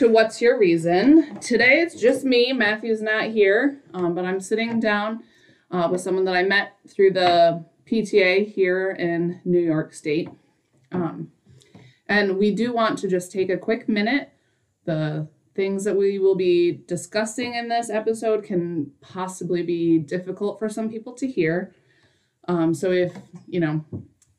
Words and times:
to 0.00 0.08
What's 0.08 0.40
Your 0.40 0.58
Reason. 0.58 1.38
Today 1.40 1.82
it's 1.82 1.94
just 1.94 2.24
me. 2.24 2.54
Matthew's 2.54 3.02
not 3.02 3.24
here, 3.24 3.82
um, 3.92 4.14
but 4.14 4.24
I'm 4.24 4.40
sitting 4.40 4.80
down 4.80 5.24
uh, 5.70 5.90
with 5.92 6.00
someone 6.00 6.24
that 6.24 6.34
I 6.34 6.42
met 6.42 6.72
through 6.88 7.12
the 7.12 7.66
PTA 7.84 8.50
here 8.50 8.92
in 8.92 9.42
New 9.44 9.60
York 9.60 9.92
State. 9.92 10.30
Um, 10.90 11.32
and 12.08 12.38
we 12.38 12.50
do 12.50 12.72
want 12.72 12.98
to 13.00 13.08
just 13.08 13.30
take 13.30 13.50
a 13.50 13.58
quick 13.58 13.90
minute. 13.90 14.32
The 14.86 15.28
things 15.54 15.84
that 15.84 15.98
we 15.98 16.18
will 16.18 16.34
be 16.34 16.80
discussing 16.86 17.54
in 17.54 17.68
this 17.68 17.90
episode 17.90 18.42
can 18.42 18.92
possibly 19.02 19.62
be 19.62 19.98
difficult 19.98 20.58
for 20.58 20.70
some 20.70 20.88
people 20.88 21.12
to 21.12 21.26
hear. 21.26 21.74
Um, 22.48 22.72
so 22.72 22.90
if, 22.90 23.12
you 23.46 23.60
know, 23.60 23.84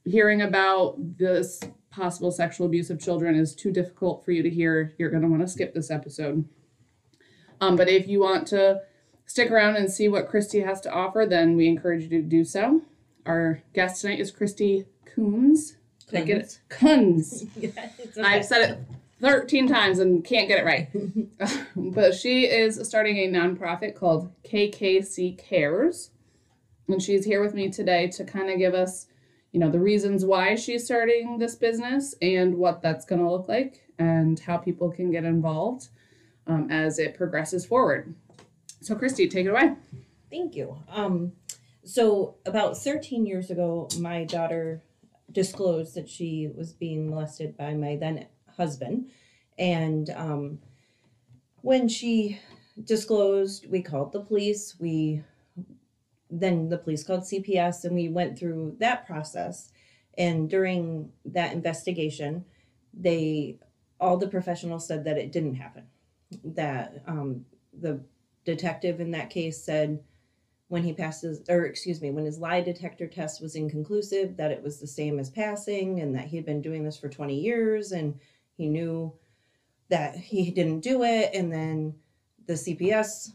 hearing 0.05 0.41
about 0.41 0.95
this 1.19 1.59
possible 1.91 2.31
sexual 2.31 2.65
abuse 2.65 2.89
of 2.89 2.99
children 2.99 3.35
is 3.35 3.53
too 3.53 3.71
difficult 3.71 4.23
for 4.25 4.31
you 4.31 4.41
to 4.41 4.49
hear, 4.49 4.93
you're 4.97 5.09
going 5.09 5.21
to 5.21 5.29
want 5.29 5.41
to 5.41 5.47
skip 5.47 5.73
this 5.73 5.91
episode. 5.91 6.45
Um, 7.59 7.75
but 7.75 7.89
if 7.89 8.07
you 8.07 8.19
want 8.19 8.47
to 8.47 8.81
stick 9.25 9.51
around 9.51 9.75
and 9.75 9.91
see 9.91 10.07
what 10.07 10.27
Christy 10.27 10.61
has 10.61 10.81
to 10.81 10.91
offer, 10.91 11.25
then 11.29 11.55
we 11.55 11.67
encourage 11.67 12.03
you 12.03 12.09
to 12.09 12.21
do 12.21 12.43
so. 12.43 12.81
Our 13.25 13.61
guest 13.73 14.01
tonight 14.01 14.19
is 14.19 14.31
Christy 14.31 14.85
Coons. 15.05 15.77
Did 16.09 16.21
I 16.21 16.23
get 16.23 16.37
it? 16.37 16.59
Coons. 16.69 17.45
I've 18.23 18.45
said 18.45 18.69
it 18.69 18.79
13 19.21 19.67
times 19.67 19.99
and 19.99 20.25
can't 20.25 20.47
get 20.47 20.59
it 20.59 20.65
right. 20.65 20.89
but 21.75 22.15
she 22.15 22.45
is 22.45 22.79
starting 22.87 23.17
a 23.17 23.27
nonprofit 23.27 23.95
called 23.95 24.31
KKC 24.43 25.37
Cares. 25.37 26.09
And 26.87 27.01
she's 27.01 27.25
here 27.25 27.41
with 27.41 27.53
me 27.53 27.69
today 27.69 28.07
to 28.09 28.25
kind 28.25 28.49
of 28.49 28.57
give 28.57 28.73
us 28.73 29.07
you 29.51 29.59
know, 29.59 29.69
the 29.69 29.79
reasons 29.79 30.23
why 30.23 30.55
she's 30.55 30.85
starting 30.85 31.37
this 31.37 31.55
business 31.55 32.15
and 32.21 32.55
what 32.55 32.81
that's 32.81 33.05
going 33.05 33.21
to 33.21 33.29
look 33.29 33.47
like 33.47 33.83
and 33.99 34.39
how 34.39 34.57
people 34.57 34.89
can 34.89 35.11
get 35.11 35.25
involved 35.25 35.89
um, 36.47 36.69
as 36.71 36.99
it 36.99 37.15
progresses 37.15 37.65
forward. 37.65 38.15
So, 38.81 38.95
Christy, 38.95 39.27
take 39.27 39.45
it 39.45 39.49
away. 39.49 39.73
Thank 40.29 40.55
you. 40.55 40.77
Um, 40.89 41.33
so, 41.83 42.35
about 42.45 42.77
13 42.77 43.25
years 43.25 43.51
ago, 43.51 43.89
my 43.99 44.23
daughter 44.23 44.81
disclosed 45.31 45.95
that 45.95 46.09
she 46.09 46.49
was 46.55 46.73
being 46.73 47.09
molested 47.09 47.57
by 47.57 47.73
my 47.73 47.95
then 47.95 48.27
husband. 48.55 49.09
And 49.57 50.09
um, 50.11 50.59
when 51.61 51.87
she 51.87 52.39
disclosed, 52.83 53.69
we 53.69 53.81
called 53.81 54.13
the 54.13 54.21
police. 54.21 54.75
We 54.79 55.23
then 56.31 56.69
the 56.69 56.77
police 56.77 57.03
called 57.03 57.21
CPS 57.21 57.83
and 57.83 57.93
we 57.93 58.09
went 58.09 58.39
through 58.39 58.77
that 58.79 59.05
process. 59.05 59.71
And 60.17 60.49
during 60.49 61.11
that 61.25 61.53
investigation, 61.53 62.45
they 62.93 63.59
all 63.99 64.17
the 64.17 64.27
professionals 64.27 64.87
said 64.87 65.03
that 65.03 65.17
it 65.17 65.31
didn't 65.31 65.55
happen. 65.55 65.83
That 66.43 67.03
um, 67.05 67.45
the 67.77 68.01
detective 68.45 68.99
in 68.99 69.11
that 69.11 69.29
case 69.29 69.63
said 69.63 70.01
when 70.69 70.83
he 70.83 70.93
passes, 70.93 71.41
or 71.49 71.65
excuse 71.65 72.01
me, 72.01 72.11
when 72.11 72.25
his 72.25 72.39
lie 72.39 72.61
detector 72.61 73.05
test 73.05 73.41
was 73.41 73.55
inconclusive, 73.55 74.37
that 74.37 74.51
it 74.51 74.63
was 74.63 74.79
the 74.79 74.87
same 74.87 75.19
as 75.19 75.29
passing, 75.29 75.99
and 75.99 76.15
that 76.15 76.25
he 76.25 76.37
had 76.37 76.45
been 76.45 76.61
doing 76.61 76.83
this 76.83 76.97
for 76.97 77.09
20 77.09 77.35
years, 77.35 77.91
and 77.91 78.17
he 78.55 78.69
knew 78.69 79.13
that 79.89 80.15
he 80.15 80.49
didn't 80.49 80.79
do 80.79 81.03
it. 81.03 81.31
And 81.33 81.51
then 81.51 81.93
the 82.47 82.53
CPS, 82.53 83.31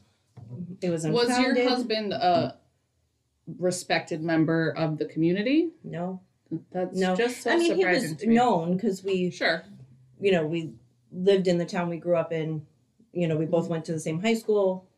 it 0.81 0.89
was 0.89 1.05
unfounded. 1.05 1.29
Was 1.29 1.39
your 1.39 1.69
husband 1.69 2.13
a 2.15 2.57
respected 3.59 4.23
member 4.23 4.71
of 4.77 4.99
the 4.99 5.05
community? 5.07 5.71
No, 5.85 6.21
That's 6.73 6.97
no. 6.99 7.15
just 7.17 7.43
so 7.43 7.53
I 7.53 7.57
mean, 7.57 7.77
he 7.77 7.85
was 7.85 8.23
known 8.25 8.75
because 8.77 9.03
we, 9.05 9.31
Sure. 9.31 9.65
you 10.21 10.33
know, 10.33 10.47
we 10.47 10.73
lived 11.13 11.47
in 11.47 11.59
the 11.59 11.65
town 11.67 11.89
we 11.89 11.97
grew 11.99 12.17
up 12.17 12.33
in. 12.33 12.67
You 13.13 13.29
know, 13.29 13.37
we 13.37 13.45
Mm-hmm. 13.45 13.53
both 13.53 13.69
went 13.69 13.85
to 13.87 13.93
the 13.93 14.01
same 14.01 14.21
high 14.21 14.35
school. 14.35 14.89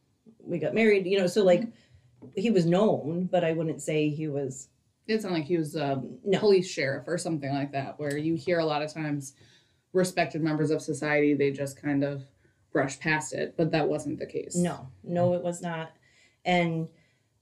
We 0.43 0.59
got 0.59 0.75
married. 0.75 1.07
You 1.07 1.21
know, 1.21 1.27
so 1.27 1.45
like 1.45 1.61
Mm-hmm. 1.63 2.29
he 2.41 2.51
was 2.51 2.67
known, 2.67 3.29
but 3.31 3.45
I 3.45 3.53
wouldn't 3.53 3.81
say 3.83 4.09
he 4.09 4.29
was. 4.29 4.69
It's 5.07 5.25
not 5.25 5.33
like 5.33 5.45
he 5.45 5.57
was 5.57 5.75
a 5.77 6.03
No. 6.25 6.39
police 6.39 6.69
sheriff 6.69 7.05
or 7.07 7.17
something 7.17 7.51
like 7.53 7.73
that, 7.73 7.99
where 7.99 8.17
you 8.19 8.35
hear 8.35 8.59
a 8.59 8.65
lot 8.65 8.83
of 8.83 8.93
times 8.93 9.35
respected 9.93 10.43
members 10.43 10.71
of 10.71 10.83
society, 10.83 11.33
they 11.35 11.51
just 11.51 11.81
kind 11.81 12.05
of 12.05 12.25
brush 12.73 12.99
past 13.01 13.33
it, 13.33 13.55
but 13.57 13.71
that 13.71 13.89
wasn't 13.89 14.19
the 14.19 14.27
case. 14.27 14.55
No, 14.55 14.89
no, 15.03 15.33
it 15.33 15.43
was 15.43 15.63
not. 15.63 15.93
And 16.45 16.89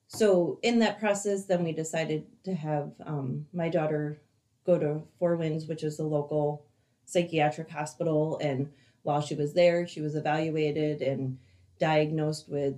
so 0.09 0.59
in 0.63 0.79
that 0.81 1.01
process, 1.01 1.47
then 1.47 1.65
we 1.65 1.73
decided 1.73 2.27
to 2.45 2.55
have 2.55 2.93
um, 3.05 3.47
my 3.53 3.69
daughter 3.69 4.21
go 4.65 4.79
to 4.79 5.03
Four 5.19 5.37
Winds, 5.37 5.67
which 5.67 5.83
is 5.83 5.97
the 5.97 6.05
local 6.05 6.65
psychiatric 7.05 7.71
hospital. 7.71 8.39
And 8.43 8.73
while 9.03 9.21
she 9.21 9.35
was 9.35 9.55
there, 9.55 9.87
she 9.87 10.01
was 10.01 10.15
evaluated 10.15 11.03
and 11.03 11.39
diagnosed 11.79 12.49
with 12.49 12.75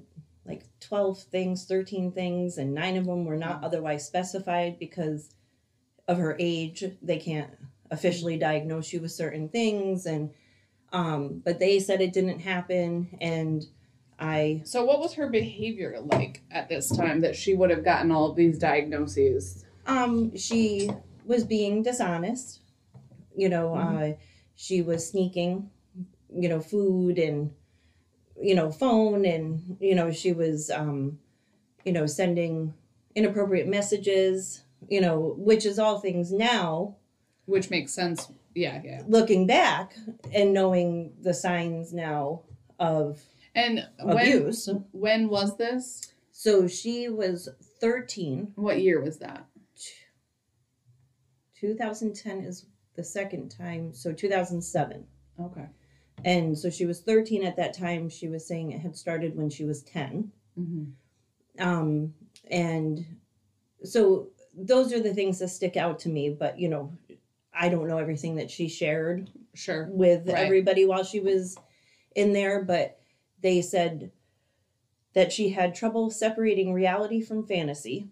like 0.46 0.64
12 0.80 1.22
things, 1.24 1.66
13 1.66 2.12
things, 2.12 2.56
and 2.56 2.72
nine 2.72 2.96
of 2.96 3.04
them 3.04 3.24
were 3.26 3.36
not 3.36 3.62
otherwise 3.62 4.06
specified 4.06 4.78
because 4.78 5.34
of 6.06 6.16
her 6.16 6.36
age. 6.38 6.84
They 7.02 7.18
can't 7.18 7.50
officially 7.90 8.38
diagnose 8.38 8.92
you 8.92 9.00
with 9.00 9.12
certain 9.12 9.50
things. 9.50 10.06
And, 10.06 10.30
um, 10.92 11.42
but 11.44 11.58
they 11.58 11.78
said 11.80 12.00
it 12.00 12.14
didn't 12.14 12.40
happen. 12.40 13.18
And 13.20 13.64
I 14.18 14.62
So, 14.64 14.84
what 14.84 15.00
was 15.00 15.14
her 15.14 15.28
behavior 15.28 15.98
like 16.00 16.42
at 16.50 16.68
this 16.68 16.88
time 16.94 17.20
that 17.20 17.36
she 17.36 17.54
would 17.54 17.70
have 17.70 17.84
gotten 17.84 18.10
all 18.10 18.30
of 18.30 18.36
these 18.36 18.58
diagnoses? 18.58 19.64
Um, 19.86 20.36
she 20.36 20.90
was 21.24 21.44
being 21.44 21.82
dishonest. 21.82 22.60
You 23.36 23.48
know, 23.48 23.70
Mhm. 23.70 24.12
uh, 24.12 24.16
she 24.56 24.82
was 24.82 25.08
sneaking, 25.08 25.70
you 26.34 26.48
know, 26.48 26.60
food 26.60 27.18
and, 27.18 27.52
you 28.40 28.54
know, 28.54 28.70
phone, 28.72 29.24
and 29.24 29.76
you 29.80 29.94
know, 29.94 30.10
she 30.10 30.32
was, 30.32 30.70
um, 30.70 31.18
you 31.84 31.92
know, 31.92 32.06
sending 32.06 32.74
inappropriate 33.14 33.68
messages. 33.68 34.62
You 34.88 35.00
know, 35.00 35.34
which 35.36 35.66
is 35.66 35.78
all 35.78 35.98
things 35.98 36.32
now. 36.32 36.96
Which 37.46 37.68
makes 37.68 37.92
sense. 37.92 38.30
Yeah, 38.54 38.80
yeah. 38.84 39.02
Looking 39.08 39.46
back 39.46 39.96
and 40.32 40.52
knowing 40.52 41.12
the 41.20 41.34
signs 41.34 41.92
now 41.92 42.42
of 42.78 43.20
And 43.54 43.88
when 44.02 44.16
abuse. 44.28 44.68
when 44.92 45.28
was 45.28 45.56
this? 45.56 46.12
So 46.32 46.68
she 46.68 47.08
was 47.08 47.48
thirteen. 47.80 48.52
What 48.54 48.80
year 48.80 49.00
was 49.00 49.18
that? 49.18 49.46
2010 51.60 52.40
is 52.42 52.66
the 52.94 53.02
second 53.04 53.48
time. 53.50 53.92
So 53.92 54.12
2007. 54.12 55.04
Okay. 55.40 55.66
And 56.24 56.56
so 56.58 56.70
she 56.70 56.86
was 56.86 57.00
13 57.00 57.44
at 57.44 57.56
that 57.56 57.74
time. 57.76 58.08
She 58.08 58.28
was 58.28 58.46
saying 58.46 58.72
it 58.72 58.80
had 58.80 58.96
started 58.96 59.36
when 59.36 59.50
she 59.50 59.64
was 59.64 59.82
10. 59.82 60.30
hmm 60.56 60.84
Um, 61.58 62.14
and 62.50 63.04
so 63.84 64.28
those 64.56 64.92
are 64.92 65.00
the 65.00 65.14
things 65.14 65.38
that 65.40 65.48
stick 65.48 65.76
out 65.76 65.98
to 66.00 66.08
me. 66.08 66.30
But, 66.30 66.58
you 66.58 66.68
know, 66.68 66.92
I 67.52 67.68
don't 67.68 67.88
know 67.88 67.98
everything 67.98 68.36
that 68.36 68.50
she 68.50 68.68
shared 68.68 69.30
Sure. 69.54 69.88
with 69.90 70.28
Right. 70.28 70.36
everybody 70.44 70.84
while 70.84 71.02
she 71.04 71.18
was 71.20 71.56
in 72.14 72.32
there. 72.32 72.62
But 72.62 72.97
they 73.40 73.60
said 73.62 74.10
that 75.14 75.32
she 75.32 75.50
had 75.50 75.74
trouble 75.74 76.10
separating 76.10 76.72
reality 76.72 77.20
from 77.20 77.46
fantasy. 77.46 78.08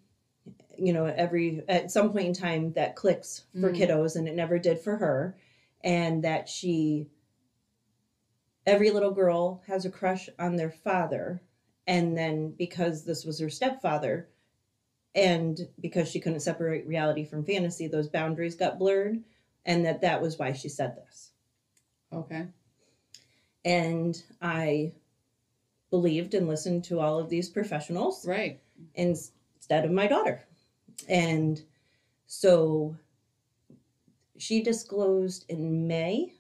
You 0.79 0.93
know, 0.93 1.07
every 1.07 1.63
at 1.69 1.91
some 1.91 2.13
point 2.13 2.27
in 2.27 2.33
time 2.35 2.73
that 2.73 2.97
clicks 2.97 3.45
for 3.61 3.71
Mm. 3.71 3.77
kiddos, 3.77 4.17
and 4.17 4.29
it 4.29 4.35
never 4.35 4.59
did 4.59 4.79
for 4.79 4.97
her. 4.97 5.37
And 5.83 6.25
that 6.25 6.49
she 6.49 7.09
every 8.67 8.91
little 8.91 9.13
girl 9.13 9.63
has 9.67 9.85
a 9.85 9.91
crush 9.91 10.29
on 10.39 10.57
their 10.57 10.71
father 10.71 11.41
and 11.87 12.17
then 12.19 12.51
because 12.51 13.05
this 13.05 13.25
was 13.25 13.39
her 13.39 13.49
stepfather 13.49 14.29
and 15.15 15.69
because 15.81 16.11
she 16.11 16.19
couldn't 16.19 16.41
separate 16.41 16.85
reality 16.87 17.25
from 17.25 17.45
fantasy 17.45 17.87
those 17.87 18.09
boundaries 18.09 18.57
got 18.57 18.79
blurred 18.79 19.23
and 19.65 19.87
that 19.87 20.01
that 20.01 20.21
was 20.21 20.39
why 20.39 20.53
she 20.53 20.69
said 20.69 20.97
this 20.97 21.31
Okay. 22.13 22.47
and 23.65 24.23
i 24.43 24.93
believed 25.97 26.35
and 26.35 26.47
listened 26.47 26.85
to 26.85 27.01
all 27.01 27.19
of 27.19 27.31
these 27.31 27.49
professionals 27.49 28.27
Right. 28.27 28.61
instead 28.95 29.85
of 29.87 29.91
my 29.91 30.07
daughter 30.07 30.45
and 31.09 31.63
so 32.27 32.97
she 34.37 34.63
disclosed 34.63 35.47
in 35.49 35.87
may 35.87 36.35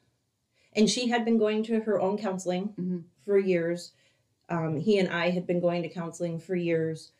and 0.74 0.90
she 0.90 1.08
had 1.08 1.24
been 1.24 1.38
going 1.38 1.62
to 1.64 1.80
her 1.80 1.98
own 2.00 2.18
counseling 2.18 2.74
Mhm. 2.78 3.04
for 3.24 3.38
years 3.38 3.92
um, 4.50 4.76
he 4.76 4.98
and 4.98 5.08
i 5.08 5.30
had 5.30 5.46
been 5.46 5.60
going 5.60 5.82
to 5.82 5.88
counseling 5.88 6.38
for 6.38 6.54
years 6.54 7.12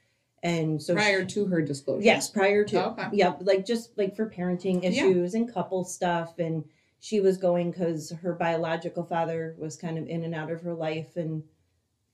and 0.42 0.80
so 0.82 0.92
Prior 0.94 1.22
she- 1.22 1.34
to 1.36 1.46
her 1.46 1.62
disclosure. 1.62 2.04
yes 2.04 2.28
prior 2.28 2.64
to 2.64 2.88
Okay. 2.90 3.08
Yep, 3.14 3.38
like 3.50 3.64
just 3.64 3.96
like 3.96 4.14
for 4.14 4.28
parenting 4.28 4.82
Yeah. 4.82 4.90
issues 4.90 5.32
and 5.34 5.50
couple 5.52 5.82
stuff. 5.84 6.38
And 6.38 6.64
she 7.00 7.20
was 7.20 7.36
going 7.38 7.70
because 7.70 8.10
her 8.10 8.32
biological 8.34 9.02
father 9.04 9.56
was 9.58 9.76
kind 9.76 9.96
of 9.98 10.06
in 10.06 10.22
and 10.24 10.34
out 10.34 10.50
of 10.52 10.60
her 10.62 10.74
life, 10.74 11.16
and 11.16 11.42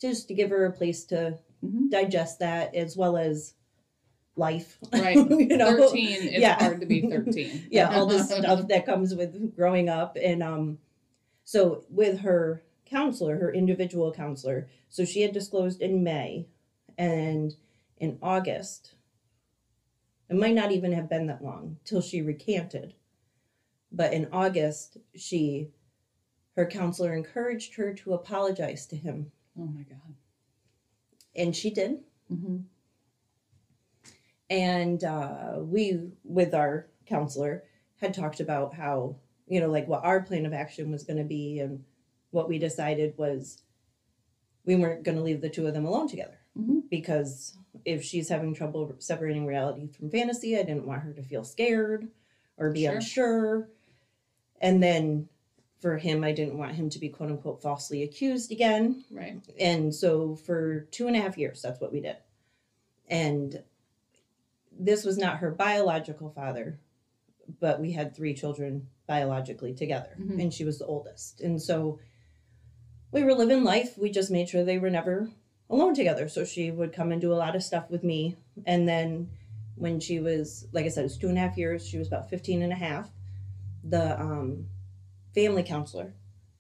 just 0.03 0.29
to 0.29 0.35
give 0.35 0.51
her 0.51 0.67
a 0.67 0.73
place 0.73 1.05
to 1.07 1.39
Mhm. 1.65 1.91
digest 1.91 2.41
that 2.41 2.75
as 2.75 2.97
well 2.97 3.17
as 3.17 3.55
life. 4.37 4.79
Right. 4.93 5.15
you 5.31 5.57
know? 5.57 5.77
13. 5.77 6.09
It's 6.29 6.39
Yeah. 6.41 6.59
hard 6.59 6.81
to 6.81 6.87
be 6.87 7.03
13. 7.11 7.69
yeah, 7.71 7.95
all 7.95 8.07
this 8.07 8.27
stuff 8.31 8.67
that 8.69 8.85
comes 8.85 9.15
with 9.15 9.55
growing 9.55 9.89
up. 9.89 10.17
And 10.21 10.43
um, 10.43 10.79
so 11.45 11.85
with 11.89 12.19
her 12.21 12.63
counselor, 12.85 13.39
her 13.39 13.53
individual 13.53 14.13
counselor. 14.13 14.69
So 14.89 15.05
she 15.05 15.23
had 15.23 15.33
disclosed 15.33 15.81
in 15.81 16.03
May, 16.03 16.49
and 16.99 17.55
in 17.99 18.19
August, 18.21 18.95
it 20.29 20.37
might 20.37 20.55
not 20.55 20.73
even 20.73 20.93
have 20.93 21.09
been 21.09 21.27
that 21.29 21.45
long 21.45 21.79
till 21.85 22.01
she 22.01 22.21
recanted. 22.23 22.95
But 23.93 24.13
in 24.13 24.29
August, 24.33 24.97
she, 25.15 25.71
her 26.57 26.67
counselor 26.67 27.15
encouraged 27.15 27.75
her 27.77 27.93
to 27.95 28.15
apologize 28.15 28.87
to 28.87 28.97
him, 28.97 29.31
Oh 29.59 29.67
my 29.67 29.83
God. 29.83 30.15
and 31.35 31.55
she 31.55 31.71
did. 31.71 32.01
Mm-hmm. 32.33 32.59
and 34.51 35.05
uh, 35.05 35.55
we 35.59 36.01
with 36.25 36.55
our 36.55 36.87
counselor 37.07 37.65
had 38.01 38.15
talked 38.15 38.41
about 38.41 38.75
how 38.75 39.17
you 39.47 39.61
know 39.61 39.69
like 39.69 39.87
what 39.89 40.05
our 40.05 40.21
plan 40.23 40.47
of 40.47 40.53
action 40.53 40.91
was 40.91 41.05
going 41.05 41.19
to 41.19 41.25
be 41.25 41.59
and 41.61 41.85
what 42.31 42.49
we 42.49 42.59
decided 42.59 43.13
was 43.19 43.63
we 44.65 44.77
weren't 44.77 45.03
going 45.03 45.17
to 45.17 45.23
leave 45.23 45.41
the 45.43 45.51
two 45.51 45.67
of 45.67 45.75
them 45.75 45.85
alone 45.85 46.09
together 46.09 46.39
Mhm. 46.59 46.83
because 46.91 47.57
if 47.85 48.03
she's 48.05 48.29
having 48.29 48.55
trouble 48.55 48.95
separating 48.99 49.45
reality 49.47 49.89
from 49.89 50.11
fantasy 50.11 50.57
i 50.59 50.63
didn't 50.63 50.87
want 50.87 51.03
her 51.03 51.13
to 51.13 51.23
feel 51.23 51.45
scared 51.45 52.09
or 52.57 52.71
be 52.71 52.85
Sure. 52.85 52.95
unsure 52.95 53.69
and 54.61 54.83
then 54.83 55.29
for 55.83 55.99
him 55.99 56.23
i 56.25 56.33
didn't 56.33 56.57
want 56.57 56.75
him 56.77 56.89
to 56.89 56.99
be 57.01 57.09
quote 57.11 57.29
unquote 57.31 57.61
falsely 57.61 58.03
accused 58.05 58.51
again 58.53 59.05
Right. 59.11 59.41
and 59.61 59.93
so 59.95 60.37
for 60.37 60.81
two 60.93 61.07
and 61.09 61.17
a 61.17 61.21
half 61.21 61.37
years, 61.37 61.61
that's 61.61 61.81
what 61.81 61.93
we 61.93 62.01
did. 62.01 62.17
And 63.09 63.63
this 64.71 65.05
was 65.05 65.19
not 65.19 65.39
her 65.39 65.51
biological 65.51 66.31
father, 66.31 66.79
but 67.61 67.81
we 67.81 67.93
had 67.93 68.15
three 68.17 68.33
children 68.33 68.87
biologically 69.07 69.75
together, 69.75 70.15
Mhm. 70.19 70.41
and 70.41 70.55
she 70.55 70.65
was 70.65 70.79
the 70.79 70.87
oldest. 70.87 71.41
And 71.43 71.61
so 71.61 71.99
we 73.11 73.23
were 73.25 73.35
living 73.35 73.65
life. 73.65 73.99
We 73.99 74.11
just 74.11 74.31
made 74.31 74.49
sure 74.49 74.65
they 74.65 74.79
were 74.79 74.89
never 74.89 75.29
alone 75.69 75.95
together. 75.95 76.29
So 76.29 76.45
she 76.45 76.71
would 76.71 76.93
come 76.95 77.13
and 77.13 77.21
do 77.21 77.33
a 77.33 77.43
lot 77.45 77.55
of 77.57 77.63
stuff 77.63 77.91
with 77.91 78.03
me. 78.05 78.37
And 78.65 78.89
then 78.89 79.29
when 79.77 80.01
she 80.01 80.21
was, 80.21 80.67
like 80.73 80.87
I 80.87 80.89
said, 80.89 81.01
it 81.03 81.05
was 81.13 81.19
two 81.19 81.29
and 81.29 81.37
a 81.37 81.41
half 81.41 81.59
years, 81.59 81.87
she 81.87 81.99
was 81.99 82.07
about 82.09 82.31
15 82.31 82.63
and 82.63 82.73
a 82.73 82.77
half. 82.77 83.11
The 83.85 84.19
um, 84.19 84.69
family 85.35 85.63
counselor 85.63 86.15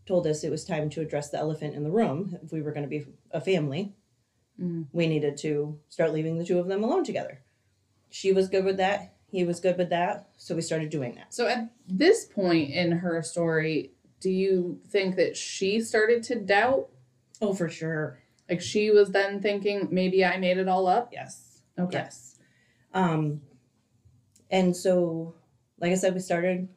told 0.07 0.27
us 0.27 0.43
it 0.43 0.51
was 0.51 0.65
time 0.65 0.91
to 0.91 1.01
address 1.01 1.31
the 1.31 1.39
elephant 1.39 1.75
in 1.75 1.85
the 1.85 1.91
room. 1.91 2.37
If 2.43 2.53
we 2.53 2.61
were 2.63 2.73
going 2.73 2.83
to 2.85 2.89
be 2.89 3.05
a 3.31 3.41
family, 3.41 3.95
Mm. 4.61 4.87
we 4.93 5.07
needed 5.07 5.39
to 5.39 5.79
start 5.89 6.13
leaving 6.13 6.37
the 6.37 6.45
two 6.45 6.59
of 6.59 6.67
them 6.69 6.85
alone 6.85 7.05
together. 7.05 7.41
She 8.11 8.33
was 8.35 8.49
good 8.51 8.67
with 8.67 8.77
that. 8.77 9.15
He 9.31 9.45
was 9.45 9.61
good 9.61 9.79
with 9.79 9.89
that. 9.89 10.29
So 10.37 10.55
we 10.55 10.61
started 10.61 10.91
doing 10.91 11.15
that. 11.15 11.33
So 11.33 11.47
at 11.49 11.71
this 11.89 12.27
point 12.27 12.71
in 12.71 12.93
her 12.93 13.23
story, 13.23 13.93
do 14.21 14.29
you 14.31 14.79
think 14.91 15.17
that 15.17 15.39
she 15.39 15.81
started 15.81 16.23
to 16.25 16.35
doubt? 16.39 16.91
Oh, 17.41 17.55
for 17.55 17.71
sure. 17.71 18.19
Like 18.49 18.61
she 18.61 18.91
was 18.91 19.09
then 19.11 19.41
thinking, 19.41 19.89
maybe 19.91 20.23
I 20.23 20.37
made 20.37 20.59
it 20.59 20.69
all 20.69 20.87
up? 20.87 21.09
Yes. 21.13 21.63
Okay. 21.79 21.99
Yes. 21.99 22.39
Um, 22.93 23.41
and 24.51 24.77
so, 24.77 25.35
like 25.81 25.93
I 25.93 25.97
said, 25.97 26.13
we 26.13 26.21
started 26.21 26.69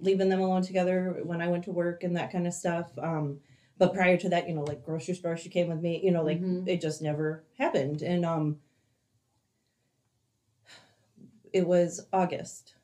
leaving 0.00 0.28
them 0.28 0.40
alone 0.40 0.62
together 0.62 1.20
when 1.24 1.40
I 1.40 1.48
went 1.48 1.64
to 1.64 1.72
work 1.72 2.04
and 2.04 2.16
that 2.16 2.30
kind 2.32 2.46
of 2.46 2.54
stuff. 2.54 2.90
Um, 2.98 3.40
but 3.78 3.92
prior 3.94 4.16
to 4.16 4.28
that, 4.30 4.48
you 4.48 4.54
know, 4.54 4.62
like 4.64 4.84
grocery 4.84 5.14
store, 5.14 5.36
she 5.36 5.48
came 5.48 5.68
with 5.68 5.80
me. 5.80 6.00
You 6.02 6.10
know, 6.10 6.22
like 6.22 6.40
Mhm. 6.40 6.66
it 6.66 6.80
just 6.80 7.02
never 7.02 7.44
happened. 7.58 8.02
And 8.02 8.24
um, 8.24 8.58
it 11.52 11.66
was 11.66 12.06
August. 12.12 12.74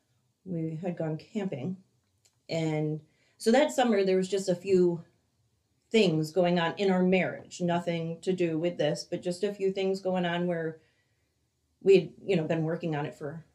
We 0.45 0.75
had 0.81 0.97
gone 0.97 1.17
camping, 1.17 1.77
and 2.49 2.99
so 3.37 3.51
that 3.51 3.71
summer 3.71 4.03
there 4.03 4.17
was 4.17 4.27
just 4.27 4.49
a 4.49 4.55
few 4.55 5.03
things 5.89 6.31
going 6.31 6.59
on 6.59 6.73
in 6.77 6.91
our 6.91 7.03
marriage. 7.03 7.61
Nothing 7.61 8.19
to 8.21 8.33
do 8.33 8.57
with 8.57 8.77
this, 8.77 9.05
but 9.09 9.21
just 9.21 9.43
a 9.43 9.53
few 9.53 9.71
things 9.71 10.01
going 10.01 10.25
on 10.25 10.47
where 10.47 10.79
we'd 11.81 12.13
you 12.25 12.35
know 12.35 12.43
been 12.43 12.63
working 12.63 12.95
on 12.95 13.05
it 13.05 13.15
for 13.15 13.45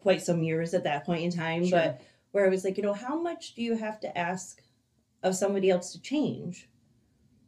quite 0.00 0.22
some 0.22 0.42
years 0.42 0.72
at 0.74 0.84
that 0.84 1.04
point 1.04 1.22
in 1.22 1.30
time 1.30 1.64
Sure. 1.64 1.78
but 1.80 2.00
where 2.36 2.44
i 2.44 2.50
was 2.50 2.64
like 2.64 2.76
you 2.76 2.82
know 2.82 2.92
how 2.92 3.18
much 3.18 3.54
do 3.54 3.62
you 3.62 3.74
have 3.76 3.98
to 3.98 4.16
ask 4.18 4.60
of 5.22 5.34
somebody 5.34 5.70
else 5.70 5.90
to 5.92 6.00
change 6.02 6.68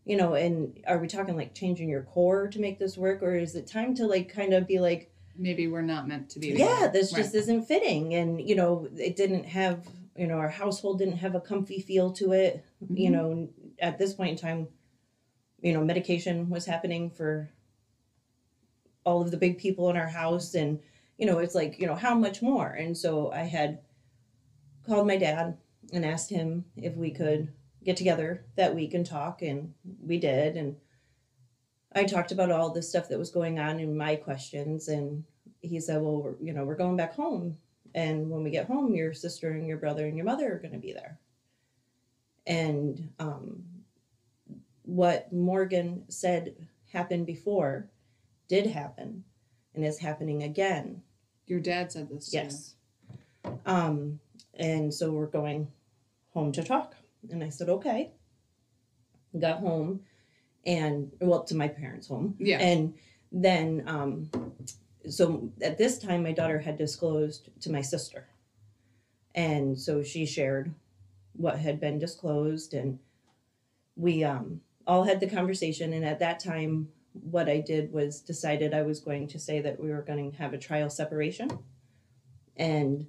you 0.07 0.17
know 0.17 0.33
and 0.33 0.81
are 0.87 0.97
we 0.99 1.07
talking 1.07 1.37
like 1.37 1.55
changing 1.55 1.91
your 1.91 2.01
core 2.05 2.49
to 2.49 2.59
make 2.59 2.79
this 2.79 2.97
work 2.97 3.23
or 3.23 3.35
is 3.37 3.55
it 3.55 3.67
time 3.67 3.95
to 3.95 4.07
like 4.07 4.33
kind 4.33 4.55
of 4.55 4.67
be 4.67 4.79
like 4.81 5.13
Maybe 5.41 5.69
we're 5.69 5.83
not 5.83 6.09
meant 6.09 6.31
to 6.31 6.39
be. 6.41 6.49
yeah 6.49 6.89
this 6.91 7.13
Right. 7.13 7.23
just 7.23 7.35
isn't 7.35 7.65
fitting 7.67 8.15
and 8.15 8.41
you 8.49 8.57
know 8.57 8.89
it 8.97 9.15
didn't 9.15 9.45
have 9.45 9.87
you 10.17 10.27
know 10.27 10.39
our 10.39 10.49
household 10.49 10.99
didn't 11.01 11.19
have 11.19 11.35
a 11.35 11.41
comfy 11.41 11.81
feel 11.81 12.11
to 12.13 12.33
it 12.33 12.65
you 12.89 13.11
Mhm. 13.11 13.13
know 13.13 13.49
at 13.79 13.99
this 13.99 14.15
point 14.15 14.31
in 14.31 14.37
time 14.39 14.69
you 15.61 15.75
know 15.75 15.85
medication 15.85 16.49
was 16.49 16.65
happening 16.65 17.11
for 17.11 17.51
all 19.05 19.21
of 19.21 19.31
the 19.31 19.37
big 19.37 19.59
people 19.59 19.91
in 19.91 19.97
our 19.99 20.09
house 20.09 20.55
and 20.55 20.81
you 21.19 21.27
know 21.27 21.39
it's 21.41 21.55
like 21.55 21.79
you 21.79 21.87
know 21.87 21.95
how 22.07 22.15
much 22.15 22.41
more 22.41 22.69
and 22.69 22.97
so 22.97 23.31
i 23.33 23.41
had 23.43 23.79
called 24.89 25.07
my 25.07 25.17
dad 25.17 25.57
and 25.93 26.05
asked 26.05 26.31
him 26.31 26.65
if 26.77 26.95
we 26.97 27.11
could 27.11 27.53
get 27.85 27.97
together 27.97 28.45
that 28.57 28.75
week 28.75 28.95
and 28.95 29.07
talk 29.07 29.43
and 29.43 29.73
we 30.01 30.19
did. 30.19 30.57
And 30.57 30.77
i 31.95 32.05
talked 32.05 32.33
about 32.33 32.51
all 32.51 32.71
the 32.71 32.83
stuff 32.83 33.09
that 33.09 33.19
was 33.19 33.31
going 33.31 33.59
on 33.59 33.81
and 33.81 33.97
my 33.97 34.15
questions 34.15 34.89
and 34.89 35.25
he 35.61 35.81
said 35.81 36.01
well 36.03 36.23
we're, 36.23 36.35
you 36.41 36.53
know 36.53 36.65
we're 36.65 36.77
going 36.77 36.97
back 36.97 37.15
home 37.15 37.57
and 37.95 38.29
when 38.31 38.43
we 38.43 38.51
get 38.51 38.67
home 38.67 38.95
your 38.95 39.15
sister 39.15 39.53
and 39.53 39.67
your 39.67 39.79
brother 39.79 40.07
and 40.07 40.17
your 40.17 40.27
mother 40.27 40.53
are 40.53 40.59
going 40.59 40.73
to 40.73 40.79
be 40.79 40.93
there. 40.93 41.19
And 42.47 43.11
um, 43.19 43.63
what 44.83 45.33
morgan 45.33 46.05
said 46.09 46.55
happened 46.93 47.27
before 47.27 47.89
did 48.49 48.67
happen 48.67 49.25
and 49.75 49.85
is 49.85 49.99
happening 49.99 50.43
again. 50.43 51.03
Your 51.47 51.61
dad 51.61 51.93
said 51.93 52.09
this. 52.11 52.33
yes. 52.33 52.75
Um, 53.65 54.21
and 54.59 54.93
so 54.93 55.11
we're 55.13 55.27
going 55.27 55.69
home 56.35 56.53
to 56.53 56.63
talk. 56.63 56.95
And 57.31 57.43
i 57.43 57.49
said 57.49 57.69
okay. 57.69 58.13
Got 59.39 59.61
home 59.61 60.01
and 60.67 61.13
well 61.21 61.45
to 61.45 61.55
my 61.55 61.69
parents 61.69 62.09
home. 62.09 62.35
Yeah. 62.39 62.59
and 62.59 62.95
then 63.31 63.85
um 63.87 64.31
so 65.09 65.51
at 65.63 65.79
this 65.79 65.99
time 65.99 66.23
my 66.23 66.33
daughter 66.33 66.59
had 66.59 66.77
disclosed 66.77 67.49
to 67.61 67.71
my 67.71 67.83
sister. 67.83 68.29
And 69.35 69.79
so 69.79 70.03
she 70.03 70.27
shared 70.27 70.75
what 71.35 71.59
had 71.59 71.81
been 71.81 71.99
disclosed 71.99 72.75
and 72.75 72.99
we 73.97 74.25
um 74.25 74.61
all 74.87 75.05
had 75.05 75.21
the 75.21 75.29
conversation. 75.29 75.93
And 75.93 76.05
at 76.05 76.19
that 76.21 76.41
time 76.41 76.89
what 77.13 77.49
i 77.49 77.59
did 77.59 77.93
was 77.93 78.21
decided 78.21 78.73
i 78.73 78.83
was 78.83 79.01
going 79.01 79.27
to 79.27 79.41
say 79.41 79.61
that 79.61 79.81
we 79.81 79.91
were 79.91 80.03
going 80.03 80.31
to 80.31 80.39
have 80.39 80.53
a 80.53 80.59
trial 80.59 80.91
separation. 80.91 81.51
And 82.57 83.07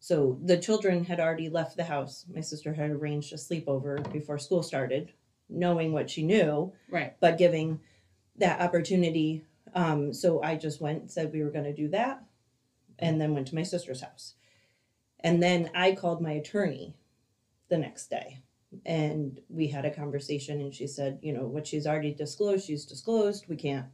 so 0.00 0.38
the 0.44 0.56
children 0.58 1.04
had 1.04 1.20
already 1.20 1.48
left 1.48 1.76
the 1.76 1.84
house 1.84 2.24
my 2.34 2.40
sister 2.40 2.72
had 2.74 2.90
arranged 2.90 3.32
a 3.32 3.36
sleepover 3.36 4.10
before 4.12 4.38
school 4.38 4.62
started 4.62 5.12
knowing 5.48 5.92
what 5.92 6.10
she 6.10 6.22
knew 6.22 6.72
Right. 6.90 7.14
but 7.20 7.38
giving 7.38 7.80
that 8.36 8.60
opportunity. 8.60 9.44
Um, 9.74 10.12
so 10.12 10.40
I 10.42 10.54
just 10.56 10.80
went, 10.80 11.10
said 11.10 11.32
we 11.32 11.42
were 11.42 11.50
going 11.50 11.64
to 11.64 11.72
do 11.74 11.88
that, 11.88 12.22
and 12.98 13.20
then 13.20 13.34
went 13.34 13.48
to 13.48 13.54
my 13.56 13.64
sister's 13.64 14.00
house. 14.00 14.34
And 15.20 15.42
then 15.42 15.70
I 15.74 15.92
called 15.92 16.20
my 16.22 16.32
attorney 16.32 16.94
the 17.68 17.78
next 17.78 18.08
day, 18.10 18.38
and 18.86 19.40
we 19.48 19.66
had 19.68 19.84
a 19.84 19.90
conversation. 19.90 20.60
And 20.60 20.72
she 20.74 20.86
said, 20.86 21.18
you 21.20 21.32
know, 21.32 21.46
what 21.46 21.66
she's 21.66 21.86
already 21.86 22.14
disclosed, 22.14 22.64
she's 22.66 22.84
disclosed. 22.84 23.46
We 23.48 23.56
can't. 23.56 23.86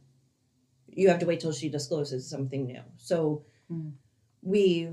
You 0.87 1.09
have 1.09 1.19
to 1.19 1.25
wait 1.25 1.39
till 1.39 1.51
she 1.51 1.69
discloses 1.69 2.29
something 2.29 2.65
new. 2.67 2.81
So 2.97 3.43
Mm. 3.71 3.93
we, 4.43 4.89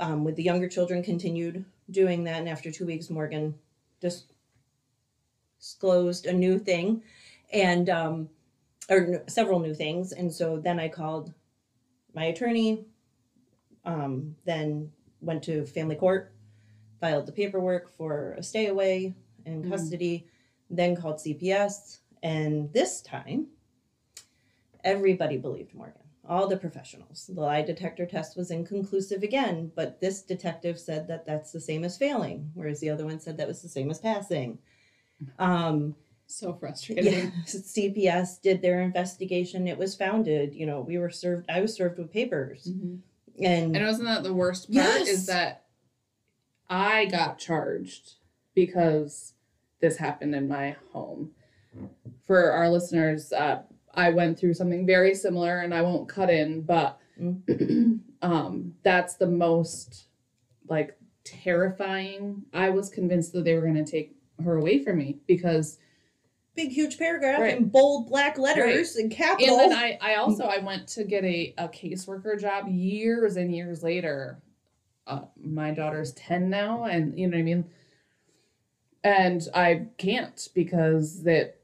um, 0.00 0.24
with 0.24 0.34
the 0.36 0.42
younger 0.42 0.68
children, 0.68 1.02
continued 1.02 1.64
doing 1.90 2.24
that. 2.24 2.40
And 2.40 2.48
after 2.48 2.70
two 2.72 2.86
weeks, 2.86 3.10
Morgan 3.10 3.54
just 4.02 4.32
disclosed 5.58 6.26
a 6.26 6.32
new 6.32 6.58
thing 6.58 7.02
and 7.52 7.90
um 7.90 8.28
or 8.88 8.98
n- 8.98 9.28
several 9.28 9.60
new 9.60 9.74
things 9.74 10.12
and 10.12 10.32
so 10.32 10.58
then 10.58 10.80
i 10.80 10.88
called 10.88 11.34
my 12.14 12.24
attorney 12.24 12.84
um 13.84 14.34
then 14.46 14.90
went 15.20 15.42
to 15.42 15.66
family 15.66 15.96
court 15.96 16.32
filed 17.00 17.26
the 17.26 17.32
paperwork 17.32 17.90
for 17.90 18.32
a 18.38 18.42
stay 18.42 18.66
away 18.68 19.14
in 19.44 19.62
Mhm. 19.62 19.70
custody 19.70 20.26
then 20.70 20.96
called 20.96 21.16
cps 21.18 21.98
and 22.22 22.72
this 22.72 23.02
time 23.02 23.48
everybody 24.82 25.36
believed 25.36 25.74
morgan 25.74 26.02
all 26.28 26.46
the 26.46 26.56
professionals 26.56 27.26
the 27.34 27.40
lie 27.40 27.62
detector 27.62 28.06
test 28.06 28.36
was 28.36 28.50
inconclusive 28.50 29.22
again 29.22 29.70
but 29.74 30.00
this 30.00 30.22
detective 30.22 30.78
said 30.78 31.08
that 31.08 31.24
that's 31.26 31.50
the 31.52 31.60
same 31.60 31.82
as 31.84 31.96
failing 31.96 32.50
whereas 32.54 32.80
the 32.80 32.90
other 32.90 33.04
one 33.06 33.18
said 33.20 33.36
that 33.36 33.48
was 33.48 33.62
the 33.62 33.68
same 33.68 33.90
as 33.90 33.98
passing 33.98 34.58
um 35.38 35.94
So 36.26 36.52
frustrating. 36.54 37.12
yeah, 37.12 37.30
CPS 37.46 38.40
did 38.40 38.62
their 38.62 38.80
investigation. 38.82 39.66
It 39.66 39.76
was 39.76 39.96
founded. 39.96 40.54
You 40.54 40.64
know, 40.66 40.80
we 40.80 40.96
were 40.96 41.10
served. 41.10 41.44
I 41.50 41.60
was 41.60 41.74
served 41.74 41.98
with 41.98 42.12
papers, 42.12 42.68
Mhm. 42.70 43.00
and 43.42 43.74
And 43.76 43.84
wasn't 43.84 44.06
that 44.08 44.22
the 44.22 44.32
worst 44.32 44.72
part? 44.72 44.76
Yes. 44.76 45.08
Is 45.08 45.26
that 45.26 45.64
I 46.68 47.06
got 47.06 47.38
charged 47.38 48.14
because 48.54 49.34
this 49.80 49.96
happened 49.96 50.34
in 50.36 50.46
my 50.46 50.76
home. 50.92 51.32
For 52.26 52.52
our 52.52 52.70
listeners, 52.70 53.32
uh, 53.32 53.62
I 53.94 54.10
went 54.10 54.38
through 54.38 54.54
something 54.54 54.86
very 54.86 55.14
similar, 55.14 55.60
and 55.60 55.74
I 55.74 55.82
won't 55.82 56.08
cut 56.08 56.30
in, 56.30 56.62
but 56.62 56.98
um, 58.22 58.74
that's 58.82 59.14
the 59.16 59.26
most 59.26 60.06
like 60.68 60.96
terrifying. 61.24 62.44
I 62.52 62.70
was 62.70 62.88
convinced 62.88 63.32
that 63.32 63.44
they 63.44 63.54
were 63.54 63.62
going 63.62 63.84
to 63.84 63.90
take 63.90 64.16
her 64.44 64.56
away 64.56 64.82
from 64.82 64.98
me 64.98 65.18
because 65.26 65.78
Big 66.56 66.70
huge 66.70 66.98
paragraph 66.98 67.40
Right. 67.40 67.56
in 67.56 67.68
bold 67.68 68.08
black 68.08 68.36
letters 68.36 68.96
and 68.96 69.10
capital. 69.10 69.60
and 69.60 69.72
then 69.72 69.78
I, 69.78 69.98
I 70.00 70.14
also 70.16 70.44
I 70.44 70.58
went 70.58 70.88
to 70.88 71.04
get 71.04 71.24
a, 71.24 71.54
a 71.58 71.68
caseworker 71.68 72.40
job 72.40 72.66
years 72.68 73.36
and 73.36 73.54
years 73.54 73.82
later. 73.84 74.42
Uh, 75.06 75.22
my 75.40 75.70
daughter's 75.70 76.12
10 76.14 76.50
now 76.50 76.84
and 76.84 77.18
you 77.18 77.26
know 77.28 77.36
what 77.36 77.40
I 77.40 77.44
mean? 77.44 77.64
And 79.02 79.42
I 79.54 79.86
can't 79.96 80.48
because 80.54 81.22
that 81.22 81.56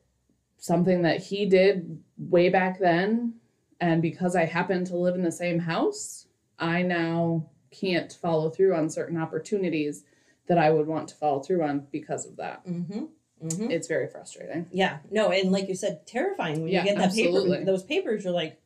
something 0.59 1.03
that 1.03 1.21
he 1.23 1.47
did 1.47 2.03
way 2.19 2.49
back 2.49 2.79
then 2.79 3.35
and 3.81 4.01
because 4.01 4.35
I 4.35 4.45
happen 4.45 4.85
to 4.87 4.97
live 4.97 5.15
in 5.15 5.23
the 5.23 5.33
same 5.33 5.59
house, 5.59 6.27
I 6.59 6.83
now 6.83 7.51
can't 7.71 8.11
follow 8.13 8.49
through 8.49 8.75
on 8.75 8.89
certain 8.89 9.21
opportunities 9.21 10.05
that 10.49 10.57
I 10.59 10.71
would 10.71 10.87
want 10.87 11.09
to 11.09 11.15
follow 11.17 11.41
through 11.41 11.63
on 11.63 11.87
because 11.91 12.27
of 12.27 12.37
that. 12.37 12.67
mm-hmm. 12.67 13.05
Mm-hmm. 13.45 13.71
It's 13.71 13.87
very 13.87 14.09
frustrating. 14.09 14.67
Yeah, 14.73 15.01
no, 15.11 15.31
and 15.31 15.53
like 15.53 15.69
you 15.69 15.75
said, 15.75 16.07
terrifying 16.07 16.63
when 16.63 16.73
Yeah, 16.73 16.81
you 16.81 16.87
get 16.87 16.97
that 16.97 17.09
absolutely. 17.09 17.59
paper. 17.59 17.67
Those 17.67 17.83
papers, 17.83 18.25
you're 18.25 18.33
like, 18.33 18.59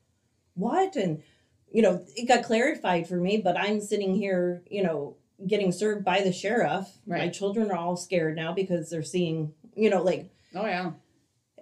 what? 0.55 0.95
And 0.95 1.23
you 1.73 1.83
know, 1.83 2.05
it 2.15 2.29
got 2.29 2.45
clarified 2.45 3.09
for 3.09 3.17
me, 3.17 3.39
but 3.39 3.57
I'm 3.59 3.81
sitting 3.81 4.15
here, 4.15 4.63
you 4.71 4.85
know, 4.85 5.17
getting 5.45 5.73
served 5.73 6.05
by 6.05 6.21
the 6.21 6.33
sheriff. 6.33 6.87
My 7.07 7.29
children 7.29 7.71
are 7.73 7.77
all 7.77 7.97
scared 7.97 8.37
now 8.37 8.53
because 8.53 8.91
they're 8.91 9.03
seeing, 9.03 9.55
you 9.75 9.91
know, 9.91 10.03
like 10.03 10.31
Oh 10.55 10.67
yeah. 10.67 10.93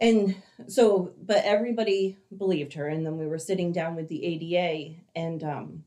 And 0.00 0.36
so 0.66 1.12
but 1.20 1.44
everybody 1.44 2.16
believed 2.36 2.74
her 2.74 2.88
and 2.88 3.04
then 3.04 3.16
we 3.16 3.26
were 3.26 3.38
sitting 3.38 3.72
down 3.72 3.94
with 3.94 4.08
the 4.08 4.24
ada 4.24 4.94
and 5.14 5.42
um 5.44 5.84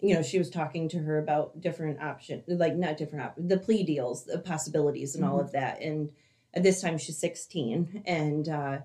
you 0.00 0.14
know 0.14 0.22
she 0.22 0.38
was 0.38 0.50
talking 0.50 0.88
to 0.88 0.98
her 0.98 1.18
about 1.18 1.60
different 1.60 2.00
options 2.02 2.42
like 2.48 2.74
not 2.74 2.96
different 2.96 3.24
op- 3.24 3.34
the 3.38 3.58
plea 3.58 3.82
deals 3.82 4.24
the 4.24 4.38
possibilities 4.38 5.14
and 5.14 5.24
all 5.24 5.40
of 5.40 5.52
that 5.52 5.80
and 5.80 6.10
at 6.54 6.62
this 6.62 6.80
time 6.80 6.98
she's 6.98 7.18
16 7.18 8.02
and 8.06 8.48
uh 8.48 8.78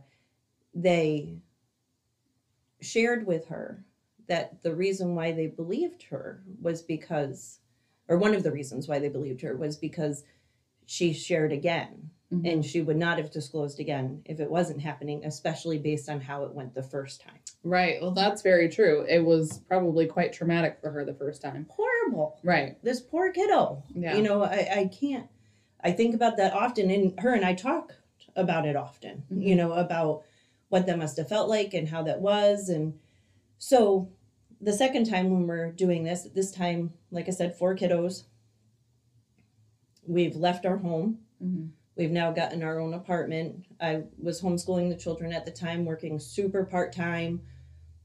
they 0.73 1.35
shared 2.81 3.25
with 3.25 3.47
her 3.47 3.83
that 4.27 4.61
the 4.61 4.73
reason 4.73 5.15
why 5.15 5.31
they 5.31 5.47
believed 5.47 6.03
her 6.03 6.43
was 6.61 6.81
because 6.81 7.59
or 8.07 8.17
one 8.17 8.33
of 8.33 8.43
the 8.43 8.51
reasons 8.51 8.87
why 8.87 8.99
they 8.99 9.09
believed 9.09 9.41
her 9.41 9.55
was 9.55 9.75
because 9.75 10.23
she 10.85 11.13
shared 11.13 11.51
again 11.51 12.09
Mhm. 12.31 12.51
and 12.53 12.63
she 12.65 12.81
would 12.81 12.95
not 12.97 13.17
have 13.17 13.31
disclosed 13.31 13.79
again 13.79 14.21
if 14.25 14.39
it 14.39 14.51
wasn't 14.51 14.81
happening, 14.81 15.25
especially 15.25 15.79
based 15.79 16.07
on 16.09 16.21
how 16.21 16.43
it 16.43 16.53
went 16.53 16.75
the 16.75 16.83
first 16.83 17.21
time. 17.21 17.39
Right. 17.63 17.99
Well, 18.01 18.11
that's 18.11 18.43
very 18.43 18.69
true. 18.69 19.03
It 19.09 19.25
was 19.25 19.59
probably 19.67 20.05
quite 20.05 20.31
traumatic 20.31 20.77
for 20.79 20.91
her 20.91 21.03
the 21.03 21.13
first 21.15 21.41
time. 21.41 21.65
Horrible. 21.69 22.37
Right. 22.43 22.77
This 22.83 23.01
poor 23.01 23.31
kiddo. 23.31 23.81
Yeah. 23.95 24.15
You 24.15 24.21
know, 24.21 24.43
I, 24.43 24.69
I 24.71 24.85
can't, 24.93 25.27
I 25.83 25.91
think 25.91 26.13
about 26.13 26.37
that 26.37 26.53
often, 26.53 26.91
and 26.91 27.19
her 27.19 27.33
and 27.33 27.43
I 27.43 27.55
talk 27.55 27.95
about 28.35 28.67
it 28.67 28.75
often, 28.75 29.23
Mhm. 29.31 29.43
you 29.43 29.55
know, 29.55 29.73
about 29.73 30.23
what 30.69 30.85
that 30.85 30.99
must 30.99 31.17
have 31.17 31.27
felt 31.29 31.49
like 31.49 31.73
and 31.73 31.89
how 31.89 32.03
that 32.03 32.21
was. 32.21 32.69
And 32.69 32.99
so 33.57 34.07
the 34.61 34.71
second 34.73 35.05
time 35.09 35.31
when 35.31 35.47
we're 35.47 35.71
doing 35.71 36.03
this, 36.03 36.23
this 36.35 36.51
time, 36.51 36.93
like 37.09 37.27
I 37.27 37.31
said, 37.31 37.55
four 37.55 37.75
kiddos. 37.75 38.25
We've 40.05 40.35
left 40.35 40.65
our 40.65 40.77
home. 40.77 41.19
Mhm. 41.43 41.69
We've 41.99 42.09
now 42.11 42.31
gotten 42.31 42.63
our 42.63 42.79
own 42.79 42.93
apartment. 42.93 43.65
I 43.81 44.03
was 44.17 44.41
homeschooling 44.41 44.87
the 44.87 44.95
children 44.95 45.33
at 45.33 45.43
the 45.43 45.51
time, 45.51 45.83
working 45.83 46.17
super 46.17 46.63
part 46.63 46.93
time. 46.93 47.41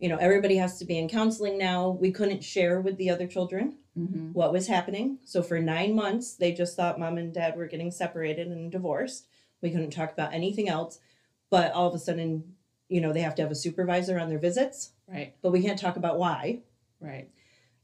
You 0.01 0.09
know, 0.09 0.17
everybody 0.17 0.57
has 0.57 0.81
to 0.81 0.85
be 0.85 0.99
in 0.99 1.09
counseling 1.09 1.57
now. 1.59 1.91
We 1.91 2.11
couldn't 2.11 2.43
share 2.43 2.81
with 2.81 2.97
the 2.97 3.09
other 3.11 3.29
children 3.29 3.77
Mhm. 3.97 4.33
what 4.33 4.53
was 4.53 4.67
happening. 4.67 5.21
So 5.25 5.45
for 5.45 5.61
nine 5.61 5.95
months, 5.95 6.35
they 6.35 6.51
just 6.51 6.75
thought 6.75 6.99
mom 6.99 7.19
and 7.19 7.33
dad 7.33 7.57
were 7.57 7.69
getting 7.69 7.93
separated 7.93 8.49
and 8.49 8.73
divorced. 8.73 9.29
We 9.61 9.71
couldn't 9.71 9.91
talk 9.93 10.13
about 10.13 10.35
anything 10.35 10.69
else. 10.69 10.99
But 11.49 11.71
all 11.71 11.87
of 11.87 11.95
a 11.95 12.01
sudden, 12.01 12.57
you 12.89 13.01
know, 13.01 13.13
they 13.13 13.21
have 13.23 13.37
to 13.37 13.43
have 13.43 13.53
a 13.53 13.55
supervisor 13.55 14.19
on 14.19 14.29
their 14.29 14.41
visits, 14.41 14.91
Right. 15.07 15.35
but 15.41 15.53
we 15.53 15.63
can't 15.63 15.79
talk 15.79 15.97
about 15.97 16.19
why. 16.19 16.63
Right. 16.99 17.31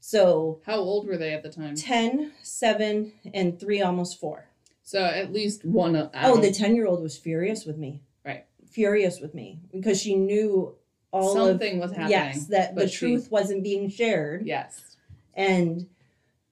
So 0.01 0.59
How 0.65 0.75
old 0.75 1.07
were 1.07 1.15
they 1.15 1.31
at 1.33 1.41
the 1.41 1.49
time? 1.49 1.75
10, 1.75 2.33
7, 2.43 3.13
and 3.33 3.57
3, 3.57 3.81
almost 3.81 4.19
4. 4.19 4.49
So 4.83 5.03
at 5.03 5.31
least 5.31 5.63
one. 5.65 5.95
Of, 5.95 6.09
Oh, 6.13 6.37
the 6.41 6.51
10 6.51 6.75
year 6.75 6.87
old 6.87 7.01
was 7.01 7.17
furious 7.17 7.65
with 7.65 7.77
me. 7.77 8.01
Right. 8.25 8.45
Furious 8.69 9.19
with 9.19 9.33
me 9.33 9.59
because 9.71 10.01
she 10.01 10.15
knew 10.15 10.75
all 11.11 11.37
of 11.37 11.49
something 11.49 11.79
was 11.79 11.91
happening. 11.91 12.11
yes 12.11 12.45
that 12.47 12.73
the 12.75 12.87
she- 12.87 12.97
truth 12.97 13.29
wasn't 13.29 13.61
being 13.63 13.89
shared 13.89 14.45
Yes. 14.45 14.95
and 15.33 15.85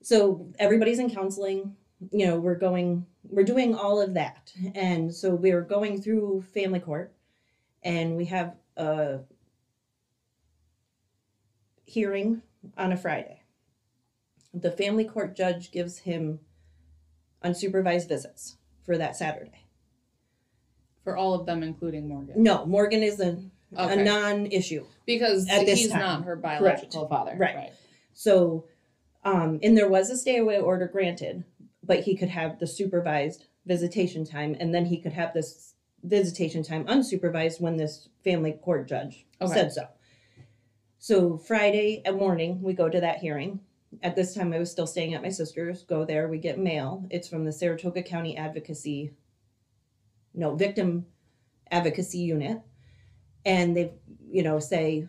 so 0.02 0.46
everybody's 0.58 0.98
in 0.98 1.08
counseling 1.08 1.74
you 2.12 2.26
know 2.26 2.38
we're 2.38 2.56
going 2.58 3.06
we're 3.30 3.42
doing 3.42 3.74
all 3.74 4.02
of 4.02 4.12
that 4.12 4.52
and 4.74 5.14
so 5.14 5.34
we're 5.34 5.62
going 5.62 5.98
through 6.02 6.42
family 6.52 6.78
court 6.78 7.14
and 7.82 8.18
we 8.18 8.26
have 8.26 8.54
a 8.76 9.20
hearing 11.84 12.42
on 12.76 12.92
a 12.92 12.96
friday 12.98 13.40
the 14.52 14.70
family 14.70 15.04
court 15.04 15.34
judge 15.34 15.70
gives 15.72 15.98
him 16.00 16.38
unsupervised 17.44 18.08
visits 18.08 18.56
for 18.84 18.96
that 18.98 19.16
saturday 19.16 19.64
For 21.04 21.16
all 21.16 21.34
of 21.34 21.46
them, 21.46 21.62
including 21.62 22.08
Morgan. 22.08 22.42
no 22.42 22.66
morgan 22.66 23.02
is 23.02 23.20
a, 23.20 23.38
Okay. 23.76 24.00
a 24.00 24.04
non-issue 24.04 24.84
because 25.06 25.48
At 25.48 25.64
this 25.64 25.78
he's 25.78 25.90
time. 25.90 26.00
not 26.00 26.24
her 26.24 26.34
biological 26.36 27.06
father. 27.08 27.36
Right. 27.38 27.70
So, 28.14 28.64
um, 29.24 29.60
and 29.62 29.76
there 29.78 29.88
was 29.88 30.10
a 30.10 30.16
stay 30.16 30.38
away 30.38 30.58
order 30.58 30.88
granted, 30.88 31.44
but 31.84 32.00
he 32.00 32.16
could 32.16 32.30
have 32.30 32.58
the 32.58 32.66
supervised 32.66 33.46
visitation 33.66 34.24
time, 34.24 34.56
and 34.58 34.74
then 34.74 34.86
he 34.86 35.00
could 35.00 35.12
have 35.12 35.32
this 35.32 35.74
visitation 36.02 36.64
time 36.64 36.84
unsupervised 36.86 37.60
when 37.60 37.76
this 37.76 38.08
family 38.24 38.52
court 38.52 38.88
judge 38.88 39.24
Okay. 39.40 39.52
said 39.54 39.72
so. 39.72 39.86
So 40.98 41.38
Friday 41.38 42.02
at 42.04 42.16
morning, 42.16 42.60
we 42.62 42.72
go 42.72 42.88
to 42.88 43.00
that 43.00 43.18
hearing. 43.18 43.60
At 44.02 44.14
this 44.16 44.34
time, 44.34 44.52
I 44.52 44.58
was 44.58 44.70
still 44.70 44.86
staying 44.86 45.14
at 45.14 45.22
my 45.22 45.30
sister's. 45.30 45.82
Go 45.82 46.04
there, 46.04 46.28
we 46.28 46.38
get 46.38 46.58
mail. 46.58 47.06
It's 47.10 47.28
from 47.28 47.44
the 47.44 47.52
Saratoga 47.52 48.02
County 48.02 48.36
Advocacy, 48.36 49.12
no, 50.32 50.54
Victim 50.54 51.06
Advocacy 51.70 52.18
Unit, 52.18 52.60
and 53.44 53.76
they, 53.76 53.92
you 54.30 54.42
know, 54.42 54.60
say 54.60 55.08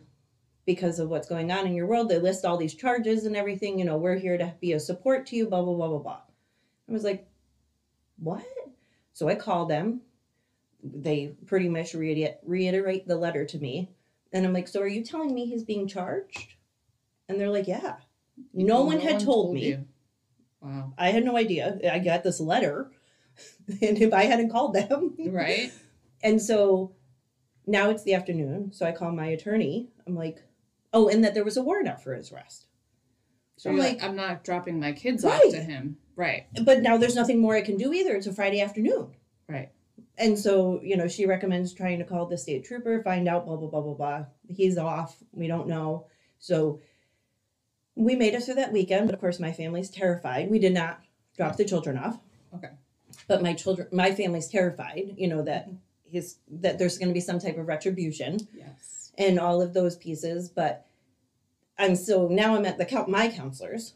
because 0.66 1.00
of 1.00 1.10
what's 1.10 1.28
going 1.28 1.52
on 1.52 1.68
in 1.68 1.74
your 1.74 1.88
world. 1.88 2.10
They 2.10 2.20
list 2.20 2.46
all 2.46 2.58
these 2.58 2.76
charges 2.76 3.26
and 3.26 3.36
everything. 3.36 3.80
You 3.80 3.86
know, 3.86 3.98
we're 3.98 4.18
here 4.18 4.38
to 4.38 4.54
be 4.62 4.74
a 4.74 4.80
support 4.80 5.26
to 5.28 5.36
you, 5.36 5.48
blah, 5.48 5.62
blah, 5.62 5.74
blah, 5.74 5.88
blah, 5.88 6.00
blah. 6.00 6.22
I 6.90 6.92
was 6.92 7.04
like, 7.04 7.28
what? 8.18 8.44
So 9.14 9.28
I 9.28 9.36
called 9.36 9.70
them. 9.70 10.02
They 10.84 11.34
pretty 11.46 11.70
much 11.70 11.94
reiterate, 11.94 12.38
reiterate 12.44 13.08
the 13.08 13.16
letter 13.16 13.46
to 13.46 13.58
me. 13.58 13.92
And 14.34 14.46
I'm 14.46 14.54
like, 14.54 14.68
so 14.68 14.82
are 14.82 14.88
you 14.88 15.04
telling 15.04 15.34
me 15.34 15.46
he's 15.46 15.64
being 15.64 15.88
charged? 15.88 16.56
And 17.28 17.40
they're 17.40 17.50
like, 17.50 17.68
yeah. 17.68 17.98
No 18.54 18.84
one 18.84 19.00
had 19.00 19.20
told 19.20 19.54
me. 19.54 19.66
you. 19.68 19.86
Wow. 20.62 20.94
I 20.98 21.10
had 21.10 21.26
no 21.26 21.38
idea. 21.38 21.80
I 21.92 22.00
got 22.00 22.24
this 22.24 22.40
letter. 22.40 22.92
and 23.82 23.98
if 24.02 24.14
I 24.14 24.24
hadn't 24.26 24.52
called 24.52 24.74
them. 24.76 25.16
Right. 25.20 25.72
And 26.24 26.40
so 26.40 26.94
now 27.66 27.90
it's 27.90 28.04
the 28.04 28.14
afternoon. 28.14 28.72
So 28.74 28.86
I 28.86 28.92
call 28.92 29.12
my 29.12 29.26
attorney. 29.26 29.90
I'm 30.06 30.14
like, 30.14 30.44
oh, 30.94 31.08
and 31.10 31.24
that 31.24 31.34
there 31.34 31.44
was 31.44 31.58
a 31.58 31.64
warrant 31.64 31.88
out 31.88 32.04
for 32.04 32.14
his 32.14 32.32
arrest. 32.32 32.68
So 33.58 33.72
I'm 33.72 33.78
like, 33.80 33.94
like, 34.00 34.04
I'm 34.04 34.16
not 34.16 34.44
dropping 34.44 34.80
my 34.80 34.92
kids 34.92 35.24
Right. 35.24 35.34
off 35.44 35.52
to 35.52 35.60
him. 35.64 35.98
Right. 36.16 36.46
but 36.64 36.82
now 36.84 36.98
there's 36.98 37.16
nothing 37.16 37.40
more 37.42 37.56
I 37.56 37.62
can 37.62 37.76
do 37.76 37.92
either. 37.92 38.14
It's 38.16 38.28
a 38.28 38.34
Friday 38.34 38.62
afternoon. 38.62 39.16
Right. 39.50 39.72
And 40.20 40.38
so, 40.38 40.80
you 40.84 40.96
know, 40.96 41.08
she 41.08 41.26
recommends 41.26 41.74
trying 41.74 41.98
to 41.98 42.06
call 42.06 42.28
the 42.28 42.38
state 42.38 42.66
trooper, 42.66 43.02
find 43.02 43.28
out, 43.28 43.48
blah, 43.48 43.56
blah, 43.56 43.70
blah, 43.70 43.82
blah, 43.82 43.96
blah. 43.96 44.26
He's 44.48 44.78
off. 44.78 45.18
We 45.32 45.48
don't 45.48 45.68
know. 45.68 46.06
So 46.38 46.82
we 47.96 48.16
made 48.16 48.34
it 48.34 48.44
through 48.44 48.56
that 48.56 48.72
weekend. 48.72 49.08
But 49.08 49.16
of 49.16 49.22
course, 49.22 49.40
my 49.40 49.52
family's 49.52 49.90
terrified. 49.90 50.50
We 50.50 50.60
did 50.60 50.74
not 50.74 51.02
drop 51.36 51.58
the 51.58 51.66
children 51.66 51.98
off. 51.98 52.20
Okay. 52.56 52.70
But 53.28 53.42
my 53.42 53.54
children, 53.54 53.88
my 53.92 54.14
family's 54.14 54.48
terrified, 54.48 55.14
you 55.18 55.28
know, 55.28 55.42
that 55.44 55.70
his, 56.10 56.38
that 56.50 56.80
there's 56.80 56.98
going 56.98 57.10
to 57.10 57.14
be 57.14 57.20
some 57.22 57.40
type 57.40 57.58
of 57.58 57.68
retribution. 57.68 58.40
Yes. 58.54 59.12
and 59.18 59.40
all 59.40 59.62
of 59.62 59.74
those 59.74 59.96
pieces. 59.96 60.50
But 60.50 60.86
I'm 61.78 61.96
so 61.96 62.28
now 62.28 62.56
I'm 62.56 62.66
at 62.66 62.78
the 62.78 62.86
count 62.86 63.10
my 63.10 63.28
counselors 63.28 63.94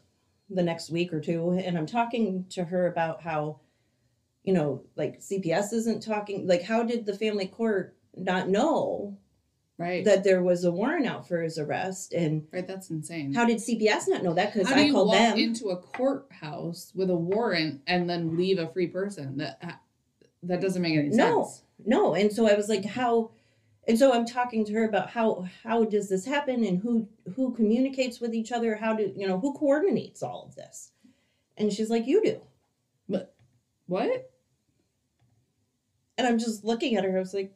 the 0.48 0.62
next 0.62 0.90
week 0.90 1.12
or 1.12 1.20
two, 1.20 1.50
and 1.50 1.76
I'm 1.76 1.86
talking 1.86 2.46
to 2.50 2.64
her 2.64 2.86
about 2.86 3.22
how, 3.22 3.60
you 4.44 4.52
know, 4.52 4.82
like 4.94 5.20
CPS 5.20 5.72
isn't 5.72 6.02
talking. 6.02 6.46
Like, 6.46 6.62
how 6.62 6.82
did 6.82 7.06
the 7.06 7.16
family 7.16 7.46
court 7.46 7.96
not 8.14 8.48
know 8.48 9.16
Right. 9.78 10.04
that 10.06 10.24
there 10.24 10.42
was 10.42 10.64
a 10.64 10.70
warrant 10.72 11.06
out 11.06 11.28
for 11.28 11.42
his 11.42 11.58
arrest, 11.58 12.14
and 12.14 12.46
right. 12.50 12.66
That's 12.66 12.88
insane. 12.88 13.34
how 13.34 13.44
did 13.44 13.58
CPS 13.58 14.08
not 14.08 14.22
know 14.22 14.32
that? 14.32 14.54
Because 14.54 14.72
I 14.72 14.90
called 14.90 15.08
walk 15.08 15.16
them. 15.18 15.38
into 15.38 15.68
a 15.68 15.76
courthouse 15.76 16.92
with 16.94 17.10
a 17.10 17.14
warrant 17.16 17.82
and 17.86 18.08
then 18.08 18.36
leave 18.38 18.58
a 18.58 18.68
free 18.68 18.86
person? 18.86 19.36
That 19.36 19.58
uh, 19.62 19.72
that 20.44 20.60
doesn't 20.62 20.80
make 20.80 20.96
any 20.96 21.10
sense. 21.12 21.62
No. 21.84 22.10
no 22.12 22.14
and 22.14 22.32
so 22.32 22.48
i 22.48 22.54
was 22.54 22.68
like 22.68 22.84
how 22.84 23.30
and 23.88 23.98
so 23.98 24.12
i'm 24.14 24.24
talking 24.24 24.64
to 24.64 24.72
her 24.72 24.84
about 24.88 25.10
how 25.10 25.46
how 25.64 25.84
does 25.84 26.08
this 26.08 26.24
happen 26.24 26.64
and 26.64 26.78
who 26.80 27.08
who 27.34 27.52
communicates 27.52 28.20
with 28.20 28.32
each 28.34 28.52
other 28.52 28.76
how 28.76 28.94
do 28.94 29.12
you 29.16 29.26
know 29.26 29.38
who 29.40 29.52
coordinates 29.54 30.22
all 30.22 30.44
of 30.48 30.54
this 30.54 30.92
and 31.58 31.72
she's 31.72 31.90
like 31.90 32.06
you 32.06 32.22
do 32.22 32.40
But 33.08 33.34
What? 33.86 34.30
and 36.16 36.26
i'm 36.26 36.38
just 36.38 36.64
looking 36.64 36.96
at 36.96 37.04
her 37.04 37.16
i 37.16 37.20
was 37.20 37.34
like? 37.34 37.52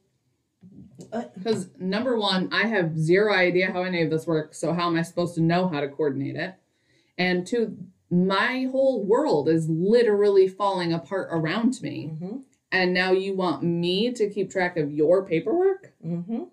Because 1.34 1.68
number 1.78 2.18
one, 2.18 2.48
I 2.52 2.66
have 2.66 2.98
zero 2.98 3.34
idea 3.34 3.72
how 3.72 3.82
any 3.82 4.02
of 4.02 4.10
this 4.10 4.26
works. 4.26 4.58
So 4.58 4.72
how 4.72 4.86
am 4.88 4.96
I 4.96 5.02
supposed 5.02 5.34
to 5.36 5.40
know 5.40 5.68
how 5.68 5.80
to 5.80 5.88
coordinate 5.88 6.36
it? 6.36 6.54
And 7.18 7.46
two, 7.46 7.76
my 8.10 8.68
whole 8.72 9.04
world 9.04 9.48
is 9.48 9.68
literally 9.68 10.48
falling 10.48 10.92
apart 10.92 11.28
around 11.30 11.80
me. 11.82 12.10
mm-hmm 12.12 12.36
And 12.72 12.92
now 12.94 13.12
you 13.12 13.34
want 13.36 13.62
me 13.62 14.12
to 14.12 14.28
keep 14.30 14.50
track 14.50 14.76
of 14.76 14.90
your 14.92 15.24
paperwork? 15.26 15.92
mm-hmm 16.04 16.44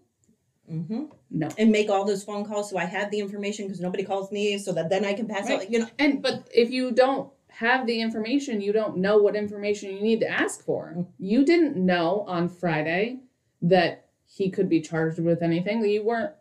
mm-hmm 0.71 1.03
No. 1.31 1.47
and 1.57 1.71
make 1.71 1.89
all 1.89 2.03
those 2.05 2.23
phone 2.25 2.43
calls 2.45 2.69
so 2.69 2.77
i 2.77 2.83
have 2.83 3.09
the 3.09 3.19
information 3.19 3.65
because 3.65 3.79
nobody 3.79 4.03
calls 4.03 4.31
me 4.33 4.57
so 4.57 4.73
that 4.73 4.89
then 4.89 5.05
i 5.05 5.13
can 5.13 5.25
pass 5.27 5.47
Right. 5.49 5.61
out 5.61 5.71
you 5.71 5.79
know 5.79 5.87
And 5.97 6.21
but 6.21 6.47
if 6.53 6.69
you 6.71 6.91
don't 6.91 7.31
have 7.49 7.87
the 7.87 8.01
information, 8.01 8.61
you 8.61 8.71
don't 8.71 8.97
know 8.97 9.17
what 9.17 9.35
information 9.35 9.91
you 9.95 10.01
need 10.01 10.19
to 10.19 10.29
ask 10.29 10.63
for. 10.63 10.93
Mm. 10.95 11.07
You 11.17 11.43
didn't 11.43 11.75
know 11.75 12.23
on 12.27 12.49
Friday 12.49 13.21
that 13.63 14.06
he 14.27 14.49
could 14.51 14.69
be 14.69 14.81
charged 14.81 15.19
with 15.19 15.41
anything. 15.41 15.83
You 15.83 16.03
weren't. 16.03 16.33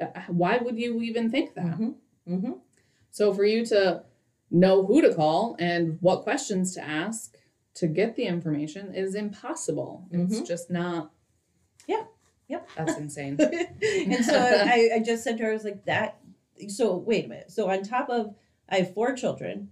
uh, 0.00 0.06
Why 0.28 0.56
would 0.58 0.78
you 0.78 1.00
even 1.02 1.30
think 1.30 1.54
that? 1.54 1.66
mm-hmm 1.66 1.90
mm-hmm 2.28 2.52
So 3.10 3.32
for 3.34 3.44
you 3.44 3.64
to 3.66 4.02
know 4.50 4.84
who 4.86 5.02
to 5.02 5.14
call 5.14 5.56
and 5.58 5.98
what 6.00 6.22
questions 6.22 6.74
to 6.74 6.82
ask 6.82 7.36
to 7.74 7.86
get 7.86 8.16
the 8.16 8.24
information 8.24 8.94
is 8.94 9.14
impossible. 9.14 10.06
It's 10.10 10.40
just 10.40 10.70
not. 10.70 11.10
Yeah. 11.86 12.04
Yep. 12.48 12.68
That's 12.76 12.96
insane. 12.98 13.36
and 13.40 14.24
so 14.24 14.38
I, 14.38 14.90
I 14.96 15.02
just 15.04 15.24
said 15.24 15.38
to 15.38 15.44
her, 15.44 15.50
I 15.50 15.54
was 15.54 15.64
like, 15.64 15.84
that. 15.86 16.18
So 16.68 16.96
wait 16.96 17.24
a 17.26 17.28
minute. 17.28 17.50
So 17.50 17.68
on 17.70 17.82
top 17.82 18.08
of, 18.08 18.34
I 18.68 18.76
have 18.76 18.94
four 18.94 19.14
children. 19.14 19.70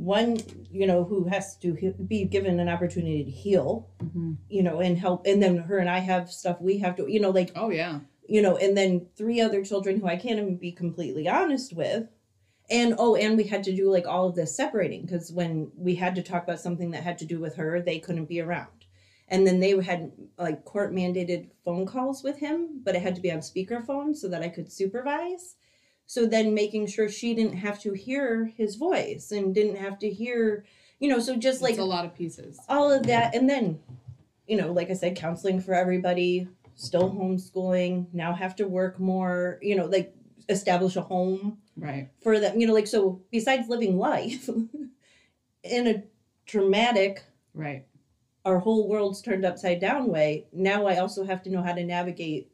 One, 0.00 0.38
you 0.70 0.86
know, 0.86 1.04
who 1.04 1.24
has 1.24 1.56
to 1.58 1.74
he- 1.74 1.90
be 1.90 2.24
given 2.24 2.58
an 2.58 2.68
opportunity 2.70 3.22
to 3.24 3.30
heal, 3.30 3.88
Mhm. 4.02 4.38
you 4.48 4.62
know, 4.62 4.80
and 4.80 4.96
help. 4.96 5.26
And 5.26 5.42
then 5.42 5.58
her 5.58 5.76
and 5.78 5.90
I 5.90 5.98
have 5.98 6.30
stuff 6.32 6.60
we 6.60 6.78
have 6.78 6.96
to, 6.96 7.06
you 7.06 7.20
know, 7.20 7.30
like, 7.30 7.52
Oh 7.54 7.68
yeah. 7.70 8.00
you 8.26 8.40
know, 8.40 8.56
and 8.56 8.76
then 8.76 9.06
three 9.14 9.40
other 9.40 9.62
children 9.62 10.00
who 10.00 10.06
I 10.06 10.16
can't 10.16 10.38
even 10.40 10.56
be 10.56 10.72
completely 10.72 11.28
honest 11.28 11.74
with. 11.76 12.08
And 12.70 12.94
oh, 12.98 13.14
and 13.14 13.36
we 13.36 13.44
had 13.44 13.62
to 13.64 13.74
do 13.76 13.90
like 13.90 14.06
all 14.06 14.26
of 14.28 14.36
this 14.36 14.56
separating 14.56 15.02
because 15.02 15.32
when 15.32 15.70
we 15.76 15.96
had 15.96 16.14
to 16.14 16.22
talk 16.22 16.44
about 16.44 16.60
something 16.60 16.92
that 16.92 17.02
had 17.02 17.18
to 17.18 17.26
do 17.26 17.38
with 17.40 17.56
her, 17.56 17.82
they 17.82 17.98
couldn't 17.98 18.26
be 18.26 18.40
around. 18.40 18.68
And 19.28 19.46
then 19.46 19.60
they 19.60 19.70
had 19.82 20.12
like 20.38 20.64
court 20.64 20.92
mandated 20.94 21.48
phone 21.64 21.84
calls 21.84 22.22
with 22.22 22.38
him, 22.38 22.80
but 22.84 22.94
it 22.96 23.02
had 23.02 23.16
to 23.16 23.20
be 23.20 23.30
on 23.30 23.40
speakerphone 23.40 24.16
so 24.16 24.28
that 24.28 24.42
I 24.42 24.48
could 24.48 24.72
supervise. 24.72 25.56
So 26.10 26.26
then 26.26 26.54
making 26.54 26.88
sure 26.88 27.08
she 27.08 27.34
didn't 27.34 27.58
have 27.58 27.78
to 27.82 27.92
hear 27.94 28.46
his 28.56 28.74
voice 28.74 29.30
and 29.30 29.54
didn't 29.54 29.76
have 29.76 29.96
to 30.00 30.10
hear, 30.10 30.64
you 30.98 31.08
know, 31.08 31.20
so 31.20 31.36
just 31.36 31.62
like 31.62 31.74
it's 31.74 31.78
a 31.78 31.84
lot 31.84 32.04
of 32.04 32.16
pieces. 32.16 32.58
all 32.68 32.90
of 32.90 33.06
that 33.06 33.32
and 33.32 33.48
then 33.48 33.78
you 34.48 34.56
know 34.56 34.72
like 34.72 34.90
i 34.90 34.92
said 34.92 35.14
counseling 35.16 35.60
for 35.60 35.72
everybody 35.72 36.48
still 36.74 37.08
homeschooling 37.12 38.06
now 38.12 38.32
have 38.32 38.56
to 38.56 38.66
work 38.66 38.98
more 38.98 39.60
you 39.62 39.76
know 39.76 39.84
like 39.86 40.12
establish 40.48 40.96
a 40.96 41.00
home 41.00 41.58
Right. 41.76 42.08
for 42.20 42.40
them 42.40 42.58
you 42.58 42.66
know 42.66 42.74
like 42.74 42.88
so 42.88 43.22
besides 43.30 43.68
living 43.68 43.96
life 43.96 44.48
in 45.62 45.86
a 45.86 46.02
traumatic 46.46 47.22
Right. 47.54 47.84
our 48.44 48.58
whole 48.58 48.88
world's 48.88 49.22
turned 49.22 49.44
upside 49.44 49.78
down 49.78 50.08
way 50.08 50.46
now 50.52 50.86
i 50.86 50.96
also 50.96 51.22
have 51.24 51.44
to 51.44 51.50
know 51.50 51.62
how 51.62 51.72
to 51.74 51.84
navigate 51.84 52.50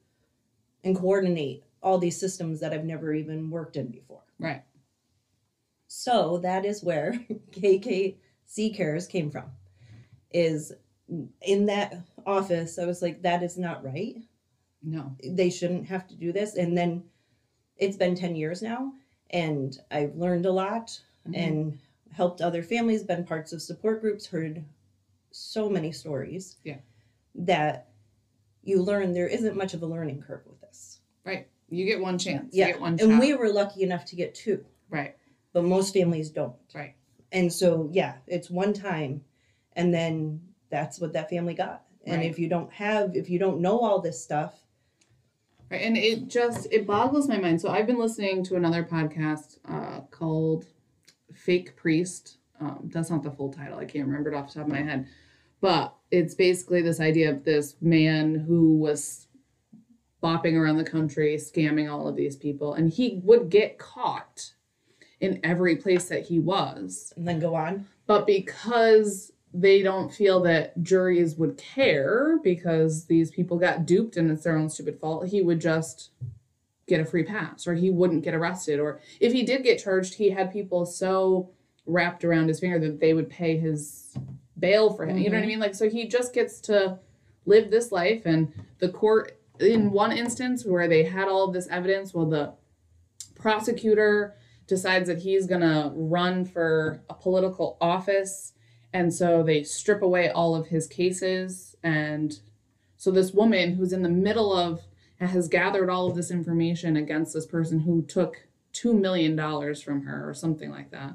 and 0.85 0.95
coordinate 0.95 1.63
all 1.87 1.99
these 1.99 2.19
systems 2.19 2.59
that 2.61 2.73
i've 2.75 2.85
never 2.85 3.15
even 3.15 3.49
worked 3.49 3.77
in 3.77 3.87
before 3.87 4.23
Right. 4.41 4.63
so 5.87 6.39
that 6.39 6.65
is 6.67 6.83
where 6.85 7.13
KKC 7.53 8.75
Cares 8.77 9.07
came 9.07 9.31
from. 9.31 9.45
Is 10.31 10.73
in 11.41 11.67
that 11.67 11.95
office, 12.27 12.79
I 12.79 12.85
was 12.85 13.01
like, 13.01 13.23
that 13.23 13.43
is 13.43 13.57
not 13.57 13.83
right. 13.85 14.17
No. 14.83 15.17
They 15.25 15.49
shouldn't 15.49 15.87
have 15.87 16.07
to 16.09 16.15
do 16.17 16.33
this. 16.33 16.57
And 16.57 16.77
then 16.77 17.03
it's 17.79 17.97
been 17.97 18.15
10 18.15 18.37
years 18.37 18.61
now, 18.61 18.93
and 19.31 19.79
I've 19.91 20.15
learned 20.17 20.45
a 20.45 20.53
lot 20.53 21.01
Mhm. 21.27 21.35
and 21.35 21.79
helped 22.13 22.41
other 22.43 22.63
families, 22.63 23.03
been 23.05 23.25
parts 23.25 23.53
of 23.55 23.63
support 23.63 24.01
groups, 24.03 24.27
heard 24.27 24.63
so 25.31 25.71
many 25.71 25.93
stories. 25.93 26.57
Yeah. 26.65 26.79
That 27.37 27.89
you 28.63 28.83
learn 28.83 29.13
there 29.15 29.29
isn't 29.29 29.57
much 29.57 29.73
of 29.73 29.83
a 29.83 29.87
learning 29.87 30.21
curve 30.23 30.45
with 30.47 30.61
this. 30.61 31.01
right. 31.25 31.49
You 31.69 31.85
get 31.85 32.01
one 32.01 32.19
chance. 32.19 32.55
Yeah. 32.55 32.67
You 32.69 32.73
get 32.75 32.81
one 32.81 32.93
And 33.01 33.13
shot. 33.13 33.21
we 33.21 33.35
were 33.35 33.49
lucky 33.49 33.83
enough 33.83 34.05
to 34.07 34.17
get 34.17 34.35
two, 34.35 34.65
right. 34.91 35.17
but 35.53 35.65
most 35.65 35.93
families 35.93 36.31
don't. 36.31 36.55
Right. 36.75 36.95
And 37.33 37.53
so, 37.53 37.89
yeah, 37.93 38.15
it's 38.27 38.49
one 38.51 38.73
time, 38.73 39.23
and 39.75 39.93
then 39.93 40.41
that's 40.71 41.01
what 41.01 41.13
that 41.15 41.29
family 41.31 41.55
got. 41.55 41.83
And 42.05 42.19
Right. 42.19 42.31
if 42.31 42.39
you 42.39 42.49
don't 42.49 42.73
have, 42.73 43.17
if 43.17 43.29
you 43.29 43.39
don't 43.39 43.61
know 43.61 43.81
all 43.81 44.01
this 44.01 44.23
stuff, 44.23 44.55
Right. 45.69 45.83
And 45.83 45.97
it 45.97 46.29
just 46.29 46.69
it 46.71 46.87
boggles 46.87 47.27
my 47.27 47.39
mind. 47.39 47.61
So 47.61 47.69
I've 47.71 47.89
been 47.89 47.99
listening 47.99 48.45
to 48.45 48.55
another 48.55 48.85
podcast 48.85 49.59
uh, 49.69 50.03
called 50.13 50.67
Fake 51.35 51.75
Priest. 51.75 52.37
Um, 52.61 52.89
that's 52.93 53.11
not 53.11 53.25
the 53.25 53.33
full 53.33 53.53
title. 53.53 53.77
I 53.77 53.85
can't 53.85 54.07
remember 54.07 54.31
it 54.33 54.37
off 54.37 54.47
the 54.53 54.61
top 54.61 54.69
of 54.69 54.73
my 54.73 54.83
head. 54.83 55.09
But 55.61 55.93
it's 56.13 56.37
basically 56.37 56.83
this 56.83 57.01
idea 57.01 57.31
of 57.31 57.43
this 57.43 57.75
man 57.81 58.37
who 58.37 58.77
was 58.79 59.26
bopping 60.27 60.55
around 60.55 60.77
the 60.77 60.85
country, 60.85 61.37
scamming 61.37 61.93
all 61.93 62.09
of 62.09 62.17
these 62.17 62.35
people, 62.35 62.75
and 62.75 62.93
he 62.93 63.21
would 63.23 63.49
get 63.49 63.79
caught 63.79 64.53
in 65.21 65.39
every 65.45 65.77
place 65.77 66.09
that 66.09 66.27
he 66.27 66.41
was. 66.41 67.13
and 67.17 67.27
then 67.27 67.39
go 67.39 67.55
on. 67.55 67.87
But 68.07 68.27
because 68.27 69.33
they 69.55 69.83
don't 69.83 70.13
feel 70.13 70.41
that 70.41 70.83
juries 70.83 71.37
would 71.37 71.57
care 71.57 72.39
because 72.43 73.07
these 73.07 73.31
people 73.31 73.57
got 73.57 73.87
duped 73.87 74.17
and 74.17 74.31
it's 74.31 74.45
their 74.45 74.59
own 74.59 74.69
stupid 74.69 74.99
fault, 75.01 75.29
he 75.29 75.43
would 75.43 75.61
just 75.61 76.11
get 76.87 77.01
a 77.01 77.05
free 77.05 77.25
pass 77.25 77.67
or 77.67 77.75
he 77.75 77.91
wouldn't 77.91 78.25
get 78.25 78.35
arrested. 78.35 78.79
Or 78.81 79.01
if 79.21 79.33
he 79.33 79.45
did 79.45 79.63
get 79.63 79.83
charged, 79.83 80.15
he 80.15 80.31
had 80.31 80.53
people 80.53 80.85
so 80.85 81.51
wrapped 81.87 82.25
around 82.25 82.49
his 82.49 82.61
finger 82.61 82.79
that 82.81 83.01
they 83.01 83.15
would 83.15 83.31
pay 83.31 83.57
his 83.57 84.15
bail 84.59 84.93
for 84.93 85.07
him. 85.07 85.17
You 85.19 85.31
know 85.31 85.37
what 85.37 85.39
I 85.39 85.41
mm-hmm. 85.43 85.49
mean? 85.49 85.61
Like, 85.61 85.75
so 85.75 85.89
he 85.89 86.07
just 86.07 86.35
gets 86.35 86.61
to 86.63 86.99
live 87.47 87.71
this 87.71 87.93
life 87.93 88.27
and 88.27 88.53
the 88.79 88.89
court, 88.89 89.36
in 89.61 89.91
one 89.91 90.13
instance 90.13 90.65
where 90.65 90.89
they 90.89 91.05
had 91.05 91.29
all 91.29 91.45
of 91.45 91.53
this 91.53 91.69
evidence, 91.69 92.13
well, 92.15 92.27
the 92.27 92.53
prosecutor 93.35 94.35
decides 94.67 95.07
that 95.09 95.19
he's 95.19 95.47
going 95.47 95.61
to 95.61 95.91
run 95.95 96.45
for 96.45 97.01
a 97.09 97.15
political 97.15 97.77
office 97.81 98.53
and 98.93 99.13
so 99.13 99.43
they 99.43 99.63
strip 99.63 100.03
away 100.03 100.31
all 100.31 100.55
of 100.57 100.67
his 100.69 100.87
cases 100.89 101.77
and 101.85 102.41
so 102.97 103.11
this 103.11 103.33
woman 103.33 103.75
who's 103.75 103.93
in 103.93 104.03
the 104.03 104.09
middle 104.09 104.53
of 104.53 104.81
has 105.21 105.47
gathered 105.49 105.89
all 105.91 106.09
of 106.09 106.17
this 106.17 106.31
information 106.31 106.97
against 106.97 107.33
this 107.35 107.47
person 107.47 107.81
who 107.81 108.03
took 108.03 108.49
2 108.73 108.93
million 108.95 109.37
dollars 109.37 109.81
from 109.83 110.03
her 110.03 110.29
or 110.29 110.35
something 110.35 110.71
like 110.71 110.91
that 110.91 111.15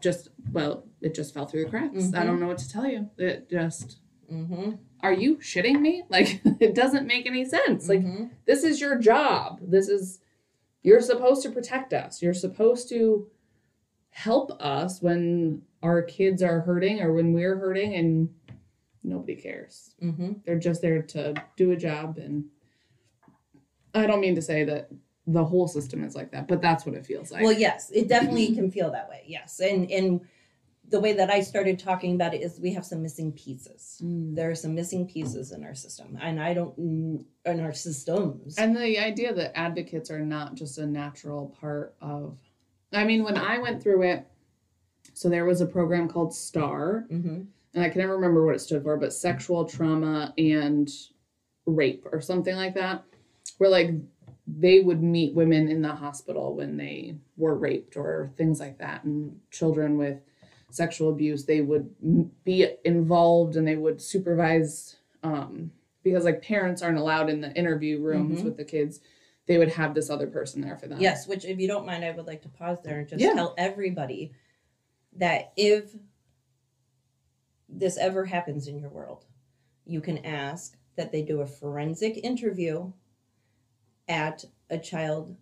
just 0.00 0.28
well 0.52 0.84
it 1.00 1.14
just 1.14 1.32
fell 1.32 1.46
through 1.46 1.64
the 1.64 1.70
cracks 1.70 1.94
i 2.12 2.18
Mhm. 2.22 2.26
don't 2.26 2.40
know 2.40 2.48
what 2.48 2.58
to 2.58 2.68
tell 2.68 2.86
you 2.86 3.08
it 3.16 3.48
just 3.48 3.98
Mm-hmm. 4.32 4.70
are 5.02 5.12
you 5.12 5.36
shitting 5.36 5.80
me 5.80 6.04
like 6.08 6.40
it 6.60 6.74
doesn't 6.74 7.06
make 7.06 7.26
any 7.26 7.44
sense 7.44 7.88
like 7.88 8.00
mm-hmm. 8.00 8.26
this 8.46 8.64
is 8.64 8.80
your 8.80 8.98
job. 8.98 9.60
This 9.62 9.88
is 9.88 10.20
you're 10.82 11.00
supposed 11.00 11.42
to 11.42 11.50
protect 11.50 11.92
us. 11.92 12.22
You're 12.22 12.34
supposed 12.34 12.88
to 12.88 13.28
help 14.10 14.50
us 14.60 15.00
when 15.00 15.62
our 15.82 16.02
kids 16.02 16.42
are 16.42 16.60
hurting 16.60 17.00
or 17.00 17.12
when 17.12 17.32
we're 17.32 17.56
hurting 17.56 17.94
and 17.94 18.28
nobody 19.04 19.36
cares. 19.36 19.94
Mm-hmm. 20.02 20.32
They're 20.44 20.58
just 20.58 20.82
there 20.82 21.02
to 21.02 21.34
do 21.56 21.70
a 21.70 21.76
job 21.76 22.18
and 22.18 22.46
I 23.94 24.06
don't 24.06 24.20
mean 24.20 24.34
to 24.36 24.42
say 24.42 24.64
that 24.64 24.88
the 25.26 25.44
whole 25.44 25.68
system 25.68 26.02
is 26.04 26.14
like 26.14 26.32
that, 26.32 26.48
but 26.48 26.60
that's 26.60 26.84
what 26.84 26.94
it 26.94 27.06
feels 27.06 27.30
like. 27.30 27.42
Well, 27.42 27.52
yes, 27.52 27.90
it 27.90 28.08
definitely 28.08 28.54
can 28.54 28.70
feel 28.70 28.90
that 28.90 29.08
way. 29.08 29.22
Yes, 29.26 29.60
and 29.60 29.90
and 29.90 30.20
the 30.92 31.00
way 31.00 31.14
that 31.14 31.30
I 31.30 31.40
started 31.40 31.78
talking 31.78 32.14
about 32.14 32.34
it 32.34 32.42
is 32.42 32.60
we 32.60 32.74
have 32.74 32.84
some 32.84 33.02
missing 33.02 33.32
pieces. 33.32 33.98
Mm. 34.04 34.36
There 34.36 34.50
are 34.50 34.54
some 34.54 34.74
missing 34.74 35.08
pieces 35.08 35.50
in 35.50 35.64
our 35.64 35.74
system, 35.74 36.18
and 36.20 36.40
I 36.40 36.52
don't 36.52 36.76
in 37.46 37.60
our 37.60 37.72
systems. 37.72 38.58
And 38.58 38.76
the 38.76 38.98
idea 38.98 39.32
that 39.34 39.58
advocates 39.58 40.10
are 40.10 40.20
not 40.20 40.54
just 40.54 40.78
a 40.78 40.86
natural 40.86 41.56
part 41.58 41.94
of 42.00 42.38
I 42.92 43.04
mean, 43.04 43.24
when 43.24 43.38
I 43.38 43.58
went 43.58 43.82
through 43.82 44.02
it, 44.02 44.26
so 45.14 45.30
there 45.30 45.46
was 45.46 45.62
a 45.62 45.66
program 45.66 46.08
called 46.08 46.34
STAR, 46.34 47.06
mm-hmm. 47.10 47.42
and 47.74 47.82
I 47.82 47.88
can 47.88 48.02
never 48.02 48.14
remember 48.14 48.44
what 48.44 48.54
it 48.54 48.60
stood 48.60 48.82
for, 48.82 48.98
but 48.98 49.14
sexual 49.14 49.64
trauma 49.64 50.34
and 50.36 50.90
rape 51.64 52.06
or 52.12 52.20
something 52.20 52.54
like 52.54 52.74
that, 52.74 53.02
where 53.56 53.70
like 53.70 53.92
they 54.46 54.80
would 54.80 55.02
meet 55.02 55.34
women 55.34 55.68
in 55.68 55.80
the 55.80 55.94
hospital 55.94 56.54
when 56.54 56.76
they 56.76 57.16
were 57.38 57.54
raped 57.54 57.96
or 57.96 58.30
things 58.36 58.60
like 58.60 58.78
that, 58.78 59.04
and 59.04 59.40
children 59.50 59.96
with 59.96 60.20
sexual 60.74 61.10
abuse, 61.10 61.44
they 61.44 61.60
would 61.60 61.94
be 62.44 62.66
involved 62.84 63.56
and 63.56 63.66
they 63.66 63.76
would 63.76 64.00
supervise 64.00 64.96
um, 65.22 65.70
because 66.02 66.24
like 66.24 66.42
parents 66.42 66.82
aren't 66.82 66.98
allowed 66.98 67.30
in 67.30 67.40
the 67.40 67.52
interview 67.54 68.00
rooms 68.00 68.40
Mhm. 68.40 68.44
with 68.44 68.56
the 68.56 68.64
kids. 68.64 69.00
They 69.46 69.58
would 69.58 69.68
have 69.70 69.94
this 69.94 70.10
other 70.10 70.26
person 70.26 70.60
there 70.60 70.76
for 70.76 70.88
them. 70.88 71.00
Yes, 71.00 71.26
which 71.28 71.44
if 71.44 71.58
you 71.60 71.68
don't 71.68 71.86
mind, 71.86 72.04
I 72.04 72.10
would 72.12 72.26
like 72.26 72.42
to 72.42 72.48
pause 72.48 72.78
there 72.82 72.98
and 73.00 73.08
just 73.08 73.20
Yeah. 73.22 73.34
tell 73.34 73.54
everybody 73.58 74.32
that 75.16 75.52
if 75.56 75.94
this 77.68 77.96
ever 77.98 78.24
happens 78.24 78.66
in 78.68 78.78
your 78.78 78.90
world, 78.90 79.24
you 79.84 80.00
can 80.00 80.18
ask 80.24 80.76
that 80.96 81.12
they 81.12 81.22
do 81.22 81.40
a 81.40 81.46
forensic 81.46 82.18
interview 82.24 82.92
at 84.08 84.44
a 84.70 84.78
child 84.78 85.36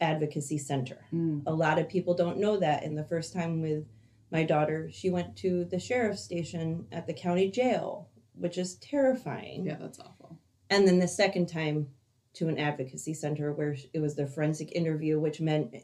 advocacy 0.00 0.58
center. 0.58 1.04
Mm, 1.12 1.42
A 1.46 1.52
lot 1.52 1.78
of 1.78 1.88
people 1.88 2.14
don't 2.14 2.38
know 2.38 2.56
that. 2.58 2.84
And 2.84 2.96
the 2.96 3.04
first 3.04 3.32
time 3.32 3.60
with 3.60 3.84
my 4.30 4.42
daughter, 4.42 4.88
she 4.92 5.10
went 5.10 5.36
to 5.36 5.64
the 5.64 5.78
sheriff's 5.78 6.22
station 6.22 6.86
at 6.92 7.06
the 7.06 7.14
county 7.14 7.50
jail, 7.50 8.08
which 8.34 8.58
is 8.58 8.74
terrifying. 8.76 9.64
yeah, 9.64 9.76
that's 9.80 9.98
awful. 10.00 10.38
And 10.70 10.86
then 10.86 10.98
the 10.98 11.08
second 11.08 11.46
time 11.46 11.88
to 12.34 12.48
an 12.48 12.58
advocacy 12.58 13.14
center 13.14 13.52
where 13.52 13.76
it 13.94 14.00
was 14.00 14.14
the 14.16 14.26
forensic 14.26 14.72
interview, 14.72 15.18
which 15.18 15.40
meant 15.40 15.74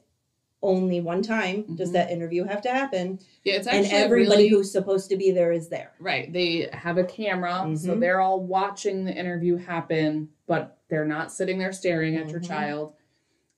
only 0.65 1.01
one 1.01 1.23
time 1.23 1.75
does 1.77 1.91
Mhm. 1.91 1.93
that 1.95 2.11
interview 2.11 2.45
have 2.45 2.63
to 2.63 2.69
happen. 2.71 3.19
Yeah, 3.45 3.55
it's 3.55 3.67
And 3.67 3.87
everybody 3.87 4.29
really, 4.45 4.49
who's 4.49 4.71
supposed 4.71 5.09
to 5.11 5.17
be 5.17 5.31
there 5.33 5.51
is 5.51 5.69
there. 5.69 5.93
right. 5.99 6.33
They 6.33 6.69
have 6.73 6.99
a 6.99 7.05
camera, 7.05 7.69
so 7.77 7.97
Mhm. 7.97 8.01
they're 8.01 8.21
all 8.21 8.41
watching 8.41 9.05
the 9.05 9.13
interview 9.17 9.57
happen, 9.57 10.29
but 10.47 10.79
they're 10.89 11.05
not 11.07 11.33
sitting 11.33 11.59
there 11.59 11.73
staring 11.73 12.17
at 12.17 12.29
your 12.31 12.41
Mhm. 12.41 12.47
child. 12.47 12.93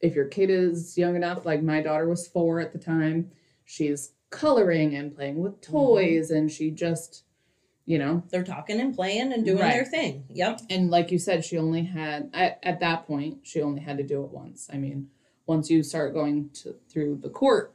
If 0.00 0.14
your 0.14 0.26
kid 0.26 0.48
is 0.50 0.96
young 0.96 1.16
enough, 1.16 1.44
like 1.44 1.62
my 1.62 1.82
daughter 1.82 2.08
was 2.08 2.26
four 2.28 2.60
at 2.60 2.72
the 2.72 2.78
time, 2.78 3.32
she's 3.64 4.12
coloring 4.34 4.94
and 4.94 5.14
playing 5.14 5.36
with 5.42 5.60
Mm-hmm. 5.60 5.72
toys, 5.72 6.30
and 6.30 6.50
she 6.50 6.70
just, 6.70 7.24
you 7.86 7.98
know, 7.98 8.22
They're 8.30 8.42
talking 8.44 8.80
and 8.80 8.94
playing 8.94 9.32
and 9.32 9.44
doing 9.44 9.58
Right. 9.58 9.72
their 9.74 9.84
thing. 9.84 10.24
Yep. 10.30 10.60
and 10.70 10.90
like 10.90 11.10
you 11.10 11.18
said, 11.18 11.44
she 11.44 11.56
only 11.58 11.84
had 11.84 12.30
at, 12.34 12.58
at 12.62 12.80
that 12.80 13.06
point 13.06 13.38
she 13.42 13.62
only 13.62 13.80
had 13.80 13.96
to 13.98 14.02
do 14.04 14.22
it 14.24 14.30
once. 14.30 14.68
I 14.72 14.76
mean, 14.78 15.08
once 15.46 15.70
you 15.70 15.82
start 15.82 16.14
going 16.14 16.50
to 16.62 16.74
through 16.90 17.18
the 17.22 17.28
court, 17.30 17.74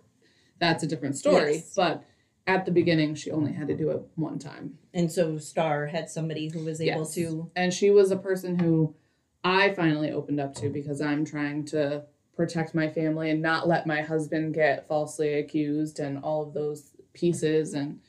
that's 0.59 0.83
a 0.83 0.87
different 0.87 1.15
story. 1.17 1.55
Yes. 1.55 1.73
But 1.75 2.03
at 2.47 2.65
the 2.65 2.71
beginning, 2.71 3.13
she 3.15 3.29
only 3.31 3.53
had 3.53 3.67
to 3.67 3.75
do 3.77 3.91
it 3.91 4.01
one 4.15 4.39
time. 4.39 4.79
And 4.93 5.11
so 5.11 5.37
Star 5.37 5.85
had 5.85 6.09
somebody 6.09 6.49
who 6.49 6.63
was 6.65 6.81
able 6.81 7.01
Yes. 7.01 7.13
to 7.15 7.51
And 7.55 7.71
she 7.73 7.91
was 7.91 8.09
a 8.11 8.17
person 8.17 8.57
who 8.59 8.95
I 9.43 9.71
finally 9.73 10.11
opened 10.11 10.39
up 10.39 10.55
to 10.55 10.69
because 10.69 10.99
I'm 10.99 11.23
trying 11.25 11.63
to 11.65 12.05
protect 12.39 12.73
my 12.73 12.87
family 12.87 13.29
and 13.31 13.41
not 13.41 13.67
let 13.67 13.85
my 13.85 13.99
husband 14.01 14.53
get 14.53 14.87
falsely 14.87 15.33
accused 15.33 15.99
and 15.99 16.17
all 16.23 16.41
of 16.41 16.53
those 16.53 16.91
pieces 17.11 17.73
and 17.73 17.99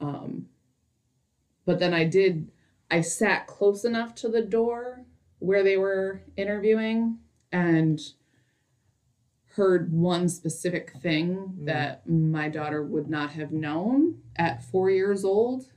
um 0.00 0.48
but 1.64 1.78
then 1.78 1.94
I 1.94 2.02
did 2.02 2.50
I 2.90 3.02
sat 3.02 3.46
close 3.46 3.84
enough 3.84 4.16
to 4.16 4.28
the 4.28 4.42
door 4.42 5.04
where 5.38 5.62
they 5.62 5.76
were 5.76 6.22
interviewing 6.36 7.18
and 7.52 8.00
heard 9.54 9.92
one 9.92 10.28
specific 10.28 10.90
thing 10.94 11.36
Mm. 11.60 11.66
that 11.66 12.08
my 12.08 12.48
daughter 12.48 12.82
would 12.82 13.08
not 13.08 13.30
have 13.30 13.52
known 13.52 14.20
at 14.34 14.64
4 14.64 14.90
years 14.90 15.24
old 15.24 15.70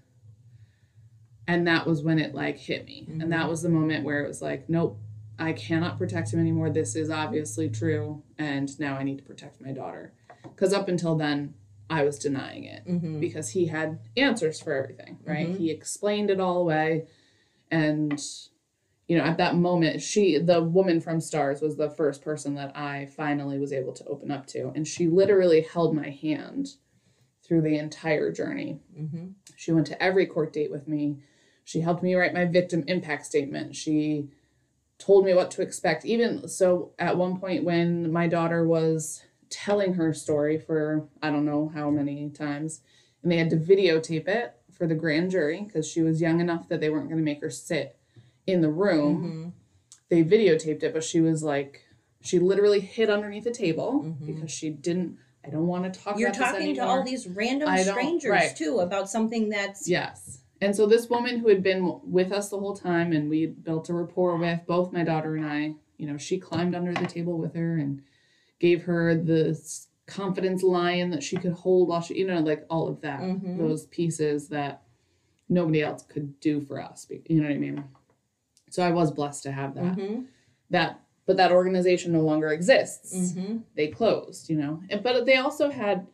and 1.48 1.68
that 1.68 1.86
was 1.86 2.02
when 2.02 2.18
it 2.18 2.34
like 2.34 2.58
hit 2.58 2.84
me 2.88 3.06
Mhm. 3.08 3.22
and 3.22 3.32
that 3.32 3.48
was 3.48 3.62
the 3.62 3.70
moment 3.70 4.04
where 4.04 4.24
it 4.24 4.28
was 4.28 4.42
like 4.42 4.68
nope 4.68 4.98
i 5.42 5.52
cannot 5.54 5.98
protect 5.98 6.32
him 6.34 6.40
anymore 6.40 6.70
this 6.70 6.96
is 6.96 7.10
obviously 7.10 7.68
true 7.70 8.22
and 8.38 8.80
now 8.80 8.96
i 8.96 9.04
need 9.04 9.18
to 9.18 9.24
protect 9.24 9.60
my 9.60 9.72
daughter 9.72 10.14
because 10.44 10.72
up 10.74 10.88
until 10.88 11.16
then 11.16 11.54
i 11.90 12.04
was 12.04 12.18
denying 12.20 12.64
it 12.64 12.86
Mhm. 12.86 13.20
because 13.20 13.50
he 13.50 13.66
had 13.66 14.00
answers 14.16 14.60
for 14.62 14.74
everything 14.74 15.18
right 15.26 15.50
Mhm. 15.50 15.58
he 15.58 15.70
explained 15.72 16.30
it 16.30 16.40
all 16.40 16.58
away 16.60 17.08
and 17.70 18.22
you 19.08 19.18
know 19.18 19.24
at 19.24 19.38
that 19.38 19.56
moment 19.56 20.02
she 20.02 20.38
the 20.38 20.64
woman 20.64 21.02
from 21.02 21.20
stars 21.20 21.62
was 21.62 21.76
the 21.76 21.90
first 21.90 22.22
person 22.22 22.54
that 22.56 22.76
i 22.78 23.06
finally 23.08 23.58
was 23.58 23.74
able 23.74 23.94
to 23.94 24.06
open 24.06 24.32
up 24.32 24.46
to 24.48 24.72
and 24.76 24.88
she 24.88 25.08
literally 25.08 25.62
held 25.62 25.96
my 25.96 26.10
hand 26.10 26.76
through 27.44 27.62
the 27.62 27.78
entire 27.78 28.32
journey 28.32 28.80
Mhm. 28.98 29.34
she 29.56 29.72
went 29.72 29.88
to 29.88 30.02
every 30.02 30.26
court 30.26 30.54
date 30.54 30.72
with 30.72 30.88
me. 30.88 31.18
She 31.64 31.82
helped 31.82 32.02
me 32.02 32.16
write 32.16 32.34
my 32.34 32.46
victim 32.46 32.84
impact 32.88 33.26
statement. 33.26 33.76
She 33.76 34.30
told 35.02 35.26
me 35.26 35.34
what 35.34 35.52
to 35.52 35.62
expect. 35.62 36.06
Even 36.06 36.48
so, 36.48 36.92
at 37.00 37.18
one 37.18 37.40
point 37.40 37.64
when 37.64 38.12
my 38.12 38.28
daughter 38.28 38.66
was 38.66 39.24
telling 39.50 39.96
her 39.96 40.14
story 40.14 40.58
for 40.58 41.08
I 41.22 41.30
don't 41.32 41.46
know 41.46 41.72
how 41.74 41.90
many 41.90 42.30
times, 42.30 42.82
and 43.24 43.32
they 43.32 43.38
had 43.38 43.50
to 43.50 43.58
videotape 43.58 44.28
it 44.28 44.54
for 44.72 44.88
the 44.88 44.96
grand 44.96 45.32
jury 45.32 45.62
because 45.66 45.88
she 45.90 46.02
was 46.02 46.22
young 46.22 46.40
enough 46.40 46.70
that 46.70 46.80
they 46.80 46.90
weren't 46.90 47.08
going 47.10 47.18
to 47.18 47.24
make 47.24 47.42
her 47.42 47.50
sit 47.50 47.98
in 48.48 48.62
the 48.62 48.70
room. 48.70 49.24
Mhm. 49.24 49.52
They 50.10 50.24
videotaped 50.24 50.84
it, 50.84 50.94
but 50.94 51.04
she 51.04 51.22
was 51.22 51.44
like, 51.44 51.82
she 52.22 52.38
literally 52.40 52.80
hid 52.80 53.10
underneath 53.10 53.46
a 53.46 53.52
table 53.52 54.04
Mhm. 54.04 54.26
because 54.26 54.52
she 54.52 54.70
didn't. 54.70 55.18
I 55.44 55.50
don't 55.50 55.66
want 55.68 55.92
to 55.92 56.00
talk. 56.00 56.20
You're 56.20 56.30
about 56.30 56.38
this 56.40 56.52
talking 56.52 56.76
to 56.76 56.82
all 56.82 57.04
these 57.04 57.28
random 57.28 57.76
strangers 57.80 58.30
right. 58.30 58.56
too 58.56 58.80
about 58.80 59.10
something 59.10 59.50
that's 59.50 59.88
Yes. 59.90 60.41
And 60.62 60.76
so 60.76 60.86
this 60.86 61.10
woman 61.10 61.40
who 61.40 61.48
had 61.48 61.64
been 61.64 62.00
with 62.04 62.32
us 62.32 62.50
the 62.50 62.60
whole 62.60 62.76
time 62.76 63.12
and 63.14 63.30
we 63.30 63.48
built 63.48 63.90
a 63.90 63.94
rapport 63.94 64.38
with, 64.38 64.60
both 64.68 64.94
my 64.94 65.04
daughter 65.04 65.36
and 65.36 65.46
I, 65.46 65.74
you 65.98 66.06
know, 66.06 66.18
she 66.18 66.38
climbed 66.38 66.76
under 66.76 66.94
the 66.94 67.08
table 67.08 67.38
with 67.40 67.56
her 67.56 67.78
and 67.78 68.04
gave 68.60 68.84
her 68.84 69.16
this 69.16 69.88
confidence 70.06 70.62
lion 70.62 71.10
that 71.10 71.24
she 71.24 71.36
could 71.38 71.54
hold 71.54 71.88
while 71.90 72.02
she, 72.02 72.16
you 72.20 72.28
know, 72.28 72.40
like 72.40 72.66
all 72.70 72.88
of 72.88 73.02
that, 73.02 73.22
Mhm. 73.22 73.58
those 73.58 73.88
pieces 73.88 74.50
that 74.50 74.84
nobody 75.50 75.82
else 75.82 76.04
could 76.04 76.40
do 76.40 76.62
for 76.62 76.80
us. 76.80 77.08
You 77.26 77.42
know 77.42 77.48
what 77.48 77.56
I 77.56 77.58
mean? 77.58 77.84
So 78.70 78.84
I 78.84 78.92
was 78.92 79.12
blessed 79.12 79.44
to 79.44 79.52
have 79.52 79.74
that. 79.76 79.98
Mhm. 79.98 80.28
That, 80.70 81.02
but 81.26 81.38
that 81.38 81.52
organization 81.52 82.12
no 82.12 82.22
longer 82.22 82.50
exists 82.50 83.34
Mhm. 83.34 83.64
they 83.76 83.88
closed, 83.88 84.50
you 84.50 84.58
know. 84.58 84.82
And 84.90 85.02
but 85.02 85.26
they 85.26 85.38
also 85.38 85.70
had 85.72 86.06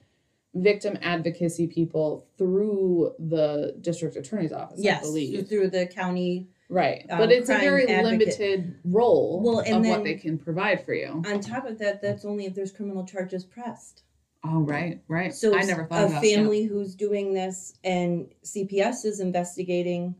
victim 0.55 0.97
advocacy 1.01 1.67
people 1.67 2.27
through 2.37 3.13
the 3.19 3.75
district 3.81 4.15
attorney's 4.15 4.51
office, 4.51 4.79
I 4.79 4.83
Yes, 4.83 5.01
believe. 5.01 5.47
through 5.47 5.69
the 5.69 5.85
county. 5.87 6.49
Right. 6.69 7.05
um, 7.09 7.19
but 7.19 7.31
it's 7.31 7.49
a 7.49 7.57
very 7.57 7.87
advocate. 7.87 8.19
limited 8.19 8.75
role 8.83 9.41
Well, 9.41 9.59
and 9.59 9.77
of 9.77 9.83
then- 9.83 9.91
what 9.91 10.03
they 10.03 10.15
can 10.15 10.37
provide 10.37 10.83
for 10.83 10.93
you. 10.93 11.23
On 11.25 11.39
top 11.39 11.65
of 11.65 11.77
that, 11.79 12.01
that's 12.01 12.25
only 12.25 12.45
if 12.45 12.55
there's 12.55 12.71
criminal 12.71 13.05
charges 13.05 13.45
pressed. 13.45 14.03
Oh 14.43 14.59
right, 14.61 15.01
right. 15.07 15.33
So 15.33 15.57
I 15.57 15.63
never 15.63 15.85
thought 15.85 16.03
of 16.05 16.09
a 16.09 16.11
about 16.13 16.23
family 16.23 16.63
who's 16.63 16.93
doing 16.95 17.33
this 17.33 17.73
and 17.83 18.29
CPS 18.43 19.03
is 19.03 19.19
investigating, 19.19 20.15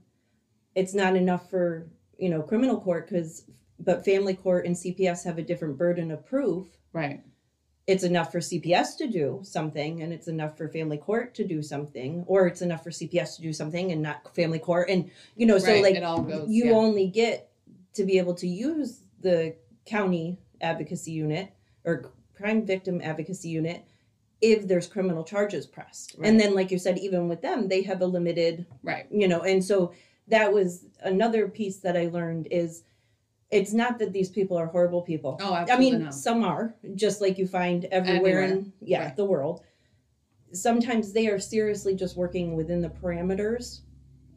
it's 0.75 0.93
not 0.93 1.15
enough 1.15 1.49
for 1.49 1.89
you 2.17 2.29
know 2.29 2.41
criminal 2.41 2.79
court 2.81 3.07
because 3.09 3.45
but 3.79 4.03
family 4.03 4.33
court 4.33 4.65
and 4.65 4.75
CPS 4.75 5.23
have 5.23 5.37
a 5.37 5.43
different 5.43 5.77
burden 5.77 6.11
of 6.11 6.25
proof. 6.25 6.65
Right. 6.93 7.21
It's 7.87 8.03
enough 8.03 8.31
for 8.31 8.39
CPS 8.39 8.97
to 8.97 9.07
do 9.07 9.39
something, 9.43 10.01
and 10.01 10.11
it's 10.11 10.27
enough 10.27 10.57
for 10.57 10.67
family 10.67 10.97
court 10.97 11.33
to 11.35 11.47
do 11.47 11.63
something, 11.63 12.25
or 12.27 12.45
it's 12.45 12.61
enough 12.61 12.83
for 12.83 12.89
CPS 12.89 13.37
to 13.37 13.41
do 13.41 13.53
something 13.53 13.91
and 13.93 14.01
not 14.01 14.35
family 14.35 14.59
court. 14.59 14.89
And 14.89 15.09
you 15.35 15.45
know, 15.45 15.57
so 15.57 15.71
right. 15.71 15.81
like 15.81 16.01
goes 16.01 16.49
you 16.49 16.65
yeah. 16.65 16.71
only 16.73 17.07
get 17.07 17.49
to 17.93 18.03
be 18.03 18.17
able 18.17 18.35
to 18.35 18.47
use 18.47 18.99
the 19.21 19.55
county 19.85 20.37
advocacy 20.61 21.11
unit 21.11 21.53
or 21.85 22.11
crime 22.35 22.65
victim 22.65 23.01
advocacy 23.01 23.49
unit 23.49 23.85
if 24.41 24.67
there's 24.67 24.87
criminal 24.87 25.23
charges 25.23 25.65
pressed. 25.65 26.15
Right. 26.17 26.27
And 26.27 26.39
then 26.39 26.53
like 26.53 26.71
you 26.71 26.77
said 26.77 26.97
even 26.99 27.27
with 27.27 27.41
them 27.41 27.67
they 27.67 27.81
have 27.83 28.01
a 28.01 28.05
limited, 28.05 28.65
right. 28.83 29.07
you 29.09 29.27
know, 29.27 29.41
and 29.41 29.63
so 29.63 29.93
that 30.27 30.53
was 30.53 30.85
another 31.01 31.47
piece 31.47 31.77
that 31.77 31.97
I 31.97 32.07
learned 32.07 32.47
is 32.51 32.83
it's 33.51 33.73
not 33.73 33.97
that 33.99 34.11
these 34.13 34.29
people 34.29 34.57
are 34.57 34.65
horrible 34.67 35.01
people. 35.01 35.37
Oh, 35.41 35.53
I 35.53 35.77
mean, 35.77 36.03
not. 36.05 36.13
some 36.13 36.43
are, 36.43 36.75
just 36.95 37.21
like 37.21 37.37
you 37.37 37.47
find 37.47 37.85
everywhere, 37.85 38.41
Everywhere. 38.43 38.43
in 38.43 38.73
yeah, 38.81 39.05
Right. 39.05 39.15
the 39.15 39.25
world. 39.25 39.61
Sometimes 40.53 41.11
they 41.13 41.27
are 41.27 41.39
seriously 41.39 41.95
just 41.95 42.15
working 42.15 42.55
within 42.55 42.81
the 42.81 42.89
parameters 42.89 43.81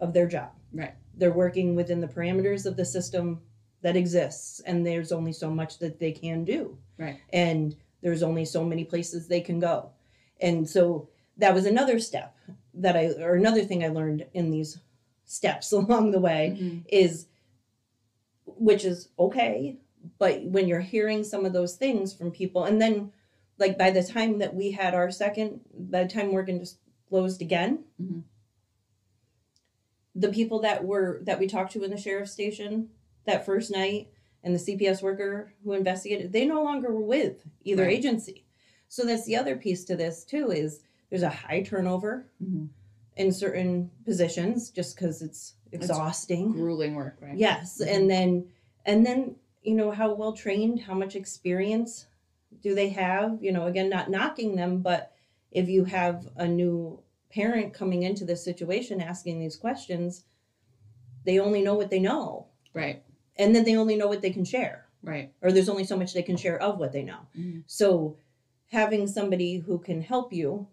of 0.00 0.12
their 0.12 0.26
job. 0.26 0.50
Right. 0.72 0.94
They're 1.16 1.32
working 1.32 1.74
within 1.76 2.00
the 2.00 2.08
parameters 2.08 2.66
of 2.66 2.76
the 2.76 2.84
system 2.84 3.40
that 3.82 3.96
exists, 3.96 4.60
and 4.60 4.84
there's 4.86 5.12
only 5.12 5.32
so 5.32 5.50
much 5.50 5.78
that 5.78 5.98
they 5.98 6.12
can 6.12 6.44
do. 6.44 6.76
Right. 6.98 7.18
And 7.32 7.76
there's 8.02 8.22
only 8.22 8.44
so 8.44 8.64
many 8.64 8.84
places 8.84 9.26
they 9.28 9.40
can 9.40 9.58
go. 9.60 9.90
And 10.40 10.68
so 10.68 11.08
that 11.38 11.54
was 11.54 11.66
another 11.66 11.98
step 11.98 12.34
that 12.74 12.96
I, 12.96 13.06
or 13.22 13.34
another 13.34 13.64
thing 13.64 13.84
I 13.84 13.88
learned 13.88 14.26
in 14.34 14.50
these 14.50 14.78
steps 15.24 15.72
along 15.80 16.10
the 16.10 16.20
way 16.20 16.56
Mhm. 16.60 16.82
is 16.88 17.26
which 18.60 18.84
is 18.84 19.08
okay 19.18 19.78
but 20.18 20.42
when 20.44 20.68
you're 20.68 20.80
hearing 20.80 21.24
some 21.24 21.44
of 21.46 21.52
those 21.54 21.76
things 21.76 22.12
from 22.12 22.30
people 22.30 22.64
and 22.64 22.80
then 22.80 23.10
like 23.58 23.76
by 23.78 23.90
the 23.90 24.02
time 24.02 24.38
that 24.38 24.54
we 24.54 24.70
had 24.70 24.94
our 24.94 25.10
second 25.10 25.60
by 25.74 26.02
the 26.04 26.08
time 26.10 26.30
morgan 26.30 26.58
just 26.60 26.78
closed 27.08 27.40
again 27.40 27.82
Mhm. 28.00 28.22
the 30.14 30.28
people 30.28 30.60
that 30.60 30.84
were 30.84 31.20
that 31.24 31.38
we 31.38 31.46
talked 31.46 31.72
to 31.72 31.82
in 31.84 31.90
the 31.90 31.96
sheriff's 31.96 32.32
station 32.32 32.90
that 33.24 33.46
first 33.46 33.70
night 33.70 34.08
and 34.44 34.54
the 34.54 34.58
cps 34.58 35.02
worker 35.02 35.52
who 35.64 35.72
investigated 35.72 36.32
they 36.32 36.44
no 36.46 36.62
longer 36.62 36.92
were 36.92 37.00
with 37.00 37.46
either 37.64 37.84
Right. 37.84 37.96
agency 37.96 38.44
so 38.88 39.04
that's 39.04 39.24
the 39.24 39.36
other 39.36 39.56
piece 39.56 39.84
to 39.84 39.96
this 39.96 40.24
too 40.24 40.50
is 40.50 40.82
there's 41.08 41.22
a 41.22 41.28
high 41.30 41.62
turnover 41.62 42.26
Mhm. 42.42 42.68
in 43.16 43.32
certain 43.32 43.90
positions 44.04 44.70
just 44.70 44.94
because 44.96 45.22
it's 45.22 45.54
exhausting. 45.72 46.52
Grueling 46.52 46.94
work, 46.94 47.18
right? 47.20 47.36
Yes, 47.36 47.80
Mhm. 47.82 47.96
and 47.96 48.10
then 48.10 48.48
and 48.86 49.04
then 49.04 49.36
you 49.62 49.74
know 49.74 49.90
how 49.90 50.12
well 50.14 50.32
trained, 50.32 50.80
how 50.80 50.94
much 50.94 51.14
experience 51.14 52.06
do 52.62 52.74
they 52.74 52.88
have? 52.90 53.42
You 53.42 53.52
know, 53.52 53.66
again, 53.66 53.88
not 53.90 54.10
knocking 54.10 54.56
them, 54.56 54.80
but 54.82 55.12
if 55.50 55.68
you 55.68 55.84
have 55.84 56.28
a 56.36 56.46
new 56.48 57.00
parent 57.30 57.72
coming 57.74 58.02
into 58.02 58.24
this 58.24 58.42
situation 58.42 59.00
asking 59.00 59.38
these 59.38 59.56
questions, 59.56 60.24
they 61.24 61.38
only 61.38 61.62
know 61.62 61.74
what 61.74 61.90
they 61.90 62.00
know, 62.00 62.46
Right. 62.72 63.02
and 63.36 63.54
then 63.54 63.64
they 63.64 63.76
only 63.76 63.96
know 63.96 64.08
what 64.08 64.22
they 64.22 64.30
can 64.30 64.44
share, 64.44 64.86
Right. 65.02 65.32
or 65.42 65.52
there's 65.52 65.68
only 65.68 65.84
so 65.84 65.96
much 65.96 66.12
they 66.14 66.22
can 66.22 66.36
share 66.36 66.60
of 66.60 66.78
what 66.78 66.92
they 66.92 67.02
know. 67.02 67.20
Mhm. 67.36 67.62
So, 67.66 68.16
having 68.68 69.06
somebody 69.06 69.56
who 69.58 69.78
can 69.78 70.00
help 70.00 70.32
you, 70.32 70.66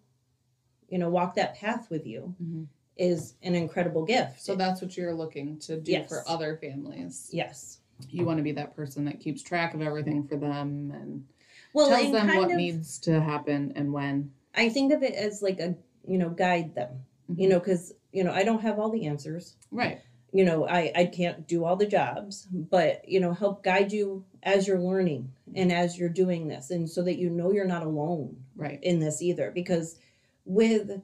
you 0.87 0.97
know, 0.97 1.09
walk 1.09 1.35
that 1.35 1.55
path 1.55 1.89
with 1.89 2.05
you 2.07 2.35
Mhm. 2.41 2.67
Is 2.99 3.35
an 3.43 3.55
incredible 3.55 4.05
gift. 4.05 4.41
So 4.41 4.55
that's 4.55 4.81
what 4.81 4.97
you're 4.97 5.13
looking 5.13 5.59
to 5.59 5.79
do 5.79 5.91
Yes. 5.91 6.09
for 6.09 6.23
other 6.27 6.57
families. 6.57 7.29
yes. 7.31 7.79
You 8.09 8.25
want 8.25 8.37
to 8.37 8.43
be 8.43 8.51
that 8.53 8.75
person 8.75 9.05
that 9.05 9.19
keeps 9.19 9.41
track 9.41 9.73
of 9.73 9.81
everything 9.81 10.27
for 10.27 10.35
them 10.37 10.91
and 10.93 11.25
Well, 11.73 11.89
tells 11.89 12.05
and 12.05 12.13
them 12.13 12.35
what 12.37 12.51
of, 12.51 12.57
needs 12.57 12.99
to 12.99 13.19
happen 13.19 13.73
and 13.75 13.91
when. 13.91 14.31
I 14.53 14.69
think 14.69 14.93
of 14.93 15.01
it 15.03 15.13
as 15.15 15.41
like 15.41 15.59
a 15.59 15.75
you 16.07 16.17
know 16.17 16.29
guide 16.29 16.73
them 16.75 16.89
Mm-hmm. 17.29 17.41
you 17.41 17.49
know 17.49 17.59
because 17.59 17.91
you 18.13 18.23
know 18.23 18.31
I 18.31 18.43
don't 18.43 18.61
have 18.61 18.79
all 18.79 18.89
the 18.89 19.05
answers 19.05 19.55
Right. 19.71 19.99
you 20.31 20.45
know 20.45 20.65
I 20.65 20.91
I 20.95 21.05
can't 21.05 21.45
do 21.45 21.65
all 21.65 21.75
the 21.75 21.85
jobs 21.85 22.47
but 22.53 23.07
you 23.09 23.19
know 23.19 23.33
help 23.33 23.63
guide 23.63 23.91
you 23.91 24.23
as 24.43 24.65
you're 24.65 24.79
learning 24.79 25.33
and 25.53 25.69
as 25.73 25.97
you're 25.99 26.07
doing 26.07 26.47
this 26.47 26.71
and 26.71 26.89
so 26.89 27.01
that 27.03 27.17
you 27.17 27.29
know 27.29 27.51
you're 27.51 27.65
not 27.65 27.83
alone 27.83 28.37
Right. 28.55 28.79
in 28.81 28.99
this 28.99 29.21
either 29.21 29.51
because 29.51 29.99
with 30.45 31.01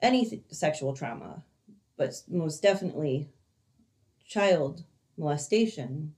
any 0.00 0.24
th- 0.24 0.42
sexual 0.50 0.94
trauma 0.94 1.44
but 1.96 2.14
most 2.28 2.62
definitely 2.62 3.28
child 4.26 4.84
molestation 5.16 6.14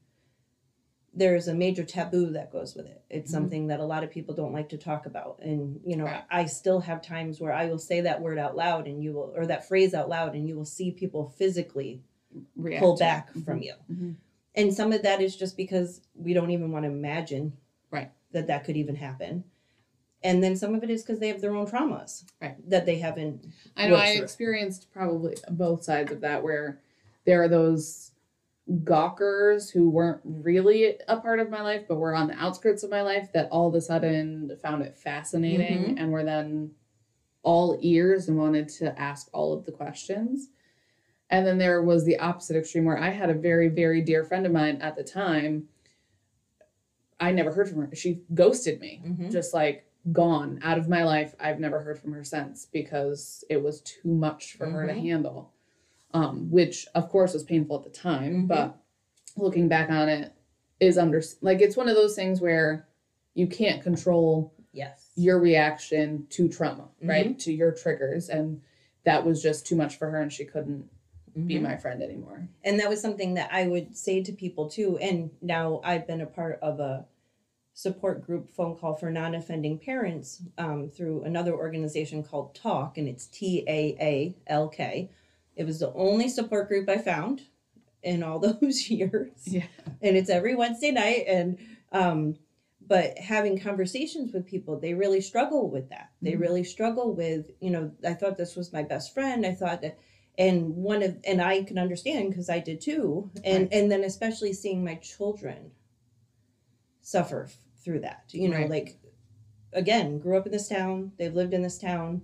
there's 1.13 1.49
a 1.49 1.55
major 1.55 1.83
taboo 1.85 2.31
that 2.31 2.53
goes 2.53 2.75
with 2.77 2.87
it 2.87 3.03
it's 3.11 3.31
Mhm. 3.31 3.35
something 3.35 3.67
that 3.67 3.81
a 3.81 3.85
lot 3.85 4.05
of 4.05 4.11
people 4.11 4.35
don't 4.35 4.53
like 4.53 4.69
to 4.69 4.79
talk 4.79 5.07
about 5.07 5.41
and 5.43 5.81
you 5.85 5.97
know 5.97 6.05
Right. 6.05 6.25
i 6.31 6.45
still 6.45 6.81
have 6.81 7.03
times 7.03 7.41
where 7.41 7.53
i 7.53 7.67
will 7.67 7.79
say 7.79 8.01
that 8.03 8.21
word 8.23 8.39
out 8.39 8.55
loud 8.57 8.87
and 8.87 9.03
you 9.03 9.13
will 9.15 9.33
or 9.35 9.47
that 9.47 9.65
phrase 9.67 9.93
out 9.95 10.09
loud 10.09 10.35
and 10.35 10.49
you 10.49 10.57
will 10.57 10.65
see 10.65 10.91
people 10.93 11.31
physically 11.37 12.03
React 12.55 12.81
pull 12.81 12.97
back 12.97 13.33
Mhm. 13.35 13.45
from 13.45 13.63
you 13.63 13.75
Mhm. 13.91 14.17
and 14.55 14.73
some 14.75 14.93
of 14.93 15.03
that 15.03 15.21
is 15.21 15.37
just 15.37 15.57
because 15.57 16.01
we 16.15 16.33
don't 16.33 16.51
even 16.51 16.71
want 16.71 16.85
to 16.85 16.91
imagine 16.91 17.57
Right. 17.91 18.13
that 18.31 18.47
that 18.47 18.63
could 18.65 18.77
even 18.77 18.95
happen 18.95 19.43
and 20.23 20.43
then 20.43 20.57
some 20.57 20.75
of 20.75 20.83
it 20.85 20.91
is 20.91 21.03
because 21.03 21.19
they 21.19 21.29
have 21.29 21.41
their 21.41 21.55
own 21.55 21.67
traumas 21.67 22.25
Right. 22.41 22.57
that 22.69 22.87
they 22.87 22.99
haven't 22.99 23.47
I 23.77 23.89
know 23.89 23.97
I 23.97 24.15
through. 24.17 24.23
experienced 24.25 24.93
probably 24.93 25.37
both 25.51 25.83
sides 25.85 26.13
of 26.13 26.21
that 26.21 26.43
where 26.43 26.81
there 27.25 27.43
are 27.43 27.49
those 27.49 28.13
gawkers 28.85 29.71
who 29.71 29.91
weren't 29.91 30.21
really 30.25 30.97
a 31.09 31.17
part 31.17 31.41
of 31.41 31.51
my 31.51 31.61
life 31.63 31.85
but 31.89 31.97
were 31.97 32.15
on 32.15 32.29
the 32.29 32.35
outskirts 32.35 32.83
of 32.83 32.91
my 32.91 33.03
life 33.03 33.31
that 33.33 33.49
all 33.51 33.69
of 33.69 33.75
a 33.75 33.81
sudden 33.81 34.57
found 34.63 34.83
it 34.83 34.97
fascinating 34.97 35.85
Mm-hmm. 35.85 35.99
and 35.99 36.13
were 36.13 36.25
then 36.25 36.71
all 37.43 37.79
ears 37.81 38.29
and 38.29 38.39
wanted 38.39 38.69
to 38.69 38.97
ask 39.01 39.29
all 39.33 39.55
of 39.55 39.65
the 39.65 39.73
questions. 39.73 40.51
And 41.31 41.47
then 41.47 41.57
there 41.57 41.83
was 41.83 42.05
the 42.05 42.19
opposite 42.19 42.55
extreme 42.57 42.85
where 42.85 42.99
I 42.99 43.09
had 43.09 43.31
a 43.31 43.35
very, 43.35 43.69
very 43.69 44.03
dear 44.03 44.25
friend 44.25 44.45
of 44.45 44.53
mine 44.53 44.77
at 44.83 44.95
the 44.95 45.03
time. 45.05 45.69
I 47.19 47.33
never 47.33 47.51
heard 47.53 47.69
from 47.69 47.79
her. 47.87 47.95
She 47.95 48.21
ghosted 48.35 48.79
me 48.81 49.03
Mhm. 49.07 49.31
just 49.33 49.55
like 49.55 49.87
gone 50.13 50.59
out 50.63 50.79
of 50.79 50.89
my 50.89 51.05
life. 51.05 51.35
I've 51.39 51.61
never 51.61 51.81
heard 51.81 51.99
from 51.99 52.13
her 52.13 52.25
since 52.25 52.67
because 52.67 53.45
it 53.51 53.63
was 53.63 53.81
too 53.83 54.09
much 54.09 54.55
for 54.55 54.67
her 54.67 54.87
to 54.87 54.93
Mhm. 54.95 55.03
handle. 55.03 55.53
Um, 56.13 56.51
which 56.51 56.89
of 56.95 57.09
course 57.09 57.35
was 57.35 57.45
painful 57.45 57.77
at 57.77 57.85
the 57.85 57.91
time, 57.91 58.45
Mhm. 58.45 58.49
but 58.49 58.77
looking 59.37 59.69
back 59.69 59.91
on 59.91 60.09
it 60.09 60.33
is 60.81 60.99
under 60.99 61.23
like 61.41 61.61
it's 61.61 61.77
one 61.77 61.89
of 61.89 61.95
those 61.95 62.17
things 62.17 62.41
where 62.41 62.89
you 63.35 63.47
can't 63.47 63.83
control 63.83 64.53
yes 64.73 65.11
your 65.15 65.39
reaction 65.39 66.27
to 66.31 66.49
trauma, 66.49 66.89
Mm-hmm. 66.99 67.09
right? 67.11 67.39
To 67.41 67.53
your 67.53 67.71
triggers 67.73 68.29
and 68.29 68.61
that 69.05 69.25
was 69.25 69.41
just 69.43 69.67
too 69.67 69.77
much 69.77 69.97
for 69.97 70.11
her 70.11 70.21
and 70.21 70.33
she 70.33 70.45
couldn't 70.45 70.89
be 71.47 71.57
Mhm. 71.59 71.63
my 71.63 71.77
friend 71.77 72.03
anymore. 72.03 72.49
and 72.65 72.81
that 72.81 72.89
was 72.89 73.01
something 73.01 73.35
that 73.35 73.49
I 73.53 73.69
would 73.69 73.97
say 73.97 74.21
to 74.23 74.33
people 74.33 74.69
too. 74.69 74.99
And 74.99 75.31
now 75.41 75.81
I've 75.85 76.07
been 76.07 76.21
a 76.21 76.27
part 76.27 76.59
of 76.61 76.81
a 76.81 77.07
support 77.85 78.25
group 78.27 78.51
phone 78.51 78.77
call 78.77 78.95
for 78.95 79.11
non-offending 79.11 79.79
parents 79.79 80.43
um, 80.59 80.91
through 80.91 81.23
another 81.25 81.55
organization 81.55 82.23
called 82.23 82.55
Talk, 82.55 82.99
and 82.99 83.09
it's 83.09 83.27
T 83.27 83.65
A 83.67 83.97
A 84.01 84.37
L 84.47 84.69
K. 84.69 85.11
It 85.57 85.65
was 85.65 85.79
the 85.81 85.93
only 85.95 86.29
support 86.29 86.69
group 86.69 86.89
I 86.89 86.99
found 86.99 87.43
in 88.03 88.23
all 88.23 88.39
those 88.61 88.91
years. 88.91 89.31
Yeah. 89.47 89.65
and 90.03 90.17
it's 90.17 90.29
every 90.31 90.55
Wednesday 90.55 90.91
night. 90.91 91.25
And 91.27 91.59
um, 91.93 92.37
but 92.87 93.17
having 93.19 93.59
conversations 93.59 94.33
with 94.33 94.47
people, 94.47 94.79
they 94.79 94.95
really 94.95 95.21
struggle 95.21 95.71
with 95.71 95.89
that. 95.91 96.11
They 96.21 96.33
Mhm. 96.33 96.41
really 96.41 96.65
struggle 96.65 97.15
with, 97.15 97.51
you 97.61 97.71
know, 97.71 97.93
I 98.05 98.15
thought 98.15 98.37
this 98.37 98.57
was 98.57 98.73
my 98.73 98.83
best 98.83 99.15
friend. 99.15 99.47
I 99.47 99.55
thought 99.55 99.81
that 99.83 99.99
and 100.39 100.77
one 100.77 101.03
of 101.03 101.17
and 101.27 101.43
i 101.43 101.61
can 101.65 101.77
understand 101.77 102.31
because 102.31 102.49
i 102.49 102.61
did 102.61 102.81
too 102.81 103.29
and 103.45 103.63
Right. 103.65 103.73
and 103.73 103.91
then 103.91 104.05
especially 104.05 104.53
seeing 104.53 104.85
my 104.85 104.95
children 104.95 105.73
suffer 107.03 107.49
through 107.83 108.01
that 108.01 108.25
you 108.33 108.49
know 108.49 108.57
Right. 108.57 108.71
like 108.71 108.99
again 109.73 110.19
grew 110.19 110.37
up 110.37 110.47
in 110.47 110.53
this 110.53 110.69
town 110.69 111.13
they've 111.19 111.35
lived 111.35 111.55
in 111.55 111.63
this 111.63 111.79
town 111.79 112.23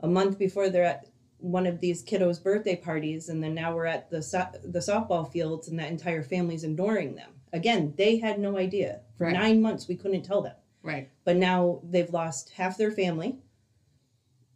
a 0.00 0.06
month 0.08 0.38
before 0.38 0.68
they're 0.68 0.84
at 0.84 1.06
one 1.38 1.66
of 1.66 1.80
these 1.80 2.04
kiddos 2.04 2.42
birthday 2.42 2.76
parties 2.76 3.28
and 3.28 3.42
then 3.42 3.54
now 3.54 3.74
we're 3.74 3.86
at 3.86 4.10
the 4.10 4.22
so- 4.22 4.50
the 4.64 4.78
softball 4.78 5.30
fields 5.30 5.68
and 5.68 5.78
that 5.78 5.90
entire 5.90 6.22
family's 6.22 6.64
ignoring 6.64 7.14
them 7.14 7.30
again 7.52 7.94
they 7.96 8.16
had 8.18 8.38
no 8.38 8.56
idea 8.56 9.00
for 9.16 9.24
Right. 9.26 9.32
nine 9.34 9.60
months 9.60 9.88
we 9.88 9.96
couldn't 9.96 10.22
tell 10.22 10.42
them 10.42 10.54
Right. 10.82 11.08
but 11.24 11.36
now 11.36 11.80
they've 11.82 12.12
lost 12.12 12.50
half 12.50 12.76
their 12.78 12.90
family 12.92 13.38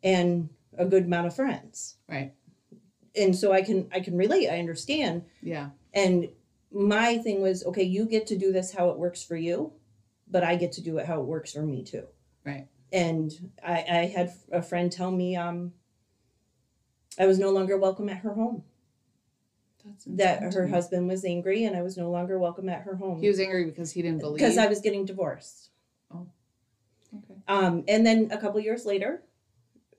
and 0.03 0.49
a 0.79 0.85
good 0.85 1.05
amount 1.07 1.27
of 1.27 1.35
friends 1.35 1.97
Right. 2.09 2.33
and 3.17 3.35
so 3.35 3.53
i 3.53 3.63
can 3.63 3.89
i 3.93 4.01
can 4.01 4.17
relate 4.17 4.49
i 4.49 4.59
understand 4.59 5.25
Yeah. 5.43 5.71
and 5.95 6.29
my 6.71 7.19
thing 7.19 7.41
was 7.43 7.65
okay 7.65 7.83
you 7.83 8.07
get 8.07 8.27
to 8.29 8.37
do 8.37 8.53
this 8.53 8.73
how 8.73 8.91
it 8.91 8.99
works 8.99 9.23
for 9.23 9.37
you 9.37 9.73
but 10.31 10.43
i 10.45 10.57
get 10.57 10.73
to 10.73 10.81
do 10.83 10.99
it 10.99 11.07
how 11.07 11.21
it 11.21 11.27
works 11.27 11.53
for 11.53 11.63
me 11.63 11.83
too 11.83 12.05
Right. 12.45 12.67
and 12.93 13.33
i 13.65 13.75
i 13.91 13.97
had 14.07 14.33
a 14.53 14.63
friend 14.63 14.91
tell 14.93 15.11
me 15.11 15.37
um 15.37 15.73
i 17.19 17.27
was 17.27 17.39
no 17.39 17.51
longer 17.51 17.77
welcome 17.79 18.09
at 18.09 18.19
her 18.19 18.35
home 18.35 18.63
that 20.07 20.53
her 20.53 20.67
husband 20.67 21.07
was 21.09 21.25
angry 21.25 21.65
and 21.65 21.77
i 21.77 21.83
was 21.83 21.97
no 21.97 22.11
longer 22.11 22.39
welcome 22.39 22.69
at 22.69 22.83
her 22.83 22.97
home 22.97 23.21
He 23.21 23.29
was 23.29 23.39
angry 23.39 23.65
because 23.67 23.93
he 23.93 24.03
didn't 24.03 24.19
believe. 24.21 24.39
because 24.39 24.59
i 24.59 24.67
was 24.67 24.81
getting 24.81 25.05
divorced 25.05 25.71
Oh. 26.15 26.27
okay. 27.19 27.35
Um, 27.49 27.85
and 27.89 28.07
then 28.07 28.29
a 28.31 28.39
couple 28.39 28.61
years 28.61 28.87
later, 28.87 29.23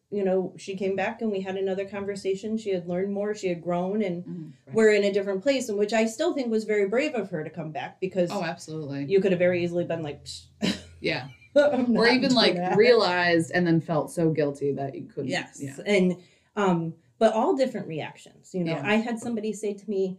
you 0.09 0.23
know, 0.23 0.53
she 0.57 0.77
came 0.77 0.95
back 0.95 1.21
and 1.21 1.29
we 1.31 1.41
had 1.41 1.57
another 1.57 1.83
conversation. 1.85 2.57
She 2.57 2.69
had 2.71 2.87
learned 2.87 3.11
more, 3.13 3.35
she 3.35 3.49
had 3.49 3.61
grown, 3.61 4.01
and 4.01 4.23
Mhm. 4.23 4.51
Right. 4.67 4.75
we're 4.75 4.91
in 4.93 5.03
a 5.03 5.11
different 5.11 5.41
place, 5.43 5.67
in 5.67 5.77
which 5.77 5.91
I 5.91 6.05
still 6.05 6.33
think 6.33 6.49
was 6.49 6.63
very 6.63 6.87
brave 6.87 7.13
of 7.13 7.29
her 7.31 7.43
to 7.43 7.49
come 7.49 7.71
back 7.71 7.99
because 7.99 8.31
Oh, 8.31 8.41
absolutely. 8.43 9.03
you 9.05 9.19
could 9.19 9.31
have 9.33 9.39
very 9.39 9.63
easily 9.63 9.83
been 9.83 10.03
like, 10.03 10.23
"Psh, 10.23 10.77
Yeah. 11.01 11.27
Or 11.55 12.07
even 12.07 12.33
like 12.33 12.55
that." 12.55 12.77
realized 12.77 13.51
and 13.53 13.65
then 13.67 13.81
felt 13.81 14.11
so 14.11 14.29
guilty 14.31 14.71
that 14.73 14.95
you 14.95 15.05
couldn't. 15.05 15.29
yes, 15.29 15.59
Yeah. 15.61 15.75
and 15.85 16.15
um, 16.55 16.93
but 17.19 17.33
all 17.33 17.55
different 17.55 17.87
reactions. 17.87 18.53
You 18.53 18.63
know, 18.63 18.73
Yeah. 18.73 18.83
I 18.85 18.95
had 18.95 19.19
somebody 19.19 19.51
say 19.53 19.73
to 19.73 19.89
me, 19.89 20.17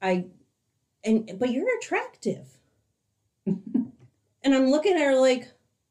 "I," 0.00 0.24
and 1.04 1.38
but 1.38 1.50
you're 1.50 1.76
attractive, 1.78 2.58
and 3.46 4.54
I'm 4.54 4.70
looking 4.70 4.94
at 4.94 5.02
her 5.02 5.16
like, 5.16 5.48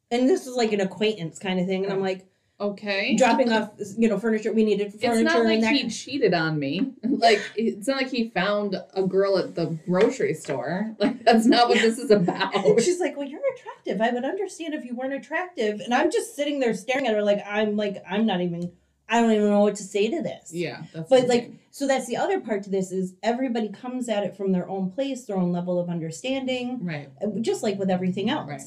and 0.10 0.28
this 0.28 0.48
is 0.48 0.56
like 0.56 0.72
an 0.74 0.82
acquaintance 0.82 1.38
kind 1.38 1.60
of 1.60 1.68
thing, 1.68 1.84
and 1.84 1.94
I'm 1.94 2.02
like. 2.02 2.26
Okay. 2.62 3.16
dropping 3.18 3.52
off 3.52 3.72
you 3.98 4.08
know 4.08 4.18
furniture 4.20 4.54
we 4.54 4.64
needed 4.64 4.92
furniture 4.94 5.14
It's 5.14 5.24
not 5.24 5.40
and 5.40 5.50
like 5.50 5.62
that 5.62 5.74
he 5.74 5.90
cheated 5.90 6.34
on 6.34 6.58
me. 6.60 6.94
Like 7.04 7.42
it's 7.56 7.88
not 7.88 7.98
like 7.98 8.10
he 8.12 8.30
found 8.30 8.76
a 8.94 9.04
girl 9.04 9.38
at 9.38 9.56
the 9.56 9.78
grocery 9.86 10.34
store. 10.34 10.94
Like 11.00 11.24
that's 11.24 11.46
not 11.46 11.70
what 11.70 11.80
this 11.80 11.98
is 11.98 12.12
about. 12.12 12.54
She's 12.82 13.00
like 13.00 13.16
well 13.18 13.28
you're 13.28 13.42
attractive 13.56 14.02
i 14.02 14.12
would 14.12 14.26
understand 14.26 14.74
if 14.74 14.86
you 14.86 14.96
weren't 14.96 15.14
attractive 15.14 15.80
and 15.80 15.94
i'm 15.94 16.12
just 16.12 16.36
sitting 16.36 16.60
there 16.60 16.74
staring 16.74 17.08
at 17.08 17.14
her 17.14 17.22
like 17.24 17.40
i'm 17.48 17.76
like 17.76 18.04
i'm 18.10 18.26
not 18.26 18.42
even 18.42 18.72
i 19.10 19.20
don't 19.22 19.32
even 19.32 19.50
know 19.50 19.60
what 19.62 19.76
to 19.76 19.84
say 19.84 20.10
to 20.10 20.22
this 20.22 20.52
Yeah. 20.54 20.84
But, 21.10 21.28
like, 21.28 21.52
so 21.72 21.88
that's 21.88 22.08
the 22.08 22.18
other 22.18 22.40
part 22.40 22.64
to 22.64 22.70
this 22.70 22.92
is 22.92 23.14
everybody 23.24 23.70
comes 23.70 24.10
at 24.10 24.24
it 24.24 24.36
from 24.38 24.52
their 24.52 24.68
own 24.70 24.92
place 24.92 25.26
their 25.26 25.38
own 25.38 25.52
level 25.52 25.80
of 25.80 25.90
understanding 25.90 26.80
right. 26.84 27.10
uh, 27.22 27.28
just 27.42 27.64
like 27.64 27.78
with 27.78 27.90
everything 27.90 28.30
else 28.30 28.50
Right. 28.50 28.62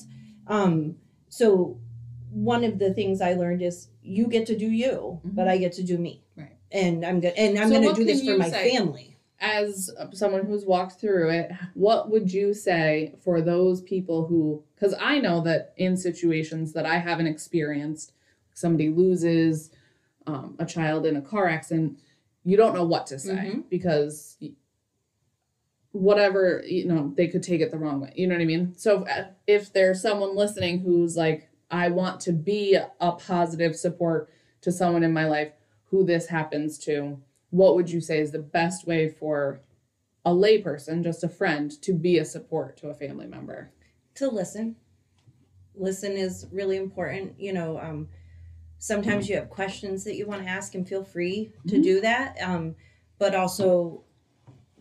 um 0.46 0.96
so 1.28 1.78
one 2.36 2.64
of 2.64 2.78
the 2.78 2.92
things 2.92 3.20
i 3.22 3.32
learned 3.32 3.62
is 3.62 3.88
you 4.02 4.26
get 4.26 4.46
to 4.46 4.56
do 4.56 4.70
you 4.70 5.18
but 5.24 5.46
Mhm. 5.46 5.50
i 5.50 5.56
get 5.56 5.72
to 5.72 5.82
do 5.82 5.96
me 5.96 6.22
Right. 6.36 6.56
and 6.70 7.04
i'm 7.04 7.18
good 7.20 7.32
and 7.36 7.58
i'm 7.58 7.68
So 7.70 7.80
going 7.80 7.88
to 7.94 8.00
do 8.00 8.04
this 8.04 8.24
for 8.24 8.36
my 8.36 8.50
say? 8.50 8.70
family 8.70 9.16
As 9.40 9.90
someone 10.12 10.44
who's 10.46 10.64
walked 10.64 10.98
through 11.00 11.28
it, 11.30 11.50
what 11.74 12.10
would 12.10 12.32
you 12.32 12.54
say 12.54 13.14
for 13.24 13.42
those 13.42 13.82
people 13.82 14.26
who? 14.26 14.62
Because 14.74 14.94
I 14.98 15.18
know 15.18 15.42
that 15.42 15.74
in 15.76 15.94
situations 15.98 16.72
that 16.72 16.86
I 16.86 16.96
haven't 16.96 17.26
experienced, 17.26 18.12
somebody 18.54 18.88
loses 18.88 19.70
um, 20.26 20.56
a 20.58 20.64
child 20.64 21.04
in 21.04 21.16
a 21.16 21.20
car 21.20 21.46
accident, 21.48 21.98
you 22.44 22.56
don't 22.56 22.74
know 22.74 22.86
what 22.86 23.06
to 23.08 23.18
say 23.18 23.34
Mhm. 23.52 23.64
because 23.68 24.38
whatever 25.92 26.62
you 26.66 26.86
know 26.86 27.12
they 27.16 27.28
could 27.28 27.42
take 27.42 27.60
it 27.60 27.70
the 27.70 27.78
wrong 27.78 28.00
way. 28.00 28.12
You 28.16 28.26
know 28.26 28.34
what 28.36 28.42
I 28.42 28.46
mean? 28.46 28.72
So 28.76 29.04
if, 29.06 29.26
if 29.46 29.72
there's 29.72 30.00
someone 30.02 30.34
listening 30.36 30.80
who's 30.80 31.14
like, 31.16 31.48
I 31.70 31.88
want 31.88 32.20
to 32.22 32.32
be 32.32 32.74
a 32.74 33.12
positive 33.12 33.74
support 33.76 34.30
to 34.60 34.70
someone 34.72 35.02
in 35.02 35.12
my 35.12 35.26
life 35.26 35.52
who 35.90 36.04
this 36.04 36.26
happens 36.26 36.78
to, 36.78 37.18
what 37.50 37.74
would 37.74 37.90
you 37.90 38.00
say 38.00 38.20
is 38.20 38.30
the 38.32 38.38
best 38.38 38.86
way 38.86 39.08
for 39.08 39.60
a 40.24 40.30
layperson, 40.30 41.02
just 41.02 41.22
a 41.24 41.28
friend, 41.28 41.70
to 41.82 41.92
be 41.92 42.18
a 42.18 42.24
support 42.24 42.76
to 42.78 42.88
a 42.88 42.94
family 42.94 43.26
member? 43.26 43.70
to 44.14 44.28
listen. 44.30 44.74
Listen 45.74 46.12
is 46.12 46.46
really 46.50 46.78
important. 46.78 47.38
You 47.38 47.52
know, 47.52 47.78
um, 47.78 48.08
sometimes 48.78 49.28
you 49.28 49.36
have 49.36 49.50
questions 49.50 50.04
that 50.04 50.16
you 50.16 50.26
want 50.26 50.42
to 50.42 50.48
ask, 50.48 50.74
and 50.74 50.88
feel 50.88 51.04
free 51.04 51.52
to 51.68 51.76
Mhm. 51.76 51.82
do 51.82 52.00
that. 52.00 52.40
Um, 52.40 52.76
but 53.18 53.34
also 53.34 54.02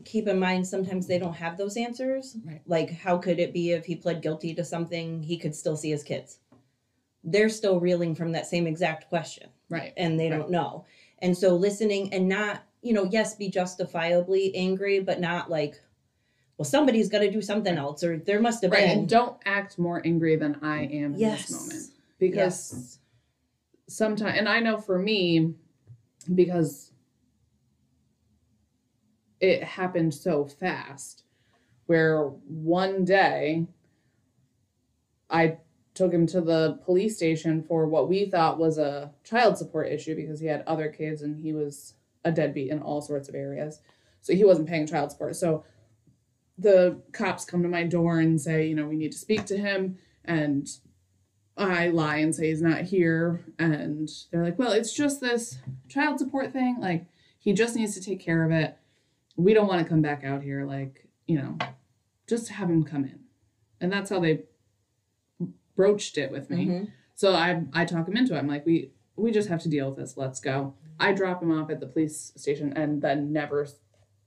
keep 0.05 0.27
in 0.27 0.39
mind 0.39 0.65
sometimes 0.67 1.05
they 1.07 1.17
don't 1.17 1.33
have 1.33 1.57
those 1.57 1.75
answers. 1.75 2.37
Right. 2.45 2.61
Like, 2.65 2.91
how 2.91 3.17
could 3.17 3.39
it 3.39 3.51
be 3.51 3.71
if 3.71 3.85
he 3.85 3.95
pled 3.97 4.21
guilty 4.21 4.53
to 4.53 4.63
something, 4.63 5.23
he 5.23 5.37
could 5.37 5.53
still 5.55 5.75
see 5.75 5.89
his 5.89 6.03
kids? 6.03 6.39
They're 7.25 7.49
still 7.49 7.79
reeling 7.79 8.15
from 8.15 8.31
that 8.33 8.45
same 8.45 8.67
exact 8.67 9.09
question 9.09 9.49
Right. 9.69 9.93
and 9.97 10.19
they 10.19 10.29
don't 10.29 10.51
know. 10.51 10.85
And 11.19 11.35
so 11.35 11.55
listening 11.55 12.13
and 12.13 12.29
not, 12.29 12.63
you 12.81 12.93
know, 12.93 13.05
yes, 13.05 13.35
be 13.35 13.49
justifiably 13.49 14.55
angry, 14.55 14.99
but 14.99 15.19
not 15.19 15.49
like, 15.49 15.81
well, 16.57 16.65
somebody's 16.65 17.09
got 17.09 17.19
to 17.19 17.31
do 17.31 17.41
something 17.41 17.75
else, 17.77 18.03
or 18.03 18.17
there 18.17 18.39
must 18.39 18.61
have 18.61 18.71
Right. 18.71 18.85
been. 18.85 18.99
And 18.99 19.09
don't 19.09 19.37
act 19.45 19.77
more 19.79 20.01
angry 20.05 20.35
than 20.35 20.57
I 20.61 20.83
am 20.83 21.15
in 21.15 21.19
this 21.19 21.51
moment. 21.51 21.89
Because 22.19 22.71
Yes. 22.71 22.99
sometimes 23.87 24.37
and 24.37 24.49
i 24.49 24.59
know 24.59 24.77
for 24.77 24.97
me 24.97 25.53
because 26.33 26.91
it 29.39 29.63
happened 29.63 30.13
so 30.13 30.45
fast 30.45 31.23
where 31.85 32.23
one 32.47 33.05
day 33.05 33.65
i 35.29 35.55
took 35.95 36.13
him 36.13 36.27
to 36.27 36.41
the 36.41 36.79
police 36.85 37.15
station 37.15 37.63
for 37.63 37.87
what 37.87 38.07
we 38.07 38.25
thought 38.25 38.59
was 38.59 38.77
a 38.77 39.11
child 39.23 39.57
support 39.57 39.91
issue 39.91 40.15
because 40.15 40.39
he 40.39 40.45
had 40.45 40.63
other 40.67 40.89
kids 40.89 41.21
and 41.21 41.39
he 41.39 41.53
was 41.53 41.95
a 42.23 42.31
deadbeat 42.31 42.69
in 42.69 42.81
all 42.81 43.01
sorts 43.01 43.27
of 43.27 43.35
areas 43.35 43.79
so 44.21 44.33
he 44.33 44.43
wasn't 44.43 44.67
paying 44.67 44.85
child 44.85 45.11
support 45.11 45.35
so 45.35 45.63
the 46.57 47.01
cops 47.11 47.45
come 47.45 47.63
to 47.63 47.69
my 47.69 47.83
door 47.83 48.19
and 48.19 48.39
say 48.39 48.67
you 48.67 48.75
know 48.75 48.85
we 48.85 48.95
need 48.95 49.11
to 49.11 49.17
speak 49.17 49.45
to 49.45 49.57
him 49.57 49.97
and 50.25 50.67
I 51.57 51.87
lie 51.87 52.17
and 52.17 52.35
say 52.35 52.49
he's 52.49 52.61
not 52.61 52.81
here, 52.81 53.45
and 53.57 54.09
they're 54.29 54.43
like, 54.43 54.59
"Well, 54.59 54.73
it's 54.73 54.93
just 54.93 55.21
this 55.21 55.57
child 55.87 56.19
support 56.19 56.51
thing. 56.51 56.77
Like, 56.79 57.05
he 57.39 57.53
just 57.53 57.75
needs 57.75 57.93
to 57.93 58.01
take 58.01 58.19
care 58.19 58.43
of 58.43 58.51
it. 58.51 58.77
We 59.37 59.53
don't 59.53 59.67
want 59.67 59.81
to 59.81 59.87
come 59.87 60.01
back 60.01 60.23
out 60.23 60.43
here. 60.43 60.65
Like, 60.65 61.07
you 61.27 61.37
know, 61.37 61.57
just 62.27 62.49
have 62.49 62.69
him 62.69 62.83
come 62.83 63.05
in." 63.05 63.19
And 63.79 63.91
that's 63.91 64.09
how 64.09 64.19
they 64.19 64.43
broached 65.75 66.17
it 66.17 66.31
with 66.31 66.49
me. 66.49 66.65
Mhm. 66.67 66.91
So 67.15 67.33
I 67.33 67.63
I 67.73 67.85
talk 67.85 68.07
him 68.07 68.17
into 68.17 68.35
it. 68.35 68.37
I'm 68.39 68.47
like, 68.47 68.65
"We 68.65 68.91
we 69.15 69.31
just 69.31 69.49
have 69.49 69.61
to 69.63 69.69
deal 69.69 69.89
with 69.89 69.97
this. 69.97 70.17
Let's 70.17 70.39
go." 70.39 70.73
I 70.99 71.11
drop 71.13 71.41
him 71.41 71.51
off 71.51 71.69
at 71.69 71.79
the 71.79 71.87
police 71.87 72.31
station, 72.35 72.73
and 72.75 73.01
then 73.01 73.31
never 73.33 73.67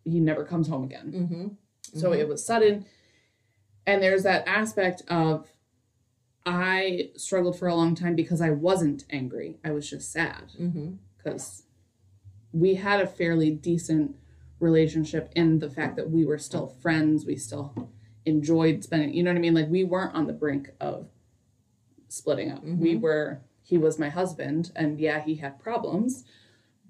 he 0.04 0.20
never 0.20 0.44
comes 0.44 0.68
home 0.68 0.84
again. 0.84 1.12
Mhm. 1.12 1.56
So 1.98 2.10
Mhm. 2.10 2.18
it 2.18 2.28
was 2.28 2.44
sudden. 2.44 2.84
And 3.86 4.02
there's 4.02 4.22
that 4.22 4.46
aspect 4.46 5.02
of 5.08 5.50
I 6.46 7.10
struggled 7.16 7.58
for 7.58 7.68
a 7.68 7.74
long 7.74 7.94
time 7.94 8.14
because 8.14 8.40
I 8.40 8.50
wasn't 8.50 9.04
angry. 9.10 9.58
I 9.64 9.70
was 9.72 9.88
just 9.88 10.10
sad 10.10 10.52
because 11.16 11.64
we 12.52 12.74
had 12.76 13.00
a 13.00 13.06
fairly 13.06 13.50
decent 13.50 14.16
relationship 14.60 15.30
in 15.36 15.58
the 15.58 15.68
fact 15.70 15.96
that 15.96 16.10
we 16.10 16.24
were 16.24 16.38
still 16.38 16.66
friends. 16.66 17.26
We 17.26 17.36
still 17.36 17.90
enjoyed 18.24 18.82
spending, 18.82 19.12
you 19.14 19.22
know 19.22 19.30
what 19.30 19.36
I 19.38 19.40
mean? 19.40 19.54
Like 19.54 19.68
we 19.68 19.84
weren't 19.84 20.14
on 20.14 20.26
the 20.26 20.32
brink 20.32 20.70
of 20.80 21.08
splitting 22.08 22.50
up. 22.50 22.62
We 22.64 22.94
Mhm. 22.96 23.00
were, 23.00 23.40
he 23.62 23.78
was 23.78 23.98
my 23.98 24.08
husband, 24.08 24.72
and 24.74 24.98
yeah, 24.98 25.20
he 25.20 25.36
had 25.36 25.58
problems, 25.58 26.24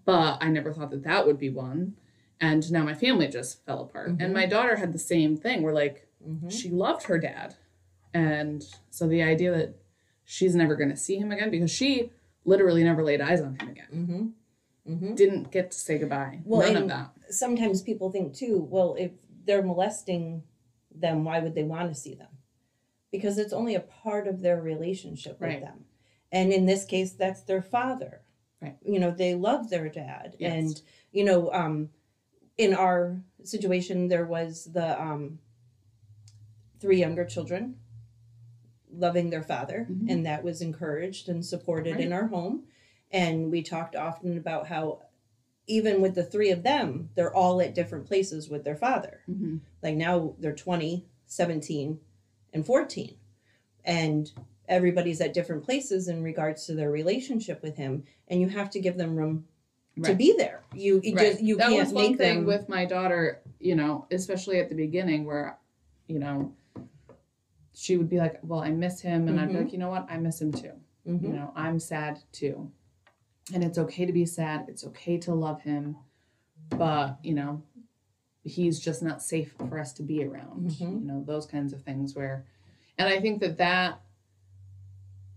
but 0.05 0.39
I 0.41 0.49
never 0.51 0.73
thought 0.73 0.91
that 0.91 1.03
that 1.05 1.27
would 1.27 1.39
be 1.39 1.51
one. 1.51 1.97
And 2.41 2.71
now 2.71 2.85
my 2.85 2.95
family 2.95 3.27
just 3.29 3.65
fell 3.67 3.83
apart. 3.83 4.11
Mhm. 4.17 4.23
And 4.23 4.33
my 4.33 4.47
daughter 4.47 4.77
had 4.77 4.93
the 4.93 4.99
same 4.99 5.37
thing. 5.37 5.63
We're 5.63 5.73
like, 5.73 6.07
Mhm. 6.27 6.51
she 6.53 6.71
loved 6.71 7.05
her 7.05 7.19
dad. 7.19 7.57
And 8.15 8.65
so 8.91 9.07
the 9.09 9.23
idea 9.23 9.51
that 9.53 9.75
she's 10.25 10.55
never 10.55 10.77
going 10.77 10.91
to 10.91 10.97
see 10.97 11.17
him 11.17 11.33
again 11.33 11.51
because 11.51 11.71
she 11.71 12.11
literally 12.45 12.85
never 12.85 13.03
laid 13.03 13.21
eyes 13.21 13.41
on 13.41 13.57
him 13.57 13.69
again. 13.69 14.35
Mhm. 14.87 14.95
Mhm. 15.11 15.17
Didn't 15.17 15.51
get 15.51 15.71
to 15.73 15.79
say 15.79 15.99
goodbye. 15.99 16.41
Well, 16.45 16.61
None 16.73 16.83
of 16.85 16.89
that. 16.89 17.11
Sometimes 17.31 17.83
people 17.83 18.11
think 18.11 18.35
too, 18.35 18.67
well, 18.71 18.95
if 18.95 19.11
they're 19.45 19.63
molesting 19.63 20.45
them, 20.95 21.25
why 21.25 21.41
would 21.41 21.55
they 21.55 21.65
want 21.65 21.89
to 21.93 21.95
see 21.95 22.15
them? 22.15 22.29
Because 23.11 23.39
it's 23.39 23.53
only 23.53 23.75
a 23.75 23.81
part 23.81 24.27
of 24.29 24.41
their 24.41 24.61
relationship 24.61 25.41
with 25.41 25.49
Right. 25.49 25.61
them. 25.61 25.87
And 26.31 26.53
in 26.53 26.67
this 26.67 26.85
case, 26.85 27.13
that's 27.13 27.43
their 27.43 27.63
father. 27.63 28.21
Right. 28.61 28.77
You 28.85 28.99
know, 28.99 29.11
they 29.11 29.35
love 29.35 29.71
their 29.71 29.89
dad. 29.89 30.37
Yes. 30.39 30.53
And, 30.53 30.83
you 31.13 31.25
know, 31.25 31.51
um, 31.53 31.91
in 32.59 32.75
our 32.75 33.23
situation, 33.45 34.09
there 34.09 34.27
was 34.27 34.65
the 34.73 35.01
um, 35.01 35.39
three 36.81 36.99
younger 36.99 37.25
children 37.25 37.79
loving 38.91 39.31
their 39.31 39.43
father, 39.43 39.87
Mhm. 39.91 40.11
and 40.11 40.27
that 40.27 40.43
was 40.43 40.61
encouraged 40.61 41.29
and 41.29 41.45
supported 41.45 42.01
in 42.01 42.13
our 42.13 42.27
home. 42.27 42.65
And 43.11 43.51
we 43.51 43.63
talked 43.63 43.95
often 43.95 44.37
about 44.37 44.67
how, 44.67 45.03
even 45.67 46.01
with 46.03 46.15
the 46.15 46.25
three 46.25 46.51
of 46.51 46.63
them, 46.63 47.11
they're 47.15 47.35
all 47.35 47.61
at 47.61 47.75
different 47.75 48.07
places 48.07 48.49
with 48.49 48.65
their 48.65 48.77
father. 48.77 49.21
Mhm. 49.29 49.61
Like 49.83 49.97
now 49.97 50.35
they're 50.39 50.55
20, 50.55 51.07
17, 51.27 52.01
and 52.53 52.65
14. 52.65 53.15
And 53.85 54.31
everybody's 54.69 55.21
at 55.21 55.33
different 55.33 55.65
places 55.65 56.09
in 56.09 56.23
regards 56.23 56.67
to 56.67 56.75
their 56.75 56.91
relationship 56.91 57.63
with 57.63 57.77
him. 57.77 58.05
And 58.29 58.41
you 58.41 58.49
have 58.49 58.71
to 58.71 58.81
give 58.81 58.97
them 58.97 59.17
room 59.17 59.47
to 60.05 60.15
be 60.15 60.35
there. 60.37 60.63
You, 60.75 61.01
you 61.03 61.15
Right. 61.17 61.31
just 61.33 61.43
you 61.43 61.57
that 61.57 61.69
can't 61.71 61.81
was 61.87 61.93
one 61.93 62.11
make 62.11 62.19
thing 62.19 62.37
them 62.39 62.47
with 62.47 62.69
my 62.69 62.85
daughter, 62.85 63.41
you 63.59 63.75
know, 63.75 64.07
especially 64.11 64.61
at 64.61 64.69
the 64.69 64.75
beginning 64.75 65.25
where, 65.25 65.59
you 66.07 66.19
know, 66.19 66.53
she 67.75 67.97
would 67.97 68.09
be 68.09 68.19
like, 68.19 68.39
Well, 68.43 68.61
I 68.61 68.71
miss 68.71 69.01
him. 69.01 69.29
And 69.29 69.41
I'd 69.41 69.49
be 69.49 69.59
like, 69.59 69.73
You 69.73 69.79
know 69.79 69.91
what? 69.91 70.07
I 70.11 70.19
miss 70.19 70.41
him 70.41 70.53
too. 70.53 70.73
Mhm. 71.07 71.23
You 71.23 71.33
know, 71.33 71.53
I'm 71.57 71.81
sad 71.81 72.21
too. 72.33 72.71
And 73.55 73.65
it's 73.65 73.79
okay 73.79 74.05
to 74.05 74.13
be 74.13 74.27
sad. 74.27 74.67
It's 74.69 74.85
okay 74.85 75.17
to 75.19 75.35
love 75.35 75.63
him. 75.63 75.97
But, 76.71 77.19
you 77.23 77.33
know, 77.35 77.63
he's 78.49 78.81
just 78.81 79.03
not 79.03 79.23
safe 79.23 79.53
for 79.53 79.79
us 79.79 79.93
to 79.95 80.03
be 80.03 80.25
around. 80.25 80.71
Mhm. 80.71 81.01
You 81.03 81.07
know, 81.07 81.23
those 81.25 81.47
kinds 81.47 81.73
of 81.73 81.83
things 81.83 82.15
where, 82.15 82.45
and 82.97 83.09
I 83.09 83.21
think 83.21 83.41
that 83.41 83.59
that, 83.59 84.01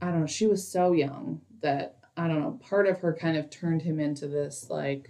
I 0.01 0.07
don't 0.11 0.21
know, 0.21 0.25
she 0.27 0.47
was 0.47 0.67
so 0.67 0.93
young 0.93 1.41
that, 1.61 1.97
I 2.17 2.27
don't 2.27 2.39
know, 2.41 2.59
part 2.61 2.87
of 2.87 2.99
her 2.99 3.13
kind 3.13 3.37
of 3.37 3.49
turned 3.49 3.83
him 3.83 3.99
into 3.99 4.27
this 4.27 4.69
like, 4.69 5.09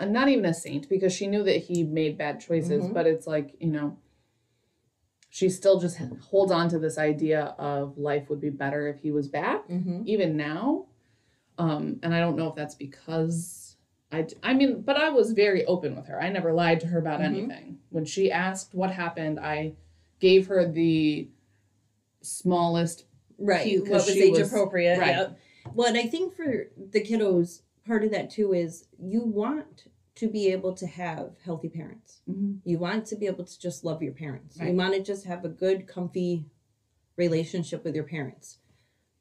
not 0.00 0.28
even 0.28 0.44
a 0.44 0.54
saint 0.54 0.88
because 0.88 1.12
she 1.12 1.26
knew 1.26 1.42
that 1.44 1.58
he 1.64 1.84
made 1.84 2.18
bad 2.18 2.40
choices, 2.40 2.84
Mhm. 2.86 2.94
but 2.94 3.06
it's 3.06 3.26
like, 3.26 3.54
you 3.60 3.70
know, 3.70 3.96
she 5.30 5.48
still 5.48 5.78
just 5.80 5.96
holds 5.98 6.52
on 6.52 6.68
to 6.68 6.78
this 6.78 6.98
idea 6.98 7.54
of 7.58 7.96
life 7.96 8.28
would 8.28 8.40
be 8.40 8.50
better 8.50 8.86
if 8.88 9.00
he 9.00 9.10
was 9.10 9.28
back 9.28 9.66
Mhm. 9.66 10.06
even 10.06 10.36
now 10.36 10.84
um 11.56 11.98
and 12.02 12.14
i 12.14 12.20
don't 12.20 12.36
know 12.36 12.48
if 12.48 12.54
that's 12.54 12.74
because 12.74 13.61
i 14.12 14.26
i 14.42 14.52
mean 14.54 14.82
but 14.82 14.96
i 14.96 15.08
was 15.08 15.32
very 15.32 15.64
open 15.66 15.96
with 15.96 16.06
her 16.06 16.20
i 16.22 16.28
never 16.28 16.52
lied 16.52 16.78
to 16.80 16.86
her 16.86 16.98
about 16.98 17.20
Mhm. 17.20 17.24
anything 17.24 17.78
when 17.90 18.04
she 18.04 18.30
asked 18.30 18.74
what 18.74 18.90
happened 18.92 19.40
i 19.40 19.72
gave 20.20 20.46
her 20.48 20.70
the 20.70 21.28
smallest 22.20 23.04
Right. 23.38 23.80
What 23.80 23.90
was 23.90 24.08
age 24.10 24.38
was- 24.38 24.52
appropriate. 24.52 24.98
right. 25.00 25.16
Yep. 25.16 25.38
Well, 25.74 25.88
and 25.88 25.96
I 25.96 26.06
think 26.06 26.34
for 26.34 26.68
the 26.76 27.00
kiddos, 27.00 27.62
part 27.84 28.04
of 28.04 28.12
that 28.12 28.30
too 28.30 28.52
is 28.52 28.86
you 29.00 29.20
want 29.24 29.86
to 30.16 30.28
be 30.28 30.48
able 30.52 30.74
to 30.74 30.86
have 30.86 31.38
healthy 31.44 31.68
parents. 31.68 32.20
You 32.64 32.78
want 32.78 33.06
to 33.06 33.16
be 33.16 33.26
able 33.26 33.44
to 33.44 33.58
just 33.58 33.82
love 33.84 34.00
your 34.02 34.12
parents. 34.12 34.58
You 34.60 34.74
want 34.74 34.94
to 34.94 35.02
just 35.02 35.24
have 35.24 35.44
a 35.44 35.48
good, 35.48 35.88
comfy 35.88 36.44
relationship 37.16 37.82
with 37.82 37.94
your 37.96 38.04
parents. 38.04 38.58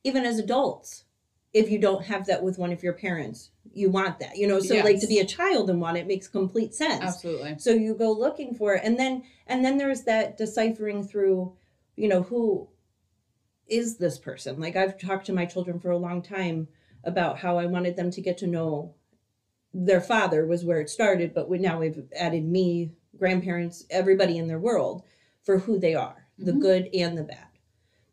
Even 0.04 0.24
as 0.26 0.38
adults, 0.38 1.06
if 1.54 1.70
you 1.70 1.80
don't 1.80 2.06
have 2.06 2.26
that 2.28 2.44
with 2.44 2.58
one 2.58 2.72
of 2.72 2.82
your 2.84 2.94
parents, 2.94 3.52
you 3.74 3.90
want 3.90 4.20
that. 4.20 4.38
You 4.38 4.48
know, 4.48 4.60
so 4.60 4.76
like 4.78 5.00
to 5.02 5.08
be 5.08 5.20
a 5.20 5.26
child 5.26 5.70
and 5.70 5.82
want 5.82 5.98
it 5.98 6.08
makes 6.08 6.28
complete 6.28 6.74
sense. 6.74 7.04
absolutely 7.04 7.56
So 7.58 7.72
you 7.72 7.94
go 7.96 8.12
looking 8.12 8.56
for 8.56 8.76
it, 8.76 8.82
and 8.84 9.00
then 9.00 9.24
and 9.48 9.64
then 9.64 9.78
there's 9.78 10.04
that 10.04 10.38
deciphering 10.38 11.04
through, 11.06 11.54
you 11.96 12.08
know, 12.08 12.24
who 12.24 12.70
is 13.68 13.98
this 13.98 14.18
person? 14.18 14.60
Like 14.60 14.76
I've 14.76 15.00
talked 15.00 15.26
to 15.28 15.34
my 15.34 15.46
children 15.46 15.80
for 15.80 15.92
a 15.92 15.98
long 15.98 16.22
time 16.22 16.68
about 17.04 17.40
how 17.40 17.58
I 17.58 17.66
wanted 17.66 17.96
them 17.96 18.12
to 18.12 18.22
get 18.22 18.38
to 18.40 18.48
know 18.48 18.94
their 19.74 20.02
father 20.02 20.46
was 20.46 20.66
where 20.66 20.82
it 20.82 20.90
started, 20.90 21.34
but 21.34 21.50
we 21.50 21.58
now 21.58 21.80
we've 21.80 22.04
added 22.16 22.46
me, 22.46 22.92
grandparents, 23.18 23.86
everybody 23.90 24.38
in 24.38 24.48
their 24.48 24.60
world 24.60 25.04
for 25.42 25.60
who 25.60 25.80
they 25.80 25.96
are, 25.96 26.28
the 26.38 26.52
Mhm. 26.52 26.62
good 26.62 26.90
and 26.94 27.18
the 27.18 27.24
bad. 27.24 27.48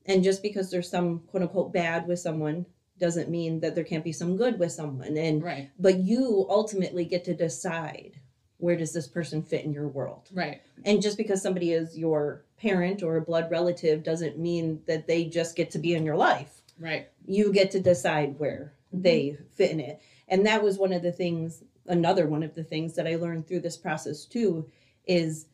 And 0.06 0.22
just 0.24 0.42
because 0.42 0.70
there's 0.70 0.88
some 0.88 1.20
quote 1.20 1.42
unquote 1.42 1.72
bad 1.72 2.06
with 2.06 2.20
someone 2.20 2.64
doesn't 2.98 3.30
mean 3.30 3.60
that 3.60 3.74
there 3.74 3.84
can't 3.84 4.04
be 4.04 4.12
some 4.12 4.36
good 4.36 4.58
with 4.58 4.72
someone. 4.72 5.16
And 5.16 5.42
Right. 5.42 5.70
but 5.78 5.98
you 5.98 6.46
ultimately 6.48 7.04
get 7.04 7.24
to 7.24 7.34
decide 7.34 8.20
where 8.58 8.76
does 8.76 8.92
this 8.92 9.06
person 9.06 9.42
fit 9.42 9.64
in 9.64 9.72
your 9.72 9.88
world. 9.88 10.28
Right. 10.32 10.60
And 10.84 11.00
just 11.00 11.16
because 11.16 11.40
somebody 11.40 11.72
is 11.72 11.96
your 11.96 12.42
parent 12.60 13.02
or 13.02 13.16
a 13.16 13.22
blood 13.22 13.50
relative 13.50 14.02
doesn't 14.02 14.38
mean 14.38 14.82
that 14.86 15.06
they 15.06 15.24
just 15.24 15.56
get 15.56 15.70
to 15.72 15.78
be 15.78 15.94
in 15.94 16.04
your 16.04 16.16
life. 16.16 16.62
Right. 16.78 17.08
You 17.24 17.52
get 17.52 17.70
to 17.72 17.80
decide 17.80 18.38
where 18.38 18.72
mm-hmm. 18.92 19.02
they 19.02 19.38
fit 19.54 19.70
in 19.70 19.80
it. 19.80 20.00
And 20.26 20.44
that 20.46 20.62
was 20.62 20.76
one 20.76 20.92
of 20.92 21.02
the 21.02 21.12
things, 21.12 21.62
another 21.86 22.26
one 22.26 22.42
of 22.42 22.54
the 22.54 22.64
things 22.64 22.94
that 22.94 23.06
I 23.06 23.16
learned 23.16 23.46
through 23.46 23.60
this 23.60 23.76
process 23.76 24.24
too, 24.24 24.68
is 25.06 25.46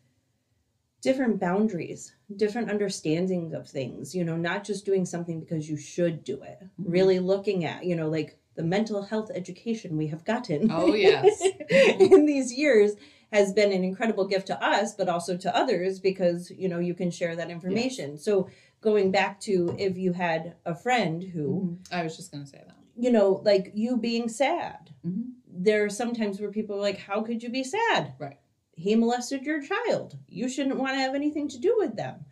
different 1.05 1.39
boundaries, 1.39 2.15
different 2.37 2.71
understanding 2.71 3.55
of 3.55 3.69
things, 3.69 4.15
you 4.15 4.25
know, 4.25 4.37
not 4.37 4.65
just 4.65 4.85
doing 4.85 5.05
something 5.05 5.39
because 5.39 5.69
you 5.71 5.77
should 5.77 6.25
do 6.25 6.43
it, 6.43 6.59
Mhm. 6.81 6.93
really 6.97 7.19
looking 7.21 7.65
at, 7.65 7.85
you 7.85 7.95
know, 7.95 8.09
like 8.09 8.39
the 8.57 8.63
mental 8.63 9.03
health 9.03 9.31
education 9.35 9.97
we 9.97 10.07
have 10.09 10.25
gotten 10.25 10.71
Oh 10.71 10.95
yes. 10.95 11.43
in 12.01 12.25
these 12.27 12.53
years 12.53 12.93
has 13.33 13.53
been 13.53 13.73
an 13.73 13.85
incredible 13.85 14.27
gift 14.27 14.47
to 14.47 14.63
us, 14.65 14.95
but 14.95 15.09
also 15.09 15.37
to 15.37 15.55
others 15.57 15.99
because, 16.01 16.51
you 16.51 16.69
know, 16.69 16.79
you 16.79 16.95
can 16.95 17.11
share 17.11 17.35
that 17.37 17.51
information. 17.51 18.17
So 18.17 18.49
going 18.81 19.11
back 19.11 19.41
to 19.41 19.75
if 19.79 19.97
you 19.99 20.13
had 20.13 20.55
a 20.65 20.75
friend 20.75 21.23
who, 21.23 21.47
Mhm. 21.91 21.93
I 21.99 22.03
was 22.05 22.17
just 22.17 22.31
gonna 22.33 22.47
say 22.47 22.63
that. 22.67 22.77
you 22.97 23.11
know, 23.11 23.43
like 23.45 23.73
you 23.75 23.97
being 23.97 24.29
sad, 24.29 24.91
Mhm. 25.05 25.33
there 25.49 25.85
are 25.85 25.91
sometimes 25.91 26.41
where 26.41 26.51
people 26.53 26.77
are 26.77 26.81
like, 26.81 26.99
How 26.99 27.23
could 27.23 27.43
you 27.43 27.51
be 27.51 27.65
sad? 27.65 28.13
Right. 28.21 28.39
He 28.77 28.95
molested 28.97 29.43
your 29.45 29.63
child. 29.63 30.17
You 30.29 30.49
shouldn't 30.49 30.77
want 30.79 30.93
to 30.95 30.99
have 30.99 31.15
anything 31.15 31.49
to 31.49 31.59
do 31.59 31.75
with 31.79 31.97
them. 31.97 32.25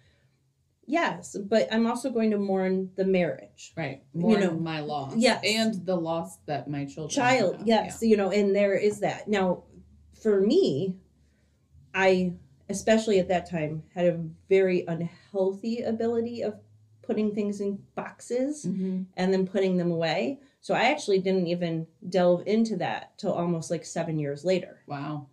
Yes, 0.87 1.37
but 1.39 1.69
I'm 1.73 1.87
also 1.87 2.11
going 2.11 2.33
to 2.33 2.39
mourn 2.39 2.91
the 2.97 3.05
marriage. 3.05 3.73
Right. 3.77 4.03
You 4.13 4.39
know, 4.39 4.53
my 4.53 4.81
loss. 4.81 5.15
yes. 5.17 5.43
And 5.47 5.87
the 5.87 5.95
loss 5.97 6.39
that 6.47 6.69
my 6.69 6.85
children 6.85 7.11
Child, 7.15 7.59
have. 7.59 7.67
yes, 7.67 8.03
you 8.03 8.17
know, 8.17 8.31
and 8.31 8.55
there 8.55 8.75
is 8.75 9.01
that. 9.01 9.29
Now, 9.29 9.63
for 10.21 10.41
me, 10.41 10.97
I, 11.95 12.33
especially 12.69 13.21
at 13.21 13.29
that 13.29 13.49
time, 13.49 13.85
had 13.95 14.07
a 14.07 14.25
very 14.49 14.85
unhealthy 14.89 15.83
ability 15.83 16.43
of 16.43 16.57
putting 17.03 17.35
things 17.35 17.61
in 17.61 17.79
boxes 17.95 18.65
Yeah. 18.65 18.73
Mhm. 18.73 19.07
and 19.17 19.33
then 19.33 19.47
putting 19.47 19.77
them 19.77 19.91
away. 19.93 20.41
So 20.61 20.75
I 20.75 20.85
actually 20.91 21.19
didn't 21.21 21.47
even 21.49 21.87
delve 22.09 22.43
into 22.47 22.77
that 22.77 23.17
till 23.19 23.33
almost 23.33 23.71
like 23.71 23.85
seven 23.85 24.19
years 24.19 24.45
later, 24.45 24.81
Wow. 24.87 25.27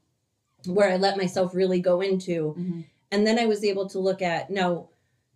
Where 0.65 0.91
I 0.91 0.97
let 0.97 1.17
myself 1.17 1.55
really 1.55 1.79
go 1.79 2.01
into. 2.01 2.55
Mhm. 2.57 2.85
And 3.11 3.25
then 3.25 3.39
I 3.39 3.45
was 3.45 3.63
able 3.63 3.87
to 3.89 3.99
look 3.99 4.21
at 4.21 4.49
now, 4.49 4.89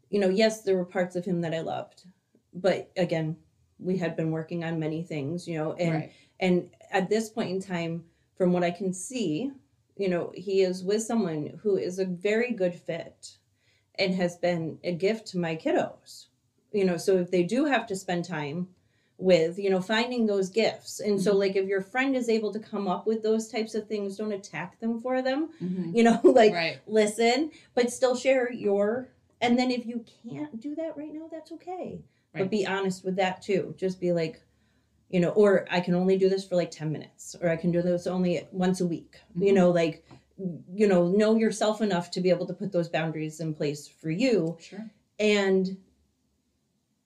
you 0.09 0.19
know, 0.19 0.29
yes, 0.29 0.61
there 0.61 0.77
were 0.77 0.85
parts 0.85 1.15
of 1.15 1.25
him 1.25 1.41
that 1.41 1.53
I 1.53 1.61
loved, 1.61 2.05
but 2.53 2.91
again, 2.97 3.37
we 3.79 3.97
had 3.97 4.15
been 4.15 4.31
working 4.31 4.63
on 4.63 4.79
many 4.79 5.03
things, 5.03 5.47
you 5.47 5.57
know, 5.57 5.73
and 5.73 5.93
right. 5.93 6.11
and 6.39 6.69
at 6.91 7.09
this 7.09 7.29
point 7.29 7.49
in 7.49 7.59
time, 7.59 8.05
from 8.35 8.53
what 8.53 8.63
I 8.63 8.71
can 8.71 8.93
see, 8.93 9.51
you 9.97 10.09
know, 10.09 10.31
he 10.35 10.61
is 10.61 10.83
with 10.83 11.03
someone 11.03 11.59
who 11.61 11.77
is 11.77 11.99
a 11.99 12.05
very 12.05 12.51
good 12.51 12.75
fit 12.75 13.37
and 13.95 14.13
has 14.15 14.37
been 14.37 14.79
a 14.83 14.93
gift 14.93 15.27
to 15.27 15.37
my 15.37 15.55
kiddos. 15.55 16.27
You 16.71 16.85
know, 16.85 16.97
so 16.97 17.17
if 17.17 17.29
they 17.29 17.43
do 17.43 17.65
have 17.65 17.85
to 17.87 17.95
spend 17.95 18.25
time 18.25 18.67
with, 19.23 19.57
you 19.57 19.69
know, 19.69 19.79
finding 19.81 20.25
those 20.25 20.49
gifts. 20.49 20.99
And 20.99 21.19
so 21.21 21.33
Mhm. 21.33 21.39
like 21.39 21.55
if 21.55 21.67
your 21.67 21.81
friend 21.81 22.15
is 22.15 22.27
able 22.29 22.51
to 22.51 22.59
come 22.59 22.87
up 22.87 23.07
with 23.07 23.23
those 23.23 23.47
types 23.47 23.73
of 23.73 23.87
things, 23.87 24.17
don't 24.17 24.33
attack 24.33 24.79
them 24.79 24.99
for 24.99 25.21
them. 25.21 25.49
Mhm. 25.61 25.95
You 25.95 26.03
know, 26.03 26.19
like 26.23 26.53
right. 26.53 26.79
listen, 26.87 27.51
but 27.73 27.91
still 27.91 28.15
share 28.15 28.51
your 28.51 29.09
and 29.41 29.57
then 29.59 29.71
if 29.71 29.85
you 29.85 30.05
can't 30.23 30.57
do 30.61 30.73
that 30.75 30.95
right 30.95 31.13
now, 31.13 31.27
that's 31.29 31.51
okay. 31.53 32.01
But 32.33 32.49
be 32.49 32.65
honest 32.65 33.03
with 33.03 33.15
that 33.17 33.41
too. 33.41 33.75
Just 33.77 33.99
be 33.99 34.11
like, 34.13 34.41
you 35.09 35.19
know, 35.19 35.29
or 35.29 35.67
I 35.69 35.81
can 35.81 35.95
only 35.95 36.17
do 36.17 36.29
this 36.29 36.45
for 36.45 36.55
like 36.55 36.71
10 36.71 36.91
minutes, 36.91 37.35
or 37.41 37.49
I 37.49 37.57
can 37.57 37.71
do 37.71 37.81
this 37.81 38.07
only 38.07 38.47
once 38.51 38.81
a 38.81 38.85
week. 38.87 39.19
You 39.39 39.51
Mhm. 39.51 39.55
know, 39.55 39.71
like 39.71 40.05
you 40.73 40.87
know, 40.87 41.07
know 41.09 41.35
yourself 41.35 41.81
enough 41.81 42.09
to 42.11 42.19
be 42.21 42.29
able 42.31 42.47
to 42.47 42.53
put 42.53 42.71
those 42.71 42.89
boundaries 42.89 43.39
in 43.39 43.53
place 43.53 43.87
for 43.87 44.09
you 44.09 44.57
Sure. 44.59 44.89
and 45.19 45.77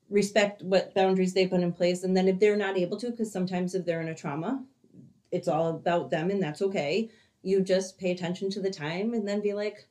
respect 0.10 0.62
what 0.62 0.93
boundaries 0.93 1.34
they 1.34 1.47
put 1.47 1.62
in 1.62 1.74
place. 1.74 2.03
And 2.03 2.16
then 2.16 2.28
if 2.28 2.39
they're 2.39 2.58
not 2.58 2.78
able 2.78 2.97
to, 2.97 3.12
because 3.12 3.32
sometimes 3.32 3.76
if 3.76 3.86
they're 3.86 4.01
in 4.01 4.08
a 4.08 4.16
trauma, 4.16 4.64
it's 5.32 5.47
all 5.47 5.70
about 5.70 6.10
them 6.10 6.30
and 6.30 6.41
that's 6.41 6.62
okay. 6.62 7.10
You 7.43 7.62
just 7.62 7.97
pay 7.97 8.12
attention 8.12 8.49
to 8.51 8.62
the 8.62 8.72
time 8.72 9.14
and 9.14 9.28
then 9.28 9.41
be 9.41 9.53
like, 9.53 9.88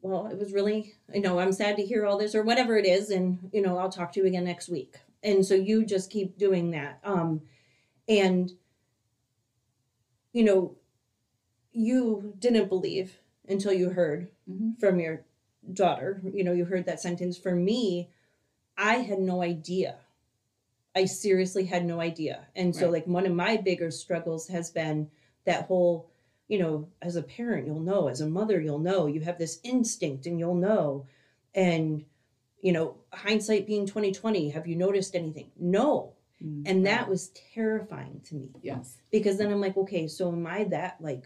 well, 0.00 0.26
it 0.26 0.38
was 0.38 0.52
really, 0.52 0.94
you 1.12 1.20
know, 1.20 1.38
I'm 1.38 1.52
sad 1.52 1.76
to 1.76 1.86
hear 1.86 2.06
all 2.06 2.18
this 2.18 2.34
or 2.34 2.42
whatever 2.42 2.76
it 2.76 2.86
is. 2.86 3.10
And, 3.10 3.50
you 3.52 3.62
know, 3.62 3.78
I'll 3.78 3.90
talk 3.90 4.12
to 4.12 4.20
you 4.20 4.26
again 4.26 4.44
next 4.44 4.68
week. 4.68 4.96
And 5.22 5.46
so 5.46 5.54
you 5.54 5.84
just 5.84 6.10
keep 6.10 6.38
doing 6.38 6.72
that. 6.72 6.98
Um, 7.04 7.42
and, 8.08 8.50
you 10.32 10.42
know, 10.42 10.76
you 11.72 12.34
didn't 12.38 12.68
believe 12.68 13.20
until 13.48 13.72
you 13.72 13.90
heard 13.90 14.28
Mhm. 14.50 14.78
from 14.78 14.98
your 15.00 15.24
daughter. 15.72 16.20
You 16.32 16.44
know, 16.44 16.52
you 16.52 16.64
heard 16.64 16.86
that 16.86 17.00
sentence. 17.00 17.38
For 17.38 17.54
me, 17.54 18.10
I 18.76 18.96
had 18.96 19.18
no 19.20 19.42
idea. 19.42 19.96
I 20.94 21.06
seriously 21.06 21.64
had 21.64 21.84
no 21.84 22.00
idea. 22.00 22.46
And 22.54 22.74
so, 22.74 22.84
Right. 22.84 22.92
like, 22.92 23.06
one 23.06 23.26
of 23.26 23.32
my 23.32 23.56
bigger 23.56 23.90
struggles 23.90 24.48
has 24.48 24.70
been 24.70 25.10
that 25.44 25.64
whole, 25.66 26.10
you 26.48 26.58
know, 26.58 26.88
as 27.00 27.16
a 27.16 27.22
parent, 27.22 27.66
you'll 27.66 27.80
know, 27.80 28.08
as 28.08 28.20
a 28.20 28.28
mother, 28.28 28.60
you'll 28.60 28.78
know, 28.78 29.06
you 29.06 29.20
have 29.20 29.38
this 29.38 29.58
instinct 29.62 30.26
and 30.26 30.38
you'll 30.38 30.54
know. 30.54 31.06
And, 31.54 32.04
you 32.60 32.72
know, 32.72 32.96
hindsight 33.12 33.66
being 33.66 33.86
2020, 33.86 34.50
have 34.50 34.66
you 34.66 34.76
noticed 34.76 35.14
anything? 35.16 35.50
No. 35.58 36.12
Mm, 36.42 36.62
And 36.66 36.86
that 36.86 37.08
was 37.08 37.28
terrifying 37.54 38.20
to 38.24 38.34
me 38.34 38.50
yes. 38.62 38.98
because 39.10 39.38
then 39.38 39.50
I'm 39.50 39.60
like, 39.60 39.76
okay, 39.76 40.06
so 40.08 40.30
am 40.30 40.46
I 40.46 40.64
that 40.64 41.00
like 41.00 41.24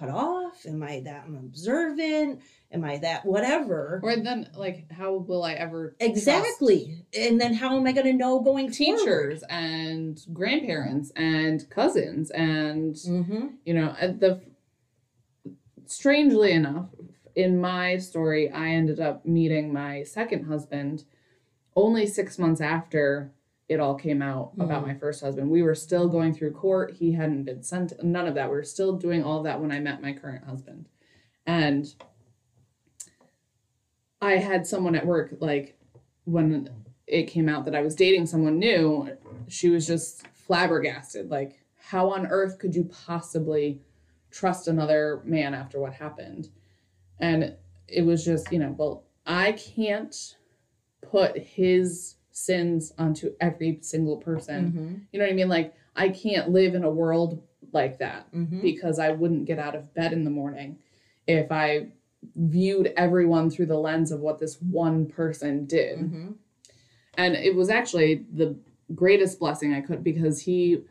cut 0.00 0.08
off? 0.08 0.64
Am 0.66 0.82
I 0.82 1.00
that 1.04 1.26
observant? 1.28 2.40
Am 2.72 2.84
I 2.84 2.96
that 2.98 3.24
whatever? 3.26 4.00
Or 4.02 4.16
then 4.16 4.48
like 4.56 4.90
how 4.90 5.14
will 5.14 5.44
I 5.44 5.52
ever 5.54 5.94
trust 6.00 6.10
Exactly. 6.10 7.04
And 7.16 7.40
then 7.40 7.54
how 7.54 7.76
am 7.76 7.86
I 7.86 7.92
going 7.92 8.06
to 8.06 8.12
know 8.14 8.40
going 8.40 8.70
teachers 8.72 9.44
and 9.50 10.20
grandparents 10.32 11.12
and 11.16 11.68
cousins 11.70 12.30
and 12.30 12.94
Mm-hmm. 12.94 13.46
you 13.64 13.74
know 13.74 13.94
uh, 14.00 14.08
the 14.08 14.40
strangely 15.86 16.52
enough 16.52 16.86
in 17.34 17.60
my 17.60 17.96
story 17.96 18.50
i 18.50 18.68
ended 18.68 19.00
up 19.00 19.24
meeting 19.26 19.72
my 19.72 20.02
second 20.02 20.44
husband 20.44 21.04
only 21.76 22.06
six 22.06 22.38
months 22.38 22.60
after 22.60 23.32
it 23.70 23.78
all 23.78 23.94
came 23.94 24.20
out 24.20 24.50
about 24.58 24.82
Hmm. 24.82 24.88
my 24.88 24.94
first 24.94 25.22
husband. 25.22 25.48
We 25.48 25.62
were 25.62 25.76
still 25.76 26.08
going 26.08 26.34
through 26.34 26.50
court. 26.50 26.96
He 26.96 27.12
hadn't 27.12 27.44
been 27.44 27.62
sent 27.62 27.92
none 28.02 28.26
of 28.26 28.34
that. 28.34 28.50
We 28.50 28.56
were 28.56 28.64
still 28.64 28.96
doing 28.96 29.22
all 29.22 29.44
that 29.44 29.60
when 29.60 29.70
i 29.70 29.78
met 29.78 30.02
my 30.02 30.12
current 30.12 30.44
husband. 30.44 30.88
And 31.46 31.86
i 34.20 34.32
had 34.36 34.66
someone 34.66 34.94
at 34.94 35.06
work 35.06 35.34
like 35.40 35.78
when 36.24 36.68
it 37.06 37.24
came 37.24 37.48
out 37.48 37.64
that 37.64 37.74
i 37.74 37.80
was 37.80 37.94
dating 37.94 38.26
someone 38.26 38.58
new 38.58 39.08
she 39.48 39.68
was 39.70 39.86
just 39.86 40.26
flabbergasted. 40.28 41.30
Like 41.30 41.60
how 41.76 42.10
on 42.10 42.26
earth 42.26 42.58
could 42.58 42.74
you 42.74 42.84
possibly 42.84 43.80
trust 44.30 44.68
another 44.68 45.22
man 45.24 45.54
after 45.54 45.80
what 45.80 45.92
happened? 45.94 46.50
And 47.18 47.56
it 47.88 48.02
was 48.04 48.24
just 48.24 48.50
you 48.52 48.58
know 48.58 48.74
well 48.76 49.04
i 49.26 49.52
can't 49.52 50.36
put 51.02 51.36
his 51.38 52.16
sins 52.46 52.92
onto 52.98 53.32
every 53.40 53.78
single 53.82 54.16
person 54.16 54.60
Mm-hmm. 54.66 54.94
you 55.12 55.18
know 55.18 55.24
what 55.26 55.32
i 55.32 55.34
mean 55.34 55.48
like 55.48 55.74
i 55.96 56.08
can't 56.08 56.50
live 56.50 56.74
in 56.74 56.84
a 56.84 56.90
world 56.90 57.42
like 57.72 57.98
that 57.98 58.32
Mm-hmm. 58.32 58.60
because 58.62 58.98
i 58.98 59.10
wouldn't 59.10 59.44
get 59.46 59.58
out 59.58 59.74
of 59.74 59.92
bed 59.94 60.12
in 60.12 60.24
the 60.24 60.30
morning 60.30 60.78
if 61.26 61.50
i 61.52 61.88
viewed 62.36 62.92
everyone 62.96 63.48
through 63.50 63.66
the 63.66 63.78
lens 63.78 64.10
of 64.12 64.20
what 64.20 64.38
this 64.38 64.56
one 64.60 65.06
person 65.06 65.66
did 65.66 65.98
Mm-hmm. 65.98 66.30
and 67.16 67.34
it 67.34 67.54
was 67.54 67.68
actually 67.70 68.24
the 68.32 68.56
greatest 68.94 69.38
blessing 69.38 69.72
I 69.72 69.80
could 69.82 70.02
because 70.02 70.42
he 70.42 70.82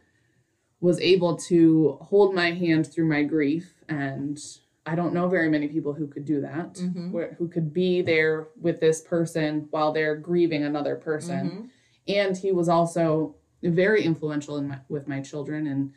was 0.80 0.98
able 1.02 1.36
to 1.36 1.98
hold 2.02 2.34
my 2.34 2.52
hand 2.52 2.88
through 2.88 3.10
my 3.10 3.24
grief 3.24 3.74
and 3.90 4.40
I 4.86 4.96
don't 4.96 5.14
know 5.14 5.28
very 5.28 5.50
many 5.50 5.68
people 5.68 5.94
who 5.94 6.08
could 6.08 6.26
do 6.26 6.42
that 6.42 6.74
Mhm. 6.76 7.12
where, 7.12 7.34
who 7.38 7.48
could 7.48 7.74
be 7.74 8.02
there 8.02 8.48
with 8.60 8.80
this 8.80 9.02
person 9.02 9.68
while 9.72 9.92
they're 9.92 10.16
grieving 10.16 10.64
another 10.64 10.96
person. 10.96 11.50
Mm-hmm. 11.50 11.66
and 12.08 12.36
he 12.38 12.52
was 12.52 12.68
also 12.68 13.36
very 13.62 14.04
influential 14.04 14.58
in 14.58 14.68
my, 14.70 14.80
with 14.90 15.08
my 15.08 15.22
children. 15.22 15.68
And 15.68 15.92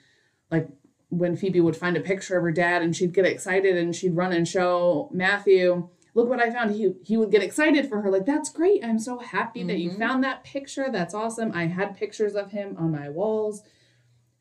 like 0.50 0.68
when 1.08 1.36
phoebe 1.36 1.60
would 1.60 1.76
find 1.76 1.96
a 1.96 2.00
picture 2.00 2.36
of 2.36 2.42
her 2.42 2.52
dad 2.52 2.82
and 2.82 2.94
she'd 2.94 3.14
get 3.14 3.24
excited 3.24 3.76
and 3.78 3.94
she'd 3.96 4.14
run 4.16 4.32
and 4.32 4.46
show 4.46 5.08
matthew 5.12 5.88
look 6.14 6.28
what 6.28 6.40
i 6.40 6.50
found. 6.50 6.72
He 6.72 6.92
he 7.02 7.16
would 7.16 7.30
get 7.30 7.42
excited 7.42 7.86
for 7.88 8.02
her 8.02 8.10
like 8.10 8.26
that's 8.26 8.50
great. 8.50 8.84
I'm 8.84 8.98
so 8.98 9.18
happy 9.20 9.62
that 9.64 9.78
you 9.78 9.90
Mhm. 9.92 9.98
found 9.98 10.24
that 10.24 10.44
picture. 10.44 10.90
That's 10.90 11.14
awesome. 11.14 11.52
I 11.54 11.66
had 11.66 11.96
pictures 11.96 12.34
of 12.34 12.50
him 12.50 12.76
on 12.78 12.90
my 12.92 13.08
walls. 13.08 13.62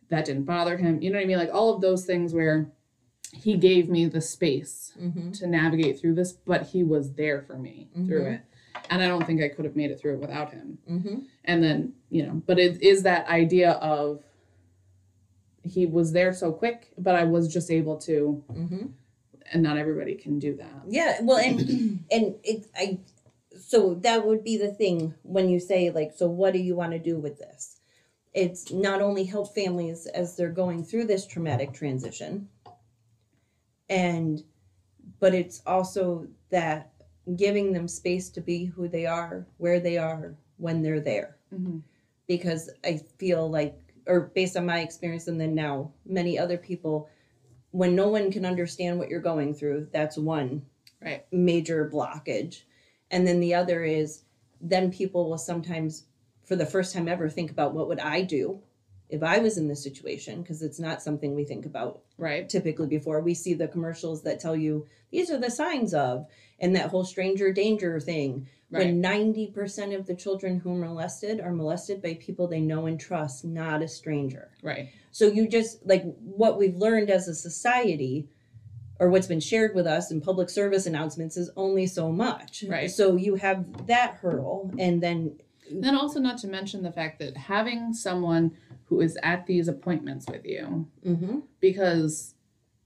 That 0.09 0.25
didn't 0.25 0.43
bother 0.43 0.75
him. 0.77 1.01
You 1.01 1.09
know 1.11 1.19
what 1.19 1.23
i 1.23 1.27
mean? 1.27 1.37
Like 1.37 1.53
all 1.53 1.73
of 1.73 1.79
those 1.79 2.05
things 2.05 2.33
where 2.33 2.69
he 3.33 3.55
gave 3.57 3.89
me 3.89 4.05
the 4.05 4.21
space 4.21 4.93
Mm-hmm. 5.01 5.31
to 5.31 5.47
navigate 5.47 5.99
through 5.99 6.15
this, 6.15 6.33
but 6.33 6.63
he 6.67 6.83
was 6.83 7.13
there 7.13 7.41
for 7.41 7.57
me 7.57 7.89
through 7.95 8.23
Mhm. 8.23 8.33
it. 8.35 8.41
and 8.89 9.01
I 9.01 9.07
don't 9.07 9.25
think 9.25 9.41
I 9.41 9.47
could 9.49 9.63
have 9.65 9.75
made 9.75 9.91
it 9.91 9.99
through 9.99 10.13
it 10.15 10.19
without 10.19 10.51
him. 10.51 10.77
Mm-hmm. 10.89 11.19
And 11.45 11.63
then, 11.63 11.93
you 12.09 12.25
know, 12.25 12.41
but 12.45 12.57
it 12.59 12.81
is 12.81 13.03
that 13.03 13.27
idea 13.27 13.71
of 13.73 14.23
he 15.63 15.85
was 15.85 16.11
there 16.13 16.33
so 16.33 16.51
quick, 16.51 16.91
but 16.97 17.15
I 17.15 17.23
was 17.23 17.51
just 17.53 17.69
able 17.71 17.97
to, 17.99 18.43
Mm-hmm. 18.51 18.85
and 19.53 19.63
not 19.63 19.77
everybody 19.77 20.15
can 20.15 20.39
do 20.39 20.55
that. 20.55 20.81
Yeah, 20.87 21.19
well, 21.21 21.37
and 21.37 21.59
and 22.11 22.35
it, 22.43 22.67
I, 22.75 22.99
so 23.59 23.93
that 23.95 24.25
would 24.25 24.43
be 24.43 24.57
the 24.57 24.73
thing 24.73 25.13
when 25.23 25.49
you 25.49 25.59
say 25.59 25.89
like, 25.91 26.11
so 26.15 26.27
what 26.27 26.53
do 26.53 26.59
you 26.59 26.75
want 26.75 26.91
to 26.93 26.99
do 26.99 27.17
with 27.19 27.37
this? 27.37 27.79
It's 28.33 28.71
not 28.71 29.01
only 29.01 29.25
help 29.25 29.53
families 29.53 30.07
as 30.07 30.35
they're 30.37 30.49
going 30.49 30.83
through 30.85 31.05
this 31.05 31.27
traumatic 31.27 31.73
transition, 31.73 32.47
and, 33.91 34.43
but 35.19 35.35
it's 35.35 35.61
also 35.67 36.25
that 36.49 36.91
giving 37.35 37.71
them 37.73 37.87
space 37.87 38.29
to 38.29 38.41
be 38.41 38.65
who 38.65 38.87
they 38.87 39.05
are, 39.05 39.45
where 39.57 39.79
they 39.79 39.97
are, 39.97 40.33
when 40.57 40.81
they're 40.81 40.99
there 40.99 41.37
Mm-hmm. 41.53 41.79
because 42.27 42.69
I 42.85 42.97
feel 43.17 43.49
like, 43.49 43.77
or 44.07 44.31
based 44.33 44.55
on 44.55 44.65
my 44.65 44.79
experience, 44.79 45.27
and 45.27 45.39
then 45.39 45.53
now 45.53 45.91
many 46.05 46.39
other 46.39 46.57
people, 46.57 47.09
when 47.71 47.93
no 47.95 48.07
one 48.07 48.31
can 48.31 48.45
understand 48.45 48.97
what 48.97 49.09
you're 49.09 49.19
going 49.19 49.53
through, 49.53 49.87
that's 49.91 50.17
one 50.17 50.61
Right. 51.03 51.25
major 51.31 51.89
blockage. 51.91 52.63
And 53.09 53.27
then 53.27 53.39
the 53.39 53.53
other 53.53 53.83
is 53.83 54.23
then 54.61 54.91
people 54.91 55.29
will 55.29 55.37
sometimes, 55.37 56.05
for 56.43 56.55
the 56.55 56.65
first 56.65 56.93
time 56.93 57.07
ever, 57.07 57.27
think 57.27 57.51
about 57.51 57.73
what 57.73 57.87
would 57.87 57.99
I 57.99 58.21
do 58.21 58.61
if 59.11 59.21
I 59.21 59.39
was 59.39 59.57
in 59.57 59.67
this 59.67 59.83
situation? 59.83 60.41
Because 60.41 60.61
it's 60.61 60.79
not 60.79 61.01
something 61.01 61.35
we 61.35 61.43
think 61.43 61.65
about 61.65 62.01
Right. 62.17 62.47
typically 62.47 62.87
before. 62.87 63.19
We 63.21 63.33
see 63.33 63.53
the 63.53 63.67
commercials 63.67 64.23
that 64.23 64.39
tell 64.39 64.55
you 64.55 64.87
these 65.11 65.29
are 65.29 65.37
the 65.37 65.51
signs 65.51 65.93
of, 65.93 66.25
and 66.59 66.75
that 66.75 66.89
whole 66.89 67.03
stranger 67.03 67.51
danger 67.51 67.99
thing. 67.99 68.47
Right. 68.69 68.85
When 68.85 69.01
90% 69.01 69.93
of 69.93 70.05
the 70.07 70.15
children 70.15 70.59
who 70.59 70.71
are 70.71 70.77
molested 70.87 71.41
are 71.41 71.51
molested 71.51 72.01
by 72.01 72.13
people 72.13 72.47
they 72.47 72.61
know 72.61 72.85
and 72.85 72.97
trust, 72.97 73.43
not 73.43 73.81
a 73.81 73.87
stranger. 73.87 74.51
Right. 74.63 74.89
So 75.11 75.27
you 75.27 75.47
just 75.47 75.85
like 75.85 76.03
what 76.19 76.57
we've 76.57 76.77
learned 76.77 77.09
as 77.09 77.27
a 77.27 77.35
society 77.35 78.29
or 78.97 79.09
what's 79.09 79.27
been 79.27 79.41
shared 79.41 79.75
with 79.75 79.87
us 79.87 80.11
in 80.11 80.21
public 80.21 80.49
service 80.49 80.85
announcements 80.85 81.35
is 81.35 81.49
only 81.57 81.85
so 81.87 82.11
much. 82.11 82.63
Right. 82.65 82.89
So 82.89 83.17
you 83.17 83.35
have 83.35 83.87
that 83.87 84.13
hurdle 84.21 84.71
and 84.77 85.03
then 85.03 85.39
Then 85.79 85.95
also 85.95 86.19
not 86.19 86.37
to 86.39 86.47
mention 86.47 86.83
the 86.83 86.91
fact 86.91 87.19
that 87.19 87.35
having 87.37 87.93
someone 87.93 88.51
who 88.85 88.99
is 89.01 89.17
at 89.23 89.45
these 89.45 89.67
appointments 89.67 90.27
with 90.29 90.45
you, 90.45 90.87
mhm, 91.05 91.43
because 91.59 92.35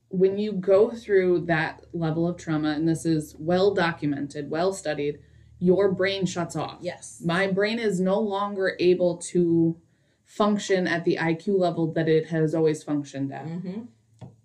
when 0.10 0.38
you 0.38 0.54
go 0.54 0.92
through 0.92 1.42
that 1.42 1.84
level 1.94 2.28
of 2.28 2.38
trauma, 2.38 2.70
and 2.70 2.88
this 2.88 3.06
is 3.06 3.36
well 3.40 3.74
documented, 3.74 4.50
well 4.50 4.72
studied, 4.72 5.20
your 5.60 5.92
brain 5.92 6.26
shuts 6.26 6.56
off. 6.56 6.78
yes. 6.82 7.22
My 7.26 7.48
brain 7.48 7.80
is 7.80 8.00
no 8.00 8.20
longer 8.20 8.76
able 8.80 9.18
to 9.18 9.76
function 10.24 10.86
at 10.88 11.06
the 11.06 11.18
IQ 11.18 11.58
level 11.58 11.92
that 11.94 12.08
it 12.10 12.28
has 12.28 12.54
always 12.54 12.84
functioned 12.84 13.32
at. 13.34 13.46
Mhm. 13.46 13.88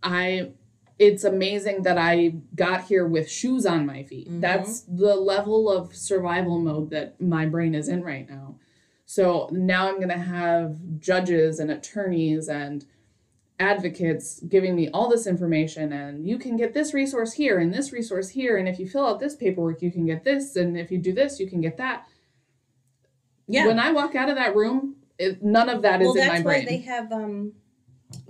I 0.02 0.52
it's 1.00 1.24
amazing 1.24 1.82
that 1.82 1.96
I 1.96 2.34
got 2.54 2.84
here 2.84 3.06
with 3.06 3.28
shoes 3.28 3.64
on 3.64 3.86
my 3.86 4.02
feet. 4.02 4.30
Mhm. 4.30 4.42
That's 4.42 4.82
the 4.82 5.16
level 5.16 5.70
of 5.72 5.94
survival 5.96 6.58
mode 6.58 6.90
that 6.90 7.18
my 7.18 7.46
brain 7.46 7.74
is 7.74 7.88
in 7.88 8.04
right 8.04 8.28
now. 8.28 8.56
So 9.06 9.48
now 9.50 9.88
I'm 9.88 9.96
going 9.96 10.10
to 10.10 10.18
have 10.18 10.76
judges 10.98 11.58
and 11.58 11.70
attorneys 11.70 12.50
and 12.50 12.84
advocates 13.58 14.40
giving 14.40 14.76
me 14.76 14.90
all 14.90 15.08
this 15.08 15.26
information 15.26 15.92
and 15.92 16.26
you 16.26 16.38
can 16.38 16.56
get 16.56 16.72
this 16.72 16.94
resource 16.94 17.32
here 17.32 17.58
and 17.58 17.74
this 17.74 17.92
resource 17.92 18.30
here 18.30 18.56
and 18.56 18.66
if 18.68 18.78
you 18.78 18.88
fill 18.88 19.06
out 19.06 19.20
this 19.20 19.36
paperwork 19.36 19.82
you 19.82 19.90
can 19.90 20.06
get 20.06 20.24
this 20.24 20.56
and 20.56 20.78
if 20.78 20.90
you 20.90 20.96
do 20.96 21.12
this 21.12 21.40
you 21.40 21.46
can 21.46 21.60
get 21.60 21.76
that. 21.78 22.06
Yeah. 23.48 23.66
When 23.66 23.78
I 23.78 23.90
walk 23.92 24.14
out 24.14 24.28
of 24.28 24.36
that 24.36 24.54
room, 24.54 24.96
it, 25.18 25.42
none 25.42 25.68
of 25.70 25.82
that 25.82 26.02
is 26.02 26.08
well, 26.08 26.16
in 26.16 26.28
my 26.28 26.42
brain. 26.42 26.44
Well, 26.44 26.54
that's 26.54 26.64
why 26.66 26.70
they 26.70 26.82
have 26.82 27.12
um 27.12 27.52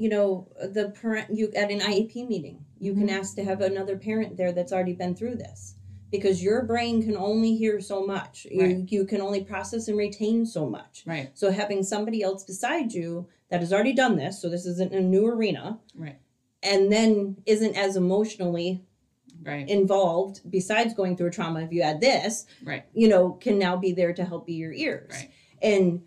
you 0.01 0.09
know 0.09 0.49
the 0.63 0.91
parent 1.01 1.29
you 1.37 1.51
at 1.55 1.71
an 1.71 1.81
IEP 1.81 2.27
meeting, 2.27 2.65
you 2.79 2.95
can 2.95 3.09
Mhm. 3.09 3.19
ask 3.19 3.35
to 3.37 3.45
have 3.45 3.61
another 3.61 3.97
parent 3.99 4.37
there 4.37 4.53
that's 4.53 4.73
already 4.73 4.95
been 4.95 5.15
through 5.15 5.37
this. 5.37 5.75
Because 6.11 6.43
your 6.43 6.65
brain 6.65 7.03
can 7.03 7.17
only 7.17 7.55
hear 7.55 7.81
so 7.81 8.05
much. 8.05 8.47
You, 8.51 8.61
Right. 8.61 8.93
you 8.93 9.05
can 9.05 9.21
only 9.21 9.45
process 9.45 9.87
and 9.87 9.97
retain 9.97 10.45
so 10.45 10.69
much. 10.69 11.05
right. 11.07 11.31
So 11.35 11.53
having 11.53 11.85
somebody 11.85 12.21
else 12.23 12.43
beside 12.43 12.93
you 12.93 13.29
that 13.49 13.61
has 13.61 13.73
already 13.73 13.93
done 13.93 14.17
this, 14.17 14.41
so 14.41 14.49
this 14.49 14.67
isn't 14.67 14.93
a 14.93 15.01
new 15.01 15.27
arena, 15.27 15.79
Right. 15.95 16.17
and 16.65 16.91
then 16.91 17.37
isn't 17.47 17.77
as 17.77 17.95
emotionally 17.97 18.83
Right. 19.45 19.69
involved, 19.69 20.41
besides 20.51 20.95
going 20.95 21.17
through 21.17 21.29
a 21.29 21.31
trauma, 21.31 21.61
if 21.63 21.73
you 21.73 21.83
add 21.83 22.01
this, 22.01 22.45
Right. 22.65 22.83
you 22.93 23.07
know, 23.09 23.33
can 23.33 23.59
now 23.59 23.77
be 23.77 23.93
there 23.93 24.13
to 24.13 24.25
help 24.25 24.47
be 24.47 24.55
your 24.55 24.73
ears. 24.73 25.11
Right. 25.13 25.31
And 25.63 26.03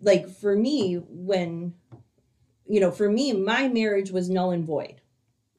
like 0.00 0.28
for 0.28 0.54
me, 0.56 0.94
when 0.94 1.74
you 2.72 2.80
know, 2.80 2.90
for 2.90 3.08
me, 3.10 3.32
my 3.32 3.68
marriage 3.68 4.10
was 4.10 4.30
null 4.30 4.50
and 4.52 4.64
void. 4.64 5.00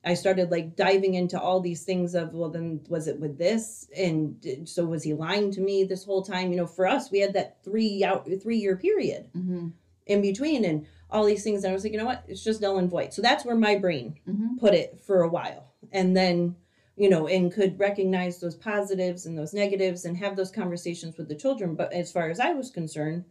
I 0.03 0.15
started 0.15 0.49
like 0.49 0.75
diving 0.75 1.13
into 1.13 1.39
all 1.39 1.59
these 1.59 1.83
things 1.83 2.15
of, 2.15 2.33
well, 2.33 2.49
then 2.49 2.81
was 2.89 3.07
it 3.07 3.19
with 3.19 3.37
this? 3.37 3.87
And 3.95 4.39
did- 4.41 4.67
so 4.67 4.85
was 4.85 5.03
he 5.03 5.13
lying 5.13 5.51
to 5.51 5.61
me 5.61 5.83
this 5.83 6.03
whole 6.05 6.23
time? 6.23 6.51
You 6.51 6.57
know, 6.57 6.67
for 6.67 6.87
us, 6.87 7.11
we 7.11 7.19
had 7.19 7.33
that 7.33 7.63
three 7.63 8.03
out 8.03 8.27
three 8.41 8.57
year 8.57 8.75
period 8.77 9.29
Mm-hmm. 9.37 9.67
in 10.07 10.21
between 10.21 10.65
and 10.65 10.87
all 11.11 11.25
these 11.25 11.43
things. 11.43 11.63
And 11.63 11.71
I 11.71 11.73
was 11.75 11.83
like, 11.83 11.91
you 11.93 11.99
know 11.99 12.05
what? 12.05 12.23
It's 12.27 12.43
just 12.43 12.61
null 12.61 12.77
and 12.79 12.89
void. 12.89 13.13
So 13.13 13.21
that's 13.21 13.45
where 13.45 13.55
my 13.55 13.75
brain 13.77 14.15
Mm-hmm. 14.27 14.57
put 14.57 14.73
it 14.73 14.99
for 15.05 15.21
a 15.21 15.29
while. 15.29 15.73
And 15.91 16.15
then, 16.17 16.55
you 16.95 17.09
know, 17.09 17.27
and 17.27 17.51
could 17.53 17.77
recognize 17.79 18.39
those 18.39 18.55
positives 18.55 19.25
and 19.27 19.37
those 19.37 19.53
negatives 19.53 20.05
and 20.05 20.17
have 20.17 20.35
those 20.35 20.51
conversations 20.51 21.17
with 21.17 21.27
the 21.27 21.35
children. 21.35 21.75
But 21.75 21.93
as 21.93 22.11
far 22.11 22.29
as 22.29 22.39
I 22.39 22.53
was 22.53 22.71
concerned, 22.71 23.25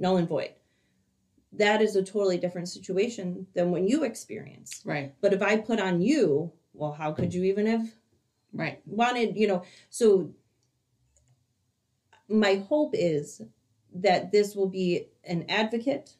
null 0.00 0.16
and 0.16 0.28
void. 0.28 0.54
That 1.56 1.80
is 1.82 1.96
a 1.96 2.02
totally 2.02 2.38
different 2.38 2.68
situation 2.68 3.46
than 3.54 3.70
when 3.70 3.88
you 3.88 4.04
experience. 4.04 4.82
Right. 4.84 5.14
But 5.20 5.32
if 5.32 5.42
I 5.42 5.56
put 5.56 5.80
on 5.80 6.00
you, 6.02 6.52
well, 6.74 6.92
how 6.92 7.12
could 7.12 7.32
you 7.32 7.44
even 7.44 7.66
have 7.66 7.88
Right. 8.52 8.80
wanted, 8.86 9.36
you 9.36 9.46
know, 9.46 9.62
so 9.90 10.30
my 12.28 12.54
hope 12.56 12.90
is 12.94 13.42
that 13.94 14.32
this 14.32 14.54
will 14.54 14.68
be 14.68 15.08
an 15.24 15.44
advocate 15.48 16.14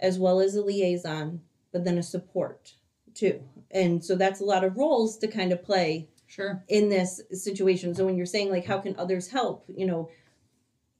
as 0.00 0.18
well 0.18 0.40
as 0.40 0.54
a 0.54 0.62
liaison, 0.62 1.40
but 1.72 1.84
then 1.84 1.98
a 1.98 2.02
support 2.02 2.74
too. 3.14 3.42
And 3.70 4.04
so 4.04 4.14
that's 4.14 4.40
a 4.40 4.44
lot 4.44 4.64
of 4.64 4.76
roles 4.76 5.18
to 5.18 5.28
kind 5.28 5.52
of 5.52 5.62
play 5.62 6.08
Sure. 6.26 6.62
in 6.68 6.88
this 6.88 7.22
situation. 7.32 7.94
So 7.94 8.04
when 8.04 8.16
you're 8.16 8.26
saying 8.26 8.50
like 8.50 8.66
how 8.66 8.78
can 8.78 8.96
others 8.98 9.28
help, 9.28 9.64
you 9.68 9.86
know, 9.86 10.10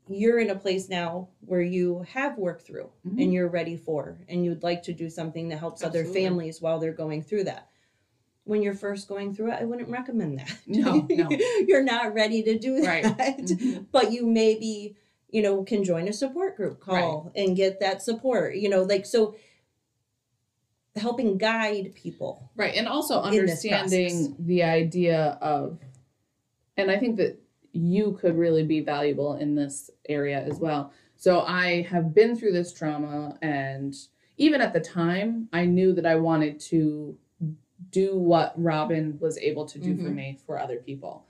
you're 0.09 0.38
in 0.38 0.50
a 0.50 0.54
place 0.54 0.88
now 0.88 1.28
where 1.40 1.61
you 1.62 2.04
have 2.12 2.38
worked 2.38 2.62
through 2.66 2.90
Mhm. 3.07 3.22
and 3.22 3.32
you're 3.32 3.48
ready 3.48 3.76
for 3.76 4.18
and 4.28 4.44
you'd 4.44 4.62
like 4.62 4.82
to 4.84 4.92
do 4.92 5.11
something 5.11 5.48
that 5.48 5.59
helps 5.59 5.82
other 5.82 6.04
families 6.04 6.61
while 6.62 6.78
they're 6.78 6.92
going 6.92 7.22
through 7.22 7.44
that. 7.44 7.68
When 8.44 8.62
you're 8.62 8.74
first 8.74 9.09
going 9.09 9.34
through 9.34 9.50
it, 9.52 9.59
I 9.61 9.64
wouldn't 9.64 9.88
recommend 9.88 10.38
that. 10.38 10.57
No, 10.66 11.07
no. 11.11 11.28
you're 11.66 11.82
not 11.82 12.14
ready 12.14 12.42
to 12.44 12.57
do 12.59 12.84
Right. 12.84 13.02
that. 13.02 13.38
Mhm. 13.38 13.86
But 13.90 14.12
you 14.12 14.24
maybe, 14.26 14.94
you 15.30 15.42
know, 15.42 15.64
can 15.64 15.82
join 15.82 16.07
a 16.07 16.12
support 16.12 16.57
group 16.57 16.78
call 16.78 17.32
and 17.34 17.57
get 17.57 17.80
that 17.80 18.02
support. 18.02 18.54
You 18.54 18.68
know, 18.68 18.82
like 18.84 19.04
so 19.07 19.34
helping 20.94 21.36
guide 21.36 21.92
people. 21.94 22.48
Right. 22.57 22.74
And 22.74 22.88
also 22.88 23.20
understanding 23.20 24.36
the 24.38 24.62
idea 24.62 25.36
of, 25.42 25.78
and 26.76 26.90
I 26.90 26.98
think 26.98 27.16
that 27.16 27.38
you 27.77 28.12
could 28.20 28.37
really 28.37 28.64
be 28.64 28.81
valuable 28.81 29.35
in 29.35 29.55
this 29.55 29.91
area 30.09 30.41
as 30.41 30.59
well. 30.59 30.93
So 31.16 31.41
I 31.41 31.83
have 31.83 32.14
been 32.14 32.37
through 32.37 32.53
this 32.53 32.72
trauma, 32.72 33.39
and 33.43 33.95
even 34.39 34.61
at 34.61 34.72
the 34.72 34.81
time, 34.81 35.49
I 35.53 35.66
knew 35.66 35.93
that 35.93 36.07
I 36.07 36.16
wanted 36.16 36.61
to 36.61 37.16
do 37.91 38.16
what 38.16 38.55
Robin 38.57 39.18
was 39.20 39.39
able 39.39 39.66
to 39.66 39.79
do 39.79 39.97
for 39.97 40.09
Mhm. 40.11 40.14
me 40.14 40.39
for 40.47 40.59
other 40.59 40.77
people. 40.77 41.24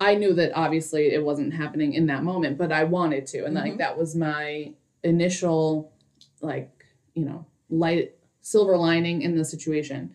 I 0.00 0.14
knew 0.16 0.32
that 0.34 0.52
obviously 0.54 1.12
it 1.12 1.24
wasn't 1.24 1.54
happening 1.54 1.94
in 1.94 2.06
that 2.06 2.24
moment, 2.24 2.58
but 2.58 2.72
I 2.72 2.84
wanted 2.84 3.26
to. 3.28 3.44
And 3.44 3.54
like 3.54 3.74
Mhm. 3.74 3.78
that 3.78 3.96
was 3.96 4.14
my 4.14 4.72
initial, 5.02 5.92
like, 6.40 6.84
you 7.14 7.24
know, 7.24 7.46
light 7.70 8.14
silver 8.40 8.76
lining 8.76 9.22
in 9.22 9.36
the 9.36 9.44
situation. 9.44 10.14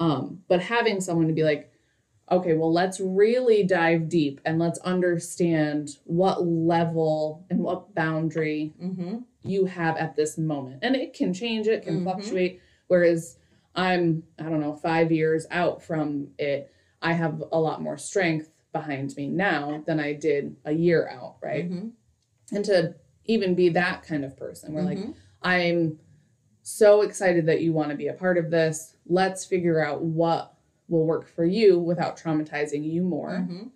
Um, 0.00 0.42
but 0.48 0.60
having 0.60 1.00
someone 1.00 1.28
to 1.28 1.32
be 1.32 1.44
like, 1.44 1.70
okay, 2.30 2.54
well, 2.54 2.72
let's 2.72 3.00
really 3.00 3.62
dive 3.62 4.08
deep 4.08 4.40
and 4.44 4.58
let's 4.58 4.78
understand 4.80 5.96
what 6.04 6.46
level 6.46 7.44
and 7.50 7.60
what 7.60 7.94
boundary 7.94 8.72
Mm-hmm. 8.82 9.18
you 9.42 9.64
have 9.66 9.96
at 9.96 10.16
this 10.16 10.36
moment. 10.38 10.80
And 10.82 10.94
it 10.96 11.12
can 11.14 11.32
change, 11.32 11.66
it 11.66 11.82
can 11.82 12.00
Mhm. 12.00 12.02
fluctuate. 12.04 12.60
Whereas 12.88 13.38
I'm, 13.74 14.24
I 14.38 14.44
don't 14.44 14.60
know, 14.60 14.74
five 14.74 15.12
years 15.12 15.46
out 15.50 15.82
from 15.82 16.28
it, 16.38 16.70
I 17.00 17.12
have 17.12 17.42
a 17.52 17.60
lot 17.60 17.80
more 17.80 17.96
strength 17.96 18.50
behind 18.72 19.16
me 19.16 19.28
now 19.28 19.82
than 19.86 20.00
I 20.00 20.12
did 20.12 20.56
a 20.64 20.72
year 20.72 21.08
out, 21.08 21.36
right? 21.42 21.70
Mm-hmm. 21.70 21.88
And 22.56 22.64
to 22.64 22.94
even 23.26 23.54
be 23.54 23.68
that 23.70 24.02
kind 24.02 24.24
of 24.24 24.36
person 24.36 24.72
where, 24.74 24.82
like, 24.84 24.98
Mhm. 24.98 25.14
I'm 25.42 25.98
so 26.62 27.02
excited 27.02 27.46
that 27.46 27.62
you 27.62 27.72
want 27.72 27.90
to 27.90 27.96
be 27.96 28.08
a 28.08 28.12
part 28.12 28.36
of 28.38 28.50
this. 28.50 28.96
Let's 29.06 29.44
figure 29.44 29.80
out 29.82 30.02
what 30.02 30.54
will 30.88 31.04
work 31.06 31.28
for 31.28 31.44
you 31.44 31.78
without 31.78 32.16
traumatizing 32.18 32.84
you 32.90 33.02
more. 33.02 33.46
Mhm. 33.48 33.70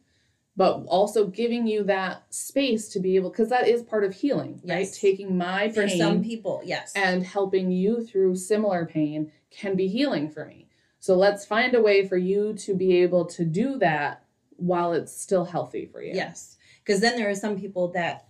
but 0.55 0.85
also 0.87 1.27
giving 1.29 1.67
you 1.67 1.83
that 1.83 2.23
space 2.29 2.87
to 2.91 3.01
be 3.01 3.17
able 3.17 3.31
because 3.31 3.49
that 3.49 3.67
is 3.67 3.83
part 3.83 4.05
of 4.05 4.13
healing 4.13 4.61
right 4.67 4.93
taking 4.93 5.35
my 5.39 5.71
For 5.71 5.89
some 5.89 6.23
people, 6.23 6.61
yes. 6.63 6.93
and 6.95 7.23
helping 7.25 7.71
you 7.73 8.05
through 8.05 8.37
similar 8.37 8.85
pain 8.85 9.33
can 9.51 9.77
be 9.77 9.89
healing 9.89 10.29
for 10.29 10.45
me 10.45 10.69
so 11.01 11.15
let's 11.17 11.47
find 11.47 11.75
a 11.75 11.81
way 11.81 12.07
for 12.07 12.19
you 12.19 12.53
to 12.53 12.75
be 12.75 12.97
able 12.99 13.25
to 13.25 13.47
do 13.47 13.79
that 13.79 14.25
while 14.57 14.93
it's 14.93 15.13
still 15.19 15.47
healthy 15.47 15.87
for 15.87 16.03
you 16.03 16.13
Yes. 16.15 16.59
Because 16.85 17.01
then 17.01 17.17
there 17.17 17.31
are 17.31 17.35
some 17.35 17.59
people 17.59 17.89
that 17.93 18.27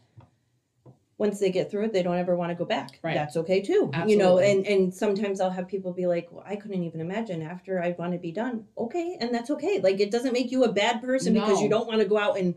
once 1.23 1.39
they 1.39 1.53
get 1.53 1.71
through 1.71 1.85
it, 1.85 1.93
they 1.93 2.03
don't 2.03 2.19
ever 2.19 2.35
want 2.35 2.51
to 2.51 2.57
go 2.57 2.65
back. 2.65 2.99
Right. 3.03 3.15
That's 3.15 3.37
okay 3.37 3.63
too. 3.63 3.91
Absolutely. 3.95 4.13
You 4.13 4.19
know, 4.19 4.39
and, 4.39 4.67
and 4.67 4.93
sometimes 4.93 5.41
I'll 5.41 5.51
have 5.51 5.69
people 5.69 5.93
be 5.93 6.09
like, 6.09 6.29
Well, 6.33 6.45
I 6.45 6.57
couldn't 6.57 6.83
even 6.83 7.01
imagine 7.01 7.43
after 7.43 7.81
I 7.81 7.95
want 7.97 8.13
to 8.13 8.19
be 8.19 8.33
done. 8.33 8.67
Okay, 8.77 9.17
and 9.21 9.33
that's 9.33 9.49
okay. 9.51 9.81
Like 9.81 10.01
it 10.01 10.11
doesn't 10.11 10.33
make 10.33 10.51
you 10.51 10.65
a 10.65 10.73
bad 10.73 11.01
person 11.01 11.33
because 11.35 11.63
you 11.63 11.69
don't 11.69 11.87
want 11.87 12.01
to 12.01 12.09
go 12.09 12.19
out 12.19 12.39
and 12.39 12.57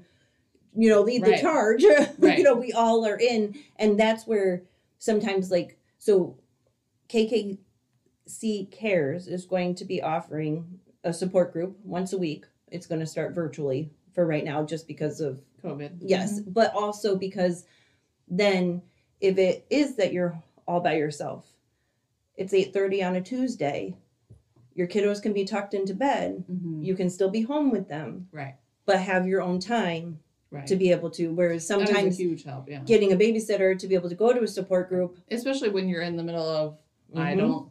you 0.75 0.89
know, 0.89 1.01
lead 1.01 1.23
the 1.23 1.37
charge. 1.37 1.83
Right. 2.19 2.37
you 2.37 2.43
know, 2.43 2.55
we 2.55 2.73
all 2.73 3.05
are 3.05 3.17
in. 3.17 3.55
And 3.77 3.99
that's 3.99 4.25
where 4.27 4.63
sometimes 4.97 5.51
like 5.51 5.77
so 5.99 6.37
KKC 7.09 8.71
Cares 8.71 9.27
is 9.27 9.45
going 9.45 9.75
to 9.75 9.85
be 9.85 10.01
offering 10.01 10.79
a 11.03 11.13
support 11.13 11.53
group 11.53 11.77
once 11.83 12.13
a 12.13 12.17
week. 12.17 12.45
It's 12.71 12.87
going 12.87 12.99
to 12.99 13.07
start 13.07 13.35
virtually 13.35 13.91
for 14.13 14.25
right 14.25 14.43
now 14.43 14.63
just 14.63 14.87
because 14.87 15.19
of 15.19 15.41
covid 15.63 15.97
yes, 15.99 16.39
mm-hmm. 16.39 16.51
but 16.51 16.73
also 16.73 17.17
because 17.17 17.65
then 18.27 18.81
if 19.21 19.37
it 19.37 19.65
is 19.69 19.95
that 19.95 20.13
you're 20.13 20.41
all 20.67 20.79
by 20.81 20.95
yourself, 20.97 21.45
it's 22.35 22.53
8:30 22.53 23.01
on 23.03 23.15
a 23.15 23.21
Tuesday. 23.21 23.95
Your 24.73 24.87
kiddos 24.87 25.21
can 25.21 25.31
be 25.33 25.45
tucked 25.45 25.73
into 25.73 25.93
bed. 25.93 26.43
Mhm. 26.51 26.83
You 26.83 26.95
can 26.95 27.09
still 27.09 27.29
be 27.29 27.41
home 27.41 27.71
with 27.71 27.87
them, 27.87 28.27
right 28.31 28.55
but 28.85 28.99
have 28.99 29.25
your 29.27 29.41
own 29.41 29.59
time 29.59 30.19
right 30.51 30.67
to 30.67 30.75
be 30.75 30.91
able 30.91 31.09
to 31.09 31.33
whereas 31.33 31.65
sometimes 31.65 32.19
a 32.19 32.23
huge 32.23 32.43
help 32.43 32.69
yeah 32.69 32.83
getting 32.85 33.11
a 33.11 33.15
babysitter 33.15 33.77
to 33.77 33.87
be 33.87 33.95
able 33.95 34.09
to 34.09 34.15
go 34.15 34.31
to 34.31 34.43
a 34.43 34.47
support 34.47 34.89
group 34.89 35.17
especially 35.31 35.69
when 35.69 35.89
you're 35.89 36.03
in 36.03 36.15
the 36.15 36.23
middle 36.23 36.47
of 36.47 36.77
I 37.15 37.33
Mhm. 37.33 37.37
don't 37.37 37.69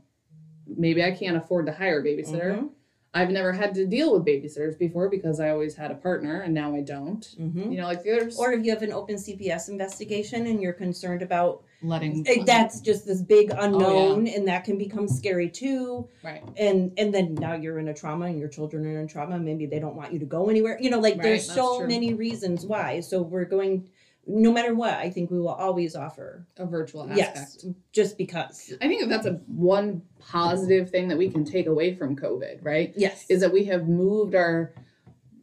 maybe 0.67 1.05
I 1.05 1.13
can't 1.13 1.37
afford 1.37 1.67
to 1.67 1.73
hire 1.73 2.01
a 2.01 2.03
babysitter. 2.05 2.59
Mhm. 2.59 2.71
I've 3.15 3.31
never 3.31 3.53
had 3.53 3.75
to 3.77 3.87
deal 3.87 4.13
with 4.13 4.25
babysitters 4.27 4.77
before 4.77 5.09
because 5.09 5.39
I 5.39 5.51
always 5.51 5.77
had 5.77 5.93
a 5.93 5.95
partner 5.95 6.41
and 6.41 6.53
now 6.53 6.75
I 6.75 6.81
don't. 6.81 7.21
Mhm. 7.41 7.71
You 7.71 7.79
know, 7.79 7.87
like 7.87 8.03
there's 8.03 8.37
Or 8.39 8.53
if 8.53 8.65
you 8.65 8.73
have 8.73 8.83
an 8.83 8.93
open 8.93 9.15
CPS 9.17 9.69
investigation 9.69 10.47
and 10.49 10.61
you're 10.61 10.73
concerned 10.73 11.23
about 11.23 11.63
letting 11.81 12.25
eh, 12.27 12.43
that's 12.45 12.81
just 12.81 13.07
this 13.07 13.21
big 13.23 13.53
Oh, 13.53 13.57
unknown 13.61 14.27
and 14.27 14.49
that 14.49 14.65
can 14.65 14.77
become 14.79 15.07
scary 15.07 15.49
too. 15.49 16.09
right. 16.25 16.43
And 16.57 16.93
and 16.99 17.15
then 17.15 17.35
now 17.35 17.55
you're 17.55 17.79
in 17.79 17.89
a 17.89 17.95
trauma 17.95 18.25
and 18.27 18.39
your 18.39 18.49
children 18.49 18.85
are 18.87 18.99
in 19.01 19.07
trauma. 19.07 19.39
Maybe 19.39 19.67
they 19.67 19.79
don't 19.79 19.95
want 19.95 20.13
you 20.13 20.19
to 20.19 20.27
go 20.27 20.49
anywhere. 20.49 20.77
You 20.81 20.91
know, 20.91 20.99
like 20.99 21.15
Right, 21.15 21.23
there's 21.23 21.47
so 21.51 21.79
true. 21.79 21.89
many 21.89 22.15
reasons 22.15 22.67
why. 22.67 22.99
So 23.01 23.23
we're 23.23 23.45
going 23.45 23.89
no 24.27 24.53
matter 24.53 24.75
what, 24.75 24.95
I 24.95 25.11
think 25.11 25.31
we 25.31 25.39
will 25.39 25.49
always 25.49 25.95
offer. 25.95 26.47
A 26.57 26.67
virtual 26.67 27.03
aspect. 27.11 27.37
Yes. 27.37 27.67
Just 27.93 28.17
because. 28.17 28.73
I 28.81 28.89
think 28.89 29.09
that's 29.09 29.27
a 29.27 29.35
one 29.47 30.03
positive 30.19 30.91
thing 30.91 31.09
that 31.09 31.19
we 31.19 31.29
can 31.31 31.45
take 31.45 31.67
away 31.67 31.95
from 31.95 32.17
COVID, 32.17 32.59
right? 32.63 32.93
Yes. 32.97 33.27
Is 33.29 33.41
that 33.41 33.53
we 33.53 33.65
have 33.65 33.89
moved 33.89 34.35
our 34.35 34.73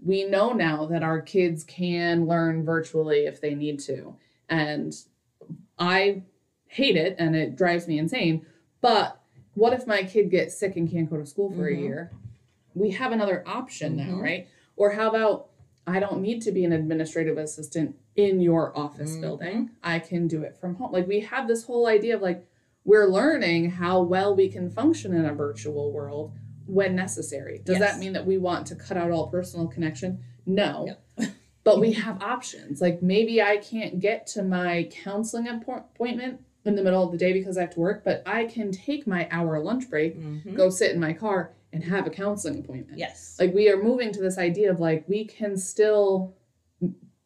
we 0.04 0.24
know 0.24 0.52
now 0.52 0.88
that 0.88 1.04
our 1.04 1.22
kids 1.22 1.64
can 1.64 2.26
learn 2.26 2.66
virtually 2.66 3.28
if 3.28 3.40
they 3.40 3.54
need 3.54 3.80
to. 3.82 4.16
And 4.50 4.96
I 5.78 6.24
hate 6.66 6.96
it 6.96 7.16
and 7.20 7.36
it 7.36 7.56
drives 7.56 7.88
me 7.88 8.00
insane. 8.00 8.44
But 8.82 9.22
what 9.54 9.74
if 9.74 9.86
my 9.86 10.02
kid 10.02 10.32
gets 10.32 10.58
sick 10.58 10.76
and 10.76 10.90
can't 10.90 11.08
go 11.08 11.18
to 11.18 11.26
school 11.28 11.52
for 11.52 11.70
Mhm. 11.70 11.78
a 11.78 11.82
year? 11.82 12.12
We 12.74 12.90
have 12.92 13.12
another 13.12 13.44
option 13.46 13.96
now, 13.96 14.16
Mhm. 14.16 14.22
right? 14.24 14.48
Or 14.76 14.92
how 14.92 15.08
about 15.08 15.50
I 15.86 16.00
don't 16.00 16.22
need 16.22 16.42
to 16.44 16.52
be 16.52 16.64
an 16.66 16.72
administrative 16.72 17.38
assistant 17.38 17.96
in 18.16 18.42
your 18.42 18.78
office 18.78 19.16
Mhm. 19.16 19.22
building. 19.22 19.70
I 19.84 20.00
can 20.00 20.28
do 20.28 20.44
it 20.44 20.58
from 20.58 20.76
home. 20.76 20.92
Like 20.92 21.08
we 21.08 21.22
have 21.22 21.48
this 21.48 21.64
whole 21.64 21.88
idea 21.88 22.16
of 22.16 22.22
like 22.22 22.46
we're 22.84 23.08
learning 23.08 23.70
how 23.72 24.02
well 24.02 24.36
we 24.36 24.50
can 24.50 24.70
function 24.70 25.14
in 25.14 25.26
a 25.26 25.34
virtual 25.34 25.92
world 25.92 26.32
when 26.66 26.96
necessary. 26.96 27.62
Does 27.64 27.80
Yes. 27.80 27.92
that 27.94 28.00
mean 28.00 28.14
that 28.14 28.26
we 28.26 28.38
want 28.38 28.68
to 28.68 28.76
cut 28.76 28.98
out 28.98 29.12
all 29.12 29.28
personal 29.28 29.68
connection? 29.68 30.20
No. 30.46 30.96
No. 31.18 31.26
but 31.64 31.80
we 31.80 31.94
have 31.94 32.22
options. 32.22 32.82
Like 32.82 33.02
maybe 33.02 33.42
I 33.42 33.58
can't 33.58 34.00
get 34.00 34.26
to 34.28 34.44
my 34.44 34.90
counseling 34.92 35.48
appointment 35.48 36.42
in 36.66 36.76
the 36.76 36.84
middle 36.84 37.04
of 37.04 37.12
the 37.12 37.18
day 37.18 37.34
because 37.34 37.58
I 37.58 37.62
have 37.62 37.74
to 37.76 37.80
work, 37.80 38.04
but 38.04 38.22
I 38.26 38.46
can 38.46 38.72
take 38.72 39.08
my 39.08 39.28
hour 39.32 39.60
lunch 39.60 39.90
break, 39.90 40.20
Mhm. 40.20 40.56
go 40.56 40.70
sit 40.70 40.92
in 40.92 41.00
my 41.00 41.14
car, 41.14 41.54
and 41.74 41.84
have 41.84 42.06
a 42.06 42.10
counseling 42.10 42.60
appointment. 42.60 42.98
Yes. 43.00 43.38
Like 43.40 43.54
we 43.54 43.70
are 43.70 43.82
moving 43.82 44.12
to 44.12 44.20
this 44.22 44.38
idea 44.38 44.70
of 44.72 44.80
like 44.80 45.08
we 45.08 45.24
can 45.26 45.56
still. 45.56 46.34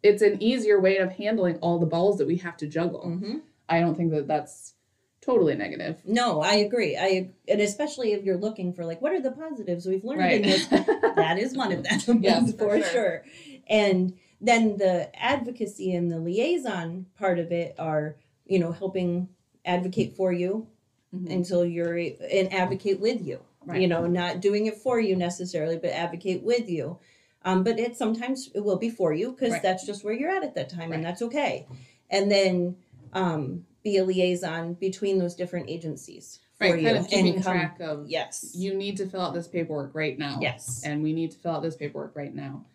It's 0.06 0.22
an 0.22 0.42
easier 0.42 0.80
way 0.80 0.98
of 0.98 1.12
handling 1.14 1.58
all 1.58 1.80
the 1.80 1.86
balls 1.86 2.18
that 2.20 2.28
we 2.28 2.38
have 2.38 2.58
to 2.58 2.68
juggle. 2.68 3.04
Mhm. 3.06 3.42
I 3.68 3.80
don't 3.80 3.96
think 3.96 4.12
that 4.12 4.28
that's 4.28 4.74
totally 5.22 5.56
negative. 5.56 6.02
No, 6.06 6.42
I 6.42 6.54
agree. 6.56 6.96
I 6.96 7.32
and 7.48 7.60
especially 7.60 8.14
if 8.14 8.24
you're 8.24 8.38
looking 8.38 8.72
for 8.74 8.86
like 8.86 9.02
what 9.02 9.12
are 9.14 9.22
the 9.22 9.32
positives 9.32 9.88
we've 9.88 10.04
learned 10.04 10.32
in 10.32 10.42
this 10.44 10.68
that 11.16 11.38
is 11.40 11.56
one 11.58 11.72
of 11.72 11.84
them 11.84 12.22
Yes, 12.22 12.52
for, 12.58 12.58
for 12.78 12.82
sure. 12.82 12.92
sure. 12.92 13.24
and 13.68 14.14
then 14.40 14.78
the 14.78 15.10
advocacy 15.20 15.94
and 15.96 16.12
the 16.12 16.20
liaison 16.20 17.08
part 17.18 17.40
of 17.40 17.52
it 17.52 17.74
are 17.80 18.16
you 18.46 18.60
know 18.60 18.72
helping 18.72 19.30
advocate 19.66 20.16
for 20.16 20.32
you 20.32 20.68
Mhm. 21.16 21.32
until 21.32 21.66
you're 21.66 21.96
and 21.98 22.54
advocate 22.54 23.00
with 23.00 23.26
you 23.26 23.40
you 23.74 23.88
know 23.88 24.06
not 24.06 24.42
doing 24.42 24.66
it 24.68 24.76
for 24.78 25.00
you 25.00 25.16
necessarily 25.16 25.78
but 25.78 25.90
advocate 25.92 26.44
with 26.44 26.70
you 26.70 26.98
um, 27.46 27.64
but 27.64 27.80
it 27.80 27.96
sometimes 27.96 28.50
it 28.54 28.60
will 28.64 28.76
be 28.78 28.90
for 28.90 29.14
you 29.14 29.32
because 29.32 29.52
Right. 29.54 29.62
that's 29.62 29.86
just 29.86 30.04
where 30.04 30.14
you're 30.14 30.32
at 30.32 30.44
at 30.44 30.56
that 30.56 30.68
time 30.68 30.90
Right. 30.90 30.96
and 30.96 31.06
that's 31.06 31.22
okay 31.22 31.66
and 32.10 32.30
then 32.30 32.76
um, 33.14 33.66
be 33.84 33.98
a 33.98 34.04
liaison 34.04 34.74
between 34.74 35.20
those 35.20 35.36
different 35.36 35.70
agencies 35.70 36.40
for 36.58 36.66
right, 36.66 36.80
you 36.80 36.86
kind 36.86 36.98
of 36.98 37.08
keeping 37.08 37.42
come 37.42 37.54
track 37.54 37.80
of 37.80 38.08
yes 38.10 38.52
you 38.58 38.74
need 38.74 38.98
to 38.98 39.06
fill 39.06 39.22
out 39.22 39.34
this 39.34 39.48
paperwork 39.48 39.92
right 39.94 40.18
now. 40.20 40.40
yes 40.42 40.82
And 40.84 41.02
we 41.02 41.14
need 41.14 41.32
to 41.32 41.38
fill 41.38 41.52
out 41.52 41.62
this 41.64 41.76
paperwork 41.76 42.16
right 42.16 42.34
now. 42.34 42.66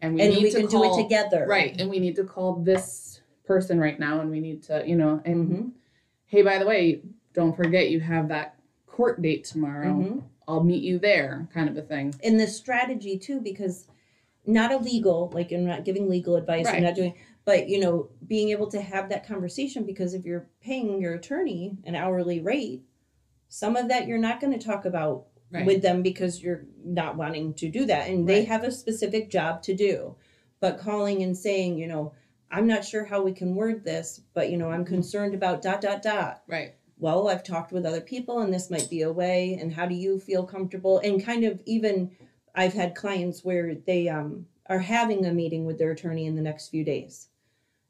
And 0.00 0.14
we 0.14 0.20
and 0.22 0.32
need 0.34 0.42
we 0.44 0.50
to 0.52 0.58
can 0.60 0.68
call, 0.68 0.94
do 0.94 1.00
it 1.00 1.02
together 1.02 1.46
Right. 1.48 1.80
And 1.80 1.90
we 1.90 1.98
need 1.98 2.14
to 2.16 2.24
call 2.24 2.54
this 2.56 3.20
person 3.44 3.80
right 3.80 3.98
now 3.98 4.20
and 4.20 4.30
we 4.30 4.38
need 4.40 4.62
to, 4.64 4.84
you 4.86 4.94
know, 4.96 5.20
and 5.24 5.48
Mhm. 5.48 5.70
hey, 6.26 6.42
by 6.42 6.58
the 6.58 6.66
way, 6.66 7.00
don't 7.32 7.56
forget 7.56 7.90
you 7.90 7.98
have 8.00 8.28
that 8.28 8.56
court 8.86 9.20
date 9.22 9.44
tomorrow. 9.44 9.94
Mhm. 9.94 10.22
I'll 10.46 10.62
meet 10.64 10.82
you 10.82 10.98
there, 10.98 11.48
kind 11.52 11.68
of 11.68 11.76
a 11.76 11.82
thing. 11.82 12.14
and 12.22 12.38
the 12.38 12.46
strategy 12.46 13.18
too 13.18 13.40
because 13.40 13.86
not 14.48 14.72
illegal 14.72 15.30
like 15.34 15.52
i'm 15.52 15.66
not 15.66 15.84
giving 15.84 16.08
legal 16.08 16.34
advice 16.36 16.66
i'm 16.66 16.74
Right. 16.74 16.82
not 16.82 16.94
doing 16.94 17.14
but 17.44 17.68
you 17.68 17.78
know 17.78 18.08
being 18.26 18.48
able 18.48 18.68
to 18.70 18.80
have 18.80 19.10
that 19.10 19.26
conversation 19.26 19.84
because 19.84 20.14
if 20.14 20.24
you're 20.24 20.48
paying 20.60 21.00
your 21.00 21.14
attorney 21.14 21.76
an 21.84 21.94
hourly 21.94 22.40
rate 22.40 22.82
some 23.48 23.76
of 23.76 23.88
that 23.88 24.06
you're 24.06 24.18
not 24.18 24.40
going 24.40 24.58
to 24.58 24.64
talk 24.66 24.84
about 24.84 25.26
Right. 25.50 25.64
with 25.64 25.80
them 25.80 26.02
because 26.02 26.42
you're 26.42 26.66
not 26.84 27.16
wanting 27.16 27.54
to 27.54 27.70
do 27.70 27.86
that 27.86 28.10
and 28.10 28.28
they 28.28 28.44
have 28.44 28.64
a 28.64 28.70
specific 28.70 29.30
job 29.30 29.62
to 29.62 29.74
do 29.74 30.14
but 30.60 30.78
calling 30.78 31.22
and 31.22 31.34
saying 31.36 31.78
you 31.78 31.86
know 31.86 32.12
i'm 32.50 32.66
not 32.66 32.84
sure 32.84 33.04
how 33.04 33.22
we 33.22 33.32
can 33.32 33.54
word 33.54 33.82
this 33.84 34.20
but 34.34 34.50
you 34.50 34.58
know 34.58 34.70
i'm 34.70 34.84
Mhm. 34.84 34.88
concerned 34.88 35.34
about 35.34 35.62
dot 35.62 35.80
dot 35.80 36.02
dot 36.02 36.42
right. 36.48 36.74
well, 36.98 37.28
I've 37.28 37.44
talked 37.44 37.70
with 37.72 37.86
other 37.86 38.00
people 38.00 38.40
and 38.40 38.52
this 38.52 38.70
might 38.70 38.90
be 38.90 39.02
a 39.02 39.12
way 39.12 39.56
and 39.60 39.72
how 39.72 39.86
do 39.86 39.94
you 39.94 40.18
feel 40.18 40.44
comfortable 40.44 40.98
and 40.98 41.22
kind 41.24 41.44
of 41.44 41.62
even 41.64 42.10
I've 42.58 42.72
had 42.74 42.94
clients 42.96 43.44
where 43.44 43.76
they 43.86 44.08
um 44.08 44.46
are 44.66 44.80
having 44.80 45.24
a 45.24 45.32
meeting 45.32 45.64
with 45.64 45.78
their 45.78 45.92
attorney 45.92 46.26
in 46.26 46.34
the 46.34 46.42
next 46.42 46.68
few 46.68 46.84
days. 46.84 47.28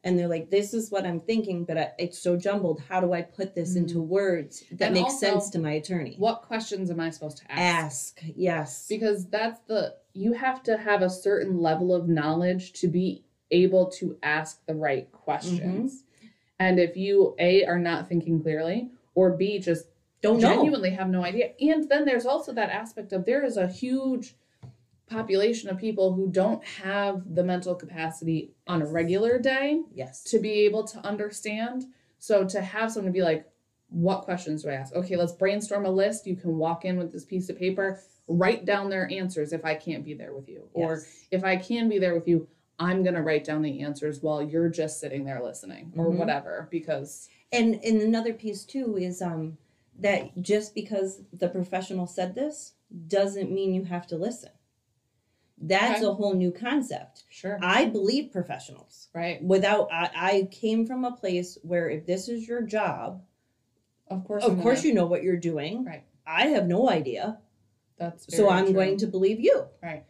And 0.04 0.16
they're 0.16 0.28
like 0.28 0.50
this 0.50 0.74
is 0.74 0.90
what 0.90 1.06
I'm 1.06 1.18
thinking 1.20 1.64
but 1.64 1.76
I, 1.78 1.90
it's 1.98 2.18
so 2.18 2.36
jumbled 2.36 2.80
how 2.88 3.00
do 3.00 3.12
I 3.14 3.22
put 3.22 3.54
this 3.54 3.72
Mhm. 3.74 3.76
into 3.78 4.00
words 4.00 4.62
that 4.72 4.86
And 4.86 4.94
makes 4.94 5.14
also, 5.14 5.26
sense 5.26 5.50
to 5.50 5.58
my 5.58 5.72
attorney? 5.72 6.14
What 6.18 6.42
questions 6.42 6.90
am 6.90 7.00
I 7.00 7.10
supposed 7.10 7.38
to 7.38 7.50
ask? 7.50 8.18
Ask. 8.20 8.22
Yes. 8.36 8.86
because 8.88 9.26
that's 9.26 9.60
the 9.66 9.94
you 10.12 10.32
have 10.34 10.62
to 10.64 10.76
have 10.76 11.00
a 11.02 11.10
certain 11.10 11.60
level 11.62 11.94
of 11.94 12.08
knowledge 12.08 12.72
to 12.80 12.88
be 12.88 13.24
able 13.50 13.86
to 13.86 14.16
ask 14.22 14.64
the 14.66 14.74
right 14.74 15.10
questions 15.10 16.04
and 16.58 16.78
if 16.78 16.96
you 16.96 17.34
a 17.38 17.64
are 17.64 17.78
not 17.78 18.06
thinking 18.08 18.40
clearly 18.42 18.90
or 19.14 19.30
b 19.40 19.58
just 19.58 19.86
Don't 20.20 20.40
know. 20.40 20.48
genuinely 20.54 20.90
have 20.90 21.08
no 21.08 21.22
idea 21.24 21.52
and 21.60 21.88
then 21.88 22.04
there's 22.04 22.26
also 22.26 22.52
that 22.52 22.70
aspect 22.82 23.12
of 23.12 23.24
there 23.24 23.42
is 23.44 23.56
a 23.56 23.66
huge 23.66 24.36
population 25.08 25.70
of 25.70 25.78
people 25.78 26.12
who 26.14 26.30
don't 26.30 26.62
have 26.64 27.34
the 27.34 27.42
mental 27.44 27.74
capacity 27.74 28.52
on 28.66 28.82
a 28.82 28.86
regular 28.86 29.38
day 29.38 29.82
Yes. 29.94 30.22
to 30.24 30.38
be 30.38 30.52
able 30.66 30.84
to 30.84 30.98
understand. 31.06 31.84
So 32.18 32.44
to 32.46 32.60
have 32.60 32.92
someone 32.92 33.12
be 33.12 33.22
like 33.22 33.46
what 33.90 34.20
questions 34.22 34.62
do 34.62 34.68
i 34.68 34.74
ask? 34.74 34.94
Okay 34.94 35.16
let's 35.16 35.32
brainstorm 35.32 35.86
a 35.86 35.90
list. 35.90 36.26
You 36.26 36.36
can 36.36 36.58
walk 36.58 36.84
in 36.84 36.98
with 36.98 37.10
this 37.10 37.24
piece 37.24 37.48
of 37.48 37.58
paper. 37.58 38.00
Write 38.26 38.66
down 38.66 38.90
their 38.90 39.10
answers 39.10 39.52
if 39.54 39.64
i 39.64 39.74
can't 39.74 40.04
be 40.04 40.12
there 40.14 40.34
with 40.34 40.48
you. 40.48 40.68
Or 40.74 41.02
if 41.30 41.42
i 41.44 41.56
can 41.56 41.88
be 41.88 41.98
there 41.98 42.14
with 42.14 42.28
you 42.28 42.46
i'm 42.78 43.02
going 43.02 43.14
to 43.14 43.22
write 43.22 43.44
down 43.44 43.62
the 43.62 43.80
answers 43.80 44.22
while 44.22 44.40
you're 44.42 44.68
just 44.68 45.00
sitting 45.00 45.24
there 45.24 45.42
listening 45.42 45.92
or 45.96 46.06
Mhm. 46.10 46.16
whatever 46.18 46.68
because 46.70 47.28
And 47.50 47.80
and 47.82 48.02
another 48.02 48.34
piece 48.34 48.64
too 48.64 48.96
is 48.98 49.22
um 49.22 49.56
that 49.98 50.36
just 50.40 50.74
because 50.74 51.22
the 51.32 51.48
professional 51.48 52.06
said 52.06 52.34
this 52.34 52.74
doesn't 53.08 53.50
mean 53.50 53.74
you 53.74 53.84
have 53.84 54.06
to 54.08 54.16
listen. 54.16 54.50
That's 55.60 56.00
Okay. 56.02 56.06
a 56.10 56.12
whole 56.14 56.34
new 56.34 56.52
concept. 56.52 57.24
Sure. 57.30 57.58
I 57.62 57.86
believe 57.86 58.30
professionals. 58.32 59.08
right. 59.14 59.42
Without, 59.42 59.88
I, 59.92 60.10
I 60.14 60.48
came 60.52 60.86
from 60.86 61.04
a 61.04 61.12
place 61.12 61.58
where 61.62 61.88
if 61.90 62.06
this 62.06 62.28
is 62.28 62.46
your 62.46 62.62
job, 62.62 63.22
Of 64.08 64.24
course. 64.24 64.44
of 64.44 64.52
I'm 64.52 64.62
course 64.62 64.78
gonna- 64.80 64.88
you 64.88 64.94
know 64.94 65.06
what 65.06 65.22
you're 65.22 65.36
doing. 65.36 65.84
Right. 65.84 66.04
I 66.26 66.48
have 66.48 66.66
no 66.68 66.88
idea. 66.88 67.38
That's 67.96 68.34
so 68.36 68.48
I'm 68.48 68.66
true. 68.66 68.74
going 68.74 68.96
to 68.98 69.06
believe 69.08 69.40
you. 69.40 69.64
Right. 69.82 70.04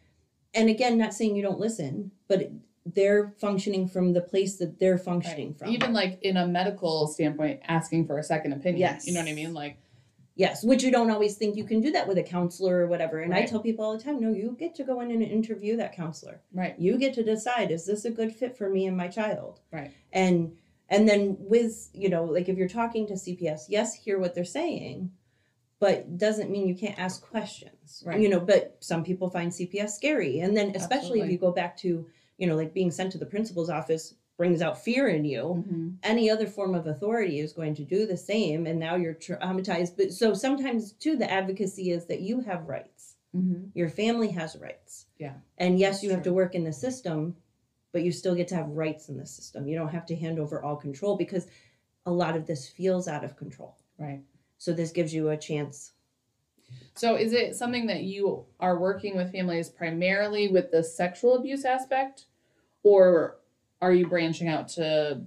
And 0.52 0.68
again, 0.68 0.98
not 0.98 1.14
saying 1.14 1.36
you 1.36 1.42
don't 1.42 1.58
listen, 1.60 2.10
but 2.26 2.50
they're 2.84 3.34
functioning 3.38 3.86
from 3.88 4.12
the 4.12 4.20
place 4.20 4.56
that 4.56 4.78
they're 4.78 4.98
functioning 4.98 5.48
Right. 5.48 5.58
from. 5.58 5.68
Even 5.70 5.92
like 5.94 6.18
in 6.22 6.36
a 6.36 6.46
medical 6.46 7.06
standpoint, 7.06 7.60
asking 7.66 8.06
for 8.06 8.18
a 8.18 8.22
second 8.22 8.52
opinion. 8.52 8.80
Yes. 8.80 9.06
You 9.06 9.14
know 9.14 9.20
what 9.20 9.28
I 9.28 9.34
mean? 9.34 9.54
Like, 9.54 9.78
Yes, 10.38 10.62
which 10.62 10.84
you 10.84 10.92
don't 10.92 11.10
always 11.10 11.36
think 11.36 11.56
you 11.56 11.64
can 11.64 11.80
do 11.80 11.90
that 11.90 12.06
with 12.06 12.16
a 12.16 12.22
counselor 12.22 12.78
or 12.78 12.86
whatever. 12.86 13.18
And 13.18 13.34
I 13.34 13.44
tell 13.44 13.58
people 13.58 13.84
all 13.84 13.98
the 13.98 14.02
time, 14.02 14.20
no, 14.20 14.30
you 14.30 14.56
get 14.56 14.72
to 14.76 14.84
go 14.84 15.00
in 15.00 15.10
and 15.10 15.20
interview 15.20 15.76
that 15.78 15.96
counselor. 15.96 16.40
right. 16.54 16.78
You 16.78 16.96
get 16.96 17.12
to 17.14 17.24
decide 17.24 17.72
is 17.72 17.86
this 17.86 18.04
a 18.04 18.10
good 18.10 18.32
fit 18.32 18.56
for 18.56 18.70
me 18.70 18.86
and 18.86 18.96
my 18.96 19.08
child? 19.08 19.58
Right. 19.72 19.90
And 20.12 20.56
and 20.88 21.08
then 21.08 21.36
with, 21.40 21.90
you 21.92 22.08
know, 22.08 22.22
like 22.22 22.48
if 22.48 22.56
you're 22.56 22.68
talking 22.68 23.08
to 23.08 23.14
CPS, 23.14 23.62
yes, 23.68 23.94
hear 23.94 24.20
what 24.20 24.36
they're 24.36 24.44
saying, 24.44 25.10
but 25.80 26.16
doesn't 26.16 26.50
mean 26.50 26.68
you 26.68 26.76
can't 26.76 27.00
ask 27.00 27.20
questions. 27.20 28.04
Right. 28.06 28.20
You 28.20 28.28
know, 28.28 28.38
but 28.38 28.76
some 28.78 29.02
people 29.02 29.30
find 29.30 29.50
CPS 29.50 29.90
scary. 29.90 30.38
And 30.38 30.56
then 30.56 30.72
especially 30.76 31.20
if 31.20 31.30
you 31.32 31.36
go 31.36 31.50
back 31.50 31.76
to, 31.78 32.06
you 32.36 32.46
know, 32.46 32.54
like 32.54 32.72
being 32.72 32.92
sent 32.92 33.10
to 33.10 33.18
the 33.18 33.26
principal's 33.26 33.70
office 33.70 34.14
brings 34.38 34.62
out 34.62 34.82
fear 34.82 35.08
in 35.08 35.26
you 35.26 35.66
Mhm. 35.68 35.98
any 36.04 36.30
other 36.30 36.46
form 36.46 36.74
of 36.74 36.86
authority 36.86 37.40
is 37.40 37.52
going 37.52 37.74
to 37.74 37.84
do 37.84 38.06
the 38.06 38.16
same 38.16 38.66
and 38.66 38.80
now 38.80 38.96
you're 38.96 39.14
traumatized 39.14 39.96
but 39.98 40.12
so 40.12 40.32
sometimes 40.32 40.92
too 40.92 41.16
the 41.16 41.30
advocacy 41.30 41.90
is 41.90 42.06
that 42.06 42.22
you 42.22 42.40
have 42.40 42.68
rights 42.68 43.16
Mhm. 43.36 43.70
your 43.74 43.90
family 43.90 44.28
has 44.30 44.56
rights 44.56 45.08
Yeah, 45.18 45.34
and 45.58 45.78
yes 45.78 45.96
that's 45.96 46.04
you 46.04 46.10
have 46.12 46.22
to 46.22 46.32
work 46.32 46.54
in 46.54 46.64
the 46.64 46.72
system 46.72 47.36
but 47.92 48.02
you 48.02 48.12
still 48.12 48.34
get 48.36 48.48
to 48.48 48.54
have 48.54 48.68
rights 48.70 49.10
in 49.10 49.18
the 49.18 49.26
system 49.26 49.68
you 49.68 49.76
don't 49.76 49.88
have 49.90 50.06
to 50.06 50.16
hand 50.16 50.38
over 50.38 50.62
all 50.62 50.76
control 50.76 51.16
because 51.16 51.48
a 52.06 52.12
lot 52.12 52.36
of 52.36 52.46
this 52.46 52.68
feels 52.68 53.08
out 53.08 53.24
of 53.24 53.36
control 53.36 53.76
Right. 53.98 54.22
so 54.56 54.72
this 54.72 54.92
gives 54.92 55.12
you 55.12 55.28
a 55.30 55.36
chance 55.36 55.92
So 56.94 57.16
is 57.16 57.32
it 57.32 57.54
something 57.56 57.86
that 57.86 58.02
you 58.02 58.46
are 58.60 58.78
working 58.78 59.16
with 59.16 59.32
families 59.32 59.68
primarily 59.68 60.48
with 60.48 60.70
the 60.70 60.82
sexual 60.82 61.34
abuse 61.36 61.64
aspect? 61.64 62.26
Or 62.82 63.37
are 63.80 63.92
you 63.92 64.06
branching 64.06 64.48
out 64.48 64.68
to 64.68 65.20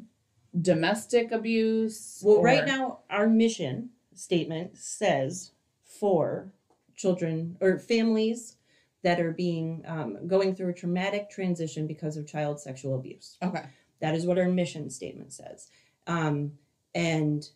domestic 0.59 1.31
abuse? 1.31 2.21
well 2.23 2.37
or- 2.37 2.43
right 2.43 2.65
now 2.65 2.99
our 3.09 3.27
mission 3.27 3.89
statement 4.13 4.77
says 4.77 5.51
for 5.83 6.51
children 6.95 7.57
or 7.61 7.79
families 7.79 8.57
that 9.03 9.19
are 9.19 9.31
being 9.31 9.81
um, 9.87 10.27
going 10.27 10.53
through 10.53 10.69
a 10.69 10.73
traumatic 10.73 11.29
transition 11.29 11.87
because 11.87 12.17
of 12.17 12.27
child 12.27 12.59
sexual 12.59 12.95
abuse 12.95 13.37
Okay. 13.41 13.63
That 13.99 14.15
is 14.15 14.25
what 14.25 14.39
our 14.39 14.47
mission 14.49 14.89
statement 14.89 15.31
says. 15.31 15.69
Um, 16.07 16.53
and 16.95 17.47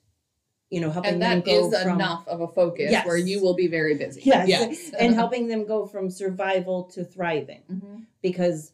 you 0.69 0.79
know, 0.79 0.89
helping 0.91 1.13
And 1.13 1.21
them 1.21 1.41
go 1.41 1.67
is 1.71 1.81
from 1.83 1.95
enough 1.95 2.27
of 2.27 2.41
a 2.41 2.47
focus 2.47 2.91
Yes. 2.91 3.05
where 3.05 3.17
you 3.17 3.41
will 3.41 3.53
be 3.55 3.67
very 3.67 3.95
busy. 3.95 4.21
Yes. 4.23 4.47
Yes. 4.47 4.91
and 4.99 5.13
helping 5.15 5.47
them 5.47 5.65
go 5.65 5.85
from 5.87 6.09
survival 6.09 6.83
to 6.93 7.03
thriving 7.03 7.61
Mhm. 7.71 8.05
because 8.21 8.71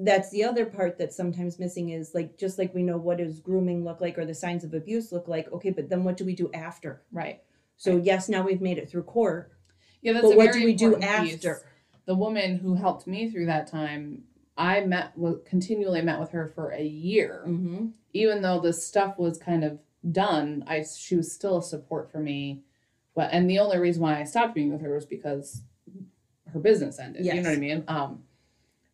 that's 0.00 0.30
the 0.30 0.44
other 0.44 0.64
part 0.64 0.96
that's 0.96 1.16
sometimes 1.16 1.58
missing 1.58 1.90
is 1.90 2.14
like 2.14 2.38
just 2.38 2.58
like 2.58 2.72
we 2.74 2.82
know 2.82 2.96
what 2.96 3.18
does 3.18 3.40
grooming 3.40 3.84
look 3.84 4.00
like 4.00 4.16
or 4.16 4.24
the 4.24 4.34
signs 4.34 4.62
of 4.64 4.72
abuse 4.72 5.10
look 5.10 5.26
like 5.28 5.50
okay 5.52 5.70
but 5.70 5.88
then 5.88 6.04
what 6.04 6.16
do 6.16 6.24
we 6.24 6.34
do 6.34 6.48
after 6.54 7.02
Right. 7.10 7.40
so 7.76 7.96
yes 7.96 8.28
now 8.28 8.42
we've 8.42 8.60
made 8.60 8.78
it 8.78 8.88
through 8.88 9.02
court 9.04 9.50
Yeah, 10.00 10.12
that's 10.12 10.28
but 10.28 10.36
what 10.36 10.52
do 10.52 10.64
we 10.64 10.74
do 10.74 10.94
piece. 10.96 11.04
after 11.04 11.62
The 12.06 12.14
woman 12.14 12.58
who 12.58 12.74
helped 12.74 13.06
me 13.06 13.28
through 13.30 13.46
that 13.46 13.66
time, 13.66 14.22
I 14.56 14.80
met 14.80 15.14
continually 15.44 16.00
met 16.02 16.20
with 16.20 16.30
her 16.30 16.46
for 16.46 16.70
a 16.70 16.82
year. 16.84 17.44
mm-hmm. 17.46 17.86
even 18.12 18.40
though 18.42 18.60
the 18.60 18.72
stuff 18.72 19.18
was 19.18 19.36
kind 19.38 19.64
of 19.64 19.78
done, 20.12 20.64
I 20.66 20.84
she 20.84 21.16
was 21.16 21.32
still 21.32 21.58
a 21.58 21.62
support 21.62 22.10
for 22.12 22.20
me. 22.20 22.62
But 23.16 23.30
and 23.32 23.50
the 23.50 23.58
only 23.58 23.78
reason 23.78 24.02
why 24.02 24.20
I 24.20 24.24
stopped 24.24 24.54
being 24.54 24.72
with 24.72 24.80
her 24.82 24.94
was 24.94 25.06
because 25.06 25.62
her 26.52 26.60
business 26.60 26.98
ended. 27.00 27.26
You 27.26 27.34
know 27.34 27.42
what 27.50 27.56
I 27.58 27.60
mean? 27.60 27.84
Um, 27.88 28.22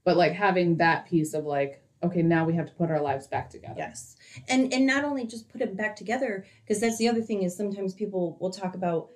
but 0.04 0.16
like 0.16 0.32
having 0.32 0.76
that 0.76 1.06
piece 1.06 1.34
of 1.34 1.44
like, 1.44 1.82
okay, 2.02 2.22
now 2.22 2.44
we 2.44 2.54
have 2.54 2.66
to 2.66 2.74
put 2.74 2.90
our 2.90 3.00
lives 3.00 3.26
back 3.26 3.48
together. 3.50 3.74
Yes. 3.78 4.16
And 4.48 4.72
and 4.72 4.86
not 4.86 5.04
only 5.04 5.26
just 5.26 5.48
put 5.48 5.60
it 5.62 5.76
back 5.76 5.96
together 5.96 6.44
because 6.64 6.80
that's 6.80 6.98
the 6.98 7.08
other 7.08 7.22
thing 7.22 7.42
is 7.42 7.56
sometimes 7.56 7.94
people 7.94 8.36
will 8.40 8.50
talk 8.50 8.74
about 8.74 9.10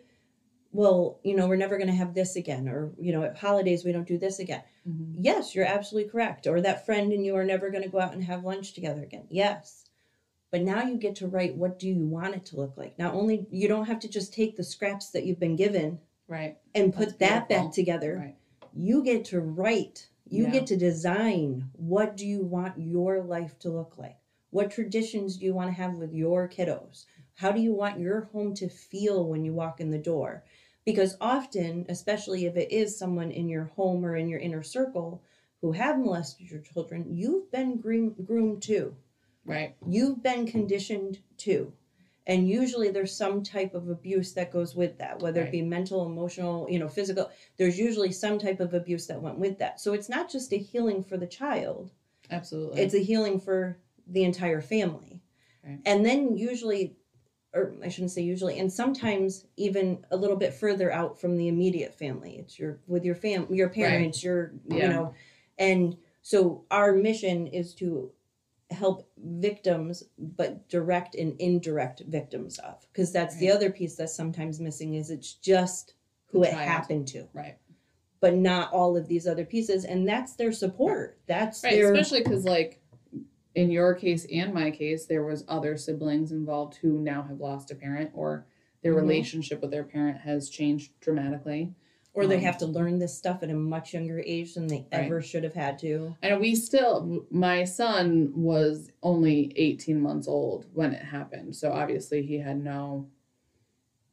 well, 0.70 1.18
you 1.24 1.34
know, 1.34 1.48
we're 1.48 1.56
never 1.56 1.78
going 1.78 1.88
to 1.88 1.94
have 1.96 2.12
this 2.14 2.36
again 2.36 2.68
or 2.68 2.92
you 2.98 3.12
know, 3.12 3.22
at 3.22 3.36
holidays 3.38 3.84
we 3.84 3.92
don't 3.92 4.06
do 4.06 4.18
this 4.18 4.38
again. 4.38 4.62
Mhm. 4.88 5.14
Yes, 5.18 5.54
you're 5.54 5.64
absolutely 5.64 6.10
correct. 6.10 6.46
Or 6.46 6.60
that 6.60 6.84
friend 6.86 7.12
and 7.12 7.24
you 7.24 7.36
are 7.36 7.44
never 7.44 7.70
going 7.70 7.82
to 7.84 7.88
go 7.88 8.00
out 8.00 8.12
and 8.12 8.22
have 8.24 8.44
lunch 8.44 8.74
together 8.74 9.02
again. 9.02 9.26
Yes. 9.30 9.84
But 10.50 10.62
now 10.62 10.82
you 10.84 10.96
get 10.96 11.16
to 11.16 11.26
write 11.28 11.56
what 11.56 11.78
do 11.78 11.88
you 11.88 12.06
want 12.06 12.34
it 12.34 12.44
to 12.46 12.56
look 12.56 12.76
like. 12.76 12.98
Not 12.98 13.14
only 13.14 13.46
you 13.50 13.68
don't 13.68 13.86
have 13.86 13.98
to 14.00 14.08
just 14.08 14.32
take 14.32 14.56
the 14.56 14.64
scraps 14.64 15.10
that 15.10 15.24
you've 15.24 15.40
been 15.40 15.56
given 15.56 16.00
Right. 16.26 16.58
and 16.74 16.92
put 16.94 17.18
That's 17.18 17.18
that 17.18 17.48
beautiful. 17.48 17.66
back 17.68 17.74
together 17.74 18.16
Right. 18.18 18.36
you 18.74 19.02
get 19.02 19.24
to 19.26 19.40
write 19.40 20.08
you 20.30 20.44
Yeah. 20.44 20.50
get 20.52 20.66
to 20.68 20.76
design 20.76 21.70
what 21.72 22.16
do 22.16 22.26
you 22.26 22.42
want 22.42 22.78
your 22.78 23.22
life 23.22 23.58
to 23.60 23.70
look 23.70 23.96
like? 23.98 24.16
What 24.50 24.70
traditions 24.70 25.36
do 25.36 25.44
you 25.44 25.54
want 25.54 25.68
to 25.68 25.74
have 25.82 25.94
with 25.94 26.12
your 26.12 26.48
kiddos? 26.48 27.06
How 27.34 27.52
do 27.52 27.60
you 27.60 27.74
want 27.74 28.00
your 28.00 28.22
home 28.32 28.54
to 28.54 28.68
feel 28.68 29.28
when 29.28 29.44
you 29.44 29.52
walk 29.52 29.80
in 29.80 29.90
the 29.90 29.98
door? 29.98 30.44
Because 30.84 31.16
often 31.20 31.86
especially 31.88 32.46
if 32.46 32.56
it 32.56 32.72
is 32.72 32.98
someone 32.98 33.30
in 33.30 33.48
your 33.48 33.64
home 33.64 34.04
or 34.04 34.16
in 34.16 34.28
your 34.28 34.40
inner 34.40 34.62
circle 34.62 35.22
who 35.60 35.72
have 35.72 35.98
molested 35.98 36.50
your 36.50 36.60
children 36.60 37.04
you've 37.14 37.50
been 37.50 37.78
groomed 37.78 38.62
too. 38.62 38.96
Right. 39.44 39.74
you've 39.86 40.22
been 40.22 40.46
conditioned 40.46 41.20
too 41.36 41.72
and 42.28 42.46
usually 42.46 42.90
there's 42.90 43.16
some 43.16 43.42
type 43.42 43.74
of 43.74 43.88
abuse 43.88 44.34
that 44.34 44.52
goes 44.52 44.76
with 44.76 44.98
that 44.98 45.20
whether 45.20 45.40
it 45.40 45.50
be 45.50 45.62
mental 45.62 46.06
emotional 46.06 46.66
you 46.70 46.78
know 46.78 46.88
physical 46.88 47.30
there's 47.56 47.78
usually 47.78 48.12
some 48.12 48.38
type 48.38 48.60
of 48.60 48.74
abuse 48.74 49.06
that 49.06 49.20
went 49.20 49.38
with 49.38 49.58
that. 49.58 49.80
So 49.80 49.94
it's 49.94 50.08
not 50.08 50.30
just 50.30 50.52
a 50.52 50.58
healing 50.58 51.02
for 51.02 51.16
the 51.16 51.26
child. 51.26 51.90
Absolutely. 52.30 52.82
it's 52.82 52.94
a 52.94 53.02
healing 53.02 53.40
for 53.40 53.78
the 54.06 54.22
entire 54.22 54.60
family. 54.60 55.22
Right. 55.64 55.80
and 55.86 56.06
then 56.06 56.36
usually 56.36 56.96
or 57.52 57.74
i 57.82 57.88
shouldn't 57.88 58.12
say 58.12 58.22
usually 58.22 58.58
and 58.60 58.72
sometimes 58.72 59.46
even 59.56 60.04
a 60.12 60.16
little 60.16 60.36
bit 60.36 60.54
further 60.54 60.92
out 60.92 61.20
from 61.20 61.36
the 61.36 61.48
immediate 61.48 61.98
family. 61.98 62.36
It's 62.38 62.58
your 62.58 62.78
with 62.86 63.04
your 63.04 63.16
fam 63.16 63.52
your 63.52 63.70
parents 63.70 64.22
your 64.22 64.52
you 64.68 64.86
know 64.86 65.14
and 65.58 65.96
so 66.22 66.64
our 66.70 66.92
mission 66.92 67.46
is 67.46 67.74
to 67.76 68.12
help 68.70 69.08
victims 69.16 70.02
but 70.18 70.68
direct 70.68 71.14
and 71.14 71.34
indirect 71.40 72.02
victims 72.06 72.58
of 72.58 72.86
because 72.92 73.10
that's 73.12 73.36
the 73.38 73.50
other 73.50 73.70
piece 73.70 73.94
that's 73.96 74.14
sometimes 74.14 74.60
missing 74.60 74.94
is 74.94 75.10
it's 75.10 75.32
just 75.34 75.94
who 76.26 76.40
The 76.42 76.48
it 76.48 76.52
child. 76.52 76.68
happened 76.68 77.08
to 77.08 77.26
right. 77.32 77.56
but 78.20 78.34
not 78.34 78.70
all 78.72 78.94
of 78.96 79.08
these 79.08 79.26
other 79.26 79.46
pieces 79.46 79.86
and 79.86 80.06
that's 80.06 80.34
their 80.34 80.52
support 80.52 81.18
that's 81.26 81.64
Right. 81.64 81.72
their 81.76 81.94
Especially 81.94 82.22
because 82.22 82.44
like 82.44 82.82
in 83.54 83.70
your 83.70 83.94
case 83.94 84.24
and 84.32 84.52
my 84.54 84.70
case, 84.70 85.06
there 85.06 85.24
was 85.24 85.44
other 85.48 85.76
siblings 85.76 86.30
involved 86.30 86.76
who 86.76 86.98
now 87.00 87.22
have 87.22 87.40
lost 87.40 87.70
a 87.72 87.74
parent 87.74 88.10
or 88.14 88.46
their 88.82 88.92
Mhm. 88.94 89.00
relationship 89.00 89.60
with 89.62 89.70
their 89.72 89.82
parent 89.82 90.18
has 90.18 90.48
changed 90.48 90.92
dramatically. 91.00 91.74
Or 92.14 92.26
they 92.26 92.36
Um, 92.36 92.42
have 92.42 92.58
to 92.58 92.66
learn 92.66 92.98
this 92.98 93.16
stuff 93.16 93.42
at 93.42 93.50
a 93.50 93.54
much 93.54 93.94
younger 93.94 94.20
age 94.20 94.54
than 94.54 94.66
they 94.66 94.86
Right. 94.92 95.04
ever 95.04 95.20
should 95.22 95.44
have 95.44 95.54
had 95.54 95.78
to 95.80 96.16
And 96.22 96.40
we 96.40 96.54
still, 96.54 97.26
my 97.30 97.64
son 97.64 98.32
was 98.34 98.90
only 99.02 99.52
18 99.56 100.00
months 100.00 100.26
old 100.26 100.66
when 100.74 100.92
it 100.92 101.02
happened. 101.04 101.54
So 101.54 101.70
obviously 101.72 102.22
he 102.22 102.38
had 102.38 102.62
no 102.62 103.08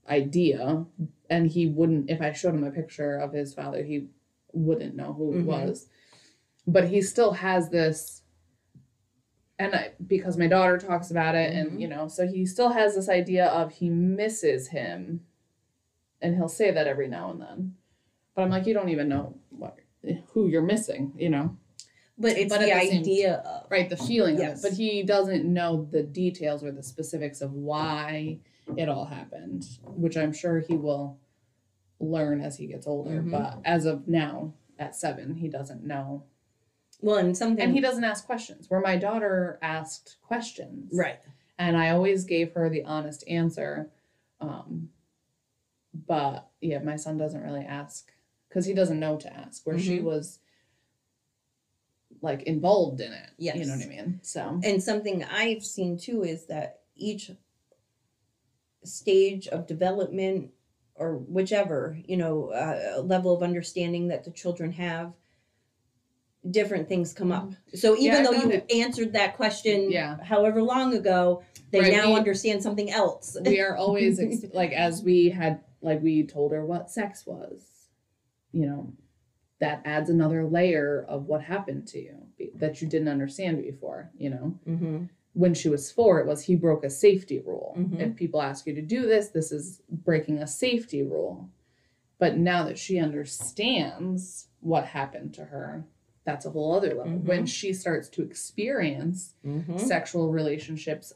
idea. 0.07 0.85
And 1.29 1.47
he 1.47 1.67
wouldn't, 1.67 2.09
if 2.09 2.21
I 2.21 2.31
showed 2.31 2.53
him 2.53 2.63
a 2.63 2.71
picture 2.71 3.17
of 3.17 3.33
his 3.33 3.53
father, 3.53 3.83
he 3.83 4.07
wouldn't 4.53 4.95
know 4.95 5.13
who 5.13 5.31
Mhm. 5.33 5.37
he 5.41 5.43
was. 5.47 5.89
But 6.67 6.87
he 6.89 7.01
still 7.01 7.31
has 7.31 7.69
this, 7.69 8.21
and 9.57 9.73
I, 9.73 9.91
because 10.05 10.37
my 10.37 10.47
daughter 10.47 10.77
talks 10.77 11.09
about 11.11 11.33
it, 11.35 11.53
Mhm. 11.53 11.59
and 11.71 11.81
you 11.81 11.87
know, 11.87 12.07
so 12.07 12.27
he 12.27 12.45
still 12.45 12.69
has 12.69 12.93
this 12.95 13.09
idea 13.09 13.47
of 13.47 13.71
he 13.73 13.89
misses 13.89 14.67
him. 14.69 15.25
And 16.21 16.35
he'll 16.35 16.47
say 16.49 16.71
that 16.71 16.87
every 16.87 17.07
now 17.07 17.29
and 17.31 17.41
then. 17.41 17.75
But 18.35 18.43
I'm 18.43 18.49
like, 18.49 18.65
you 18.67 18.73
don't 18.73 18.89
even 18.89 19.07
know 19.09 19.37
what 19.49 19.77
who 20.33 20.47
you're 20.47 20.61
missing, 20.61 21.13
you 21.17 21.29
know? 21.29 21.57
but 22.17 22.37
it's 22.37 22.49
But 22.49 22.61
the 22.61 22.67
the 22.67 22.71
same- 22.71 23.01
idea 23.01 23.33
of 23.39 23.69
right 23.69 23.89
the 23.89 23.97
feeling 23.97 24.37
Yes. 24.37 24.59
of 24.59 24.65
it 24.65 24.69
but 24.69 24.77
he 24.77 25.03
doesn't 25.03 25.43
know 25.51 25.85
the 25.91 26.01
details 26.01 26.63
or 26.63 26.71
the 26.71 26.81
specifics 26.83 27.41
of 27.41 27.51
why 27.51 28.39
it 28.77 28.87
all 28.87 29.03
happened 29.03 29.65
which 29.83 30.15
i'm 30.15 30.31
sure 30.31 30.59
he 30.61 30.77
will 30.77 31.19
learn 31.99 32.39
as 32.39 32.55
he 32.55 32.67
gets 32.67 32.87
older 32.87 33.21
Mhm. 33.21 33.31
but 33.31 33.59
as 33.65 33.83
of 33.85 34.07
now 34.07 34.53
at 34.79 34.95
seven 34.95 35.35
he 35.35 35.49
doesn't 35.49 35.83
know 35.83 36.23
well 37.01 37.17
and 37.17 37.35
something 37.35 37.61
and 37.61 37.73
he 37.73 37.81
doesn't 37.81 38.05
ask 38.05 38.25
questions 38.25 38.69
where 38.69 38.79
my 38.79 38.95
daughter 38.95 39.59
asked 39.61 40.15
questions 40.21 40.93
right 40.97 41.19
and 41.59 41.75
i 41.75 41.89
always 41.89 42.23
gave 42.23 42.53
her 42.53 42.69
the 42.69 42.85
honest 42.85 43.27
answer 43.27 43.91
um 44.39 44.89
but 46.07 46.47
yeah 46.61 46.79
my 46.79 46.95
son 46.95 47.17
doesn't 47.17 47.43
really 47.43 47.65
ask 47.65 48.13
because 48.55 48.65
he 48.65 48.73
doesn't 48.73 49.01
know 49.01 49.17
to 49.17 49.33
ask 49.35 49.67
where 49.67 49.77
she 49.77 49.99
Mhm. 49.99 50.03
was 50.03 50.39
like 52.21 52.43
involved 52.43 53.01
in 53.01 53.11
it. 53.11 53.29
Yes. 53.37 53.57
You 53.57 53.65
know 53.65 53.75
what 53.75 53.85
I 53.85 53.89
mean? 53.89 54.19
So 54.23 54.61
And 54.63 54.81
something 54.81 55.25
I've 55.25 55.65
seen 55.65 55.97
too 55.97 56.23
is 56.23 56.45
that 56.45 56.79
each 56.95 57.31
stage 58.85 59.49
of 59.49 59.67
development 59.67 60.51
or 60.95 61.17
whichever, 61.17 61.99
you 62.07 62.15
know, 62.15 62.45
uh, 62.51 63.01
level 63.01 63.35
of 63.35 63.43
understanding 63.43 64.07
that 64.07 64.23
the 64.23 64.31
children 64.31 64.71
have, 64.71 65.11
different 66.49 66.87
things 66.87 67.11
come 67.11 67.33
up. 67.33 67.51
So 67.73 67.97
even 67.97 68.23
Mm-hmm. 68.23 68.33
Yeah, 68.33 68.39
though 68.41 68.47
you 68.47 68.51
it- 68.51 68.71
answered 68.71 69.11
that 69.13 69.35
question 69.35 69.91
Yeah. 69.91 70.23
however 70.23 70.63
long 70.63 70.93
ago, 70.93 71.43
they 71.71 71.81
Right, 71.81 71.91
now 71.91 72.11
we- 72.13 72.15
understand 72.19 72.63
something 72.63 72.89
else. 72.89 73.35
we 73.43 73.59
are 73.59 73.75
always 73.75 74.17
ex- 74.21 74.45
like 74.53 74.71
as 74.71 75.03
we 75.03 75.29
had 75.31 75.59
like 75.81 76.01
we 76.01 76.23
told 76.25 76.53
her 76.53 76.65
what 76.65 76.89
sex 76.89 77.25
was 77.27 77.71
you 78.55 78.65
know 78.65 78.83
that 79.59 79.81
adds 79.85 80.09
another 80.09 80.41
layer 80.45 81.05
of 81.07 81.25
what 81.29 81.41
happened 81.41 81.87
to 81.87 81.99
you 82.07 82.17
that 82.55 82.81
you 82.81 82.87
didn't 82.87 83.07
understand 83.17 83.61
before 83.61 84.09
you 84.17 84.29
know 84.29 84.47
mm-hmm. 84.67 84.97
when 85.33 85.53
she 85.53 85.69
was 85.69 85.91
four 85.91 86.19
it 86.19 86.27
was 86.27 86.41
he 86.43 86.55
broke 86.55 86.83
a 86.83 86.89
safety 86.89 87.39
rule 87.39 87.75
Mhm. 87.77 87.99
if 87.99 88.15
people 88.15 88.41
ask 88.41 88.65
you 88.67 88.73
to 88.75 88.81
do 88.95 89.01
this 89.13 89.27
this 89.29 89.51
is 89.51 89.81
breaking 90.09 90.37
a 90.39 90.47
safety 90.47 91.03
rule 91.03 91.49
but 92.17 92.37
now 92.37 92.63
that 92.67 92.79
she 92.79 92.97
understands 92.99 94.47
what 94.61 94.85
happened 94.85 95.33
to 95.35 95.45
her 95.45 95.85
that's 96.23 96.45
a 96.45 96.49
whole 96.49 96.73
other 96.73 96.93
level 96.95 97.13
Mhm. 97.19 97.25
when 97.25 97.45
she 97.45 97.71
starts 97.73 98.07
to 98.09 98.23
experience 98.23 99.35
Mm-hmm. 99.45 99.77
sexual 99.77 100.31
relationships 100.31 101.13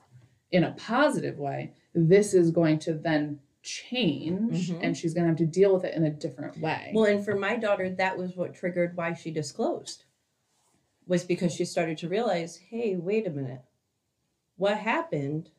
in 0.51 0.63
a 0.63 0.71
positive 0.71 1.37
way, 1.37 1.73
this 1.93 2.33
is 2.33 2.49
going 2.51 2.79
to 2.79 2.93
then 2.93 3.39
change 3.62 4.70
Mhm. 4.70 4.80
and 4.82 4.97
she's 4.97 5.14
going 5.14 5.26
to 5.26 5.30
have 5.30 5.38
to 5.38 5.45
deal 5.45 5.74
with 5.74 5.84
it 5.84 5.93
in 5.95 6.03
a 6.05 6.10
different 6.10 6.60
way. 6.60 6.91
Well, 6.93 7.05
and 7.05 7.24
for 7.24 7.36
my 7.36 7.55
daughter, 7.57 7.89
that 7.89 8.18
was 8.18 8.36
what 8.36 8.53
triggered 8.53 8.95
why 8.95 9.14
she 9.14 9.32
disclosed. 9.32 10.05
Was 11.07 11.24
because 11.24 11.53
she 11.53 11.66
started 11.66 11.97
to 11.99 12.07
realize, 12.10 12.57
hey, 12.57 12.95
wait 12.95 13.26
a 13.28 13.32
minute. 13.32 13.62
What 14.57 14.78
happened 14.78 15.49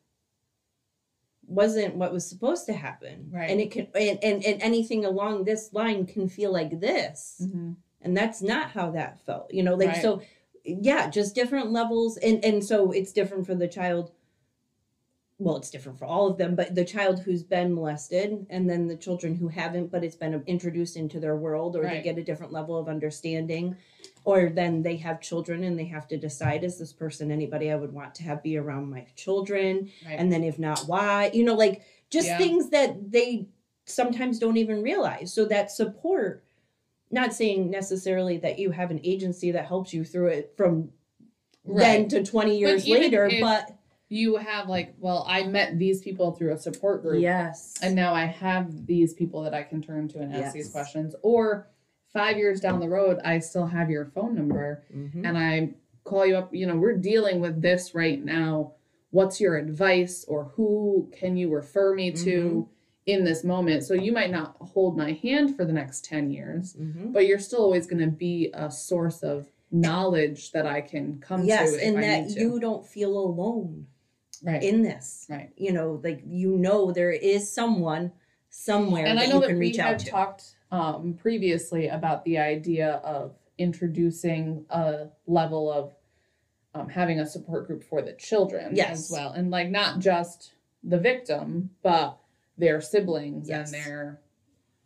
wasn't 1.45 1.95
what 1.95 2.13
was 2.13 2.25
supposed 2.27 2.65
to 2.67 2.73
happen. 2.73 3.29
Right. 3.31 3.49
And 3.49 3.59
it 3.59 3.71
can 3.71 3.87
and, 3.95 4.19
and, 4.23 4.43
and 4.45 4.61
anything 4.61 5.03
along 5.05 5.43
this 5.43 5.73
line 5.73 6.05
can 6.05 6.29
feel 6.29 6.51
like 6.51 6.79
this. 6.79 7.41
Mhm. 7.43 7.75
And 8.01 8.15
that's 8.17 8.41
not 8.41 8.71
how 8.71 8.91
that 8.91 9.19
felt. 9.25 9.53
You 9.53 9.63
know, 9.63 9.75
like 9.75 9.89
Right. 9.89 10.01
so 10.01 10.21
yeah, 10.63 11.09
just 11.09 11.35
different 11.35 11.71
levels 11.71 12.17
and 12.17 12.43
and 12.45 12.63
so 12.63 12.91
it's 12.91 13.11
different 13.11 13.45
for 13.45 13.55
the 13.55 13.67
child 13.67 14.11
well, 15.43 15.57
it's 15.57 15.71
different 15.71 15.97
for 15.97 16.05
all 16.05 16.27
of 16.27 16.37
them, 16.37 16.55
but 16.55 16.75
the 16.75 16.85
child 16.85 17.19
who's 17.19 17.41
been 17.41 17.73
molested 17.73 18.45
and 18.51 18.69
then 18.69 18.87
the 18.87 18.95
children 18.95 19.35
who 19.35 19.47
haven't, 19.47 19.91
but 19.91 20.03
it's 20.03 20.15
been 20.15 20.43
introduced 20.45 20.95
into 20.95 21.19
their 21.19 21.35
world 21.35 21.75
or 21.75 21.81
they 21.83 22.01
get 22.03 22.17
a 22.19 22.23
different 22.23 22.51
level 22.53 22.77
of 22.77 22.87
understanding. 22.87 23.75
Or 24.23 24.49
then 24.49 24.83
they 24.83 24.97
have 24.97 25.19
children 25.19 25.63
and 25.63 25.79
they 25.79 25.85
have 25.85 26.07
to 26.09 26.17
decide 26.17 26.63
is 26.63 26.77
this 26.77 26.93
person 26.93 27.31
anybody 27.31 27.71
I 27.71 27.75
would 27.75 27.91
want 27.91 28.13
to 28.15 28.23
have 28.23 28.43
be 28.43 28.55
around 28.55 28.91
my 28.91 29.07
children? 29.15 29.89
Right. 30.05 30.19
And 30.19 30.31
then 30.31 30.43
if 30.43 30.59
not, 30.59 30.83
why? 30.85 31.31
You 31.33 31.43
know, 31.43 31.55
like 31.55 31.81
just 32.11 32.27
Yeah. 32.27 32.37
things 32.37 32.69
that 32.69 33.11
they 33.11 33.47
sometimes 33.87 34.37
don't 34.37 34.57
even 34.57 34.83
realize. 34.83 35.33
So 35.33 35.45
that 35.45 35.71
support, 35.71 36.43
not 37.09 37.33
saying 37.33 37.71
necessarily 37.71 38.37
that 38.37 38.59
you 38.59 38.69
have 38.69 38.91
an 38.91 39.01
agency 39.03 39.49
that 39.51 39.65
helps 39.65 39.91
you 39.91 40.03
through 40.05 40.27
it 40.27 40.53
from 40.55 40.91
then 41.65 42.07
to 42.09 42.23
20 42.23 42.57
years 42.59 42.87
even 42.87 43.01
later, 43.01 43.25
if- 43.25 43.41
but 43.41 43.71
You 44.11 44.35
have 44.35 44.67
like, 44.67 44.93
well, 44.99 45.25
I 45.25 45.43
met 45.43 45.79
these 45.79 46.01
people 46.01 46.33
through 46.33 46.51
a 46.53 46.57
support 46.57 47.01
group. 47.01 47.21
yes. 47.21 47.79
And 47.81 47.95
now 47.95 48.13
I 48.13 48.25
have 48.25 48.85
these 48.85 49.13
people 49.13 49.41
that 49.43 49.53
I 49.53 49.63
can 49.63 49.81
turn 49.81 50.09
to 50.09 50.19
and 50.19 50.33
ask 50.35 50.53
these 50.53 50.69
questions. 50.69 51.15
Or 51.21 51.69
five 52.11 52.35
years 52.37 52.59
down 52.59 52.81
the 52.81 52.89
road, 52.89 53.19
I 53.23 53.39
still 53.39 53.67
have 53.67 53.89
your 53.89 54.03
phone 54.05 54.35
number 54.35 54.83
Mhm. 54.93 55.25
and 55.25 55.37
I 55.37 55.75
call 56.03 56.25
you 56.25 56.35
up, 56.35 56.53
you 56.53 56.67
know, 56.67 56.75
we're 56.75 56.97
dealing 56.97 57.39
with 57.39 57.61
this 57.61 57.95
right 57.95 58.21
now. 58.21 58.73
What's 59.11 59.39
your 59.39 59.55
advice 59.55 60.25
or 60.27 60.43
who 60.55 61.09
can 61.13 61.37
you 61.37 61.49
refer 61.49 61.93
me 61.95 62.11
to 62.11 62.67
in 63.05 63.23
this 63.23 63.45
moment? 63.45 63.83
So 63.85 63.93
you 63.93 64.11
might 64.11 64.29
not 64.31 64.57
hold 64.59 64.97
my 64.97 65.13
hand 65.13 65.55
for 65.55 65.63
the 65.63 65.71
next 65.71 66.03
10 66.03 66.31
years, 66.31 66.73
Mhm. 66.73 67.13
but 67.13 67.25
you're 67.27 67.39
still 67.39 67.59
always 67.61 67.87
going 67.87 68.03
to 68.03 68.11
be 68.11 68.51
a 68.53 68.69
source 68.69 69.23
of 69.23 69.49
knowledge 69.71 70.51
that 70.51 70.65
I 70.67 70.81
can 70.81 71.19
come 71.19 71.45
Yes, 71.45 71.71
to 71.71 71.77
if 71.77 71.83
and 71.87 71.97
I 71.97 72.01
that 72.01 72.31
you 72.31 72.59
don't 72.59 72.85
feel 72.85 73.17
alone 73.17 73.87
right. 74.41 74.61
in 74.63 74.81
this. 74.81 75.25
Right. 75.29 75.51
You 75.57 75.73
know, 75.73 75.99
like 76.03 76.21
you 76.25 76.57
know 76.57 76.91
there 76.91 77.11
is 77.11 77.51
someone 77.51 78.11
somewhere 78.49 79.05
and 79.05 79.17
that 79.17 79.23
I 79.23 79.27
know 79.27 79.35
you 79.35 79.41
that 79.41 79.47
can 79.47 79.59
we 79.59 79.67
reach 79.67 79.77
have 79.77 79.97
to. 79.97 80.09
talked 80.09 80.55
um, 80.71 81.13
previously 81.13 81.87
about 81.87 82.23
the 82.25 82.37
idea 82.37 82.95
of 83.03 83.33
introducing 83.57 84.65
a 84.69 85.07
level 85.27 85.71
of 85.71 85.93
um, 86.73 86.87
having 86.89 87.19
a 87.19 87.25
support 87.25 87.67
group 87.67 87.83
for 87.83 88.01
the 88.01 88.13
children 88.13 88.75
Yes. 88.75 88.91
as 88.91 89.11
well, 89.11 89.31
and 89.31 89.51
like 89.51 89.69
not 89.69 89.99
just 89.99 90.53
the 90.83 90.97
victim, 90.97 91.69
but 91.83 92.17
their 92.57 92.81
siblings 92.81 93.49
Yes. 93.49 93.73
and 93.73 93.83
their. 93.85 94.21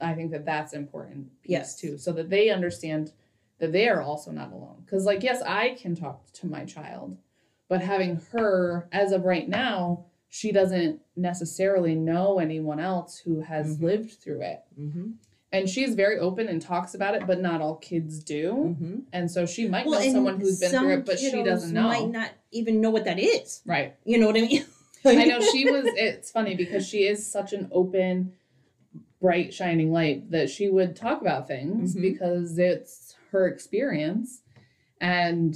I 0.02 0.14
think 0.14 0.32
that 0.32 0.46
that's 0.46 0.74
important 0.74 1.28
piece 1.42 1.52
Yes. 1.52 1.80
too, 1.80 1.98
so 1.98 2.12
that 2.14 2.30
they 2.30 2.50
understand 2.50 3.14
that 3.60 3.72
they 3.72 3.88
are 3.88 4.02
also 4.02 4.32
not 4.32 4.52
alone. 4.52 4.82
Because 4.86 5.06
like 5.06 5.24
yes, 5.24 5.42
I 5.42 5.76
can 5.76 5.96
talk 5.96 6.32
to 6.34 6.48
my 6.48 6.66
child, 6.66 7.18
but 7.68 7.82
having 7.82 8.22
her 8.32 8.88
as 8.92 9.12
of 9.12 9.24
right 9.26 9.48
now 9.50 10.06
she 10.28 10.52
doesn't 10.52 11.00
necessarily 11.16 11.96
know 11.96 12.40
anyone 12.40 12.78
else 12.80 13.18
who 13.20 13.40
has 13.40 13.78
Mhm. 13.78 13.82
lived 13.84 14.12
through 14.16 14.42
it. 14.42 14.64
Mm-hmm. 14.78 15.12
And 15.54 15.70
she's 15.70 15.96
very 15.96 16.20
open 16.20 16.50
and 16.50 16.62
talks 16.62 16.94
about 16.94 17.16
it, 17.16 17.26
but 17.26 17.40
not 17.40 17.62
all 17.62 17.76
kids 17.78 18.22
do. 18.22 18.76
Mm-hmm. 18.78 18.96
And 19.14 19.32
so 19.32 19.46
she 19.46 19.66
might 19.70 19.86
Well, 19.86 20.02
know 20.04 20.12
someone 20.12 20.42
who's 20.42 20.60
been 20.60 20.72
through 20.72 20.94
it, 20.96 21.06
but 21.06 21.18
she 21.20 21.42
doesn't 21.42 21.72
know. 21.74 21.84
Might 21.88 22.10
not 22.10 22.32
even 22.52 22.82
know 22.82 22.90
what 22.90 23.06
that 23.06 23.18
is. 23.18 23.62
Right. 23.66 23.96
You 24.04 24.18
know 24.18 24.28
what 24.28 24.36
I 24.36 24.42
mean? 24.42 24.66
I 25.06 25.24
know 25.26 25.40
she 25.40 25.72
was, 25.72 25.86
it's 25.96 26.32
funny 26.32 26.56
because 26.56 26.86
she 26.86 27.08
is 27.08 27.26
such 27.26 27.54
an 27.54 27.70
open, 27.72 28.34
bright, 29.22 29.54
shining 29.54 29.94
light 29.94 30.32
that 30.32 30.50
she 30.50 30.68
would 30.68 30.98
talk 30.98 31.22
about 31.22 31.48
things 31.48 31.96
Mhm. 31.96 32.02
because 32.02 32.58
it's 32.60 33.16
her 33.32 33.48
experience. 33.48 34.42
And 35.00 35.56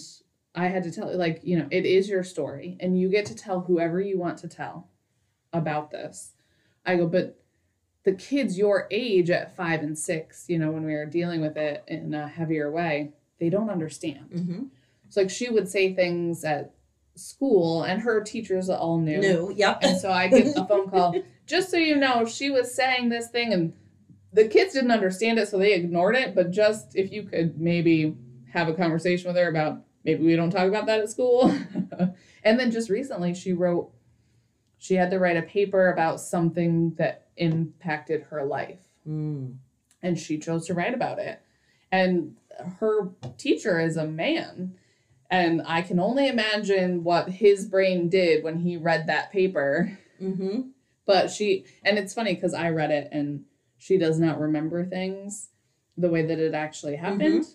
I 0.59 0.67
had 0.67 0.83
to 0.83 0.91
tell, 0.91 1.15
like, 1.15 1.39
you 1.43 1.57
know, 1.57 1.67
it 1.71 1.85
is 1.85 2.09
your 2.09 2.23
story 2.23 2.75
and 2.81 2.99
you 2.99 3.07
get 3.07 3.25
to 3.27 3.35
tell 3.35 3.61
whoever 3.61 4.01
you 4.01 4.19
want 4.19 4.37
to 4.39 4.47
tell 4.49 4.89
about 5.53 5.89
this. 5.89 6.33
I 6.85 6.97
go, 6.97 7.07
but 7.07 7.39
the 8.03 8.11
kids 8.11 8.57
your 8.57 8.87
age 8.91 9.29
at 9.29 9.55
five 9.55 9.81
and 9.81 9.97
six, 9.97 10.45
you 10.49 10.59
know, 10.59 10.71
when 10.71 10.83
we 10.83 10.93
were 10.93 11.05
dealing 11.05 11.39
with 11.39 11.55
it 11.55 11.83
in 11.87 12.13
a 12.13 12.27
heavier 12.27 12.69
way, 12.69 13.11
they 13.39 13.49
don't 13.49 13.69
understand. 13.69 14.29
Mm-hmm. 14.33 14.63
So, 15.07 15.21
like, 15.21 15.29
she 15.29 15.49
would 15.49 15.69
say 15.69 15.93
things 15.93 16.43
at 16.43 16.73
school, 17.15 17.83
and 17.83 18.01
her 18.01 18.21
teachers 18.21 18.69
all 18.69 18.97
knew. 18.97 19.19
New. 19.19 19.53
Yep. 19.55 19.79
And 19.81 19.97
so 19.97 20.11
I 20.11 20.27
get 20.27 20.57
a 20.57 20.65
phone 20.65 20.89
call, 20.89 21.15
just 21.45 21.71
so 21.71 21.77
you 21.77 21.95
know, 21.95 22.25
she 22.25 22.49
was 22.49 22.73
saying 22.75 23.09
this 23.09 23.29
thing, 23.29 23.53
and 23.53 23.73
the 24.33 24.47
kids 24.47 24.73
didn't 24.73 24.91
understand 24.91 25.39
it, 25.39 25.47
so 25.47 25.57
they 25.57 25.73
ignored 25.73 26.15
it. 26.15 26.35
But 26.35 26.51
just 26.51 26.95
if 26.95 27.11
you 27.11 27.23
could 27.23 27.59
maybe 27.59 28.15
have 28.51 28.67
a 28.67 28.73
conversation 28.73 29.27
with 29.27 29.37
her 29.37 29.49
about 29.49 29.83
maybe 30.09 30.25
we 30.25 30.35
don't 30.35 30.49
talk 30.49 30.67
about 30.67 30.87
that 30.87 31.01
at 31.01 31.09
school. 31.09 31.53
and 32.43 32.59
then 32.59 32.71
just 32.71 32.89
recently, 32.89 33.33
she 33.35 33.53
wrote, 33.53 33.91
she 34.79 34.95
had 34.95 35.11
to 35.11 35.19
write 35.19 35.37
a 35.37 35.43
paper 35.43 35.91
about 35.91 36.19
something 36.19 36.95
that 36.97 37.27
impacted 37.37 38.23
her 38.29 38.43
life 38.43 38.79
Mm. 39.07 39.55
and 40.03 40.19
she 40.19 40.37
chose 40.37 40.67
to 40.67 40.73
write 40.73 40.93
about 40.93 41.17
it. 41.19 41.41
And 41.91 42.35
her 42.79 43.09
teacher 43.37 43.79
is 43.79 43.97
a 43.97 44.05
man. 44.05 44.75
And 45.31 45.63
I 45.65 45.81
can 45.81 45.99
only 45.99 46.27
imagine 46.27 47.03
what 47.03 47.29
his 47.29 47.65
brain 47.65 48.09
did 48.09 48.43
when 48.43 48.59
he 48.59 48.77
read 48.77 49.07
that 49.07 49.31
paper. 49.31 49.97
Mm-hmm. 50.21 50.69
But 51.05 51.31
she, 51.31 51.65
and 51.83 51.97
it's 51.97 52.13
funny 52.13 52.35
because 52.35 52.53
I 52.53 52.69
read 52.69 52.91
it 52.91 53.09
and 53.11 53.45
she 53.77 53.97
does 53.97 54.19
not 54.19 54.39
remember 54.39 54.85
things 54.85 55.49
the 55.97 56.09
way 56.09 56.23
that 56.23 56.37
it 56.39 56.53
actually 56.53 56.97
happened, 56.97 57.45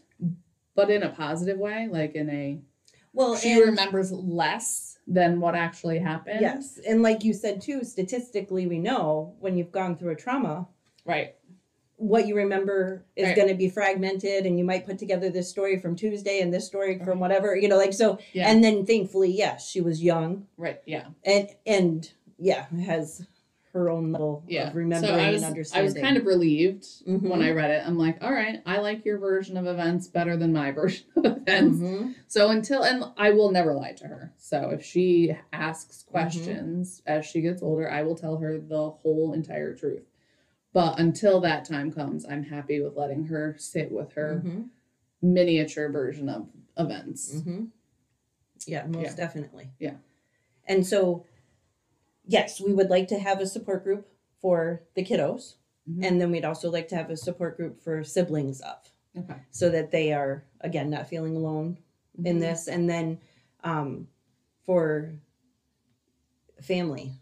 but 0.74 0.90
in 0.90 1.02
a 1.02 1.10
positive 1.10 1.58
way, 1.58 1.88
like 1.90 2.14
in 2.14 2.28
a, 2.30 2.58
Well, 3.12 3.36
she 3.36 3.52
and- 3.52 3.64
remembers 3.70 4.10
less 4.12 4.98
than 5.06 5.40
what 5.40 5.54
actually 5.54 5.98
happened. 5.98 6.40
Yes, 6.40 6.78
and 6.86 7.02
like 7.02 7.24
you 7.24 7.32
said 7.34 7.60
too, 7.60 7.84
statistically, 7.84 8.66
we 8.66 8.78
know 8.78 9.34
when 9.40 9.56
you've 9.56 9.72
gone 9.72 9.96
through 9.96 10.12
a 10.12 10.16
trauma, 10.16 10.66
Right. 11.04 11.34
what 11.96 12.26
you 12.26 12.34
remember 12.36 13.04
is 13.14 13.26
Right. 13.28 13.36
going 13.36 13.48
to 13.48 13.54
be 13.54 13.68
fragmented, 13.68 14.46
and 14.46 14.58
you 14.58 14.64
might 14.64 14.86
put 14.86 14.98
together 14.98 15.28
this 15.30 15.48
story 15.50 15.78
from 15.78 15.94
Tuesday 15.94 16.40
and 16.40 16.52
this 16.52 16.66
story 16.66 16.98
from 17.04 17.20
whatever, 17.20 17.54
you 17.54 17.68
know, 17.68 17.76
like 17.76 17.92
so. 17.92 18.18
Yeah. 18.32 18.48
And 18.50 18.64
then 18.64 18.84
thankfully, 18.86 19.30
yes, 19.30 19.68
she 19.68 19.80
was 19.82 20.02
young, 20.02 20.46
right. 20.56 20.80
Yeah. 20.86 21.08
and 21.24 21.48
and 21.66 22.10
yeah, 22.38 22.66
has 22.84 23.26
her 23.74 23.90
own 23.90 24.12
level 24.12 24.44
Yeah. 24.48 24.68
of 24.68 24.76
remembering 24.76 25.12
so 25.18 25.18
I 25.20 25.30
was, 25.32 25.42
and 25.42 25.58
I 25.74 25.82
was 25.82 25.94
kind 25.94 26.16
of 26.16 26.24
relieved 26.26 26.84
Mhm. 27.06 27.28
when 27.28 27.42
I 27.42 27.50
read 27.50 27.70
it. 27.70 27.82
I'm 27.86 27.98
like, 27.98 28.22
all 28.22 28.32
right, 28.32 28.62
I 28.64 28.78
like 28.78 29.04
your 29.04 29.18
version 29.18 29.56
of 29.56 29.66
events 29.66 30.06
better 30.06 30.36
than 30.36 30.52
my 30.52 30.70
version 30.80 31.06
of 31.16 31.26
events. 31.26 31.78
Mhm. 31.80 32.14
So 32.28 32.50
until 32.50 32.84
and 32.84 33.04
I 33.16 33.30
will 33.32 33.50
never 33.50 33.74
lie 33.74 33.92
to 33.92 34.06
her. 34.06 34.32
So 34.38 34.70
if 34.70 34.82
she 34.84 35.36
asks 35.52 36.02
Mm-hmm. 36.04 36.10
questions 36.12 37.02
as 37.04 37.26
she 37.26 37.40
gets 37.40 37.62
older, 37.62 37.90
I 37.90 38.02
will 38.04 38.14
tell 38.14 38.36
her 38.38 38.58
the 38.58 38.90
whole 38.90 39.32
entire 39.34 39.74
truth. 39.74 40.04
But 40.72 40.98
until 40.98 41.40
that 41.40 41.64
time 41.64 41.92
comes, 41.92 42.24
I'm 42.24 42.44
happy 42.44 42.80
with 42.80 42.96
letting 42.96 43.24
her 43.26 43.56
sit 43.58 43.90
with 43.92 44.12
her 44.14 44.42
Mhm. 44.44 44.68
miniature 45.20 45.88
version 45.88 46.28
of 46.28 46.48
events. 46.78 47.34
Mm-hmm. 47.36 47.64
Yeah, 48.66 48.86
most 48.86 49.02
Yeah. 49.04 49.14
definitely. 49.16 49.70
Yeah. 49.78 49.96
And 50.66 50.86
so, 50.86 51.24
yes, 52.26 52.60
we 52.60 52.72
would 52.72 52.90
like 52.90 53.08
to 53.08 53.18
have 53.18 53.40
a 53.40 53.46
support 53.46 53.84
group 53.84 54.08
for 54.40 54.82
the 54.94 55.04
kiddos. 55.04 55.54
Mhm. 55.88 56.04
And 56.04 56.20
then 56.20 56.30
we'd 56.30 56.44
also 56.44 56.70
like 56.70 56.88
to 56.88 56.96
have 56.96 57.10
a 57.10 57.16
support 57.16 57.56
group 57.56 57.80
for 57.80 58.02
siblings 58.04 58.60
of, 58.62 58.90
Okay. 59.16 59.36
so 59.50 59.68
that 59.70 59.90
they 59.90 60.12
are, 60.12 60.44
again, 60.60 60.88
not 60.90 61.08
feeling 61.08 61.36
alone 61.36 61.78
in 62.24 62.36
Mhm. 62.36 62.40
this. 62.40 62.68
And 62.68 62.88
then 62.88 63.20
um, 63.62 64.08
for 64.64 65.12
family, 66.60 67.12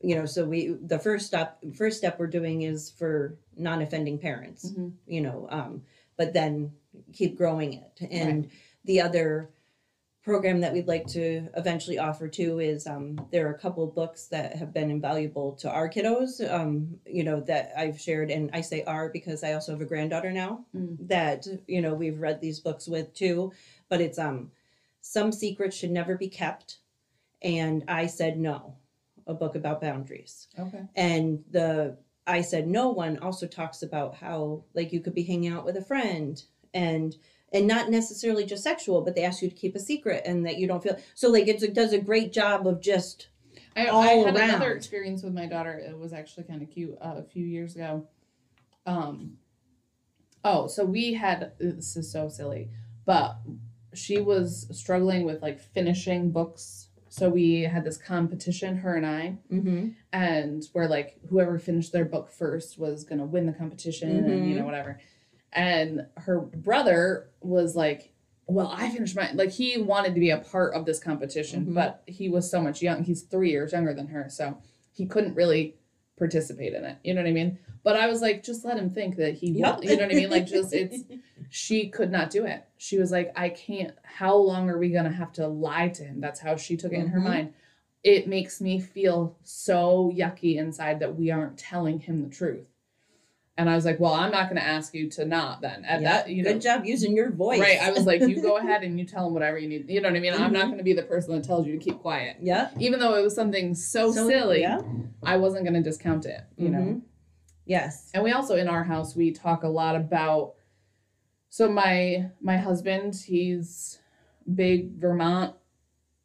you 0.00 0.14
know, 0.14 0.26
so 0.26 0.44
we, 0.44 0.68
the 0.68 0.98
first 0.98 1.26
step, 1.26 1.58
first 1.74 1.98
step 1.98 2.18
we're 2.18 2.26
doing 2.26 2.62
is 2.62 2.90
for 2.90 3.36
non 3.56 3.82
offending 3.82 4.18
parents 4.18 4.70
Mhm. 4.70 4.92
you 5.06 5.20
know 5.20 5.48
um, 5.50 5.82
but 6.16 6.32
then 6.32 6.72
keep 7.12 7.36
growing 7.36 7.72
it 7.72 8.00
and 8.08 8.48
the 8.84 9.00
other 9.00 9.50
program 10.28 10.60
that 10.60 10.74
we'd 10.74 10.86
like 10.86 11.06
to 11.06 11.48
eventually 11.56 11.98
offer 11.98 12.28
too 12.28 12.58
is 12.60 12.86
um, 12.86 13.18
there 13.32 13.46
are 13.48 13.54
a 13.54 13.58
couple 13.58 13.82
of 13.82 13.94
books 13.94 14.26
that 14.26 14.54
have 14.54 14.74
been 14.74 14.90
invaluable 14.90 15.52
to 15.52 15.70
our 15.70 15.88
kiddos 15.88 16.32
um, 16.52 16.98
you 17.06 17.24
know 17.24 17.40
that 17.40 17.72
i've 17.78 17.98
shared 17.98 18.30
and 18.30 18.50
i 18.52 18.60
say 18.60 18.84
are 18.84 19.08
because 19.08 19.42
i 19.42 19.54
also 19.54 19.72
have 19.72 19.80
a 19.80 19.86
granddaughter 19.86 20.30
now 20.30 20.64
Mm. 20.76 20.96
that 21.08 21.46
you 21.66 21.80
know 21.80 21.94
we've 21.94 22.18
read 22.20 22.42
these 22.42 22.60
books 22.60 22.86
with 22.86 23.14
too 23.14 23.52
but 23.88 24.02
it's 24.02 24.18
um 24.18 24.50
some 25.00 25.32
secrets 25.32 25.74
should 25.74 25.90
never 25.90 26.14
be 26.14 26.28
kept 26.28 26.78
and 27.40 27.82
i 27.88 28.06
said 28.06 28.38
no 28.38 28.74
a 29.26 29.32
book 29.32 29.54
about 29.54 29.80
boundaries 29.80 30.48
Okay. 30.58 30.82
and 30.94 31.42
the 31.50 31.96
I 32.26 32.42
said 32.42 32.68
no 32.68 32.90
one 32.90 33.18
also 33.20 33.46
talks 33.46 33.82
about 33.82 34.14
how 34.16 34.62
like 34.74 34.92
you 34.92 35.00
could 35.00 35.14
be 35.14 35.22
hanging 35.22 35.50
out 35.50 35.64
with 35.64 35.78
a 35.78 35.82
friend 35.82 36.42
and 36.74 37.16
and 37.52 37.66
not 37.66 37.90
necessarily 37.90 38.44
just 38.44 38.62
sexual, 38.62 39.00
but 39.02 39.14
they 39.14 39.24
ask 39.24 39.42
you 39.42 39.48
to 39.48 39.54
keep 39.54 39.74
a 39.74 39.80
secret 39.80 40.22
and 40.26 40.44
that 40.46 40.58
you 40.58 40.66
don't 40.66 40.82
feel 40.82 40.98
so 41.14 41.30
like 41.30 41.48
it's, 41.48 41.62
it 41.62 41.74
does 41.74 41.92
a 41.92 41.98
great 41.98 42.32
job 42.32 42.66
of 42.66 42.80
just 42.80 43.28
I, 43.76 43.86
all 43.86 44.02
I 44.02 44.08
had 44.08 44.36
another 44.36 44.72
experience 44.72 45.22
with 45.22 45.32
my 45.32 45.46
daughter. 45.46 45.72
It 45.78 45.96
was 45.96 46.12
actually 46.12 46.44
kind 46.44 46.62
of 46.62 46.70
cute 46.70 46.96
uh, 47.00 47.14
a 47.18 47.22
few 47.22 47.44
years 47.46 47.74
ago. 47.74 48.06
Um, 48.86 49.38
oh, 50.44 50.66
so 50.66 50.84
we 50.84 51.14
had 51.14 51.52
this 51.58 51.96
is 51.96 52.10
so 52.10 52.28
silly, 52.28 52.70
but 53.04 53.36
she 53.94 54.20
was 54.20 54.66
struggling 54.72 55.24
with 55.24 55.42
like 55.42 55.60
finishing 55.60 56.30
books. 56.30 56.88
So 57.10 57.30
we 57.30 57.62
had 57.62 57.84
this 57.84 57.96
competition, 57.96 58.76
her 58.78 58.94
and 58.94 59.06
I, 59.06 59.38
mm-hmm. 59.50 59.88
and 60.12 60.62
where 60.72 60.88
like 60.88 61.18
whoever 61.30 61.58
finished 61.58 61.92
their 61.92 62.04
book 62.04 62.30
first 62.30 62.78
was 62.78 63.04
gonna 63.04 63.24
win 63.24 63.46
the 63.46 63.52
competition, 63.52 64.10
and 64.10 64.48
you 64.48 64.54
Mhm. 64.54 64.58
know 64.58 64.66
whatever. 64.66 65.00
And 65.52 66.06
her 66.16 66.40
brother 66.40 67.28
was 67.40 67.74
like, 67.74 68.12
"Well, 68.46 68.70
I 68.74 68.90
finished 68.90 69.16
my 69.16 69.32
like 69.32 69.50
he 69.50 69.78
wanted 69.78 70.14
to 70.14 70.20
be 70.20 70.30
a 70.30 70.38
part 70.38 70.74
of 70.74 70.84
this 70.84 70.98
competition, 70.98 71.66
Mhm. 71.66 71.74
but 71.74 72.02
he 72.06 72.28
was 72.28 72.50
so 72.50 72.60
much 72.60 72.82
young. 72.82 73.02
He's 73.04 73.22
three 73.22 73.50
years 73.50 73.72
younger 73.72 73.94
than 73.94 74.08
her, 74.08 74.28
so 74.28 74.58
he 74.92 75.06
couldn't 75.06 75.34
really 75.34 75.76
participate 76.18 76.74
in 76.74 76.84
it. 76.84 76.96
You 77.04 77.14
know 77.14 77.22
what 77.22 77.28
I 77.28 77.32
mean? 77.32 77.58
But 77.84 77.96
I 77.96 78.08
was 78.08 78.20
like, 78.20 78.42
just 78.42 78.64
let 78.64 78.76
him 78.76 78.90
think 78.90 79.16
that 79.16 79.34
he, 79.34 79.52
will. 79.52 79.78
you 79.82 79.96
know 79.96 80.02
what 80.02 80.12
I 80.12 80.14
mean? 80.16 80.30
Like, 80.30 80.46
just 80.46 80.74
it's 80.74 81.04
she 81.48 81.88
could 81.88 82.10
not 82.10 82.28
do 82.30 82.44
it. 82.44 82.64
She 82.76 82.98
was 82.98 83.10
like, 83.10 83.32
I 83.36 83.48
can't. 83.50 83.94
How 84.02 84.34
long 84.36 84.68
are 84.68 84.78
we 84.78 84.90
gonna 84.90 85.12
have 85.12 85.32
to 85.34 85.46
lie 85.46 85.88
to 85.90 86.04
him? 86.04 86.20
That's 86.20 86.40
how 86.40 86.56
she 86.56 86.76
took 86.76 86.92
it 86.92 86.96
in 86.98 87.08
her 87.08 87.20
Mhm. 87.20 87.24
mind. 87.24 87.54
It 88.04 88.28
makes 88.28 88.60
me 88.60 88.78
feel 88.80 89.36
so 89.44 90.12
yucky 90.14 90.56
inside 90.56 91.00
that 91.00 91.16
we 91.16 91.30
aren't 91.30 91.56
telling 91.58 92.00
him 92.00 92.22
the 92.22 92.28
truth. 92.28 92.66
And 93.58 93.68
I 93.68 93.74
was 93.74 93.84
like, 93.84 93.98
well, 93.98 94.14
I'm 94.14 94.30
not 94.30 94.48
gonna 94.48 94.60
ask 94.60 94.94
you 94.94 95.10
to 95.10 95.24
not 95.24 95.60
then. 95.60 95.84
At 95.84 96.00
Yeah. 96.00 96.12
that, 96.12 96.30
you 96.30 96.44
know, 96.44 96.52
good 96.52 96.62
job 96.62 96.84
using 96.86 97.16
your 97.16 97.32
voice 97.32 97.58
right? 97.58 97.82
I 97.82 97.90
was 97.90 98.06
like, 98.06 98.20
you 98.20 98.40
go 98.40 98.56
ahead 98.58 98.84
and 98.84 98.96
you 99.00 99.04
tell 99.04 99.26
him 99.26 99.34
whatever 99.34 99.58
you 99.58 99.68
need. 99.68 99.90
You 99.90 100.00
know 100.00 100.08
what 100.08 100.16
I 100.16 100.20
mean? 100.20 100.32
I'm 100.32 100.52
not 100.52 100.66
Mhm. 100.68 100.70
gonna 100.70 100.82
be 100.84 100.92
the 100.92 101.02
person 101.02 101.34
that 101.34 101.42
tells 101.42 101.66
you 101.66 101.72
to 101.72 101.78
keep 101.84 101.98
quiet, 101.98 102.36
yeah 102.40 102.70
even 102.78 103.00
though 103.00 103.16
it 103.16 103.22
was 103.22 103.34
something 103.34 103.74
so, 103.74 104.12
So, 104.12 104.28
silly. 104.28 104.60
yeah 104.60 104.80
I 105.24 105.36
wasn't 105.38 105.64
gonna 105.64 105.82
discount 105.82 106.24
it. 106.24 106.40
You 106.56 106.70
know. 106.70 106.78
Mhm. 106.78 107.02
yes 107.66 108.10
And 108.14 108.22
we 108.22 108.30
also 108.30 108.54
in 108.56 108.68
our 108.68 108.84
house 108.84 109.16
we 109.16 109.32
talk 109.32 109.64
a 109.64 109.68
lot 109.68 109.96
about 109.96 110.54
so 111.50 111.68
my 111.68 112.30
my 112.40 112.58
husband, 112.58 113.16
he's 113.16 113.98
big 114.54 114.92
Vermont, 115.00 115.54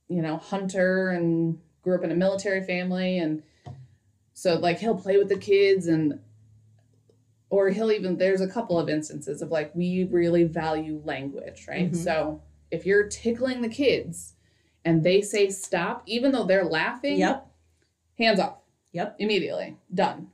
you 0.08 0.22
know, 0.22 0.38
hunter 0.38 1.10
and 1.10 1.58
grew 1.82 1.96
up 1.98 2.04
in 2.04 2.12
a 2.12 2.16
military 2.16 2.62
family 2.64 3.18
and 3.18 3.42
so 4.34 4.60
like 4.60 4.78
he'll 4.80 4.96
play 4.96 5.18
with 5.18 5.30
the 5.30 5.38
kids 5.38 5.88
and 5.88 6.20
or 7.54 7.70
he'll 7.70 7.92
even 7.92 8.18
there's 8.18 8.42
a 8.42 8.48
couple 8.48 8.80
of 8.80 8.90
instances 8.90 9.44
of 9.44 9.52
like 9.52 9.70
we 9.76 10.06
really 10.06 10.44
value 10.44 11.00
language, 11.06 11.66
right? 11.68 11.92
Mhm. 11.92 11.96
So 11.96 12.42
if 12.72 12.84
you're 12.84 13.08
tickling 13.08 13.62
the 13.62 13.70
kids 13.70 14.34
and 14.84 15.04
they 15.04 15.22
say 15.22 15.50
stop 15.50 16.02
even 16.08 16.32
though 16.32 16.46
they're 16.46 16.66
laughing, 16.66 17.20
yep 17.20 17.48
hands 18.18 18.40
off. 18.40 18.58
Yep. 18.92 19.16
Immediately. 19.20 19.76
Done. 19.94 20.28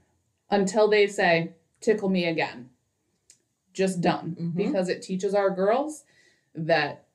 Until 0.50 0.90
they 0.90 1.08
say, 1.08 1.54
tickle 1.80 2.10
me 2.10 2.26
again. 2.26 2.70
Just 3.74 4.02
done. 4.02 4.36
Mhm. 4.38 4.56
Because 4.56 4.90
it 4.90 5.02
teaches 5.02 5.34
our 5.34 5.50
girls 5.50 6.04
that 6.54 7.06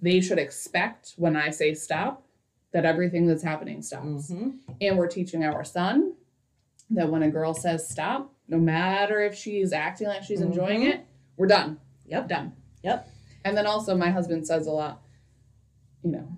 they 0.00 0.20
should 0.20 0.38
expect 0.38 1.14
when 1.16 1.34
I 1.36 1.50
say 1.50 1.74
stop, 1.74 2.24
that 2.70 2.84
everything 2.84 3.26
that's 3.26 3.42
happening 3.42 3.82
stops. 3.82 4.30
Mhm. 4.30 4.58
And 4.80 4.96
we're 4.96 5.08
teaching 5.08 5.44
our 5.44 5.64
son 5.64 6.14
that 6.90 7.10
when 7.10 7.22
a 7.24 7.30
girl 7.30 7.52
says 7.52 7.88
stop, 7.88 8.32
no 8.52 8.58
matter 8.58 9.20
if 9.22 9.34
she's 9.34 9.72
acting 9.72 10.06
like 10.06 10.22
she's 10.22 10.42
enjoying 10.42 10.82
Mhm. 10.82 10.90
it, 10.94 11.06
we're 11.38 11.46
done. 11.46 11.80
Yep. 12.04 12.28
Done. 12.28 12.52
Yep. 12.84 13.08
And 13.46 13.56
then 13.56 13.66
also, 13.66 13.96
my 13.96 14.10
husband 14.10 14.46
says 14.46 14.66
a 14.66 14.70
lot, 14.70 15.02
you 16.04 16.10
know, 16.12 16.28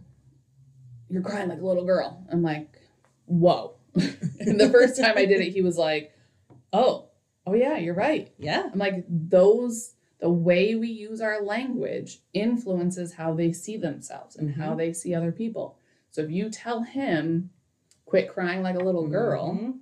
you're 1.11 1.23
crying 1.23 1.49
like 1.49 1.61
a 1.61 1.67
little 1.67 1.85
girl. 1.85 2.25
I'm 2.31 2.41
like, 2.43 2.69
whoa. 3.27 3.75
and 3.95 4.61
the 4.61 4.71
first 4.71 4.97
time 5.01 5.15
I 5.19 5.25
did 5.27 5.41
it, 5.41 5.51
he 5.51 5.61
was 5.61 5.77
like, 5.77 6.17
oh, 6.73 7.09
oh, 7.47 7.55
yeah, 7.55 7.79
you're 7.79 7.95
right. 7.95 8.33
yeah 8.39 8.71
I'm 8.73 8.79
like, 8.79 9.05
those, 9.09 9.95
the 10.21 10.31
way 10.31 10.77
we 10.77 10.89
use 10.89 11.21
our 11.21 11.43
language 11.43 12.21
influences 12.33 13.15
how 13.15 13.35
they 13.35 13.53
see 13.53 13.77
themselves 13.77 14.37
and 14.37 14.55
how 14.55 14.75
Mhm. 14.75 14.79
they 14.79 14.93
see 14.93 15.15
other 15.15 15.33
people. 15.33 15.79
So 16.11 16.23
if 16.23 16.31
you 16.31 16.49
tell 16.49 16.83
him, 16.85 17.51
quit 18.07 18.29
crying 18.29 18.63
like 18.63 18.77
a 18.77 18.85
little 18.85 19.09
girl, 19.09 19.53
Mhm. 19.55 19.81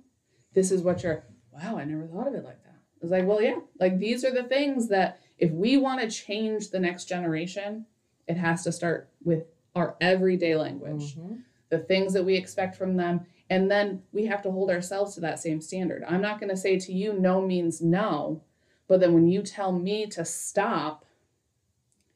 this 0.53 0.71
is 0.71 0.81
what 0.81 1.03
you're, 1.03 1.23
wow, 1.53 1.77
I 1.77 1.83
never 1.85 2.05
thought 2.07 2.27
of 2.27 2.35
it 2.35 2.43
like 2.43 2.63
that. 2.63 2.75
It's 3.01 3.11
like, 3.11 3.25
well, 3.25 3.41
yeah, 3.41 3.59
like 3.79 3.99
these 3.99 4.23
are 4.23 4.31
the 4.31 4.43
things 4.43 4.87
that 4.89 5.19
if 5.37 5.51
we 5.51 5.77
want 5.77 6.01
to 6.01 6.09
change 6.09 6.69
the 6.69 6.79
next 6.79 7.05
generation, 7.05 7.85
it 8.27 8.37
has 8.37 8.63
to 8.63 8.71
start 8.71 9.09
with 9.23 9.45
our 9.75 9.95
everyday 9.99 10.55
language, 10.55 11.15
Mhm. 11.15 11.43
the 11.69 11.79
things 11.79 12.13
that 12.13 12.23
we 12.23 12.35
expect 12.35 12.75
from 12.75 12.95
them. 12.95 13.25
And 13.49 13.69
then 13.69 14.03
we 14.13 14.25
have 14.27 14.41
to 14.43 14.51
hold 14.51 14.69
ourselves 14.69 15.15
to 15.15 15.21
that 15.21 15.39
same 15.39 15.59
standard. 15.59 16.03
I'm 16.07 16.21
not 16.21 16.39
going 16.39 16.49
to 16.49 16.57
say 16.57 16.79
to 16.79 16.93
you, 16.93 17.13
no 17.13 17.41
means 17.41 17.81
no. 17.81 18.41
But 18.87 18.99
then 18.99 19.13
when 19.13 19.27
you 19.27 19.41
tell 19.41 19.71
me 19.71 20.05
to 20.07 20.23
stop 20.23 21.05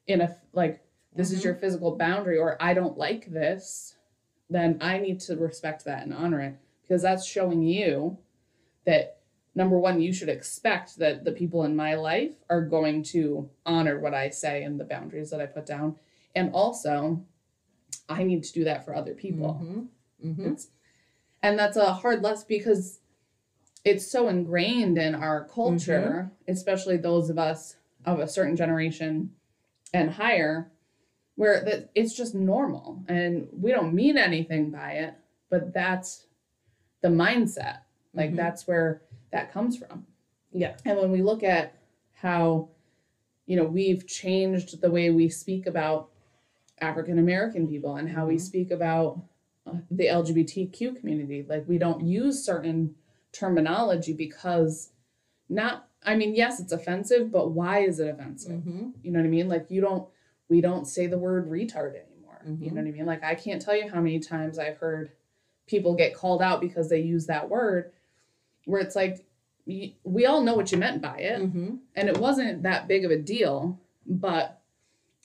in 0.06 0.20
a, 0.22 0.36
like, 0.52 0.80
this 1.14 1.32
is 1.32 1.40
Mhm. 1.40 1.44
your 1.44 1.54
physical 1.56 1.96
boundary 1.96 2.38
or 2.38 2.56
I 2.62 2.72
don't 2.72 2.96
like 2.96 3.26
this, 3.26 3.96
then 4.48 4.78
I 4.80 4.98
need 4.98 5.20
to 5.20 5.36
respect 5.36 5.84
that 5.84 6.04
and 6.04 6.14
honor 6.14 6.40
it 6.40 6.54
because 6.82 7.02
that's 7.02 7.26
showing 7.26 7.62
you 7.62 8.16
that 8.84 9.17
number 9.54 9.78
one, 9.78 10.00
you 10.00 10.12
should 10.12 10.28
expect 10.28 10.98
that 10.98 11.24
the 11.24 11.32
people 11.32 11.64
in 11.64 11.74
my 11.76 11.94
life 11.94 12.32
are 12.48 12.62
going 12.62 13.02
to 13.04 13.48
honor 13.66 13.98
what 13.98 14.14
I 14.14 14.28
say 14.30 14.62
and 14.62 14.78
the 14.78 14.84
boundaries 14.84 15.30
that 15.30 15.40
I 15.40 15.46
put 15.46 15.66
down. 15.66 15.96
And 16.34 16.52
also, 16.52 17.24
I 18.08 18.22
need 18.24 18.44
to 18.44 18.52
do 18.52 18.64
that 18.64 18.84
for 18.84 18.94
other 18.94 19.14
people. 19.14 19.60
Mhm. 19.62 19.88
Mhm. 20.24 20.52
It's, 20.52 20.68
and 21.42 21.58
that's 21.58 21.76
a 21.76 21.92
hard 21.92 22.22
lesson 22.22 22.46
because 22.48 23.00
it's 23.84 24.06
so 24.06 24.28
ingrained 24.28 24.98
in 24.98 25.14
our 25.14 25.44
culture, 25.44 26.30
especially 26.46 26.96
those 26.96 27.30
of 27.30 27.38
us 27.38 27.76
of 28.04 28.20
a 28.20 28.28
certain 28.28 28.56
generation 28.56 29.34
and 29.94 30.10
higher, 30.10 30.70
where 31.36 31.62
that 31.64 31.90
it's 31.94 32.14
just 32.14 32.34
normal 32.34 33.02
and 33.08 33.48
we 33.52 33.70
don't 33.70 33.94
mean 33.94 34.18
anything 34.18 34.70
by 34.70 34.92
it, 34.92 35.14
but 35.48 35.72
that's 35.72 36.26
the 37.00 37.08
mindset. 37.08 37.78
Like 38.12 38.32
Mhm. 38.32 38.36
that's 38.36 38.66
where 38.66 39.02
that 39.30 39.52
comes 39.52 39.76
from. 39.76 40.06
Yeah. 40.52 40.76
And 40.84 40.98
when 40.98 41.10
we 41.10 41.22
look 41.22 41.42
at 41.42 41.74
how, 42.14 42.68
you 43.46 43.56
know, 43.56 43.64
we've 43.64 44.06
changed 44.06 44.80
the 44.80 44.90
way 44.90 45.10
we 45.10 45.28
speak 45.28 45.66
about 45.66 46.10
African 46.80 47.18
American 47.18 47.66
people 47.66 47.96
and 47.96 48.08
how 48.08 48.26
we 48.26 48.36
Mhm. 48.36 48.40
speak 48.40 48.70
about 48.70 49.20
uh, 49.66 49.78
the 49.90 50.06
LGBTQ 50.06 50.96
community. 50.96 51.44
Like 51.46 51.68
we 51.68 51.76
don't 51.78 52.02
use 52.06 52.42
certain 52.42 52.94
terminology 53.32 54.12
because 54.12 54.92
not 55.48 55.84
I 56.04 56.14
mean, 56.14 56.34
yes, 56.36 56.60
it's 56.60 56.70
offensive, 56.72 57.32
but 57.32 57.50
why 57.50 57.80
is 57.80 57.98
it 57.98 58.08
offensive? 58.08 58.62
Mhm. 58.62 58.92
You 59.02 59.10
know 59.10 59.18
what 59.18 59.26
I 59.26 59.30
mean? 59.30 59.48
Like 59.48 59.70
you 59.70 59.80
don't 59.80 60.08
we 60.48 60.60
don't 60.60 60.86
say 60.86 61.06
the 61.06 61.18
word 61.18 61.50
retard 61.50 61.94
anymore. 61.96 62.40
You 62.46 62.52
Mhm. 62.52 62.72
know 62.72 62.82
what 62.82 62.88
I 62.88 62.92
mean? 62.92 63.06
Like 63.06 63.24
I 63.24 63.34
can't 63.34 63.60
tell 63.60 63.76
you 63.76 63.88
how 63.88 64.00
many 64.00 64.20
times 64.20 64.58
I've 64.58 64.78
heard 64.78 65.10
people 65.66 65.94
get 65.94 66.14
called 66.14 66.40
out 66.40 66.60
because 66.60 66.88
they 66.88 67.00
use 67.00 67.26
that 67.26 67.50
word 67.50 67.92
where 68.64 68.80
it's 68.80 68.96
like 68.96 69.24
we 69.66 70.24
all 70.26 70.40
know 70.42 70.54
what 70.54 70.72
you 70.72 70.78
meant 70.78 71.02
by 71.02 71.18
it 71.18 71.40
Mhm. 71.42 71.78
and 71.94 72.08
it 72.08 72.16
wasn't 72.18 72.62
that 72.62 72.88
big 72.88 73.04
of 73.04 73.10
a 73.10 73.18
deal, 73.18 73.78
but 74.06 74.62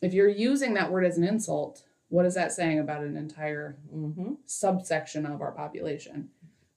if 0.01 0.13
you're 0.13 0.27
using 0.27 0.73
that 0.73 0.91
word 0.91 1.05
as 1.05 1.17
an 1.17 1.23
insult, 1.23 1.83
what 2.09 2.25
is 2.25 2.33
that 2.35 2.51
saying 2.51 2.77
about 2.79 3.03
an 3.03 3.15
entire 3.15 3.77
Mm-hmm. 3.93 4.33
subsection 4.45 5.25
of 5.25 5.41
our 5.41 5.53
population? 5.53 6.29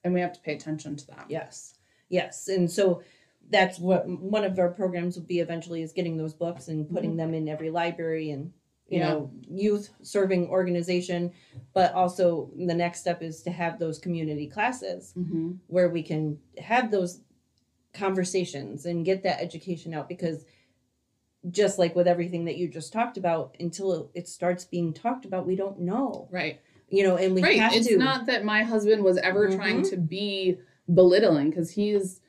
And 0.05 0.15
we 0.15 0.21
have 0.21 0.33
to 0.35 0.41
pay 0.41 0.55
attention 0.55 0.95
to 0.95 1.07
that. 1.09 1.27
Yes, 1.29 1.75
yes, 2.09 2.47
and 2.47 2.71
so 2.71 3.03
that's 3.51 3.79
what 3.81 4.09
one 4.09 4.45
of 4.45 4.57
our 4.61 4.71
programs 4.71 5.17
will 5.17 5.25
be 5.25 5.41
eventually 5.41 5.83
is 5.83 5.93
getting 5.93 6.17
those 6.17 6.35
books 6.35 6.69
and 6.69 6.89
putting 6.89 7.17
them 7.17 7.35
in 7.35 7.49
every 7.49 7.71
library 7.71 8.31
and 8.31 8.53
you 8.89 8.99
Yeah. 8.99 9.09
know 9.11 9.31
youth 9.49 9.91
serving 10.03 10.49
organization 10.49 11.33
but 11.75 11.93
also 11.93 12.51
the 12.57 12.75
next 12.75 13.01
step 13.01 13.23
is 13.23 13.43
to 13.43 13.51
have 13.51 13.79
those 13.79 13.99
community 13.99 14.47
classes 14.47 15.13
Mm-hmm. 15.17 15.53
where 15.67 15.89
we 15.89 16.03
can 16.03 16.39
have 16.59 16.91
those 16.91 17.21
conversations 17.93 18.87
and 18.87 19.05
get 19.05 19.23
that 19.23 19.41
education 19.41 19.95
out 19.95 20.09
because 20.09 20.45
just 21.51 21.79
like 21.79 21.95
with 21.95 22.09
everything 22.09 22.45
that 22.45 22.57
you 22.57 22.69
just 22.69 22.93
talked 22.93 23.17
about 23.17 23.57
until 23.61 24.11
it 24.15 24.29
starts 24.29 24.65
being 24.65 24.93
talked 24.93 25.25
about 25.25 25.47
we 25.47 25.57
don't 25.57 25.81
know 25.81 26.29
Right. 26.31 26.61
you 26.89 27.03
know 27.03 27.17
and 27.17 27.35
we 27.35 27.43
right. 27.43 27.59
have 27.59 27.73
It's 27.73 27.89
to 27.89 27.97
not 27.99 28.27
that 28.27 28.45
my 28.45 28.63
husband 28.63 29.03
was 29.03 29.17
ever 29.19 29.49
trying 29.55 29.83
Mhm. 29.83 29.91
to 29.91 29.97
be 29.97 30.59
belittling 30.93 31.51
because 31.51 31.71
he's 31.71 32.21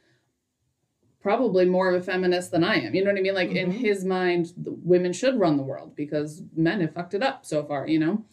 probably 1.28 1.66
more 1.66 1.90
of 1.90 2.02
a 2.02 2.02
feminist 2.02 2.52
than 2.52 2.64
I 2.64 2.76
am. 2.76 2.96
You 2.96 3.04
know 3.04 3.12
what 3.12 3.20
I 3.20 3.22
mean? 3.22 3.36
Like 3.36 3.52
in 3.52 3.70
Mhm. 3.70 3.80
his 3.82 4.06
mind, 4.06 4.54
the 4.56 4.72
women 4.72 5.12
should 5.12 5.38
run 5.38 5.58
the 5.58 5.64
world 5.64 5.94
because 5.94 6.42
men 6.56 6.80
have 6.80 6.94
fucked 6.94 7.14
it 7.14 7.22
up 7.22 7.46
so 7.46 7.66
far, 7.66 7.86
you 7.86 8.00
know? 8.00 8.24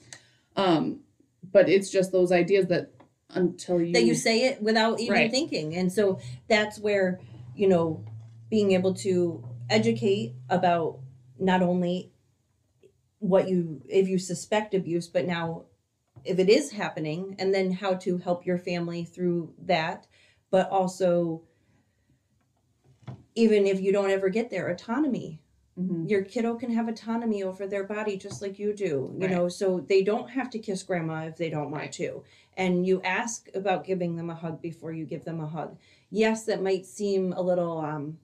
Um, 0.55 1.01
but 1.51 1.69
it's 1.69 1.91
just 1.91 2.13
those 2.13 2.31
ideas 2.31 2.69
that 2.69 2.93
until 3.31 3.83
you, 3.83 3.95
that 3.95 4.05
you 4.05 4.15
say 4.15 4.45
it 4.45 4.63
without 4.63 5.01
even 5.01 5.13
Right. 5.13 5.29
thinking. 5.29 5.75
And 5.75 5.93
so 5.93 6.21
that's 6.47 6.79
where, 6.79 7.19
you 7.57 7.67
know, 7.67 8.05
being 8.49 8.71
able 8.71 8.95
to 9.07 9.45
educate 9.69 10.37
about 10.49 11.01
not 11.37 11.63
only 11.63 12.13
what 13.19 13.49
you 13.49 13.83
if 13.89 14.07
you 14.07 14.21
suspect 14.21 14.73
abuse, 14.73 15.09
but 15.09 15.27
now 15.27 15.65
if 16.25 16.39
it 16.39 16.49
is 16.49 16.71
happening 16.71 17.35
and 17.41 17.53
then 17.53 17.73
how 17.73 17.95
to 17.95 18.19
help 18.19 18.47
your 18.47 18.59
family 18.59 19.05
through 19.05 19.53
that, 19.59 20.07
but 20.53 20.71
also 20.71 21.43
even 23.35 23.67
if 23.67 23.81
you 23.81 23.93
don't 23.93 24.11
ever 24.11 24.29
get 24.29 24.51
there, 24.51 24.69
autonomy 24.69 25.41
Mhm. 25.77 26.09
your 26.09 26.23
kiddo 26.23 26.55
can 26.55 26.71
have 26.71 26.87
autonomy 26.87 27.43
over 27.43 27.67
their 27.67 27.83
body 27.83 28.17
just 28.17 28.41
like 28.41 28.61
you 28.61 28.73
do 28.73 29.13
you 29.19 29.27
Right. 29.27 29.31
know 29.33 29.49
so 29.49 29.81
they 29.81 30.05
don't 30.05 30.31
have 30.31 30.49
to 30.51 30.61
kiss 30.61 30.85
grandma 30.85 31.27
if 31.27 31.37
they 31.37 31.51
don't 31.51 31.73
want 31.73 31.83
Right. 31.83 31.93
to 31.95 32.23
and 32.57 32.87
you 32.87 33.03
ask 33.03 33.49
about 33.57 33.83
giving 33.85 34.15
them 34.15 34.31
a 34.31 34.37
hug 34.37 34.63
before 34.63 34.93
you 34.93 35.05
give 35.05 35.25
them 35.25 35.41
a 35.41 35.49
hug 35.49 35.77
yes 36.11 36.45
that 36.45 36.63
might 36.63 36.87
seem 36.87 37.33
a 37.33 37.43
little 37.43 37.79
um 37.79 38.19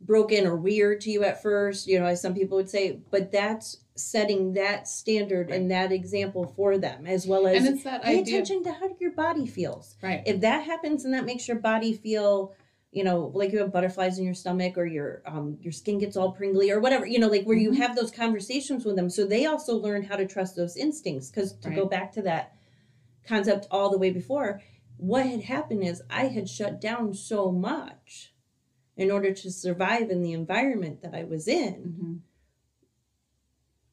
broken 0.00 0.46
or 0.46 0.54
weird 0.54 1.00
to 1.00 1.10
you 1.10 1.24
at 1.24 1.42
first 1.42 1.88
you 1.88 1.98
know 1.98 2.06
as 2.06 2.20
some 2.20 2.32
people 2.34 2.56
would 2.56 2.70
say 2.70 3.00
but 3.10 3.32
that's 3.32 3.78
setting 3.96 4.52
that 4.52 4.86
standard 4.86 5.50
and 5.50 5.68
that 5.72 5.90
example 5.90 6.46
for 6.54 6.78
them 6.78 7.04
as 7.06 7.26
well 7.26 7.48
as 7.48 7.64
and 7.64 7.74
it's 7.74 7.82
that 7.82 8.04
pay 8.04 8.20
idea. 8.20 8.34
attention 8.36 8.62
to 8.62 8.70
how 8.72 8.88
your 9.00 9.10
body 9.10 9.44
feels 9.48 9.96
Right. 10.00 10.22
if 10.24 10.40
that 10.42 10.64
happens 10.64 11.04
and 11.04 11.12
that 11.12 11.24
makes 11.24 11.48
your 11.48 11.58
body 11.58 11.92
feel 11.92 12.52
you 12.90 13.04
know 13.04 13.30
like 13.34 13.52
you 13.52 13.58
have 13.58 13.72
butterflies 13.72 14.18
in 14.18 14.24
your 14.24 14.34
stomach 14.34 14.78
or 14.78 14.86
your 14.86 15.22
um 15.26 15.58
your 15.60 15.72
skin 15.72 15.98
gets 15.98 16.16
all 16.16 16.32
pringly 16.32 16.70
or 16.70 16.80
whatever 16.80 17.06
you 17.06 17.18
know 17.18 17.28
like 17.28 17.44
where 17.44 17.56
you 17.56 17.70
Mhm. 17.70 17.76
have 17.76 17.94
those 17.94 18.10
conversations 18.10 18.84
with 18.84 18.96
them 18.96 19.10
so 19.10 19.26
they 19.26 19.44
also 19.44 19.76
learn 19.76 20.02
how 20.02 20.16
to 20.16 20.26
trust 20.26 20.56
those 20.56 20.76
instincts 20.76 21.30
because 21.30 21.52
to 21.58 21.70
go 21.70 21.86
back 21.86 22.12
to 22.12 22.22
that 22.22 22.54
concept 23.26 23.66
all 23.70 23.90
the 23.90 23.98
way 23.98 24.10
before 24.10 24.60
what 24.96 25.26
had 25.26 25.42
happened 25.42 25.84
is 25.84 26.02
i 26.08 26.26
had 26.28 26.48
shut 26.48 26.80
down 26.80 27.12
so 27.12 27.52
much 27.52 28.32
in 28.96 29.10
order 29.10 29.32
to 29.32 29.50
survive 29.50 30.10
in 30.10 30.22
the 30.22 30.32
environment 30.32 31.02
that 31.02 31.14
i 31.14 31.24
was 31.24 31.46
in 31.46 31.94
Mhm. 32.00 32.20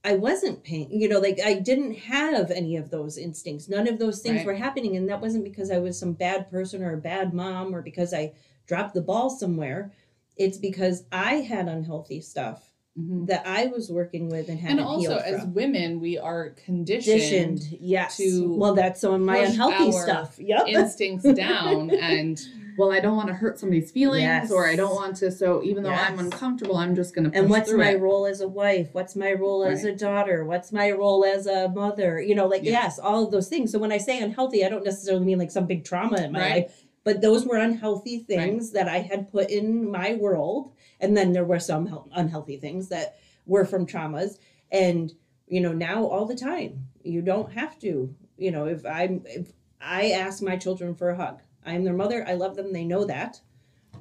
I 0.08 0.14
wasn't 0.14 0.64
paying, 0.64 1.02
you 1.02 1.10
know, 1.10 1.18
like 1.20 1.40
I 1.44 1.56
didn't 1.56 1.96
have 1.96 2.52
any 2.52 2.76
of 2.78 2.92
those 2.92 3.18
instincts. 3.18 3.68
None 3.68 3.88
of 3.88 3.98
those 3.98 4.22
things 4.22 4.38
Right. 4.38 4.46
were 4.46 4.54
happening. 4.54 4.96
And 4.96 5.10
that 5.10 5.20
wasn't 5.20 5.44
because 5.44 5.72
I 5.72 5.80
was 5.80 5.98
some 5.98 6.14
bad 6.14 6.48
person 6.52 6.84
or 6.84 6.94
a 6.94 6.98
bad 6.98 7.34
mom 7.34 7.74
or 7.74 7.82
because 7.82 8.14
I 8.14 8.34
dropped 8.66 8.94
the 8.94 9.02
ball 9.02 9.30
somewhere. 9.30 9.92
It's 10.38 10.58
because 10.58 11.04
I 11.12 11.36
had 11.36 11.68
unhealthy 11.68 12.20
stuff 12.22 12.72
Mhm. 13.00 13.28
that 13.28 13.44
I 13.46 13.68
was 13.68 13.90
working 13.92 14.30
with 14.30 14.48
and 14.50 14.58
hadn't 14.60 14.80
And 14.80 14.88
also, 14.88 15.00
healed 15.10 15.22
as 15.26 15.42
from. 15.42 15.54
women, 15.54 16.00
we 16.00 16.18
are 16.18 16.52
conditioned 16.66 17.60
Conditioned, 17.62 17.78
yes. 17.82 18.18
to 18.18 18.56
well, 18.58 18.74
that's 18.74 19.02
some 19.02 19.14
of 19.14 19.22
my 19.22 19.38
unhealthy 19.40 19.94
our 19.96 20.04
stuff. 20.04 20.40
Yep. 20.40 20.68
instincts 20.68 21.26
down 21.34 21.90
and 21.92 22.42
well 22.78 22.92
i 22.92 23.00
don't 23.00 23.16
want 23.16 23.30
to 23.30 23.34
hurt 23.34 23.58
somebody's 23.58 23.90
feelings 23.90 24.22
Yes. 24.24 24.52
or 24.52 24.68
i 24.68 24.76
don't 24.76 24.94
want 24.96 25.16
to 25.18 25.32
so 25.32 25.64
even 25.64 25.82
though 25.84 25.92
i'm 25.92 26.20
uncomfortable 26.20 26.76
i'm 26.76 26.94
just 26.94 27.16
going 27.16 27.30
to 27.32 27.38
and 27.38 27.50
what's 27.50 27.72
my 27.72 27.92
it. 27.92 28.02
role 28.02 28.26
as 28.26 28.42
a 28.42 28.48
wife 28.50 28.90
what's 28.92 29.16
my 29.16 29.32
role 29.32 29.64
as 29.64 29.86
a 29.86 29.94
daughter 29.96 30.44
what's 30.44 30.74
my 30.74 30.92
role 30.92 31.24
as 31.24 31.48
a 31.48 31.70
mother 31.70 32.22
you 32.22 32.36
know 32.36 32.48
like 32.48 32.64
Yeah. 32.66 32.72
yes 32.84 33.00
all 33.00 33.24
of 33.24 33.32
those 33.32 33.48
things 33.48 33.72
so 33.72 33.80
when 33.80 33.94
i 33.94 33.98
say 33.98 34.20
unhealthy 34.22 34.66
i 34.66 34.68
don't 34.70 34.84
necessarily 34.84 35.24
mean 35.26 35.38
like 35.40 35.52
some 35.52 35.66
big 35.68 35.86
trauma 35.86 36.18
in 36.22 36.34
my 36.34 36.40
Right. 36.40 36.54
life 36.64 36.85
but 37.06 37.22
those 37.22 37.46
were 37.46 37.56
unhealthy 37.56 38.20
things 38.20 38.72
that 38.72 38.90
i 38.90 39.00
had 39.00 39.32
put 39.32 39.50
in 39.50 39.90
my 39.90 40.16
world. 40.16 40.74
And 41.00 41.16
then 41.16 41.34
there 41.34 41.46
were 41.46 41.60
some 41.60 42.10
unhealthy 42.14 42.58
things 42.58 42.90
that 42.90 43.18
were 43.46 43.66
from 43.66 43.86
traumas. 43.86 44.38
And 44.72 45.14
you 45.48 45.62
know 45.62 45.74
now 45.74 46.06
all 46.06 46.26
the 46.26 46.36
time 46.36 46.88
you 47.04 47.22
don't 47.22 47.52
have 47.54 47.78
to 47.80 48.14
you 48.38 48.52
know 48.52 48.66
if 48.66 48.86
i'm 48.86 49.22
if 49.26 49.52
i 49.80 50.10
ask 50.12 50.42
my 50.42 50.58
children 50.58 50.96
for 50.96 51.10
a 51.12 51.16
hug 51.16 51.40
i'm 51.66 51.84
their 51.84 51.94
mother 51.94 52.26
i 52.28 52.34
love 52.34 52.56
them 52.56 52.74
they 52.74 52.84
know 52.84 53.06
that. 53.06 53.40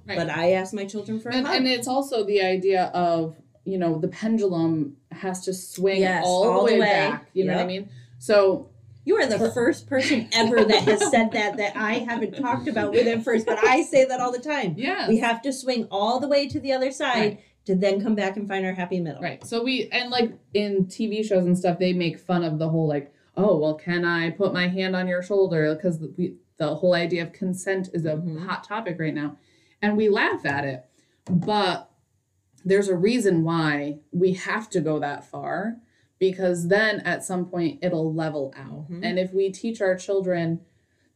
Right. 0.07 0.17
but 0.19 0.31
i 0.31 0.53
ask 0.53 0.73
my 0.75 0.85
children 0.85 1.21
for 1.21 1.29
a 1.29 1.35
and, 1.35 1.47
hug. 1.47 1.57
and 1.57 1.67
it's 1.67 1.89
also 1.89 2.25
the 2.25 2.43
idea 2.43 2.85
of 2.95 3.37
you 3.65 3.79
know 3.79 3.99
the 3.99 4.09
pendulum 4.09 4.97
has 5.13 5.45
to 5.45 5.55
swing 5.55 6.01
Yes, 6.01 6.25
all, 6.27 6.45
all 6.51 6.67
the 6.67 6.73
way, 6.73 6.81
way. 6.81 6.87
back 6.87 7.27
you 7.35 7.45
know 7.45 7.55
what 7.55 7.63
i 7.63 7.67
mean? 7.67 7.89
So 8.19 8.71
You 9.07 9.17
are 9.17 9.27
the 9.27 9.51
first 9.51 9.87
person 9.87 10.29
ever 10.33 10.65
that 10.65 10.83
has 10.85 11.11
said 11.11 11.33
that 11.33 11.57
that 11.59 11.77
I 11.77 11.95
haven't 11.95 12.39
talked 12.41 12.69
about 12.69 12.93
with 12.93 13.07
him 13.07 13.21
first, 13.23 13.45
but 13.47 13.59
I 13.63 13.83
say 13.83 14.05
that 14.07 14.21
all 14.21 14.33
the 14.33 14.39
time. 14.39 14.75
yeah 14.79 15.09
We 15.09 15.19
have 15.19 15.43
to 15.43 15.53
swing 15.53 15.87
all 15.91 16.21
the 16.21 16.29
way 16.29 16.49
to 16.49 16.59
the 16.61 16.73
other 16.73 16.91
side 16.91 17.15
Right. 17.17 17.41
to 17.67 17.75
then 17.75 18.03
come 18.03 18.15
back 18.15 18.37
and 18.37 18.49
find 18.49 18.65
our 18.65 18.73
happy 18.73 19.01
middle. 19.01 19.21
right 19.23 19.45
so 19.47 19.63
we 19.63 19.89
and 19.91 20.11
like 20.11 20.33
in 20.55 20.87
tv 20.87 21.25
shows 21.25 21.45
and 21.47 21.57
stuff 21.57 21.79
they 21.79 21.93
make 21.93 22.19
fun 22.19 22.45
of 22.45 22.59
the 22.59 22.69
whole 22.69 22.87
like 22.87 23.13
oh 23.37 23.57
well 23.59 23.75
can 23.75 24.05
i 24.05 24.31
put 24.31 24.53
my 24.53 24.69
hand 24.69 24.95
on 24.95 25.09
your 25.09 25.23
shoulder 25.23 25.75
because 25.75 25.99
we 26.19 26.35
the 26.59 26.75
whole 26.77 26.95
idea 26.95 27.23
of 27.23 27.33
consent 27.33 27.89
is 27.95 28.05
a 28.05 28.15
Mhm. 28.17 28.47
hot 28.47 28.65
topic 28.65 28.97
right 29.01 29.15
now 29.15 29.37
and 29.83 29.97
we 29.97 30.09
laugh 30.09 30.45
at 30.47 30.65
it 30.65 30.85
but 31.31 31.91
there's 32.65 32.89
a 32.89 32.97
reason 32.97 33.45
why 33.45 33.99
we 34.13 34.35
have 34.35 34.69
to 34.71 34.81
go 34.81 34.99
that 34.99 35.25
far 35.25 35.77
because 36.19 36.69
then 36.69 37.01
at 37.01 37.25
some 37.25 37.45
point 37.47 37.79
it'll 37.83 38.13
level 38.15 38.53
out 38.57 38.91
Mhm. 38.91 39.01
and 39.05 39.19
if 39.19 39.33
we 39.33 39.51
teach 39.51 39.81
our 39.81 39.97
children 39.97 40.61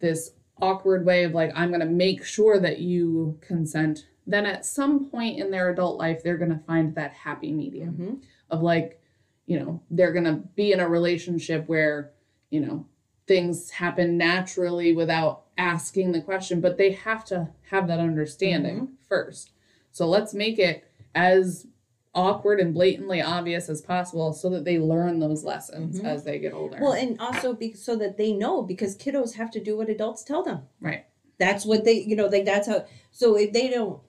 this 0.00 0.32
awkward 0.60 1.04
way 1.06 1.24
of 1.24 1.32
like 1.34 1.52
i'm 1.54 1.68
going 1.68 1.80
to 1.80 1.86
make 1.86 2.24
sure 2.24 2.58
that 2.58 2.78
you 2.80 3.38
consent 3.40 4.06
then 4.26 4.44
at 4.44 4.66
some 4.66 5.08
point 5.08 5.38
in 5.38 5.50
their 5.50 5.70
adult 5.70 5.98
life 5.98 6.22
they're 6.22 6.36
going 6.36 6.50
to 6.50 6.64
find 6.66 6.94
that 6.94 7.12
happy 7.12 7.52
medium 7.52 7.94
Mhm. 7.96 8.22
of 8.50 8.62
like 8.62 9.00
you 9.46 9.58
know 9.58 9.80
they're 9.90 10.12
going 10.12 10.24
to 10.24 10.42
be 10.56 10.72
in 10.72 10.80
a 10.80 10.88
relationship 10.88 11.68
where 11.68 12.10
you 12.50 12.60
know 12.60 12.86
things 13.26 13.70
happen 13.70 14.16
naturally 14.18 14.92
without 14.94 15.44
asking 15.56 16.12
the 16.12 16.20
question 16.20 16.60
but 16.60 16.76
they 16.76 16.92
have 16.92 17.24
to 17.26 17.48
have 17.70 17.86
that 17.88 18.00
understanding 18.00 18.88
first 19.08 19.52
so 19.92 20.06
let's 20.08 20.34
make 20.34 20.58
it 20.58 20.84
as 21.14 21.66
awkward 22.14 22.58
and 22.60 22.74
blatantly 22.74 23.20
obvious 23.22 23.68
as 23.68 23.80
possible 23.80 24.32
so 24.32 24.48
that 24.50 24.64
they 24.64 24.78
learn 24.78 25.18
those 25.18 25.44
lessons 25.44 26.00
Mhm. 26.00 26.04
as 26.04 26.24
they 26.24 26.38
get 26.38 26.52
older 26.52 26.78
Well, 26.80 26.92
and 26.92 27.20
also 27.20 27.52
be, 27.54 27.72
so 27.74 27.96
that 27.96 28.16
they 28.16 28.32
know 28.32 28.62
because 28.62 28.96
kiddos 28.96 29.34
have 29.34 29.50
to 29.52 29.60
do 29.60 29.76
what 29.76 29.88
adults 29.88 30.24
tell 30.24 30.42
them. 30.42 30.62
right 30.80 31.04
That's 31.38 31.64
what 31.64 31.84
they, 31.84 32.00
you 32.00 32.16
know, 32.16 32.26
like 32.26 32.44
that's 32.44 32.66
how. 32.66 32.84
So 33.12 33.36
if 33.36 33.52
they 33.52 33.68
don't 33.68 34.00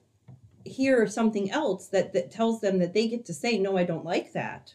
hear 0.64 1.06
something 1.06 1.50
else 1.50 1.86
that 1.88 2.12
that 2.12 2.30
tells 2.30 2.60
them 2.60 2.78
that 2.78 2.92
they 2.92 3.06
get 3.06 3.24
to 3.26 3.32
say, 3.34 3.56
"No, 3.58 3.76
I 3.76 3.84
don't 3.84 4.04
like 4.04 4.32
that." 4.32 4.74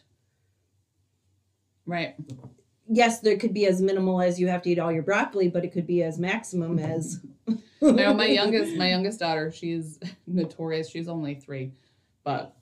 right 1.84 2.14
Yes, 2.88 3.18
there 3.20 3.36
could 3.36 3.52
be 3.52 3.66
as 3.66 3.82
minimal 3.82 4.20
as 4.22 4.38
you 4.38 4.46
have 4.48 4.62
to 4.62 4.70
eat 4.70 4.78
all 4.78 4.92
your 4.92 5.02
broccoli, 5.02 5.48
but 5.48 5.64
it 5.64 5.72
could 5.72 5.88
be 5.88 6.04
as 6.04 6.18
maximum 6.20 6.78
as. 6.78 7.20
now 7.82 8.12
my 8.12 8.26
youngest 8.40 8.74
my 8.76 8.88
youngest 8.88 9.18
daughter 9.20 9.50
she's 9.52 9.98
notorious 10.26 10.88
she's 10.88 11.08
only 11.08 11.34
three 11.34 11.72
but 12.24 12.56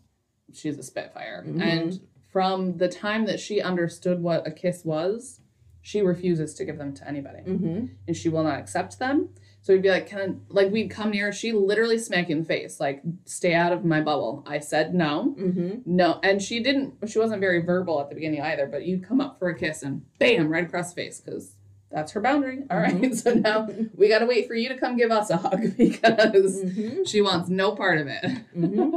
she's 0.57 0.79
a 0.79 0.83
spitfire. 0.83 1.45
Mhm. 1.47 1.61
and 1.61 2.01
from 2.33 2.79
the 2.79 2.89
time 2.89 3.27
that 3.27 3.39
she 3.39 3.61
understood 3.61 4.21
what 4.23 4.47
a 4.47 4.51
kiss 4.51 4.85
was 4.85 5.41
she 5.83 6.01
refuses 6.01 6.55
to 6.55 6.65
give 6.65 6.79
them 6.79 6.95
to 6.95 7.07
anybody. 7.09 7.41
Hmm 7.41 7.87
and 8.09 8.17
she 8.17 8.29
will 8.29 8.43
not 8.45 8.59
accept 8.59 8.99
them. 8.99 9.29
So 9.61 9.73
we'd 9.73 9.83
be 9.83 9.91
like 9.91 10.07
can 10.07 10.19
I, 10.21 10.35
like 10.49 10.73
we'd 10.73 10.91
come 10.91 11.11
near 11.11 11.31
she 11.33 11.53
literally 11.53 11.99
smack 11.99 12.29
you 12.29 12.37
in 12.37 12.41
the 12.43 12.47
face 12.49 12.81
like 12.81 13.03
stay 13.25 13.55
out 13.55 13.73
of 13.73 13.85
my 13.85 14.01
bubble. 14.01 14.43
I 14.47 14.59
said 14.61 14.95
no. 14.95 15.35
Hmm 15.39 15.75
no. 15.87 16.19
And 16.23 16.41
she 16.43 16.61
didn't 16.61 16.95
she 17.09 17.19
wasn't 17.19 17.41
very 17.41 17.61
verbal 17.63 18.01
at 18.01 18.09
the 18.09 18.15
beginning 18.15 18.41
either 18.43 18.67
but 18.67 18.85
you'd 18.85 19.05
come 19.05 19.21
up 19.21 19.39
for 19.39 19.49
a 19.49 19.59
kiss 19.59 19.83
and 19.83 20.03
bam 20.19 20.49
right 20.49 20.65
across 20.65 20.93
the 20.95 21.03
face 21.03 21.21
because 21.21 21.55
that's 21.91 22.11
her 22.13 22.21
boundary. 22.21 22.63
All 22.71 22.79
right. 22.79 23.15
So 23.23 23.33
now 23.35 23.69
we 23.95 24.09
got 24.09 24.19
to 24.19 24.27
wait 24.27 24.49
for 24.49 24.55
you 24.55 24.69
to 24.71 24.77
come 24.77 24.97
give 24.97 25.13
us 25.13 25.31
a 25.31 25.37
hug 25.37 25.77
because 25.79 26.63
hmm 26.63 27.05
she 27.05 27.21
wants 27.23 27.49
no 27.49 27.73
part 27.77 27.99
of 27.99 28.09
it. 28.09 28.25
Hmm 28.55 28.91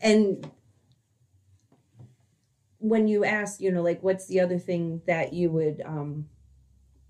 and 0.00 0.48
when 2.82 3.06
you 3.06 3.24
ask, 3.24 3.60
you 3.60 3.70
know, 3.70 3.80
like 3.82 4.02
what's 4.02 4.26
the 4.26 4.40
other 4.40 4.58
thing 4.58 5.02
that 5.06 5.32
you 5.32 5.50
would 5.50 5.82
um 5.86 6.28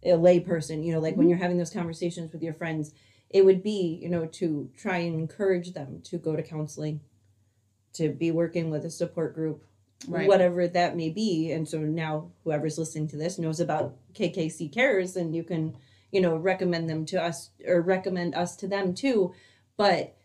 a 0.04 0.14
lay 0.14 0.38
person, 0.40 0.82
you 0.82 0.92
know, 0.92 1.00
like 1.00 1.16
when 1.16 1.28
you're 1.28 1.38
having 1.38 1.58
those 1.58 1.72
conversations 1.72 2.32
with 2.32 2.42
your 2.42 2.52
friends, 2.52 2.92
it 3.30 3.44
would 3.44 3.62
be, 3.62 3.98
you 4.02 4.08
know, 4.08 4.26
to 4.26 4.68
try 4.76 4.98
and 4.98 5.14
encourage 5.14 5.72
them 5.72 6.00
to 6.04 6.18
go 6.18 6.36
to 6.36 6.42
counseling, 6.42 7.00
to 7.94 8.10
be 8.10 8.30
working 8.30 8.70
with 8.70 8.84
a 8.84 8.90
support 8.90 9.34
group, 9.34 9.64
Right. 10.08 10.26
whatever 10.26 10.66
that 10.66 10.96
may 10.96 11.08
be. 11.10 11.52
And 11.52 11.68
so 11.68 11.78
now 11.78 12.32
whoever's 12.42 12.76
listening 12.78 13.06
to 13.08 13.16
this 13.16 13.38
knows 13.38 13.60
about 13.60 13.94
KKC 14.14 14.72
Cares 14.72 15.16
and 15.16 15.34
you 15.34 15.44
can, 15.44 15.76
you 16.10 16.20
know, 16.20 16.36
recommend 16.36 16.90
them 16.90 17.06
to 17.06 17.22
us 17.22 17.50
or 17.64 17.80
recommend 17.80 18.34
us 18.34 18.56
to 18.56 18.66
them 18.66 18.94
too. 18.94 19.32
But 19.76 20.16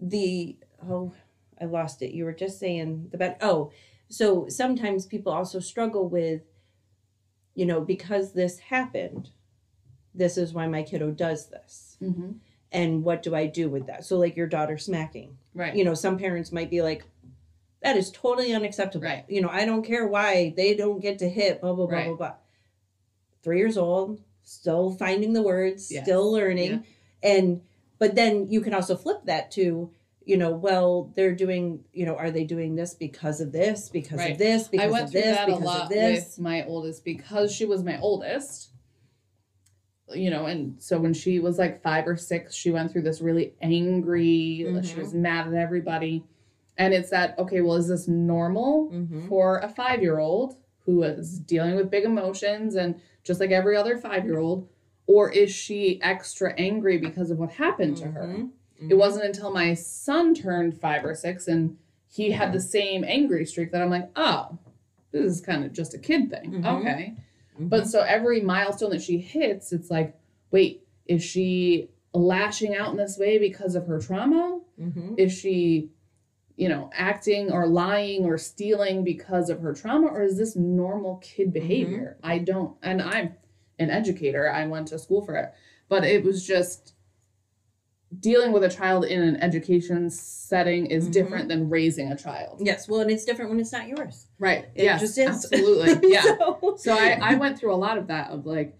the 0.00 0.56
oh, 0.88 1.12
I 1.60 1.64
lost 1.64 2.00
it. 2.02 2.12
You 2.12 2.24
were 2.24 2.32
just 2.32 2.60
saying 2.60 3.08
the 3.10 3.18
bad 3.18 3.36
oh, 3.40 3.72
so 4.08 4.48
sometimes 4.48 5.06
people 5.06 5.32
also 5.32 5.60
struggle 5.60 6.08
with 6.08 6.42
you 7.54 7.64
know, 7.64 7.80
because 7.80 8.32
this 8.34 8.58
happened, 8.58 9.30
this 10.14 10.36
is 10.36 10.52
why 10.52 10.66
my 10.66 10.82
kiddo 10.82 11.10
does 11.10 11.46
this. 11.46 11.96
hmm 12.00 12.32
And 12.70 13.02
what 13.02 13.22
do 13.22 13.34
I 13.34 13.46
do 13.46 13.70
with 13.70 13.86
that? 13.86 14.04
So 14.04 14.18
like 14.18 14.36
your 14.36 14.46
daughter 14.46 14.76
smacking 14.78 15.38
Right. 15.54 15.74
you 15.74 15.84
know 15.84 15.94
some 15.94 16.18
parents 16.18 16.52
might 16.52 16.68
be 16.68 16.82
like 16.82 17.04
that 17.82 17.96
is 17.96 18.10
totally 18.10 18.52
unacceptable 18.52 19.06
Right. 19.06 19.24
you 19.28 19.40
know 19.40 19.48
i 19.48 19.64
don't 19.64 19.82
care 19.84 20.06
why 20.06 20.52
they 20.56 20.74
don't 20.74 21.00
get 21.00 21.18
to 21.20 21.28
hit 21.30 21.60
blah 21.62 21.72
blah 21.72 21.86
blah 21.86 21.96
Right. 21.96 22.06
blah 22.08 22.16
blah 22.16 22.34
three 23.42 23.58
years 23.58 23.78
old 23.78 24.20
still 24.42 24.92
finding 24.92 25.32
the 25.32 25.42
words 25.42 25.90
Yes. 25.90 26.02
still 26.04 26.30
learning 26.30 26.84
and 27.22 27.62
but 27.98 28.14
then 28.14 28.48
you 28.50 28.60
can 28.60 28.74
also 28.74 28.96
flip 28.96 29.20
that 29.24 29.50
to 29.52 29.90
you 30.26 30.36
know 30.36 30.50
well 30.50 31.12
they're 31.14 31.34
doing 31.34 31.82
you 31.94 32.04
know 32.04 32.16
are 32.16 32.30
they 32.32 32.44
doing 32.44 32.74
this 32.74 32.92
because 32.94 33.40
of 33.40 33.52
this 33.52 33.88
because 33.88 34.18
Right. 34.18 34.32
of 34.32 34.38
this 34.38 34.68
because 34.68 34.88
I 34.88 34.90
went 34.90 35.04
of 35.04 35.10
through 35.12 35.20
this 35.22 35.36
that 35.36 35.48
a 35.48 35.52
because 35.52 35.64
lot 35.64 35.82
of 35.84 35.88
this 35.88 36.36
with 36.36 36.44
my 36.44 36.64
oldest 36.66 37.04
because 37.04 37.54
she 37.54 37.64
was 37.64 37.82
my 37.82 37.98
oldest. 38.00 38.70
You 40.14 40.30
know, 40.30 40.46
and 40.46 40.80
so 40.80 41.00
when 41.00 41.12
she 41.14 41.40
was 41.40 41.58
like 41.58 41.82
five 41.82 42.06
or 42.06 42.16
six, 42.16 42.54
she 42.54 42.70
went 42.70 42.92
through 42.92 43.02
this 43.02 43.20
really 43.20 43.54
angry. 43.60 44.64
She 44.82 44.94
Mhm. 44.94 44.98
was 44.98 45.12
mad 45.14 45.48
at 45.48 45.54
everybody, 45.54 46.24
and 46.78 46.94
it's 46.94 47.10
that 47.10 47.36
okay? 47.40 47.60
Well, 47.60 47.74
is 47.74 47.88
this 47.88 48.06
normal 48.06 48.92
Mhm. 48.92 49.26
for 49.28 49.58
a 49.58 49.68
five-year-old 49.68 50.58
who 50.84 51.02
is 51.02 51.40
dealing 51.40 51.74
with 51.74 51.90
big 51.90 52.04
emotions 52.04 52.76
and 52.76 52.94
just 53.24 53.40
like 53.40 53.50
every 53.50 53.76
other 53.76 53.96
five-year-old, 53.98 54.68
or 55.08 55.28
is 55.32 55.50
she 55.50 56.00
extra 56.02 56.52
angry 56.56 56.98
because 56.98 57.32
of 57.32 57.38
what 57.40 57.50
happened 57.50 57.96
to 57.96 58.06
her? 58.06 58.46
Mhm. 58.82 58.90
It 58.90 58.94
wasn't 58.94 59.24
until 59.26 59.52
my 59.52 59.74
son 59.74 60.34
turned 60.34 60.78
five 60.78 61.04
or 61.04 61.14
six 61.14 61.48
and 61.48 61.76
he 62.08 62.30
had 62.30 62.52
the 62.52 62.60
same 62.60 63.04
angry 63.04 63.44
streak 63.44 63.72
that 63.72 63.82
I'm 63.82 63.90
like, 63.90 64.08
oh, 64.16 64.58
this 65.12 65.24
is 65.24 65.40
kind 65.40 65.64
of 65.64 65.72
just 65.72 65.94
a 65.94 65.98
kid 65.98 66.30
thing. 66.30 66.52
Mhm. 66.62 66.80
Okay. 66.80 67.14
Mhm. 67.58 67.68
But 67.68 67.86
so 67.86 68.00
every 68.00 68.40
milestone 68.40 68.90
that 68.90 69.02
she 69.02 69.18
hits, 69.18 69.72
it's 69.72 69.90
like, 69.90 70.14
wait, 70.50 70.82
is 71.06 71.22
she 71.22 71.90
lashing 72.12 72.74
out 72.74 72.90
in 72.90 72.96
this 72.96 73.18
way 73.18 73.38
because 73.38 73.74
of 73.74 73.86
her 73.86 73.98
trauma? 73.98 74.60
Mhm. 74.80 75.18
Is 75.18 75.32
she, 75.32 75.90
you 76.56 76.68
know, 76.68 76.90
acting 76.94 77.50
or 77.52 77.66
lying 77.66 78.24
or 78.24 78.38
stealing 78.38 79.04
because 79.04 79.50
of 79.50 79.60
her 79.60 79.74
trauma? 79.74 80.06
Or 80.08 80.22
is 80.22 80.36
this 80.38 80.56
normal 80.56 81.16
kid 81.16 81.52
behavior? 81.52 82.16
I 82.22 82.38
don't, 82.38 82.76
and 82.82 83.02
I'm 83.02 83.34
an 83.78 83.90
educator, 83.90 84.48
I 84.50 84.66
went 84.66 84.88
to 84.88 84.98
school 84.98 85.20
for 85.22 85.36
it, 85.36 85.52
but 85.88 86.02
it 86.04 86.24
was 86.24 86.46
just 86.46 86.94
dealing 88.20 88.52
with 88.52 88.62
a 88.62 88.68
child 88.68 89.04
in 89.04 89.20
an 89.22 89.36
education 89.42 90.08
setting 90.10 90.86
is 90.86 91.08
Mhm. 91.08 91.12
different 91.12 91.48
than 91.48 91.68
raising 91.68 92.12
a 92.12 92.16
child. 92.16 92.60
yes 92.64 92.88
well 92.88 93.00
and 93.00 93.10
it's 93.10 93.24
different 93.24 93.50
when 93.50 93.58
it's 93.60 93.72
not 93.72 93.88
yours 93.88 94.28
Right. 94.38 94.66
it 94.74 94.84
yes, 94.84 95.00
just 95.00 95.18
is 95.18 95.26
Absolutely. 95.28 96.10
Yeah. 96.12 96.22
so, 96.22 96.74
So 96.78 96.92
I, 96.94 97.18
I 97.20 97.34
went 97.34 97.58
through 97.58 97.74
a 97.74 97.76
lot 97.76 97.98
of 97.98 98.06
that 98.08 98.30
of 98.30 98.46
like, 98.46 98.78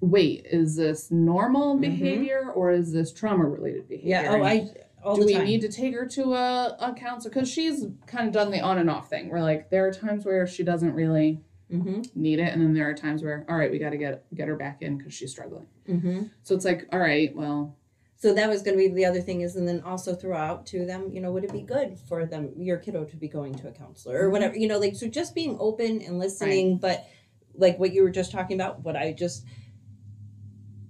wait, 0.00 0.46
is 0.50 0.76
this 0.76 1.10
normal 1.10 1.76
Mhm. 1.76 1.80
behavior 1.82 2.50
or 2.54 2.70
is 2.70 2.92
this 2.92 3.12
trauma 3.12 3.44
related 3.44 3.88
behavior? 3.88 4.08
yeah 4.10 4.32
oh 4.32 4.42
i 4.42 4.70
all 5.04 5.14
do 5.14 5.20
the 5.22 5.26
we 5.26 5.34
time 5.34 5.44
need 5.44 5.60
to 5.60 5.68
take 5.68 5.94
her 5.94 6.04
to 6.06 6.34
a, 6.34 6.76
a 6.80 6.92
counselor? 6.94 7.32
Because 7.32 7.48
she's 7.48 7.86
kind 8.06 8.26
of 8.26 8.32
done 8.34 8.50
the 8.50 8.60
on 8.60 8.78
and 8.78 8.90
off 8.90 9.08
thing 9.08 9.30
where 9.30 9.40
like 9.42 9.70
there 9.70 9.86
are 9.86 9.92
times 9.92 10.24
where 10.24 10.46
she 10.48 10.64
doesn't 10.64 10.94
really 10.94 11.40
mm-hmm. 11.72 12.02
need 12.20 12.40
it. 12.40 12.52
And 12.52 12.60
then 12.60 12.74
there 12.74 12.88
are 12.88 12.94
times 12.94 13.22
where, 13.22 13.46
all 13.48 13.56
right, 13.56 13.70
we 13.70 13.78
got 13.78 13.90
to 13.90 13.98
get 13.98 14.24
get 14.34 14.48
her 14.48 14.56
back 14.56 14.82
in 14.82 14.98
because 14.98 15.14
she's 15.14 15.30
struggling. 15.30 15.66
Mm-hmm. 15.88 16.24
So 16.42 16.56
it's 16.56 16.64
like, 16.64 16.88
all 16.92 16.98
right, 16.98 17.34
well, 17.36 17.76
So 18.18 18.32
that 18.32 18.48
was 18.48 18.62
going 18.62 18.78
to 18.78 18.82
be 18.82 18.88
the 18.88 19.04
other 19.04 19.20
thing 19.20 19.42
is, 19.42 19.56
and 19.56 19.68
then 19.68 19.82
also 19.82 20.14
throw 20.14 20.36
out 20.36 20.64
to 20.66 20.86
them, 20.86 21.10
you 21.12 21.20
know, 21.20 21.30
would 21.32 21.44
it 21.44 21.52
be 21.52 21.60
good 21.60 21.98
for 22.08 22.24
them, 22.24 22.52
your 22.56 22.78
kiddo, 22.78 23.04
to 23.04 23.16
be 23.16 23.28
going 23.28 23.54
to 23.56 23.68
a 23.68 23.72
counselor 23.72 24.18
or 24.18 24.30
whatever, 24.30 24.56
you 24.56 24.66
know, 24.66 24.78
like 24.78 24.96
so 24.96 25.06
just 25.06 25.34
being 25.34 25.56
open 25.60 26.00
and 26.00 26.18
listening, 26.18 26.78
but 26.78 27.06
like 27.54 27.78
what 27.78 27.92
you 27.92 28.02
were 28.02 28.10
just 28.10 28.32
talking 28.32 28.58
about, 28.58 28.82
what 28.82 28.96
I 28.96 29.12
just, 29.12 29.44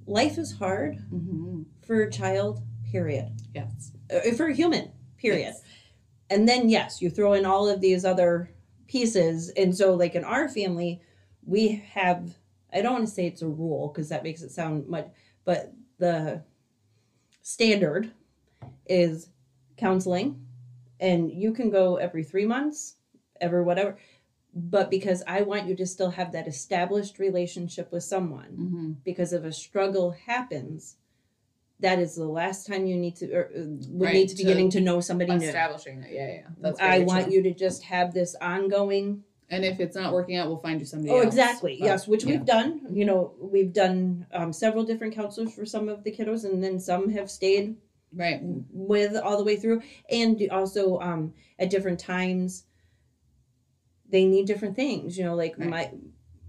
life 0.06 0.38
is 0.38 0.56
hard 0.56 0.98
mhm, 1.12 1.64
for 1.84 2.02
a 2.02 2.10
child, 2.10 2.60
period, 2.92 3.32
yes. 3.52 3.90
uh, 4.14 4.30
for 4.36 4.46
a 4.46 4.54
human, 4.54 4.92
period. 5.18 5.40
Yes. 5.40 5.62
And 6.30 6.48
then 6.48 6.68
yes, 6.68 7.02
you 7.02 7.10
throw 7.10 7.32
in 7.32 7.44
all 7.44 7.68
of 7.68 7.80
these 7.80 8.04
other 8.04 8.50
pieces, 8.86 9.50
and 9.56 9.76
so 9.76 9.94
like 9.94 10.14
in 10.14 10.22
our 10.22 10.48
family, 10.48 11.00
we 11.44 11.84
have, 11.92 12.36
I 12.72 12.82
don't 12.82 12.92
want 12.92 13.08
to 13.08 13.12
say 13.12 13.26
it's 13.26 13.42
a 13.42 13.48
rule 13.48 13.88
because 13.88 14.10
that 14.10 14.22
makes 14.22 14.42
it 14.42 14.52
sound 14.52 14.86
much, 14.86 15.08
but 15.44 15.72
the 15.98 16.42
standard 17.46 18.10
is 18.86 19.28
counseling 19.76 20.44
and 20.98 21.30
you 21.30 21.52
can 21.52 21.70
go 21.70 21.94
every 21.94 22.24
three 22.24 22.44
months 22.44 22.96
every 23.40 23.62
whatever 23.62 23.96
but 24.52 24.90
because 24.90 25.22
i 25.28 25.42
want 25.42 25.64
you 25.64 25.76
to 25.76 25.86
still 25.86 26.10
have 26.10 26.32
that 26.32 26.48
established 26.48 27.20
relationship 27.20 27.92
with 27.92 28.02
someone 28.02 28.48
hmm 28.56 28.92
because 29.04 29.32
if 29.32 29.44
a 29.44 29.52
struggle 29.52 30.10
happens 30.26 30.96
that 31.78 32.00
is 32.00 32.16
the 32.16 32.24
last 32.24 32.66
time 32.66 32.84
you 32.84 32.96
need 32.96 33.14
to 33.14 33.32
or 33.32 33.44
uh, 33.56 33.60
would 33.90 34.06
Right, 34.06 34.14
need 34.14 34.28
to 34.30 34.34
be 34.34 34.42
to 34.42 34.48
getting 34.48 34.70
to 34.70 34.80
know 34.80 34.98
somebody 34.98 35.36
new 35.36 35.46
Establishing 35.46 36.02
it. 36.02 36.10
Yeah, 36.12 36.28
yeah. 36.28 36.46
That's 36.58 36.80
i 36.80 36.98
want 36.98 37.26
true. 37.26 37.34
you 37.34 37.42
to 37.44 37.54
just 37.54 37.84
have 37.84 38.12
this 38.12 38.34
ongoing 38.40 39.22
And 39.48 39.64
if 39.64 39.78
it's 39.78 39.94
not 39.94 40.12
working 40.12 40.36
out, 40.36 40.48
we'll 40.48 40.58
find 40.58 40.80
you 40.80 40.86
somebody 40.86 41.10
oh 41.12 41.18
else. 41.18 41.26
exactly 41.26 41.76
But, 41.78 41.86
yes 41.86 42.08
which 42.08 42.24
yeah. 42.24 42.32
we've 42.32 42.44
done 42.44 42.80
you 42.90 43.04
know 43.04 43.32
we've 43.40 43.72
done 43.72 44.26
um, 44.32 44.52
several 44.52 44.82
different 44.84 45.14
counselors 45.14 45.54
for 45.54 45.64
some 45.64 45.88
of 45.88 46.02
the 46.04 46.10
kiddos 46.10 46.44
and 46.44 46.62
then 46.62 46.80
some 46.80 47.10
have 47.10 47.30
stayed 47.30 47.76
Right. 48.14 48.40
with 48.72 49.14
all 49.16 49.36
the 49.36 49.44
way 49.44 49.56
through 49.56 49.82
and 50.10 50.40
also 50.50 50.98
um 51.00 51.34
at 51.58 51.70
different 51.70 51.98
times 52.00 52.64
they 54.08 54.24
need 54.24 54.46
different 54.46 54.76
things 54.76 55.18
you 55.18 55.24
know 55.24 55.34
like 55.34 55.58
Right. 55.58 55.68
my 55.68 55.90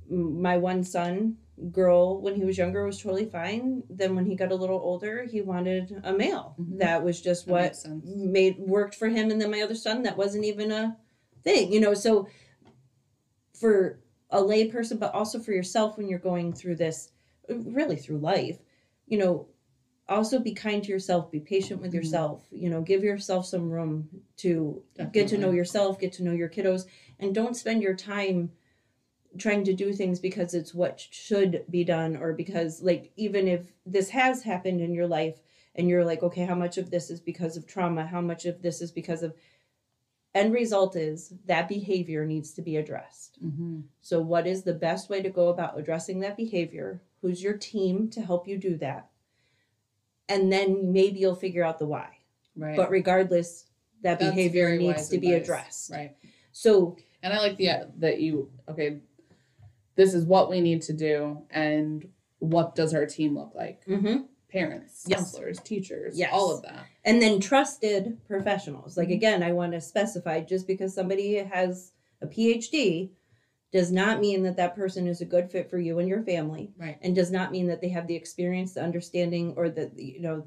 my 0.09 0.57
one 0.57 0.83
son 0.83 1.37
girl 1.71 2.21
when 2.21 2.35
he 2.35 2.45
was 2.45 2.57
younger 2.57 2.85
was 2.85 3.01
totally 3.01 3.25
fine 3.25 3.83
then 3.89 4.15
when 4.15 4.25
he 4.25 4.35
got 4.35 4.51
a 4.51 4.55
little 4.55 4.79
older 4.79 5.23
he 5.23 5.41
wanted 5.41 5.99
a 6.03 6.13
male 6.13 6.55
Mhm. 6.59 6.77
that 6.79 7.03
was 7.03 7.19
just 7.19 7.47
That 7.47 7.51
what 7.51 7.85
made 8.05 8.59
worked 8.59 8.95
for 8.95 9.07
him 9.09 9.31
and 9.31 9.41
then 9.41 9.51
my 9.51 9.61
other 9.61 9.75
son 9.75 10.03
that 10.03 10.17
wasn't 10.17 10.45
even 10.45 10.71
a 10.71 10.95
thing 11.43 11.73
you 11.73 11.79
know 11.81 11.93
so 11.95 12.27
for 13.59 13.99
a 14.29 14.41
lay 14.41 14.67
person 14.69 14.97
but 14.97 15.13
also 15.13 15.39
for 15.39 15.51
yourself 15.51 15.97
when 15.97 16.07
you're 16.07 16.19
going 16.19 16.53
through 16.53 16.75
this 16.75 17.11
really 17.49 17.95
through 17.95 18.17
life 18.17 18.59
you 19.07 19.17
know 19.17 19.47
also 20.09 20.39
be 20.39 20.53
kind 20.53 20.83
to 20.83 20.89
yourself 20.89 21.31
be 21.31 21.39
patient 21.39 21.81
with 21.81 21.91
Mhm. 21.91 21.95
yourself 21.95 22.45
you 22.51 22.69
know 22.69 22.81
give 22.81 23.03
yourself 23.03 23.45
some 23.45 23.69
room 23.69 24.09
to 24.37 24.81
get 25.11 25.27
to 25.29 25.37
know 25.37 25.51
yourself 25.51 25.99
get 25.99 26.13
to 26.13 26.23
know 26.23 26.33
your 26.33 26.49
kiddos 26.49 26.85
and 27.19 27.33
don't 27.33 27.55
spend 27.55 27.81
your 27.81 27.95
time 27.95 28.51
trying 29.37 29.63
to 29.63 29.73
do 29.73 29.93
things 29.93 30.19
because 30.19 30.53
it's 30.53 30.73
what 30.73 30.99
should 30.99 31.63
be 31.69 31.83
done 31.83 32.15
or 32.17 32.33
because 32.33 32.81
like 32.81 33.11
even 33.17 33.47
if 33.47 33.71
this 33.85 34.09
has 34.09 34.43
happened 34.43 34.81
in 34.81 34.93
your 34.93 35.07
life 35.07 35.41
and 35.75 35.87
you're 35.87 36.05
like 36.05 36.23
okay 36.23 36.45
how 36.45 36.55
much 36.55 36.77
of 36.77 36.89
this 36.89 37.09
is 37.09 37.19
because 37.19 37.55
of 37.57 37.67
trauma 37.67 38.05
how 38.05 38.21
much 38.21 38.45
of 38.45 38.61
this 38.61 38.81
is 38.81 38.91
because 38.91 39.23
of 39.23 39.33
end 40.37 40.53
result 40.53 40.95
is 40.95 41.33
that 41.45 41.67
behavior 41.67 42.25
needs 42.25 42.51
to 42.53 42.61
be 42.61 42.77
addressed 42.77 43.37
hmm 43.41 43.81
so 44.01 44.21
what 44.21 44.47
is 44.47 44.63
the 44.63 44.73
best 44.73 45.09
way 45.09 45.21
to 45.21 45.29
go 45.29 45.49
about 45.49 45.77
addressing 45.77 46.19
that 46.21 46.37
behavior 46.37 47.01
who's 47.21 47.41
your 47.43 47.57
team 47.57 48.09
to 48.09 48.21
help 48.21 48.47
you 48.47 48.57
do 48.57 48.77
that 48.77 49.09
and 50.29 50.51
then 50.51 50.91
maybe 50.93 51.19
you'll 51.19 51.35
figure 51.35 51.63
out 51.63 51.79
the 51.79 51.85
why 51.85 52.09
Right. 52.55 52.75
but 52.75 52.89
regardless 52.89 53.65
that 54.03 54.19
That's 54.19 54.29
behavior 54.35 54.77
needs 54.77 55.09
to 55.09 55.17
be 55.17 55.33
advice. 55.33 55.43
addressed 55.43 55.91
Right. 55.91 56.15
so 56.51 56.97
And 57.23 57.33
I 57.33 57.39
like 57.39 57.57
the 57.57 57.87
that 57.97 58.19
you 58.21 58.49
okay. 58.69 58.99
This 59.95 60.13
is 60.13 60.25
what 60.25 60.47
we 60.51 60.61
need 60.61 60.83
to 60.83 60.93
do, 60.93 61.41
and 61.49 62.07
what 62.37 62.75
does 62.75 62.93
our 62.93 63.07
team 63.07 63.35
look 63.35 63.53
like? 63.55 63.83
mhm. 63.87 64.27
Parents, 64.47 65.05
Yes. 65.07 65.17
counselors, 65.19 65.59
teachers, 65.59 66.17
Yes. 66.19 66.29
all 66.31 66.55
of 66.55 66.61
that. 66.61 66.85
And 67.07 67.21
then 67.21 67.39
trusted 67.39 68.17
professionals 68.27 68.97
like 68.97 69.07
Mhm. 69.07 69.13
again 69.15 69.41
i 69.41 69.51
want 69.51 69.71
to 69.71 69.81
specify 69.81 70.41
just 70.41 70.67
because 70.67 70.93
somebody 70.93 71.35
has 71.35 71.93
a 72.21 72.27
phd 72.27 73.09
does 73.71 73.91
not 73.91 74.19
mean 74.19 74.43
that 74.43 74.57
that 74.57 74.75
person 74.75 75.07
is 75.07 75.21
a 75.21 75.25
good 75.25 75.49
fit 75.49 75.69
for 75.69 75.79
you 75.79 75.99
and 75.99 76.09
your 76.09 76.21
family 76.23 76.71
Right. 76.77 76.97
and 77.01 77.15
does 77.15 77.31
not 77.31 77.51
mean 77.51 77.67
that 77.67 77.81
they 77.81 77.89
have 77.89 78.07
the 78.07 78.15
experience 78.15 78.73
the 78.73 78.83
understanding 78.83 79.53
or 79.55 79.69
the 79.69 79.89
you 79.95 80.19
know 80.19 80.43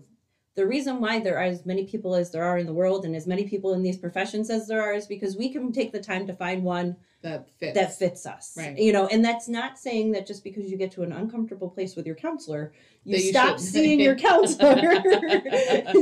the 0.54 0.66
reason 0.66 1.00
why 1.00 1.18
there 1.20 1.38
are 1.38 1.44
as 1.44 1.64
many 1.64 1.86
people 1.86 2.14
as 2.14 2.30
there 2.30 2.44
are 2.44 2.58
in 2.58 2.66
the 2.66 2.74
world 2.74 3.04
and 3.04 3.16
as 3.16 3.26
many 3.26 3.44
people 3.48 3.72
in 3.72 3.82
these 3.82 3.96
professions 3.96 4.50
as 4.50 4.66
there 4.68 4.82
are 4.82 4.92
is 4.92 5.06
because 5.06 5.36
we 5.36 5.48
can 5.50 5.72
take 5.72 5.92
the 5.92 6.02
time 6.02 6.26
to 6.26 6.34
find 6.34 6.62
one 6.62 6.96
That 7.22 7.48
fits. 7.58 7.74
that 7.74 7.98
fits 7.98 8.24
us. 8.26 8.54
Right. 8.56 8.78
You 8.78 8.92
know, 8.92 9.06
and 9.06 9.22
that's 9.24 9.46
not 9.46 9.78
saying 9.78 10.12
that 10.12 10.26
just 10.26 10.42
because 10.42 10.70
you 10.70 10.78
get 10.78 10.90
to 10.92 11.02
an 11.02 11.12
uncomfortable 11.12 11.68
place 11.68 11.94
with 11.94 12.06
your 12.06 12.14
counselor, 12.16 12.72
you 13.04 13.18
you 13.18 13.30
stop 13.30 13.58
should- 13.58 13.60
seeing 13.66 14.00
your 14.00 14.14
counselor. 14.28 14.80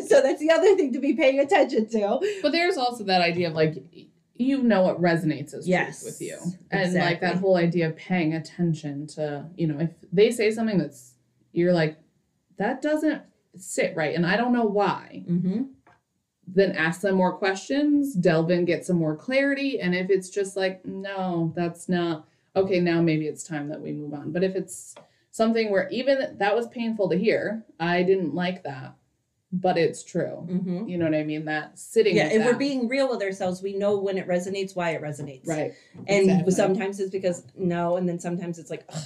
so 0.07 0.23
that's 0.23 0.41
the 0.41 0.51
other 0.53 0.77
thing 0.77 0.93
to 0.93 1.01
be 1.01 1.15
paying 1.15 1.41
attention 1.41 1.89
to. 1.91 2.21
But 2.43 2.53
there's 2.53 2.77
also 2.77 3.03
that 3.05 3.21
idea 3.21 3.49
of 3.49 3.55
like 3.55 3.83
you 4.37 4.63
know 4.63 4.83
what 4.83 5.01
resonates 5.01 5.53
as 5.55 5.67
Yes, 5.67 6.01
truth 6.03 6.13
with 6.13 6.23
you. 6.23 6.39
And 6.71 6.95
like 6.95 7.21
that 7.23 7.37
whole 7.37 7.57
idea 7.57 7.89
of 7.89 7.97
paying 7.97 8.35
attention 8.35 9.09
to, 9.09 9.47
you 9.57 9.67
know, 9.67 9.81
if 9.81 9.91
they 10.13 10.31
say 10.31 10.53
something 10.53 10.79
that's 10.79 11.15
you're 11.53 11.73
like, 11.73 11.99
that 12.59 12.81
doesn't 12.81 13.23
sit 13.57 13.97
right 13.97 14.15
and 14.15 14.25
I 14.25 14.37
don't 14.37 14.53
know 14.53 14.67
why, 14.67 15.25
Mm-hmm. 15.29 15.63
Then 16.55 16.73
ask 16.73 17.01
them 17.03 17.17
more 17.17 17.33
questions, 17.33 18.15
delve 18.15 18.51
in, 18.51 18.65
get 18.65 18.85
some 18.85 18.97
more 18.97 19.15
clarity. 19.17 19.81
And 19.81 19.95
if 19.95 20.09
it's 20.11 20.31
just 20.31 20.57
like, 20.57 20.85
no, 20.85 21.53
that's 21.55 21.89
not 21.89 22.27
okay, 22.57 22.81
now 22.81 23.01
maybe 23.01 23.27
it's 23.27 23.45
time 23.45 23.69
that 23.69 23.81
we 23.81 23.93
move 23.93 24.15
on. 24.15 24.33
But 24.33 24.43
if 24.43 24.57
it's 24.57 24.95
something 25.31 25.71
where 25.71 25.89
even 25.91 26.37
that 26.39 26.57
was 26.57 26.67
painful 26.69 27.09
to 27.11 27.17
hear, 27.19 27.65
I 27.79 28.03
didn't 28.03 28.35
like 28.35 28.65
that, 28.65 28.95
but 29.53 29.77
it's 29.79 30.03
true. 30.03 30.47
Mm-hmm. 30.51 30.89
You 30.89 30.99
know 30.99 31.05
what 31.05 31.15
I 31.15 31.23
mean? 31.23 31.45
That 31.45 31.79
sitting 31.79 32.17
Yeah, 32.17 32.29
if 32.29 32.45
we're 32.45 32.57
being 32.57 32.89
real 32.89 33.09
with 33.09 33.23
ourselves, 33.23 33.63
we 33.63 33.75
know 33.77 33.99
when 33.99 34.19
it 34.19 34.27
resonates, 34.27 34.75
why 34.75 34.91
it 34.91 35.03
resonates. 35.03 35.47
right. 35.47 35.73
And 36.09 36.31
Exactly. 36.31 36.53
sometimes 36.53 36.99
it's 36.99 37.11
because 37.11 37.45
no, 37.57 37.97
and 37.97 38.09
then 38.09 38.19
sometimes 38.19 38.59
it's 38.59 38.71
like, 38.71 38.85
ugh, 38.89 39.05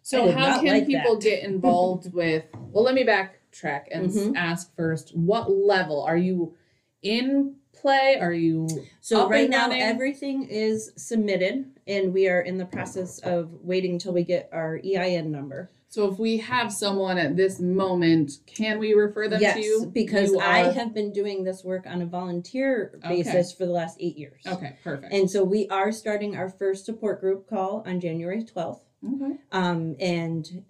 So 0.00 0.32
how 0.32 0.60
can 0.60 0.72
like 0.72 0.86
people 0.86 1.14
that. 1.16 1.22
get 1.22 1.44
involved 1.44 2.12
with? 2.14 2.44
Well, 2.72 2.82
let 2.82 2.94
me 2.94 3.04
backtrack 3.04 3.84
and 3.92 4.10
Mhm. 4.10 4.32
ask 4.36 4.74
first. 4.74 5.14
What 5.16 5.52
level 5.52 6.02
are 6.02 6.16
you 6.16 6.54
in 7.02 7.56
play? 7.72 8.16
Are 8.20 8.32
you 8.32 8.68
So 9.00 9.28
right 9.28 9.50
now 9.50 9.66
running? 9.68 9.82
everything 9.82 10.44
is 10.48 10.92
submitted 10.96 11.66
and 11.86 12.12
we 12.12 12.28
are 12.28 12.40
in 12.40 12.58
the 12.58 12.64
process 12.66 13.18
of 13.20 13.50
waiting 13.62 13.92
until 13.92 14.12
we 14.12 14.22
get 14.24 14.48
our 14.52 14.78
EIN 14.84 15.30
number. 15.32 15.70
so? 15.88 16.10
If 16.10 16.18
we 16.18 16.38
have 16.38 16.72
someone 16.72 17.18
at 17.18 17.36
this 17.36 17.58
moment, 17.60 18.32
can 18.46 18.78
we 18.78 18.92
refer 18.94 19.28
them 19.28 19.40
yes, 19.42 19.56
to 19.56 19.62
you? 19.62 19.90
because 19.92 20.30
You 20.30 20.38
I 20.40 20.68
are- 20.68 20.72
have 20.72 20.94
been 20.94 21.12
doing 21.12 21.44
this 21.44 21.64
work 21.64 21.86
on 21.86 22.00
a 22.02 22.06
volunteer 22.06 22.92
Okay. 23.04 23.16
basis 23.22 23.52
for 23.52 23.66
the 23.66 23.72
last 23.72 23.96
8 24.00 24.16
years. 24.16 24.40
Okay, 24.46 24.76
perfect. 24.84 25.12
And 25.12 25.28
so 25.30 25.42
we 25.44 25.66
are 25.68 25.90
starting 25.92 26.36
our 26.36 26.48
first 26.48 26.86
support 26.86 27.20
group 27.20 27.46
call 27.48 27.82
on 27.86 28.00
January 28.00 28.42
12th. 28.44 28.80
okay. 29.14 29.38
Um 29.50 29.96
and 29.98 30.64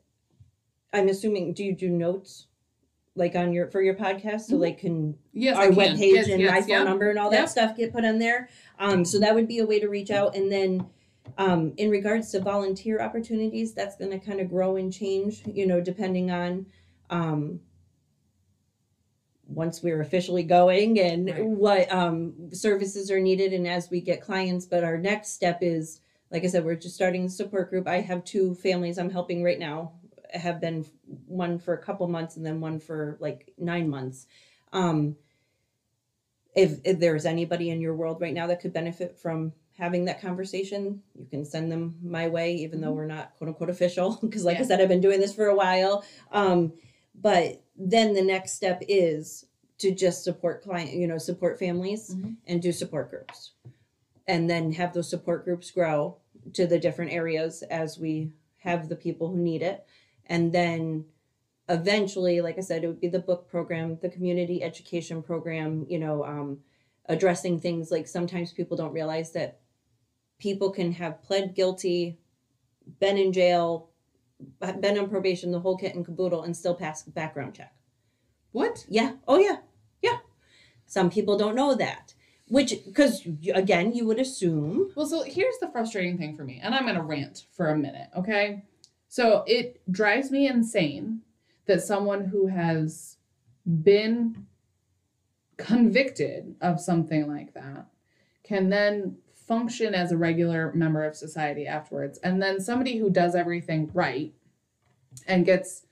I'm 0.94 1.09
assuming 1.09 1.52
do 1.52 1.62
you 1.64 1.74
do 1.74 1.88
notes 1.90 2.46
like 3.14 3.34
on 3.36 3.52
your 3.52 3.66
for 3.68 3.82
your 3.82 3.94
podcast 3.94 4.43
so 4.43 4.56
Mhm. 4.56 4.60
like 4.60 4.78
can 4.78 5.18
Yes, 5.32 5.56
our 5.56 5.70
web 5.70 5.97
page 5.97 6.14
Yes, 6.14 6.28
and 6.28 6.40
yes, 6.40 6.51
my 6.51 6.60
phone 6.60 6.68
yeah. 6.68 6.82
number 6.84 7.10
and 7.10 7.18
all 7.18 7.30
Yep. 7.30 7.40
that 7.40 7.51
stuff 7.51 7.76
get 7.76 7.93
put 7.93 8.05
on 8.05 8.18
there. 8.18 8.48
Um, 8.78 9.05
so 9.05 9.18
that 9.20 9.34
would 9.34 9.47
be 9.48 9.59
a 9.59 9.66
way 9.66 9.78
to 9.80 9.89
reach 9.89 10.10
out. 10.10 10.34
And 10.34 10.51
then 10.51 10.86
um, 11.39 11.72
in 11.76 11.89
regards 11.90 12.30
to 12.32 12.40
volunteer 12.40 13.01
opportunities, 13.01 13.72
that's 13.74 13.97
going 13.97 14.10
to 14.10 14.18
kind 14.18 14.40
of 14.40 14.48
grow 14.48 14.76
and 14.76 14.93
change, 14.93 15.43
you 15.47 15.66
know, 15.66 15.80
depending 15.80 16.30
on 16.30 16.66
um, 17.10 17.60
once 19.47 19.82
we're 19.82 20.01
officially 20.01 20.43
going 20.43 20.98
and 20.98 21.28
Right. 21.30 21.44
what 21.47 21.93
um, 21.93 22.51
services 22.52 23.10
are 23.10 23.20
needed 23.20 23.52
and 23.52 23.66
as 23.68 23.90
we 23.90 24.01
get 24.01 24.20
clients. 24.20 24.66
But 24.66 24.84
our 24.84 24.98
next 24.98 25.30
step 25.30 25.59
is, 25.62 26.01
like 26.30 26.44
I 26.44 26.47
said, 26.48 26.64
we're 26.64 26.74
just 26.76 26.94
starting 26.94 27.24
the 27.24 27.30
support 27.30 27.70
group. 27.70 27.86
I 27.86 28.01
have 28.01 28.24
two 28.24 28.55
families 28.55 28.98
I'm 28.98 29.10
helping 29.10 29.43
right 29.43 29.59
now. 29.59 29.93
Have 30.32 30.60
been 30.60 30.84
one 31.26 31.59
for 31.59 31.74
a 31.74 31.82
couple 31.82 32.06
months 32.09 32.36
and 32.36 32.44
then 32.46 32.60
one 32.60 32.78
for 32.80 33.16
like 33.20 33.52
nine 33.59 33.88
months. 33.88 34.26
Um, 34.72 35.16
if, 36.54 36.78
if 36.84 36.98
there's 36.98 37.24
anybody 37.24 37.70
in 37.70 37.80
your 37.80 37.94
world 37.94 38.20
right 38.20 38.34
now 38.34 38.46
that 38.46 38.60
could 38.60 38.72
benefit 38.72 39.18
from 39.18 39.52
having 39.78 40.04
that 40.04 40.20
conversation, 40.20 41.02
you 41.18 41.26
can 41.26 41.44
send 41.44 41.72
them 41.72 41.96
my 42.02 42.28
way, 42.28 42.54
even 42.56 42.80
though 42.80 42.92
we're 42.92 43.06
not 43.06 43.34
quote 43.36 43.48
unquote 43.48 43.70
official. 43.70 44.18
Because, 44.22 44.44
like 44.44 44.59
I 44.59 44.64
said, 44.64 44.80
I've 44.80 44.88
been 44.88 45.00
doing 45.00 45.20
this 45.20 45.34
for 45.34 45.46
a 45.46 45.54
while. 45.54 46.04
Um, 46.30 46.74
but 47.14 47.62
then 47.76 48.12
the 48.14 48.22
next 48.22 48.52
step 48.52 48.82
is 48.86 49.46
to 49.78 49.92
just 49.94 50.24
support 50.24 50.62
client, 50.62 50.92
you 50.92 51.06
know, 51.06 51.18
support 51.18 51.59
families 51.59 52.14
Mhm. 52.14 52.36
and 52.46 52.62
do 52.62 52.70
support 52.70 53.10
groups, 53.10 53.52
and 54.28 54.48
then 54.48 54.72
have 54.72 54.92
those 54.92 55.09
support 55.09 55.44
groups 55.44 55.70
grow 55.70 56.18
to 56.52 56.66
the 56.66 56.78
different 56.78 57.12
areas 57.12 57.62
as 57.64 57.98
we 57.98 58.30
have 58.59 58.88
the 58.88 58.96
people 58.96 59.28
who 59.28 59.38
need 59.38 59.62
it, 59.62 59.84
and 60.27 60.53
then 60.53 61.07
eventually, 61.69 62.40
like 62.40 62.59
I 62.59 62.62
said, 62.62 62.85
it 62.85 62.89
would 62.89 63.01
be 63.01 63.09
the 63.09 63.19
book 63.19 63.49
program, 63.49 63.99
the 64.01 64.09
community 64.09 64.62
education 64.62 65.23
program, 65.23 65.86
you 65.89 65.99
know, 65.99 66.24
um, 66.24 66.59
addressing 67.07 67.59
things 67.59 67.90
like 67.90 68.07
sometimes 68.07 68.53
people 68.53 68.77
don't 68.77 68.93
realize 68.93 69.32
that 69.32 69.61
people 70.39 70.70
can 70.70 70.93
have 70.93 71.23
pled 71.23 71.55
guilty, 71.55 72.19
been 73.01 73.16
in 73.16 73.32
jail, 73.32 73.90
been 74.81 74.99
on 74.99 75.09
probation, 75.09 75.53
the 75.53 75.61
whole 75.61 75.77
kit 75.77 75.94
and 75.94 76.05
caboodle, 76.05 76.43
and 76.43 76.57
still 76.57 76.74
pass 76.74 77.03
background 77.05 77.55
check. 77.55 77.74
What? 78.51 78.85
Yeah. 78.89 79.15
Oh, 79.27 79.39
yeah. 79.39 79.59
Yeah. 80.03 80.19
Some 80.86 81.11
people 81.11 81.39
don't 81.39 81.55
know 81.55 81.74
that. 81.74 82.15
Which, 82.49 82.85
because 82.85 83.27
again, 83.55 83.94
you 83.94 84.05
would 84.07 84.19
assume. 84.19 84.90
Well, 84.94 85.07
so 85.07 85.23
here's 85.23 85.59
the 85.61 85.70
frustrating 85.70 86.19
thing 86.19 86.36
for 86.36 86.44
me, 86.44 86.61
and 86.62 86.74
I'm 86.74 86.82
going 86.82 86.97
to 86.97 87.03
rant 87.03 87.47
for 87.53 87.70
a 87.70 87.78
minute, 87.78 88.09
okay? 88.16 88.65
So 89.12 89.44
it 89.47 89.82
drives 89.93 90.30
me 90.30 90.47
insane 90.48 91.20
that 91.66 91.82
someone 91.82 92.24
who 92.24 92.47
has 92.47 93.18
been 93.66 94.47
convicted 95.59 96.55
of 96.62 96.80
something 96.80 97.28
like 97.28 97.52
that 97.52 97.89
can 98.43 98.70
then 98.70 99.18
function 99.34 99.94
as 99.94 100.12
a 100.12 100.16
regular 100.16 100.72
member 100.72 101.05
of 101.05 101.14
society 101.14 101.66
afterwards. 101.66 102.20
And 102.20 102.43
then 102.43 102.59
somebody 102.59 102.97
who 102.97 103.10
does 103.10 103.34
everything 103.34 103.90
right 103.93 104.32
and 105.26 105.44
gets 105.44 105.84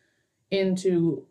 into 0.50 1.26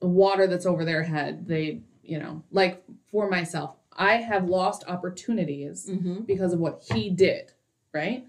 water 0.00 0.46
that's 0.46 0.64
over 0.64 0.84
their 0.84 1.02
head, 1.02 1.48
they, 1.48 1.80
you 2.04 2.20
know, 2.20 2.44
like 2.52 2.84
for 3.10 3.28
myself, 3.28 3.74
I 3.92 4.18
have 4.18 4.48
lost 4.48 4.84
opportunities 4.86 5.90
Mm-hmm. 5.90 6.20
because 6.20 6.52
of 6.52 6.60
what 6.60 6.84
he 6.92 7.10
did, 7.10 7.50
right? 7.92 8.24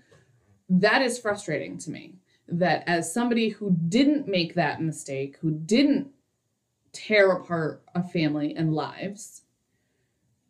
That 0.67 1.03
is 1.03 1.19
frustrating 1.19 1.77
to 1.77 1.91
me. 1.91 2.15
That 2.51 2.83
as 2.85 3.13
somebody 3.13 3.49
who 3.49 3.77
didn't 3.87 4.27
make 4.27 4.55
that 4.55 4.81
mistake, 4.81 5.37
who 5.41 5.51
didn't 5.51 6.09
tear 6.91 7.31
apart 7.31 7.81
a 7.95 8.03
family 8.03 8.53
and 8.55 8.73
lives, 8.73 9.43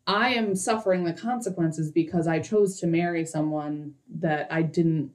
I 0.07 0.29
am 0.33 0.55
suffering 0.55 1.03
the 1.03 1.13
consequences 1.13 1.91
because 1.91 2.27
I 2.27 2.39
chose 2.39 2.79
to 2.79 2.87
marry 2.87 3.25
someone 3.25 3.93
that 4.15 4.47
I 4.51 4.63
didn't, 4.63 5.11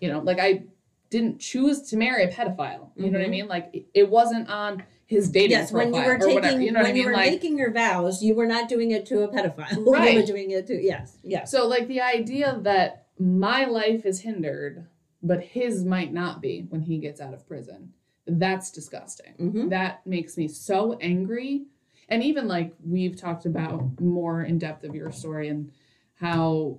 you 0.00 0.08
know, 0.08 0.18
like 0.18 0.40
I 0.40 0.64
didn't 1.10 1.38
choose 1.38 1.82
to 1.90 1.96
marry 1.96 2.24
a 2.24 2.28
pedophile. 2.28 2.88
You 2.96 3.10
know 3.10 3.18
what 3.18 3.24
I 3.24 3.28
Mhm. 3.28 3.30
mean? 3.30 3.48
Like 3.48 3.86
it- 3.94 4.10
wasn't 4.10 4.48
on 4.48 4.82
his 5.06 5.30
dating 5.30 5.50
Yes, 5.50 5.70
profile 5.70 5.92
when 5.92 6.02
you 6.02 6.08
were 6.08 6.18
taking, 6.18 6.34
whatever. 6.34 6.60
You 6.60 6.72
know 6.72 6.80
when 6.80 6.86
I 6.90 6.92
mean? 6.92 7.02
you 7.02 7.06
were 7.06 7.12
Like 7.12 7.30
making 7.30 7.58
your 7.58 7.70
vows, 7.70 8.22
you 8.22 8.34
were 8.34 8.46
not 8.46 8.68
doing 8.68 8.90
it 8.90 9.06
to 9.06 9.22
a 9.22 9.28
pedophile. 9.28 9.76
you 9.86 9.92
Right. 9.92 10.16
were 10.16 10.26
doing 10.26 10.50
it 10.50 10.66
to 10.66 10.74
yes, 10.82 11.18
yes. 11.22 11.50
So, 11.50 11.68
like 11.68 11.86
the 11.86 12.00
idea 12.00 12.58
that 12.62 13.06
my 13.18 13.66
life 13.66 14.04
is 14.04 14.20
hindered, 14.20 14.86
but 15.22 15.40
his 15.42 15.84
might 15.84 16.12
not 16.12 16.40
be 16.40 16.66
when 16.68 16.80
he 16.82 16.98
gets 16.98 17.20
out 17.20 17.34
of 17.34 17.46
prison, 17.46 17.92
that's 18.26 18.70
disgusting. 18.70 19.34
Mm-hmm. 19.38 19.68
That 19.68 20.06
makes 20.06 20.36
me 20.36 20.48
so 20.48 20.96
angry. 21.00 21.64
And 22.08 22.22
even 22.22 22.48
like 22.48 22.72
we've 22.84 23.16
talked 23.16 23.46
about 23.46 24.00
more 24.00 24.42
in 24.42 24.58
depth 24.58 24.84
of 24.84 24.94
your 24.94 25.10
story 25.12 25.48
and 25.48 25.70
how, 26.14 26.78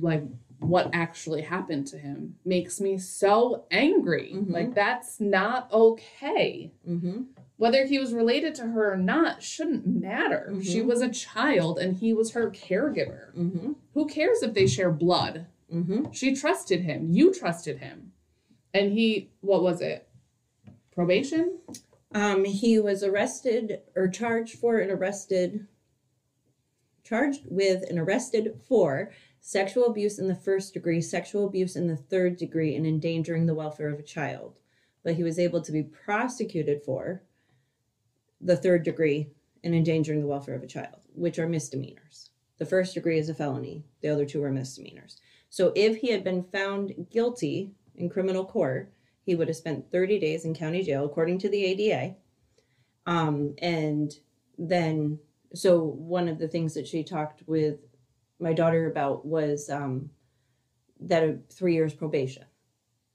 like, 0.00 0.24
what 0.60 0.90
actually 0.92 1.42
happened 1.42 1.86
to 1.88 1.98
him 1.98 2.34
makes 2.44 2.80
me 2.80 2.98
so 2.98 3.64
angry. 3.70 4.32
Mhm. 4.34 4.50
Like, 4.50 4.74
that's 4.74 5.20
not 5.20 5.70
okay 5.72 6.72
Mm-hmm. 6.88 7.22
whether 7.58 7.84
he 7.86 7.98
was 7.98 8.12
related 8.12 8.54
to 8.56 8.62
her 8.68 8.92
or 8.92 8.96
not 8.96 9.42
shouldn't 9.42 9.86
matter. 9.86 10.54
She 10.62 10.80
Mhm. 10.80 10.86
was 10.86 11.00
a 11.02 11.08
child 11.10 11.78
and 11.78 11.96
he 11.96 12.12
was 12.12 12.32
her 12.32 12.50
caregiver. 12.50 13.32
Mm-hmm. 13.36 13.72
Who 13.94 14.06
cares 14.06 14.42
if 14.42 14.54
they 14.54 14.66
share 14.66 14.90
blood? 14.92 15.46
Mm-hmm. 15.72 16.12
She 16.12 16.34
trusted 16.34 16.82
him. 16.82 17.08
You 17.10 17.32
trusted 17.32 17.78
him. 17.78 18.12
And 18.74 18.92
he, 18.92 19.30
what 19.40 19.62
was 19.62 19.80
it? 19.80 20.08
Probation? 20.92 21.58
Um, 22.14 22.44
he 22.44 22.78
was 22.78 23.02
arrested 23.02 23.80
or 23.94 24.08
charged 24.08 24.58
for 24.58 24.78
and 24.78 24.90
arrested, 24.90 25.66
charged 27.04 27.42
with 27.48 27.84
and 27.88 27.98
arrested 27.98 28.60
for 28.66 29.12
sexual 29.40 29.86
abuse 29.86 30.18
in 30.18 30.28
the 30.28 30.34
first 30.34 30.74
degree, 30.74 31.00
sexual 31.00 31.46
abuse 31.46 31.76
in 31.76 31.86
the 31.86 31.96
third 31.96 32.36
degree, 32.36 32.74
and 32.74 32.86
endangering 32.86 33.46
the 33.46 33.54
welfare 33.54 33.88
of 33.88 33.98
a 33.98 34.02
child. 34.02 34.60
But 35.04 35.14
he 35.14 35.22
was 35.22 35.38
able 35.38 35.60
to 35.62 35.72
be 35.72 35.82
prosecuted 35.82 36.82
for 36.82 37.22
the 38.40 38.56
third 38.56 38.82
degree 38.82 39.28
and 39.62 39.74
endangering 39.74 40.20
the 40.20 40.26
welfare 40.26 40.54
of 40.54 40.62
a 40.62 40.66
child, 40.66 41.00
which 41.14 41.38
are 41.38 41.48
misdemeanors. 41.48 42.30
The 42.58 42.66
first 42.66 42.94
degree 42.94 43.18
is 43.18 43.28
a 43.28 43.34
felony, 43.34 43.84
the 44.00 44.08
other 44.08 44.24
two 44.24 44.42
are 44.42 44.50
misdemeanors. 44.50 45.20
So 45.50 45.72
if 45.74 45.96
he 45.98 46.10
had 46.10 46.24
been 46.24 46.42
found 46.44 47.06
guilty 47.10 47.70
in 47.96 48.08
criminal 48.08 48.44
court, 48.44 48.92
he 49.24 49.34
would 49.34 49.48
have 49.48 49.56
spent 49.56 49.90
30 49.90 50.18
days 50.18 50.44
in 50.44 50.54
county 50.54 50.82
jail, 50.82 51.04
according 51.04 51.38
to 51.40 51.48
the 51.48 51.64
ADA. 51.64 52.14
Um, 53.06 53.54
and 53.58 54.12
then, 54.58 55.18
so 55.54 55.82
one 55.82 56.28
of 56.28 56.38
the 56.38 56.48
things 56.48 56.74
that 56.74 56.86
she 56.86 57.02
talked 57.02 57.42
with 57.46 57.78
my 58.38 58.52
daughter 58.52 58.86
about 58.86 59.24
was 59.26 59.70
um, 59.70 60.10
that 61.00 61.22
a 61.22 61.38
three 61.50 61.74
years 61.74 61.94
probation. 61.94 62.44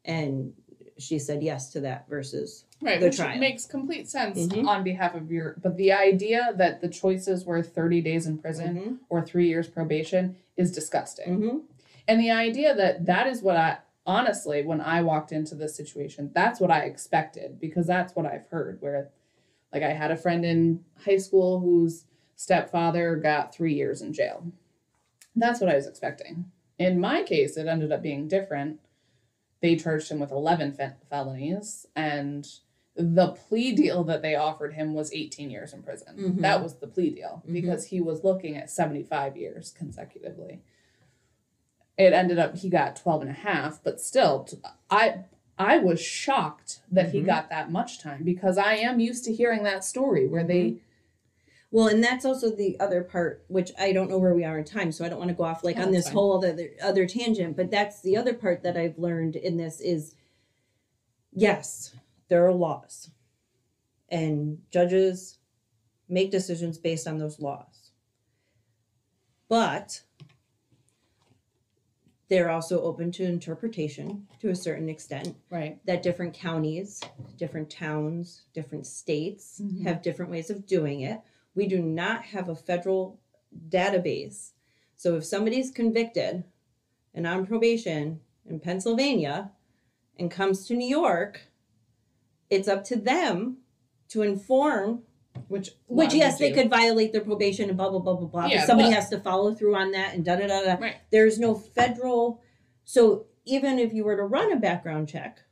And 0.05 0.53
she 0.97 1.17
said 1.19 1.41
yes 1.41 1.71
to 1.71 1.79
that 1.81 2.07
versus 2.09 2.65
Right, 2.81 2.99
the 2.99 3.07
which 3.07 3.17
trial. 3.17 3.39
makes 3.39 3.65
complete 3.65 4.09
sense 4.09 4.37
Mhm. 4.47 4.67
on 4.67 4.83
behalf 4.83 5.15
of 5.15 5.31
your. 5.31 5.55
But 5.61 5.77
the 5.77 5.93
idea 5.93 6.53
that 6.57 6.81
the 6.81 6.89
choices 6.89 7.45
were 7.45 7.63
thirty 7.63 8.01
days 8.01 8.27
in 8.27 8.37
prison 8.37 8.75
Mhm, 8.75 8.99
or 9.09 9.25
three 9.25 9.47
years 9.47 9.67
probation 9.67 10.35
is 10.57 10.71
disgusting. 10.71 11.39
mhm. 11.39 11.61
And 12.07 12.19
the 12.19 12.31
idea 12.31 12.75
that 12.75 13.05
that 13.05 13.27
is 13.27 13.41
what 13.41 13.57
I 13.57 13.77
honestly, 14.05 14.65
when 14.65 14.81
I 14.81 15.01
walked 15.01 15.31
into 15.31 15.55
this 15.55 15.75
situation, 15.75 16.31
that's 16.33 16.59
what 16.59 16.69
I 16.71 16.79
expected 16.81 17.59
because 17.59 17.87
that's 17.87 18.15
what 18.15 18.25
I've 18.25 18.47
heard. 18.47 18.81
Where, 18.81 19.09
like, 19.71 19.83
I 19.83 19.91
had 19.93 20.11
a 20.11 20.17
friend 20.17 20.43
in 20.43 20.83
high 21.05 21.17
school 21.17 21.59
whose 21.61 22.05
stepfather 22.35 23.15
got 23.15 23.55
three 23.55 23.73
years 23.73 24.01
in 24.01 24.11
jail. 24.11 24.51
That's 25.35 25.61
what 25.61 25.69
I 25.69 25.75
was 25.75 25.87
expecting. 25.87 26.51
In 26.77 26.99
my 26.99 27.23
case, 27.23 27.55
it 27.55 27.67
ended 27.67 27.91
up 27.91 28.01
being 28.01 28.27
different. 28.27 28.79
They 29.61 29.77
charged 29.77 30.11
him 30.11 30.19
with 30.19 30.31
11 30.31 30.73
fe- 30.73 30.91
felonies, 31.09 31.85
and 31.95 32.45
the 32.95 33.29
plea 33.29 33.71
deal 33.73 34.03
that 34.03 34.21
they 34.21 34.35
offered 34.35 34.73
him 34.73 34.93
was 34.93 35.13
18 35.13 35.49
years 35.49 35.73
in 35.73 35.81
prison. 35.81 36.15
Mhm. 36.17 36.41
That 36.41 36.61
was 36.61 36.75
the 36.75 36.87
plea 36.87 37.09
deal 37.11 37.41
Mhm. 37.47 37.53
because 37.53 37.85
he 37.85 38.01
was 38.01 38.23
looking 38.23 38.57
at 38.57 38.69
75 38.69 39.37
years 39.37 39.71
consecutively 39.71 40.61
it 41.97 42.13
ended 42.13 42.39
up 42.39 42.55
he 42.57 42.69
got 42.69 42.95
12 42.95 43.21
and 43.21 43.29
a 43.31 43.33
half 43.33 43.83
but 43.83 43.99
still 44.01 44.47
i 44.89 45.15
i 45.57 45.77
was 45.77 46.01
shocked 46.01 46.79
that 46.91 47.09
he 47.11 47.19
Mhm. 47.21 47.25
got 47.27 47.49
that 47.49 47.71
much 47.71 47.99
time 47.99 48.23
because 48.23 48.57
i 48.57 48.73
am 48.73 48.99
used 48.99 49.23
to 49.25 49.33
hearing 49.33 49.63
that 49.63 49.83
story 49.83 50.27
where 50.27 50.43
they 50.43 50.77
Well, 51.71 51.87
and 51.87 52.03
that's 52.03 52.23
also 52.23 52.51
the 52.55 52.79
other 52.79 53.01
part, 53.03 53.43
which 53.47 53.71
I 53.79 53.93
don't 53.93 54.07
know 54.07 54.19
where 54.19 54.35
we 54.35 54.43
are 54.45 54.59
in 54.59 54.63
time, 54.63 54.91
so 54.91 55.03
I 55.03 55.09
don't 55.09 55.17
want 55.17 55.29
to 55.29 55.33
go 55.35 55.43
off 55.43 55.63
like 55.63 55.77
Oh, 55.79 55.81
on 55.81 55.91
this 55.91 56.05
fine. 56.05 56.13
whole 56.13 56.37
other 56.37 56.69
other 56.83 57.07
tangent. 57.07 57.55
But 57.57 57.71
that's 57.71 57.99
the 58.01 58.15
other 58.15 58.35
part 58.35 58.61
that 58.61 58.77
I've 58.77 58.99
learned 58.99 59.35
in 59.35 59.57
this 59.57 59.81
is, 59.81 60.13
yes, 61.31 61.95
there 62.27 62.45
are 62.45 62.53
laws, 62.53 63.09
and 64.07 64.61
judges 64.69 65.39
make 66.07 66.29
decisions 66.29 66.77
based 66.77 67.07
on 67.07 67.17
those 67.17 67.39
laws. 67.39 67.89
But 69.49 70.03
they're 72.33 72.49
also 72.49 72.81
open 72.81 73.11
to 73.11 73.23
interpretation 73.23 74.25
to 74.39 74.49
a 74.49 74.55
certain 74.55 74.89
extent 74.89 75.35
right 75.51 75.77
that 75.85 76.01
different 76.01 76.33
counties, 76.33 76.99
different 77.37 77.69
towns, 77.69 78.45
different 78.55 78.87
states 78.87 79.61
Mhm. 79.63 79.83
have 79.83 80.01
different 80.01 80.31
ways 80.31 80.49
of 80.49 80.65
doing 80.65 81.01
it. 81.01 81.21
We 81.53 81.67
do 81.67 81.79
not 81.79 82.23
have 82.23 82.49
a 82.49 82.55
federal 82.55 83.19
database. 83.69 84.53
So 84.95 85.15
if 85.15 85.25
somebody's 85.25 85.69
convicted 85.69 86.43
and 87.13 87.27
on 87.27 87.45
probation 87.45 88.19
in 88.47 88.59
Pennsylvania 88.59 89.51
and 90.17 90.31
comes 90.31 90.65
to 90.65 90.73
New 90.75 90.87
York, 90.87 91.41
it's 92.49 92.67
up 92.67 92.83
to 92.85 92.95
them 92.95 93.57
to 94.07 94.23
inform 94.23 95.03
which 95.53 95.69
which 95.87 96.13
yes, 96.13 96.39
they 96.39 96.49
do. 96.49 96.55
could 96.55 96.69
violate 96.69 97.11
their 97.13 97.21
probation 97.21 97.69
and 97.69 97.77
blah 97.77 97.89
blah 97.89 97.99
blah 97.99 98.15
blah 98.15 98.27
blah. 98.27 98.45
Yeah, 98.47 98.61
but 98.61 98.67
somebody 98.67 98.89
but- 98.89 98.95
has 98.95 99.09
to 99.09 99.19
follow 99.19 99.53
through 99.53 99.75
on 99.75 99.91
that 99.91 100.15
and 100.15 100.25
da 100.25 100.35
da 100.35 100.47
da 100.47 100.63
da. 100.63 100.75
Right. 100.81 100.95
There's 101.11 101.37
no 101.39 101.53
federal. 101.55 102.41
So 102.83 103.27
even 103.45 103.77
if 103.77 103.93
you 103.93 104.03
were 104.03 104.17
to 104.17 104.23
run 104.23 104.51
a 104.51 104.57
background 104.57 105.07
check, 105.07 105.43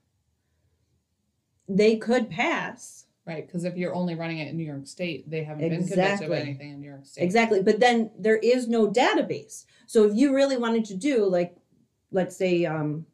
they 1.70 1.96
could 1.96 2.30
pass 2.30 3.06
right 3.26 3.46
because 3.46 3.64
if 3.64 3.78
you're 3.78 3.94
only 3.94 4.16
running 4.16 4.40
it 4.40 4.48
in 4.48 4.58
new 4.58 4.66
york 4.66 4.88
state 4.88 5.30
they 5.30 5.44
haven't 5.44 5.70
been 5.70 5.78
convicted 5.78 6.00
Exactly. 6.00 6.26
of 6.26 6.34
anything 6.34 6.72
in 6.72 6.82
new 6.82 6.90
york 6.90 7.06
state 7.06 7.24
exactly. 7.24 7.62
But 7.62 7.80
then 7.80 8.10
there 8.18 8.38
is 8.38 8.68
no 8.68 8.92
database. 8.92 9.66
So 9.86 10.06
if 10.06 10.16
you 10.16 10.34
really 10.34 10.58
wanted 10.58 10.86
to 10.86 10.96
do 10.96 11.26
like, 11.26 11.56
let's 12.12 12.36
say, 12.36 12.66
um, 12.66 13.06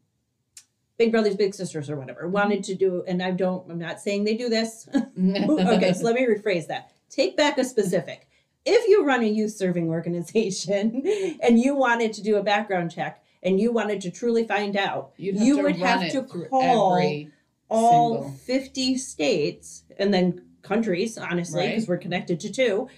Big 0.98 1.12
Brothers 1.12 1.36
Big 1.36 1.54
Sisters 1.54 1.90
or 1.90 1.98
whatever 1.98 2.24
mm-hmm. 2.24 2.32
wanted 2.32 2.64
to 2.66 2.76
do, 2.76 3.04
and 3.08 3.22
I 3.22 3.32
don't. 3.32 3.70
I'm 3.70 3.80
not 3.80 4.00
saying 4.00 4.24
they 4.24 4.36
do 4.36 4.50
this. 4.50 4.88
okay, 4.94 5.94
so 5.94 6.04
let 6.04 6.16
me 6.16 6.26
rephrase 6.26 6.68
that. 6.68 6.92
Take 7.10 7.38
back 7.38 7.58
a 7.58 7.64
specific. 7.64 8.28
If 8.66 8.88
you 8.90 9.06
run 9.06 9.22
a 9.22 9.28
youth 9.28 9.54
serving 9.54 9.90
organization 9.90 11.04
and 11.42 11.60
you 11.60 11.76
wanted 11.76 12.14
to 12.14 12.24
do 12.24 12.36
a 12.36 12.44
background 12.44 12.92
check 12.92 13.24
and 13.42 13.60
you 13.60 13.72
wanted 13.72 14.02
to 14.02 14.12
truly 14.12 14.46
find 14.46 14.76
out, 14.76 15.12
You'd 15.18 15.38
have 15.38 15.48
you 15.48 15.58
to 15.58 15.64
would 15.64 15.76
have 15.78 16.12
to 16.12 16.24
call 16.24 17.26
all 17.70 18.24
single- 18.24 18.32
50 18.46 18.98
states 18.98 19.84
and 19.98 20.14
then 20.14 20.42
countries, 20.64 21.18
honestly, 21.18 21.62
Right. 21.62 21.70
because 21.70 21.88
we're 21.88 21.98
connected 21.98 22.42
to 22.42 22.52
two, 22.52 22.90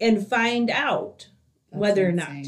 and 0.00 0.26
find 0.26 0.68
out 0.70 1.28
That's 1.70 1.80
whether 1.80 2.06
or 2.06 2.12
not 2.12 2.46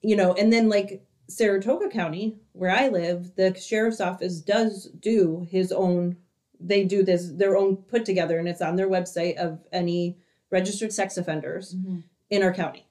you 0.00 0.16
know, 0.16 0.32
and 0.34 0.52
then 0.52 0.68
like 0.68 1.04
Saratoga 1.28 1.88
County, 1.88 2.36
where 2.58 2.70
I 2.70 2.88
live, 2.88 3.36
the 3.36 3.54
sheriff's 3.54 4.00
office 4.00 4.40
does 4.40 4.86
do 5.00 5.46
his 5.48 5.70
own. 5.70 6.16
They 6.58 6.84
do 6.84 7.04
this 7.04 7.30
their 7.30 7.56
own 7.56 7.76
put 7.76 8.04
together, 8.04 8.38
and 8.38 8.48
it's 8.48 8.60
on 8.60 8.76
their 8.76 8.88
website 8.88 9.36
of 9.36 9.60
any 9.72 10.16
registered 10.50 10.92
sex 10.92 11.16
offenders 11.16 11.74
Mhm. 11.76 12.02
in 12.30 12.42
our 12.42 12.52
county. 12.52 12.86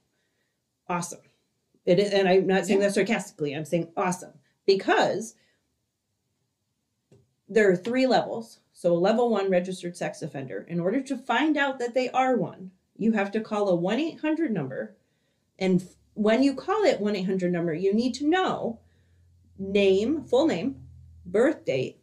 Awesome. 0.87 1.19
It 1.85 1.99
is, 1.99 2.11
and 2.13 2.27
I'm 2.29 2.47
not 2.47 2.65
saying 2.65 2.79
that 2.79 2.93
sarcastically. 2.93 3.53
I'm 3.53 3.65
saying 3.65 3.91
awesome 3.97 4.33
because 4.65 5.35
there 7.49 7.69
are 7.69 7.75
three 7.75 8.07
levels. 8.07 8.59
So, 8.73 8.93
a 8.93 8.97
level 8.97 9.29
one 9.29 9.49
registered 9.49 9.97
sex 9.97 10.21
offender. 10.21 10.65
In 10.67 10.79
order 10.79 11.01
to 11.01 11.17
find 11.17 11.57
out 11.57 11.79
that 11.79 11.93
they 11.93 12.09
are 12.11 12.37
one, 12.37 12.71
you 12.97 13.13
have 13.13 13.31
to 13.31 13.41
call 13.41 13.69
a 13.69 13.75
1 13.75 13.99
800 13.99 14.51
number. 14.51 14.95
And 15.59 15.83
when 16.13 16.43
you 16.43 16.53
call 16.53 16.83
it 16.83 17.01
1 17.01 17.15
800 17.15 17.51
number, 17.51 17.73
you 17.73 17.93
need 17.93 18.13
to 18.15 18.27
know 18.27 18.79
name, 19.59 20.23
full 20.23 20.47
name, 20.47 20.75
birth 21.25 21.65
date, 21.65 21.99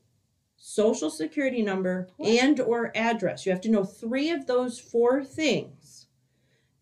social 0.57 1.11
security 1.11 1.63
number, 1.63 2.09
What? 2.17 2.29
and 2.31 2.61
or 2.61 2.91
address. 2.97 3.45
You 3.47 3.53
have 3.53 3.61
to 3.63 3.71
know 3.71 3.85
three 3.85 4.31
of 4.31 4.47
those 4.47 4.79
four 4.79 5.25
things 5.25 6.07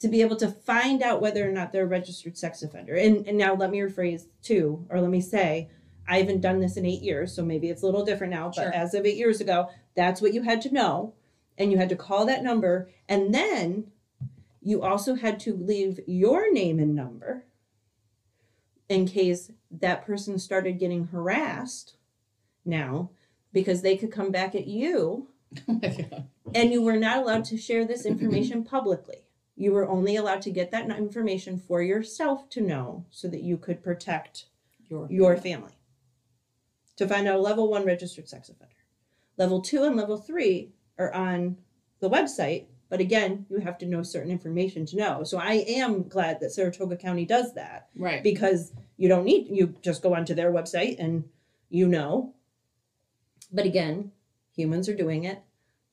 to 0.00 0.08
be 0.08 0.20
able 0.20 0.36
to 0.36 0.48
find 0.48 1.02
out 1.02 1.20
whether 1.20 1.48
or 1.48 1.52
not 1.52 1.72
they're 1.72 1.84
a 1.84 1.86
registered 1.86 2.36
sex 2.36 2.62
offender. 2.62 2.94
And, 2.94 3.26
and 3.28 3.38
now 3.38 3.54
let 3.54 3.70
me 3.70 3.78
rephrase 3.78 4.26
too, 4.42 4.84
or 4.90 5.00
let 5.00 5.10
me 5.10 5.20
say, 5.20 5.68
I 6.08 6.18
haven't 6.18 6.40
done 6.40 6.58
this 6.58 6.76
in 6.76 6.84
eight 6.84 7.02
years, 7.02 7.32
so 7.34 7.44
maybe 7.44 7.70
it's 7.70 7.82
a 7.82 7.86
little 7.86 8.04
different 8.04 8.32
now. 8.32 8.48
But 8.48 8.62
Sure. 8.64 8.74
as 8.74 8.94
of 8.94 9.06
eight 9.06 9.16
years 9.16 9.40
ago, 9.40 9.68
that's 9.94 10.20
what 10.20 10.34
you 10.34 10.42
had 10.42 10.60
to 10.62 10.74
know. 10.74 11.14
And 11.56 11.70
you 11.70 11.78
had 11.78 11.88
to 11.90 11.96
call 11.96 12.26
that 12.26 12.42
number. 12.42 12.88
And 13.08 13.32
then 13.32 13.92
you 14.60 14.82
also 14.82 15.14
had 15.14 15.38
to 15.40 15.54
leave 15.54 16.00
your 16.06 16.52
name 16.52 16.80
and 16.80 16.94
number 16.96 17.44
in 18.92 19.06
case 19.06 19.50
that 19.70 20.04
person 20.04 20.38
started 20.38 20.78
getting 20.78 21.06
harassed 21.06 21.96
now 22.64 23.10
because 23.52 23.82
they 23.82 23.96
could 23.96 24.12
come 24.12 24.30
back 24.30 24.54
at 24.54 24.66
you 24.66 25.28
Oh 25.68 26.50
and 26.54 26.72
you 26.72 26.82
were 26.82 26.96
not 26.96 27.18
allowed 27.18 27.44
to 27.46 27.56
share 27.56 27.84
this 27.84 28.04
information 28.04 28.64
publicly. 28.76 29.24
You 29.56 29.72
were 29.72 29.88
only 29.88 30.16
allowed 30.16 30.42
to 30.42 30.50
get 30.50 30.70
that 30.72 30.90
information 30.90 31.58
for 31.58 31.82
yourself 31.82 32.48
to 32.50 32.60
know 32.60 33.04
so 33.10 33.28
that 33.28 33.42
you 33.42 33.56
could 33.56 33.82
protect 33.82 34.46
Your, 34.88 35.06
your 35.10 35.36
family. 35.36 35.72
To 36.96 37.06
find 37.06 37.28
out 37.28 37.36
a 37.36 37.40
level 37.40 37.70
one 37.70 37.84
registered 37.84 38.28
sex 38.28 38.48
offender. 38.48 38.74
Level 39.38 39.60
two 39.60 39.84
and 39.84 39.96
level 39.96 40.16
three 40.16 40.72
are 40.98 41.12
on 41.12 41.56
the 42.00 42.10
website, 42.10 42.66
but 42.92 43.00
again, 43.00 43.46
you 43.48 43.56
have 43.56 43.78
to 43.78 43.86
know 43.86 44.02
certain 44.02 44.30
information 44.30 44.84
to 44.84 44.96
know. 44.98 45.24
So 45.24 45.38
I 45.38 45.64
am 45.66 46.06
glad 46.08 46.40
that 46.40 46.52
Saratoga 46.52 46.94
County 46.98 47.24
does 47.24 47.54
that 47.54 47.88
right 47.96 48.22
because 48.22 48.70
you 48.98 49.08
don't 49.08 49.24
need 49.24 49.48
you 49.48 49.74
just 49.80 50.02
go 50.02 50.14
onto 50.14 50.34
their 50.34 50.52
website 50.52 50.96
and 50.98 51.24
you 51.70 51.88
know. 51.88 52.34
But 53.50 53.64
again, 53.64 54.12
humans 54.54 54.90
are 54.90 54.94
doing 54.94 55.24
it. 55.24 55.40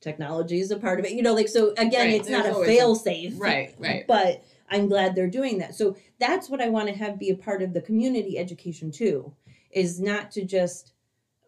Technology 0.02 0.60
is 0.60 0.70
a 0.70 0.76
part 0.76 0.98
of 1.00 1.06
it. 1.06 1.12
You 1.12 1.22
know, 1.22 1.32
like 1.32 1.48
so 1.48 1.70
again, 1.78 2.08
Right, 2.08 2.20
it's 2.20 2.28
not 2.28 2.44
there's 2.44 2.56
a 2.58 2.60
a- 2.60 2.66
fail 2.66 2.94
safe. 2.94 3.32
right 3.40 3.74
right 3.78 4.04
But 4.06 4.44
I'm 4.70 4.86
glad 4.86 5.14
they're 5.14 5.26
doing 5.40 5.56
that. 5.60 5.74
So 5.74 5.96
that's 6.18 6.50
what 6.50 6.60
I 6.60 6.68
want 6.68 6.88
to 6.90 6.94
have 6.94 7.18
be 7.18 7.30
a 7.30 7.34
part 7.34 7.62
of 7.62 7.72
the 7.72 7.80
community 7.80 8.36
education 8.36 8.90
too, 8.90 9.32
is 9.70 9.98
not 10.00 10.30
to 10.32 10.44
just 10.44 10.92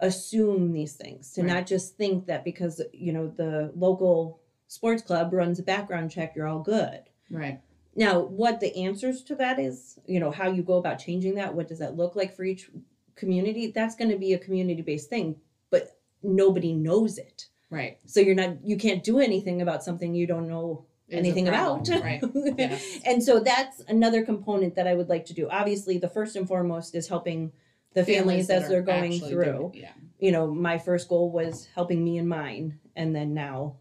assume 0.00 0.72
these 0.72 0.94
things, 0.94 1.30
to 1.34 1.42
Right. 1.42 1.52
not 1.52 1.66
just 1.66 1.96
think 1.98 2.24
that 2.26 2.42
because 2.42 2.80
you 2.94 3.12
know 3.12 3.28
the 3.28 3.70
local 3.76 4.40
sports 4.72 5.02
club 5.02 5.34
runs 5.34 5.58
a 5.58 5.62
background 5.62 6.10
check, 6.10 6.34
you're 6.34 6.46
all 6.46 6.62
good. 6.62 7.00
right 7.30 7.60
Now, 7.94 8.20
what 8.20 8.58
the 8.60 8.74
answers 8.86 9.22
to 9.24 9.34
that 9.36 9.58
is, 9.58 9.98
you 10.06 10.18
know, 10.18 10.30
how 10.30 10.48
you 10.48 10.62
go 10.62 10.78
about 10.78 10.98
changing 10.98 11.34
that, 11.34 11.54
what 11.54 11.68
does 11.68 11.78
that 11.80 11.94
look 11.94 12.16
like 12.16 12.34
for 12.34 12.42
each 12.42 12.70
community? 13.14 13.70
That's 13.70 13.94
going 13.94 14.10
to 14.10 14.16
be 14.16 14.32
a 14.32 14.38
community 14.38 14.80
based 14.80 15.10
thing, 15.10 15.36
but 15.70 15.98
nobody 16.22 16.72
knows 16.72 17.18
it. 17.18 17.48
right 17.68 17.98
So 18.06 18.20
you're 18.20 18.34
not, 18.34 18.64
you 18.64 18.78
can't 18.78 19.04
do 19.04 19.20
anything 19.20 19.60
about 19.60 19.84
something 19.84 20.14
you 20.14 20.26
don't 20.26 20.48
know 20.48 20.86
anything 21.10 21.48
about. 21.48 21.86
right 21.90 22.22
yes. 22.56 22.98
and 23.04 23.22
so 23.22 23.40
that's 23.40 23.80
another 23.88 24.24
component 24.24 24.74
that 24.76 24.86
I 24.86 24.94
would 24.94 25.10
like 25.10 25.26
to 25.26 25.34
do. 25.34 25.50
Obviously, 25.50 25.98
the 25.98 26.08
first 26.08 26.34
and 26.34 26.48
foremost 26.48 26.94
is 26.94 27.08
helping 27.08 27.52
the 27.92 28.06
families, 28.06 28.46
that 28.46 28.62
as 28.62 28.68
they're 28.70 28.80
going 28.80 29.20
through. 29.20 29.44
doing- 29.44 29.74
yeah 29.74 29.92
You 30.18 30.32
know, 30.32 30.46
my 30.46 30.78
first 30.78 31.10
goal 31.10 31.30
was 31.30 31.68
helping 31.74 32.02
me 32.02 32.16
and 32.16 32.26
mine, 32.26 32.78
and 32.96 33.14
then 33.14 33.34
now 33.34 33.76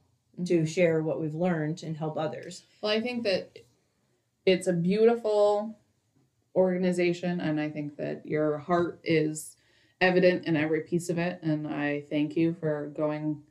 to 0.45 0.66
share 0.66 1.02
what 1.03 1.20
we've 1.20 1.36
learned 1.36 1.84
and 1.84 1.98
help 1.98 2.18
others. 2.18 2.64
Well, 2.82 2.91
I 2.91 3.02
think 3.02 3.24
that 3.24 3.60
it's 4.45 4.68
a 4.68 4.74
beautiful 4.74 5.78
organization, 6.56 7.40
and 7.40 7.60
I 7.60 7.70
think 7.70 7.98
that 7.98 8.26
your 8.26 8.58
heart 8.58 8.99
is 9.03 9.56
evident 9.99 10.45
in 10.45 10.58
every 10.58 10.82
piece 10.82 11.10
of 11.10 11.18
it. 11.18 11.40
And 11.44 11.68
I 11.68 12.02
thank 12.10 12.36
you 12.36 12.53
for 12.53 12.91
going 12.95 13.41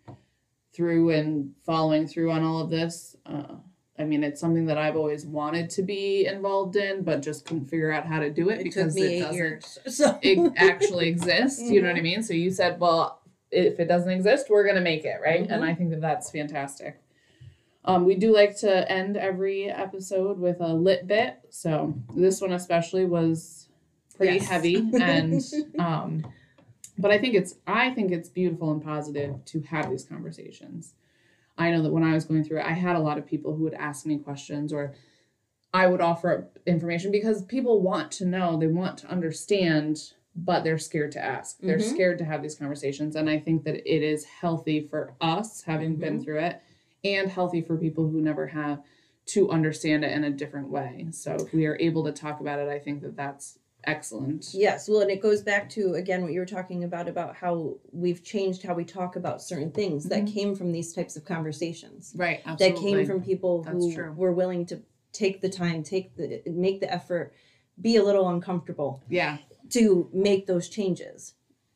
through 0.73 1.11
and 1.11 1.53
following 1.65 2.07
through 2.07 2.31
on 2.33 2.43
all 2.43 2.61
of 2.61 2.71
this. 2.71 3.17
Uh, 3.25 3.57
I 3.99 4.05
mean, 4.05 4.25
it's 4.25 4.41
something 4.41 4.67
that 4.67 4.79
I've 4.79 4.97
always 4.97 5.27
wanted 5.27 5.69
to 5.71 5.83
be 5.83 6.27
involved 6.27 6.77
in, 6.77 7.03
but 7.03 7.21
just 7.23 7.45
couldn't 7.45 7.67
figure 7.67 7.93
out 7.93 8.07
how 8.07 8.19
to 8.19 8.31
do 8.31 8.49
it 8.49 8.61
It 8.61 8.65
because 8.65 8.97
it 8.97 9.21
doesn't 9.21 9.35
years. 9.35 9.79
So 9.89 10.19
it 10.23 10.53
actually 10.57 11.09
exist. 11.09 11.61
You 11.63 11.83
know 11.83 11.89
what 11.89 11.99
I 11.99 12.01
mean? 12.01 12.23
So 12.23 12.33
you 12.33 12.51
said, 12.51 12.81
well, 12.81 13.20
if 13.51 13.81
it 13.81 13.87
doesn't 13.89 14.11
exist, 14.11 14.49
we're 14.51 14.67
gonna 14.67 14.81
make 14.81 15.05
it, 15.05 15.19
right? 15.23 15.47
And 15.49 15.65
I 15.65 15.75
think 15.75 15.91
that 15.91 16.01
that's 16.01 16.31
fantastic. 16.31 17.01
Um, 17.85 18.05
we 18.05 18.15
do 18.15 18.33
like 18.35 18.57
to 18.59 18.91
end 18.91 19.17
every 19.17 19.71
episode 19.71 20.39
with 20.39 20.61
a 20.61 20.73
lit 20.73 21.07
bit. 21.07 21.39
So 21.49 21.95
this 22.15 22.41
one 22.41 22.53
especially 22.53 23.07
was 23.07 23.69
pretty 24.17 24.35
Yes. 24.35 24.49
heavy, 24.49 24.77
and 25.01 25.43
um, 25.79 26.27
but 26.99 27.11
I 27.11 27.19
think 27.19 27.35
it's 27.35 27.55
I 27.67 27.91
think 27.91 28.13
it's 28.13 28.29
beautiful 28.29 28.71
and 28.71 28.83
positive 28.83 29.45
to 29.47 29.61
have 29.63 29.91
these 29.91 30.05
conversations. 30.05 30.93
I 31.57 31.71
know 31.71 31.83
that 31.83 31.93
when 31.93 32.05
I 32.05 32.15
was 32.15 32.25
going 32.25 32.45
through 32.45 32.61
it, 32.61 32.67
I 32.67 32.73
had 32.73 32.97
a 32.97 33.01
lot 33.01 33.19
of 33.19 33.27
people 33.27 33.55
who 33.55 33.65
would 33.65 33.75
ask 33.75 34.07
me 34.07 34.19
questions 34.19 34.73
or 34.73 34.95
I 35.73 35.87
would 35.87 36.01
offer 36.01 36.33
up 36.39 36.59
information 36.67 37.13
because 37.13 37.43
people 37.45 37.81
want 37.81 38.11
to 38.13 38.25
know, 38.25 38.57
they 38.59 38.67
want 38.67 38.99
to 38.99 39.07
understand, 39.09 40.13
but 40.45 40.65
they're 40.65 40.79
scared 40.79 41.13
to 41.13 41.23
ask. 41.25 41.59
They're 41.61 41.79
Mhm. 41.79 41.91
scared 41.95 42.19
to 42.19 42.25
have 42.25 42.43
these 42.43 42.55
conversations. 42.55 43.17
And 43.17 43.29
I 43.29 43.39
think 43.39 43.65
that 43.65 43.77
it 43.77 44.03
is 44.03 44.25
healthy 44.25 44.81
for 44.89 45.13
us, 45.21 45.63
having 45.63 45.97
been 45.97 46.23
through 46.23 46.41
it, 46.41 46.61
and 47.05 47.29
healthy 47.31 47.61
for 47.61 47.77
people 47.77 48.09
who 48.09 48.21
never 48.21 48.47
have 48.47 48.83
to 49.27 49.51
understand 49.51 50.05
it 50.05 50.13
in 50.13 50.25
a 50.25 50.31
different 50.31 50.69
way. 50.71 51.07
So 51.13 51.35
if 51.35 51.53
we 51.53 51.67
are 51.67 51.77
able 51.79 52.05
to 52.05 52.13
talk 52.13 52.41
about 52.41 52.59
it, 52.59 52.69
I 52.69 52.79
think 52.79 53.03
that 53.03 53.17
that's 53.17 53.59
excellent. 53.85 54.51
Yes, 54.53 54.89
well, 54.89 55.01
and 55.01 55.11
it 55.11 55.21
goes 55.23 55.43
back 55.43 55.69
to 55.71 55.95
again 55.95 56.23
what 56.23 56.33
you 56.33 56.41
were 56.41 56.47
talking 56.47 56.85
about 56.85 57.09
about 57.09 57.35
how 57.37 57.77
we've 57.93 58.23
changed 58.23 58.63
how 58.63 58.75
we 58.75 58.85
talk 58.85 59.17
about 59.17 59.41
certain 59.43 59.71
things 59.71 60.05
that 60.05 60.25
Mhm. 60.25 60.33
came 60.33 60.55
from 60.55 60.73
these 60.73 60.93
types 60.93 61.17
of 61.17 61.25
conversations. 61.25 62.13
Right. 62.17 62.41
Absolutely. 62.45 62.75
That 62.93 62.97
came 62.99 63.07
from 63.07 63.23
people 63.23 63.63
That's 63.63 63.75
who 63.77 63.93
true. 63.95 64.13
were 64.13 64.33
willing 64.33 64.67
to 64.67 64.83
take 65.13 65.41
the 65.41 65.49
time, 65.49 65.83
take 65.83 66.15
the 66.17 66.43
make 66.47 66.81
the 66.81 66.93
effort, 66.93 67.33
be 67.81 67.97
a 67.97 68.03
little 68.05 68.29
uncomfortable 68.29 69.03
Yeah. 69.09 69.39
To 69.71 70.09
make 70.13 70.47
those 70.47 70.69
changes. 70.69 71.35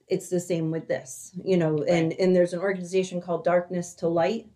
It's 0.09 0.29
the 0.29 0.41
same 0.41 0.71
with 0.71 0.87
this, 0.89 1.33
you 1.45 1.57
know, 1.57 1.83
and 1.85 2.13
and 2.15 2.35
there's 2.37 2.53
an 2.53 2.61
organization 2.61 3.21
called 3.21 3.45
Darkness 3.45 3.95
to 3.97 4.09
Light 4.09 4.47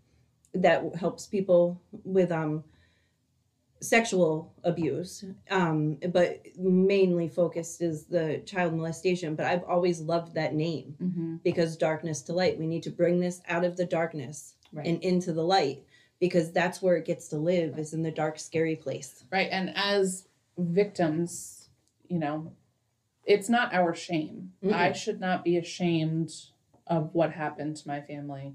that 0.54 0.94
helps 0.96 1.26
people 1.26 1.80
with 2.04 2.30
um 2.32 2.64
sexual 3.80 4.52
abuse 4.64 5.24
um 5.50 5.96
but 6.12 6.44
mainly 6.58 7.28
focused 7.28 7.80
is 7.80 8.06
the 8.06 8.42
child 8.44 8.74
molestation 8.74 9.36
but 9.36 9.46
i've 9.46 9.62
always 9.64 10.00
loved 10.00 10.34
that 10.34 10.52
name 10.52 10.96
Mm-hmm. 11.00 11.36
because 11.44 11.76
darkness 11.76 12.20
to 12.22 12.32
light 12.32 12.58
we 12.58 12.66
need 12.66 12.82
to 12.84 12.90
bring 12.90 13.20
this 13.20 13.40
out 13.46 13.64
of 13.64 13.76
the 13.76 13.84
darkness 13.86 14.54
Right. 14.72 14.84
and 14.86 15.00
into 15.04 15.32
the 15.32 15.44
light 15.44 15.84
because 16.18 16.50
that's 16.50 16.82
where 16.82 16.96
it 16.96 17.04
gets 17.06 17.28
to 17.28 17.36
live 17.36 17.78
is 17.78 17.94
in 17.94 18.02
the 18.02 18.10
dark 18.10 18.40
scary 18.40 18.74
place 18.74 19.22
Right. 19.30 19.48
And 19.52 19.70
as 19.76 20.26
victims, 20.58 21.68
you 22.08 22.18
know, 22.18 22.50
it's 23.28 23.48
not 23.48 23.74
our 23.74 23.94
shame. 23.94 24.52
Mm-mm. 24.64 24.72
I 24.72 24.92
should 24.92 25.20
not 25.20 25.44
be 25.44 25.58
ashamed 25.58 26.32
of 26.86 27.14
what 27.14 27.32
happened 27.32 27.76
to 27.76 27.86
my 27.86 28.00
family. 28.00 28.54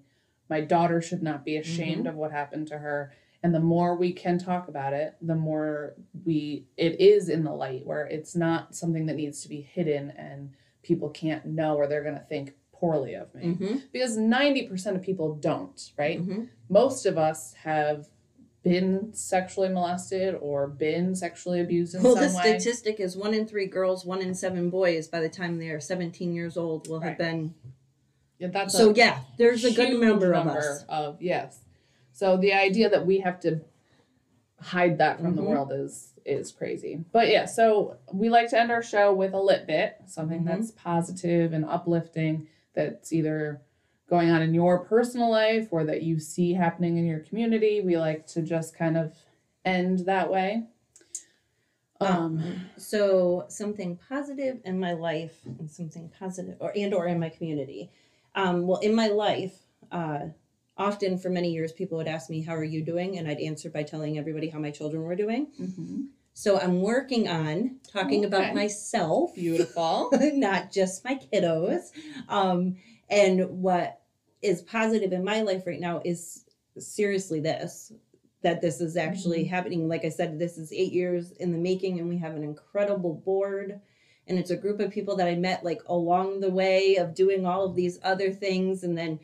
My 0.49 0.61
daughter 0.61 1.01
should 1.01 1.21
not 1.21 1.45
be 1.45 1.57
ashamed 1.57 2.07
of 2.07 2.15
what 2.15 2.31
happened 2.31 2.67
to 2.69 2.79
her. 2.79 3.13
And 3.43 3.53
the 3.53 3.59
more 3.59 3.95
we 3.95 4.11
can 4.13 4.39
talk 4.39 4.67
about 4.67 4.93
it, 4.93 5.15
the 5.21 5.35
more 5.35 5.93
we 6.25 6.65
it 6.75 6.99
is 6.99 7.29
in 7.29 7.43
the 7.43 7.51
light 7.51 7.85
where 7.85 8.05
it's 8.05 8.35
not 8.35 8.75
something 8.75 9.05
that 9.05 9.15
needs 9.15 9.41
to 9.43 9.49
be 9.49 9.61
hidden 9.61 10.11
and 10.11 10.51
people 10.81 11.09
can't 11.09 11.45
know 11.45 11.75
or 11.75 11.87
they're 11.87 12.03
going 12.03 12.15
to 12.15 12.21
think 12.21 12.53
poorly 12.71 13.13
of 13.13 13.33
me. 13.35 13.43
mm-hmm. 13.45 13.75
Because 13.91 14.17
90% 14.17 14.95
of 14.95 15.03
people 15.03 15.35
don't, 15.35 15.91
right? 15.97 16.19
Mm-hmm. 16.19 16.45
most 16.69 17.05
of 17.05 17.17
us 17.17 17.53
have 17.53 18.07
been 18.63 19.13
sexually 19.13 19.67
molested 19.69 20.35
or 20.39 20.67
been 20.67 21.15
sexually 21.15 21.59
abused 21.59 21.95
in 21.95 22.01
well 22.03 22.15
some 22.15 22.23
the 22.29 22.33
way. 22.37 22.41
statistic 22.59 22.99
is 22.99 23.15
one 23.17 23.33
in 23.33 23.45
three 23.45 23.67
girls 23.67 24.05
one 24.05 24.21
in 24.21 24.33
seven 24.33 24.69
boys 24.69 25.07
by 25.07 25.19
the 25.19 25.29
time 25.29 25.59
they 25.59 25.69
are 25.69 25.81
17 25.81 26.33
years 26.33 26.55
old 26.57 26.87
will 26.87 27.01
have 27.01 27.17
been 27.17 27.53
Yeah, 28.39 28.47
that's 28.47 28.73
so 28.73 28.93
yeah 28.95 29.19
there's 29.37 29.63
a 29.65 29.73
good 29.73 29.89
huge 29.89 30.01
number 30.01 30.33
of 30.33 30.47
us 30.47 30.83
of 30.89 31.21
yes. 31.21 31.59
So 32.13 32.37
the 32.37 32.53
idea 32.53 32.89
that 32.89 33.05
we 33.05 33.19
have 33.19 33.39
to 33.41 33.61
hide 34.59 34.97
that 34.99 35.19
from 35.19 35.35
the 35.35 35.41
Mhm. 35.41 35.47
world 35.47 35.71
is 35.73 36.09
is 36.25 36.53
crazy. 36.53 37.03
But 37.11 37.27
yeah, 37.29 37.43
so 37.45 37.97
we 38.13 38.29
like 38.29 38.49
to 38.51 38.57
end 38.59 38.71
our 38.71 38.81
show 38.81 39.13
with 39.13 39.33
a 39.33 39.39
lit 39.41 39.67
bit, 39.67 39.95
something 40.07 40.43
Mhm. 40.43 40.45
that's 40.45 40.71
positive 40.71 41.51
and 41.51 41.65
uplifting 41.65 42.47
that's 42.73 43.11
either 43.11 43.59
going 44.13 44.29
on 44.29 44.43
in 44.43 44.53
your 44.53 44.77
personal 44.85 45.31
life 45.31 45.69
or 45.71 45.83
that 45.83 46.03
you 46.03 46.19
see 46.19 46.53
happening 46.53 46.97
in 46.97 47.05
your 47.07 47.21
community. 47.21 47.81
We 47.81 47.97
like 47.97 48.27
to 48.27 48.43
just 48.43 48.77
kind 48.77 48.95
of 48.95 49.11
end 49.65 50.05
that 50.05 50.29
way. 50.29 50.65
Um 51.99 52.43
so 52.77 53.45
something 53.47 53.97
positive 54.09 54.59
in 54.65 54.79
my 54.79 54.93
life 54.93 55.37
and 55.59 55.69
something 55.71 56.11
positive 56.19 56.57
or 56.59 56.71
and 56.75 56.93
or 56.93 57.07
in 57.07 57.19
my 57.19 57.29
community 57.29 57.89
um, 58.35 58.67
well 58.67 58.79
in 58.79 58.93
my 58.93 59.07
life 59.07 59.53
uh, 59.91 60.19
often 60.77 61.17
for 61.17 61.29
many 61.29 61.51
years 61.51 61.71
people 61.71 61.97
would 61.97 62.07
ask 62.07 62.29
me 62.29 62.41
how 62.41 62.55
are 62.55 62.63
you 62.63 62.83
doing 62.83 63.17
and 63.17 63.27
i'd 63.27 63.39
answer 63.39 63.69
by 63.69 63.83
telling 63.83 64.17
everybody 64.17 64.49
how 64.49 64.59
my 64.59 64.71
children 64.71 65.03
were 65.03 65.15
doing 65.15 65.47
mhm. 65.61 66.07
so 66.33 66.59
i'm 66.59 66.81
working 66.81 67.27
on 67.29 67.77
talking 67.87 68.25
Okay. 68.25 68.27
about 68.27 68.55
myself 68.55 69.33
beautiful. 69.35 70.09
not 70.33 70.71
just 70.71 71.05
my 71.05 71.15
kiddos 71.31 71.91
um, 72.27 72.75
and 73.09 73.61
what 73.61 74.01
is 74.43 74.61
positive 74.61 75.13
in 75.13 75.23
my 75.23 75.41
life 75.41 75.65
right 75.65 75.79
now 75.79 76.01
is 76.03 76.45
seriously 76.77 77.39
this 77.39 77.91
that 78.41 78.61
this 78.61 78.81
is 78.81 78.97
actually 78.97 79.45
happening. 79.45 79.87
Like 79.87 80.05
i 80.05 80.09
said 80.09 80.37
this 80.37 80.57
is 80.57 80.71
eight 80.73 80.91
years 80.91 81.31
in 81.33 81.51
the 81.51 81.57
making 81.57 81.99
and 81.99 82.09
we 82.09 82.17
have 82.17 82.35
an 82.35 82.43
incredible 82.43 83.13
board 83.13 83.79
and 84.27 84.39
it's 84.39 84.51
a 84.51 84.57
group 84.57 84.79
of 84.79 84.91
people 84.91 85.15
that 85.17 85.27
i 85.27 85.35
met 85.35 85.63
like 85.63 85.81
along 85.87 86.39
the 86.39 86.49
way 86.49 86.95
of 86.95 87.15
doing 87.15 87.45
all 87.45 87.65
of 87.65 87.75
these 87.75 87.99
other 88.03 88.31
things 88.31 88.83
and 88.83 88.97
then 88.97 89.19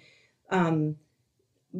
um, 0.51 0.95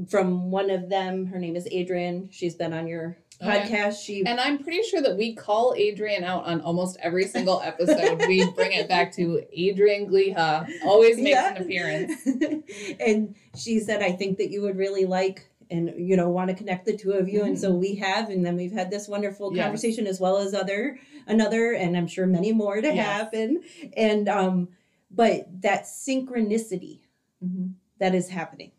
from 0.08 0.52
one 0.52 0.70
of 0.70 0.90
them 0.90 1.26
her 1.26 1.40
name 1.40 1.56
is 1.56 1.68
adrian 1.72 2.28
she's 2.32 2.56
been 2.56 2.74
on 2.74 2.88
your 2.88 3.18
Okay. 3.42 3.62
podcast 3.70 4.04
she 4.06 4.26
And 4.26 4.38
I'm 4.38 4.62
pretty 4.62 4.84
sure 4.84 5.02
that 5.02 5.16
we 5.16 5.34
call 5.34 5.74
Adrian 5.78 6.26
out 6.26 6.44
on 6.44 6.60
almost 6.60 6.98
every 7.02 7.26
single 7.26 7.62
episode. 7.62 8.18
we 8.28 8.52
bring 8.56 8.74
it 8.74 8.90
back 8.90 9.14
to 9.16 9.42
Adrian 9.54 10.10
Gliha, 10.10 10.68
always 10.84 11.16
makes 11.16 11.30
Yeah. 11.38 11.56
an 11.56 11.62
appearance. 11.64 12.12
and 13.00 13.36
she 13.56 13.80
said, 13.80 14.04
I 14.04 14.12
think 14.12 14.40
that 14.40 14.50
you 14.52 14.62
would 14.64 14.76
really 14.76 15.06
like 15.06 15.50
and 15.72 15.94
you 15.98 16.18
know 16.18 16.28
want 16.28 16.50
to 16.50 16.54
connect 16.54 16.86
the 16.86 16.98
two 16.98 17.14
of 17.14 17.30
you 17.30 17.44
and 17.46 17.58
so 17.58 17.72
we 17.72 17.96
have 17.96 18.30
and 18.30 18.46
then 18.46 18.58
we've 18.58 18.74
had 18.74 18.92
this 18.92 19.08
wonderful 19.08 19.56
Yes. 19.56 19.64
conversation 19.64 20.06
as 20.06 20.20
well 20.20 20.36
as 20.40 20.54
other 20.54 20.98
another 21.28 21.72
and 21.74 21.96
i'm 21.96 22.08
sure 22.08 22.26
many 22.28 22.52
more 22.52 22.82
to 22.82 22.88
Yes. 22.94 23.06
happen 23.06 23.62
and 23.96 24.28
um 24.28 24.68
but 25.12 25.46
that 25.62 25.84
synchronicity 25.84 27.00
Mhm. 27.42 27.74
that 28.00 28.14
is 28.16 28.28
happening 28.30 28.72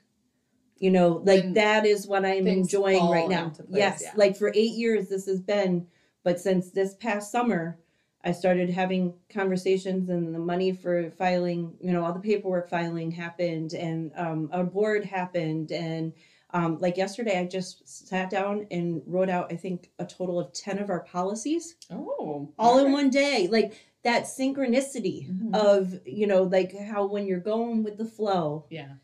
you 0.81 0.91
know 0.91 1.23
like 1.25 1.45
When 1.45 1.53
that 1.55 1.87
is 1.87 2.07
what 2.09 2.25
i'm 2.25 2.43
things 2.45 2.67
enjoying 2.75 2.99
fall 2.99 3.13
right 3.13 3.29
now 3.29 3.45
into 3.47 3.63
place, 3.63 3.79
yes 3.79 4.03
yeah. 4.03 4.13
like 4.17 4.37
for 4.37 4.51
eight 4.55 4.73
years 4.73 5.09
this 5.09 5.27
has 5.27 5.41
been 5.41 5.87
but 6.25 6.41
since 6.41 6.71
this 6.71 6.95
past 6.95 7.31
summer 7.31 7.79
i 8.25 8.33
started 8.33 8.69
having 8.71 9.15
conversations 9.29 10.09
and 10.09 10.35
the 10.35 10.39
money 10.39 10.73
for 10.73 11.11
filing 11.13 11.75
you 11.81 11.93
know 11.93 12.03
all 12.05 12.13
the 12.13 12.19
paperwork 12.21 12.69
filing 12.69 13.11
happened 13.11 13.73
and 13.75 14.11
um, 14.17 14.49
a 14.53 14.65
board 14.65 15.05
happened 15.05 15.71
and 15.71 16.13
um, 16.53 16.79
like 16.81 16.97
yesterday 16.97 17.39
i 17.39 17.45
just 17.47 17.87
sat 18.09 18.29
down 18.31 18.67
and 18.71 19.03
wrote 19.07 19.29
out 19.29 19.53
i 19.53 19.57
think 19.57 19.91
a 19.99 20.05
total 20.07 20.41
of 20.41 20.53
10 20.53 20.79
of 20.79 20.91
our 20.91 21.01
policies 21.01 21.77
Oh. 21.91 22.53
all 22.59 22.79
in 22.85 22.91
one 22.93 23.11
day 23.11 23.49
like 23.51 23.75
that 24.03 24.25
synchronicity 24.25 25.29
Mhm. 25.31 25.55
of 25.55 26.01
you 26.07 26.27
know 26.27 26.43
like 26.45 26.75
how 26.77 27.07
when 27.07 27.27
you're 27.27 27.39
going 27.39 27.83
with 27.85 27.99
the 27.99 28.05
flow 28.07 28.65
Yeah. 28.71 28.95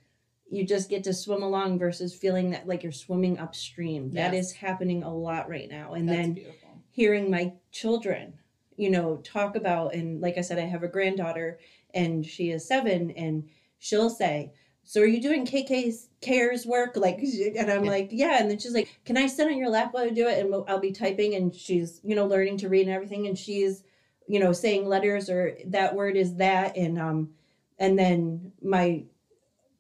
You 0.51 0.65
just 0.65 0.89
get 0.89 1.05
to 1.05 1.13
swim 1.13 1.43
along 1.43 1.79
versus 1.79 2.15
feeling 2.15 2.51
that 2.51 2.67
like 2.69 2.83
you're 2.83 2.93
swimming 2.93 3.39
upstream. 3.39 4.11
That 4.13 4.35
is 4.35 4.53
happening 4.53 5.03
a 5.03 5.15
lot 5.15 5.49
right 5.49 5.69
now. 5.69 5.95
And 5.95 6.09
That's 6.09 6.19
then 6.19 6.33
beautiful. 6.35 6.81
hearing 6.91 7.31
my 7.31 7.53
children 7.73 8.35
you 8.79 8.91
know 8.91 9.17
talk 9.25 9.57
about 9.57 9.95
and 9.95 10.21
like 10.21 10.37
i 10.37 10.43
said 10.43 10.59
i 10.59 10.67
have 10.67 10.83
a 10.83 10.89
granddaughter 10.89 11.59
and 11.95 12.27
she 12.27 12.51
is 12.51 12.69
seven 12.69 13.11
and 13.13 13.49
she'll 13.79 14.11
say 14.11 14.53
so 14.85 15.01
are 15.01 15.07
you 15.07 15.21
doing 15.21 15.47
kk's 15.47 16.09
cares 16.21 16.65
work? 16.67 16.97
Like 16.97 17.19
and 17.19 17.71
i'm 17.71 17.85
Yeah. 17.85 17.91
like 17.91 18.09
yeah. 18.13 18.39
And 18.41 18.51
then 18.51 18.59
she's 18.59 18.75
like 18.75 18.89
can 19.07 19.17
i 19.17 19.27
sit 19.27 19.49
on 19.49 19.57
your 19.57 19.71
lap 19.71 19.93
while 19.95 20.05
i 20.05 20.11
do 20.11 20.29
it? 20.29 20.39
And 20.45 20.55
i'll 20.69 20.79
be 20.79 20.93
typing 20.93 21.35
and 21.35 21.55
she's 21.55 22.01
you 22.05 22.15
know 22.15 22.27
learning 22.27 22.59
to 22.59 22.69
read 22.69 22.87
and 22.87 22.95
everything 22.95 23.27
and 23.27 23.37
she's 23.37 23.83
you 24.29 24.39
know 24.39 24.53
saying 24.53 24.87
letters 24.87 25.29
or 25.31 25.57
that 25.67 25.95
word 25.95 26.17
is 26.17 26.37
that. 26.37 26.77
And 26.77 27.01
um 27.01 27.31
and 27.79 27.99
then 27.99 28.53
my 28.63 29.05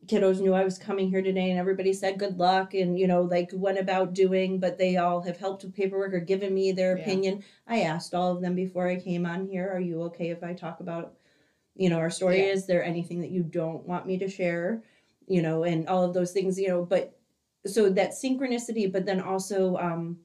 kiddos 0.07 0.41
knew 0.41 0.55
I 0.55 0.65
was 0.65 0.79
coming 0.79 1.09
here 1.11 1.23
today 1.23 1.51
and 1.51 1.59
everybody 1.59 1.93
said 1.93 2.19
good 2.19 2.39
luck 2.39 2.75
and 2.75 2.99
you 2.99 3.07
know 3.07 3.23
like 3.23 3.51
went 3.53 3.79
about 3.79 4.15
doing 4.15 4.59
but 4.61 4.79
they 4.79 4.97
all 4.97 5.21
have 5.23 5.39
helped 5.39 5.65
with 5.65 5.75
paperwork 5.75 6.15
or 6.15 6.21
given 6.21 6.55
me 6.55 6.73
their 6.73 6.97
Yeah. 6.97 7.03
opinion. 7.03 7.45
I 7.67 7.81
asked 7.83 8.15
all 8.15 8.35
of 8.35 8.41
them 8.43 8.55
before 8.55 8.89
I 8.89 8.97
came 9.01 9.27
on 9.27 9.47
here, 9.47 9.69
are 9.69 9.81
you 9.81 10.03
okay 10.05 10.31
if 10.31 10.43
I 10.43 10.53
talk 10.55 10.81
about 10.81 11.15
you 11.75 11.91
know 11.91 11.99
our 11.99 12.11
story 12.11 12.39
Yeah. 12.39 12.53
is 12.53 12.67
there 12.67 12.85
anything 12.85 13.21
that 13.21 13.31
you 13.31 13.43
don't 13.43 13.87
want 13.87 14.07
me 14.07 14.19
to 14.19 14.29
share? 14.29 14.83
You 15.27 15.43
know, 15.43 15.65
and 15.65 15.89
all 15.89 16.05
of 16.05 16.15
those 16.15 16.33
things, 16.33 16.59
you 16.59 16.69
know, 16.69 16.85
but 16.85 17.19
so 17.67 17.89
that 17.91 18.13
synchronicity 18.13 18.91
but 18.91 19.05
then 19.07 19.21
also 19.21 19.77
um 19.77 20.19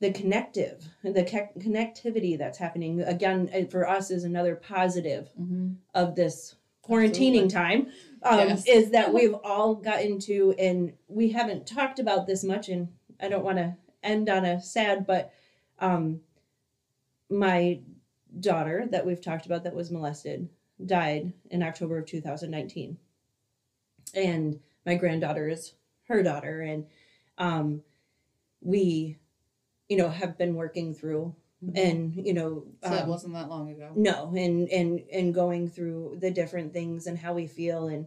the 0.00 0.12
connective 0.12 0.84
the 1.04 1.24
co- 1.24 1.48
connectivity 1.58 2.36
that's 2.36 2.58
happening 2.58 3.00
again 3.02 3.68
for 3.70 3.88
us 3.88 4.10
is 4.10 4.24
another 4.24 4.56
positive 4.56 5.30
Mm-hmm. 5.40 5.74
of 5.94 6.14
this 6.16 6.56
quarantining 6.86 7.48
time 7.48 7.88
um, 8.22 8.38
Yes. 8.38 8.66
is 8.66 8.90
that 8.90 9.12
we've 9.12 9.34
all 9.44 9.74
gotten 9.74 10.18
to 10.20 10.54
and 10.58 10.92
we 11.08 11.30
haven't 11.30 11.66
talked 11.66 11.98
about 11.98 12.26
this 12.26 12.42
much 12.42 12.68
and 12.68 12.88
i 13.20 13.28
don't 13.28 13.44
want 13.44 13.58
to 13.58 13.74
end 14.02 14.28
on 14.28 14.44
a 14.44 14.60
sad 14.60 15.06
but 15.06 15.32
um, 15.78 16.20
my 17.30 17.80
daughter 18.40 18.86
that 18.90 19.04
we've 19.06 19.20
talked 19.20 19.46
about 19.46 19.64
that 19.64 19.74
was 19.74 19.90
molested 19.90 20.48
died 20.84 21.32
in 21.50 21.62
october 21.62 21.98
of 21.98 22.06
2019 22.06 22.96
and 24.14 24.58
my 24.84 24.94
granddaughter 24.96 25.48
is 25.48 25.74
her 26.08 26.22
daughter 26.22 26.62
and 26.62 26.86
um, 27.38 27.82
we 28.60 29.18
you 29.88 29.96
know 29.96 30.08
have 30.08 30.36
been 30.36 30.54
working 30.54 30.94
through 30.94 31.34
and 31.74 32.14
you 32.16 32.34
know 32.34 32.64
so 32.82 32.90
that 32.90 33.04
um, 33.04 33.08
wasn't 33.08 33.32
that 33.34 33.48
long 33.48 33.70
ago. 33.70 33.92
no 33.94 34.32
and 34.36 34.68
and 34.70 35.00
and 35.12 35.34
going 35.34 35.68
through 35.68 36.16
the 36.20 36.30
different 36.30 36.72
things 36.72 37.06
and 37.06 37.18
how 37.18 37.32
we 37.32 37.46
feel 37.46 37.88
and 37.88 38.06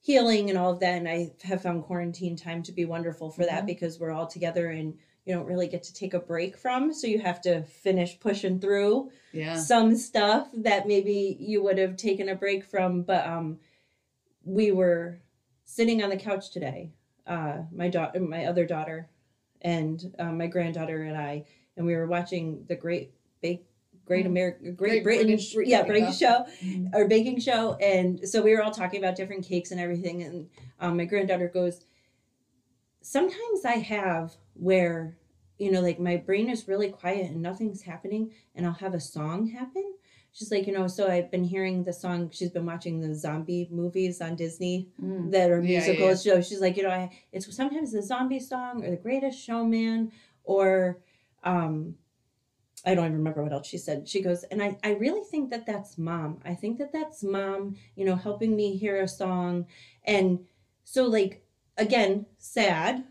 healing 0.00 0.48
and 0.50 0.58
all 0.58 0.70
of 0.72 0.78
that 0.80 0.94
and 0.94 1.08
i 1.08 1.32
have 1.42 1.62
found 1.62 1.82
quarantine 1.82 2.36
time 2.36 2.62
to 2.62 2.72
be 2.72 2.84
wonderful 2.84 3.30
for 3.30 3.44
that 3.44 3.64
Mhm. 3.64 3.66
because 3.66 3.98
we're 3.98 4.12
all 4.12 4.26
together 4.26 4.68
and 4.70 4.96
you 5.24 5.34
don't 5.34 5.46
really 5.46 5.66
get 5.66 5.82
to 5.84 5.92
take 5.92 6.14
a 6.14 6.20
break 6.20 6.56
from 6.56 6.92
so 6.92 7.08
you 7.08 7.18
have 7.18 7.40
to 7.40 7.62
finish 7.64 8.18
pushing 8.20 8.60
through 8.60 9.10
Yeah. 9.32 9.56
some 9.56 9.96
stuff 9.96 10.48
that 10.54 10.86
maybe 10.86 11.36
you 11.40 11.62
would 11.64 11.78
have 11.78 11.96
taken 11.96 12.28
a 12.28 12.36
break 12.36 12.64
from 12.64 13.02
but 13.02 13.26
um 13.26 13.58
we 14.44 14.70
were 14.70 15.18
sitting 15.64 16.02
on 16.04 16.10
the 16.10 16.16
couch 16.16 16.50
today 16.50 16.92
uh 17.26 17.62
my 17.72 17.88
daughter 17.88 18.20
my 18.20 18.44
other 18.46 18.64
daughter 18.64 19.08
and 19.62 20.14
um, 20.20 20.38
my 20.38 20.46
granddaughter 20.46 21.02
and 21.02 21.16
i 21.16 21.44
and 21.76 21.86
we 21.86 21.94
were 21.94 22.06
watching 22.06 22.64
the 22.68 22.74
great 22.76 23.12
bake 23.42 23.64
great 24.04 24.24
Mhm. 24.24 24.28
america 24.30 24.58
great, 24.62 24.76
Great 24.76 25.04
britain 25.04 25.26
British 25.26 25.54
yeah 25.64 25.82
Baking 25.82 25.94
baking 25.94 26.12
show 26.14 26.46
Mhm. 26.64 26.94
or 26.94 27.08
baking 27.08 27.40
show 27.40 27.74
and 27.74 28.26
so 28.28 28.42
we 28.42 28.52
were 28.54 28.62
all 28.62 28.70
talking 28.70 28.98
about 29.02 29.16
different 29.16 29.44
cakes 29.44 29.70
and 29.70 29.80
everything 29.80 30.22
and 30.22 30.48
um, 30.80 30.96
my 30.96 31.04
granddaughter 31.04 31.48
goes 31.48 31.84
sometimes 33.02 33.64
i 33.64 33.72
have 33.74 34.34
where 34.54 35.16
you 35.58 35.70
know 35.70 35.80
like 35.80 35.98
my 36.00 36.16
brain 36.16 36.48
is 36.48 36.66
really 36.68 36.88
quiet 36.88 37.30
and 37.30 37.40
nothing's 37.42 37.82
happening 37.82 38.30
and 38.54 38.66
i'll 38.66 38.72
have 38.72 38.94
a 38.94 39.00
song 39.00 39.48
happen 39.48 39.94
she's 40.32 40.50
like 40.50 40.66
you 40.66 40.72
know 40.72 40.86
so 40.86 41.08
i've 41.08 41.30
been 41.30 41.44
hearing 41.44 41.84
the 41.84 41.92
song 41.92 42.28
she's 42.32 42.50
been 42.50 42.66
watching 42.66 43.00
the 43.00 43.14
zombie 43.14 43.68
movies 43.70 44.20
on 44.20 44.34
disney 44.36 44.88
Mm. 45.02 45.30
that 45.30 45.50
are 45.50 45.60
Yeah, 45.62 45.78
musical 45.78 46.08
yeah. 46.08 46.14
shows 46.16 46.48
she's 46.48 46.60
like 46.60 46.76
you 46.76 46.82
know 46.82 46.90
I, 46.90 47.10
it's 47.32 47.54
sometimes 47.54 47.92
the 47.92 48.02
zombie 48.02 48.40
song 48.40 48.84
or 48.84 48.90
the 48.90 48.96
greatest 48.96 49.38
showman 49.38 50.10
or 50.44 50.98
um 51.46 51.94
I 52.84 52.94
don't 52.94 53.06
even 53.06 53.18
remember 53.18 53.42
what 53.42 53.52
else 53.52 53.66
she 53.66 53.78
said. 53.78 54.08
She 54.08 54.22
goes, 54.22 54.44
and 54.44 54.62
I, 54.62 54.78
I 54.84 54.92
really 54.92 55.24
think 55.24 55.50
that 55.50 55.66
that's 55.66 55.98
mom. 55.98 56.40
I 56.44 56.54
think 56.54 56.78
that 56.78 56.92
that's 56.92 57.24
mom, 57.24 57.76
you 57.96 58.04
know, 58.04 58.14
helping 58.14 58.54
me 58.54 58.76
hear 58.76 59.00
a 59.00 59.08
song. 59.08 59.66
And 60.04 60.46
so, 60.84 61.06
like, 61.06 61.44
again, 61.76 62.26
sad, 62.38 63.04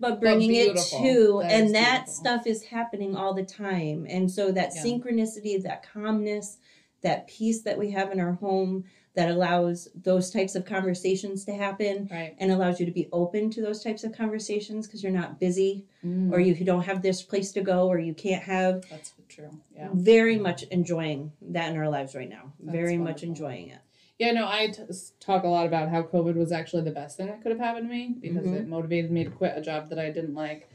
but 0.00 0.18
bringing 0.18 0.52
it 0.52 0.76
to, 0.76 1.38
That 1.42 1.52
and 1.52 1.74
that 1.74 2.06
beautiful. 2.06 2.12
stuff 2.12 2.46
is 2.48 2.64
happening 2.64 3.14
all 3.14 3.32
the 3.32 3.44
time. 3.44 4.06
And 4.08 4.28
so, 4.28 4.50
that 4.52 4.72
Yeah. 4.74 4.82
synchronicity, 4.84 5.62
that 5.62 5.84
calmness, 5.84 6.58
that 7.02 7.26
peace 7.26 7.62
that 7.62 7.78
we 7.78 7.90
have 7.90 8.10
in 8.12 8.20
our 8.20 8.32
home 8.32 8.84
that 9.14 9.30
allows 9.30 9.88
those 9.94 10.30
types 10.30 10.54
of 10.54 10.64
conversations 10.64 11.44
to 11.44 11.52
happen 11.52 12.08
Right. 12.10 12.34
and 12.38 12.50
allows 12.50 12.80
you 12.80 12.86
to 12.86 12.92
be 12.92 13.08
open 13.12 13.50
to 13.50 13.60
those 13.60 13.84
types 13.84 14.04
of 14.04 14.12
conversations 14.12 14.86
because 14.86 15.02
you're 15.02 15.12
not 15.12 15.38
busy 15.38 15.84
Mm. 16.04 16.32
or 16.32 16.40
you 16.40 16.54
don't 16.64 16.84
have 16.84 17.02
this 17.02 17.22
place 17.22 17.52
to 17.52 17.60
go 17.60 17.88
or 17.88 17.98
you 17.98 18.14
can't 18.14 18.42
have 18.44 18.88
That's 18.88 19.12
true. 19.28 19.50
Yeah. 19.76 19.90
very 19.92 20.38
much 20.38 20.62
enjoying 20.64 21.32
that 21.42 21.70
in 21.70 21.76
our 21.76 21.90
lives 21.90 22.14
right 22.14 22.28
now. 22.28 22.52
That's 22.60 22.72
very 22.72 22.96
much 22.96 23.22
enjoying 23.22 23.68
it. 23.68 23.78
Yeah, 24.18 24.30
no, 24.32 24.46
I 24.46 24.68
t- 24.68 24.82
talk 25.20 25.42
a 25.44 25.48
lot 25.48 25.66
about 25.66 25.88
how 25.90 26.02
COVID 26.04 26.34
was 26.36 26.50
actually 26.52 26.82
the 26.84 26.90
best 26.92 27.16
thing 27.18 27.26
that 27.26 27.42
could 27.42 27.50
have 27.52 27.60
happened 27.60 27.88
to 27.88 27.92
me 27.94 28.14
because 28.20 28.46
Mhm. 28.46 28.56
it 28.60 28.68
motivated 28.68 29.10
me 29.10 29.24
to 29.24 29.30
quit 29.30 29.52
a 29.56 29.60
job 29.60 29.90
that 29.90 29.98
I 29.98 30.10
didn't 30.10 30.34
like. 30.34 30.68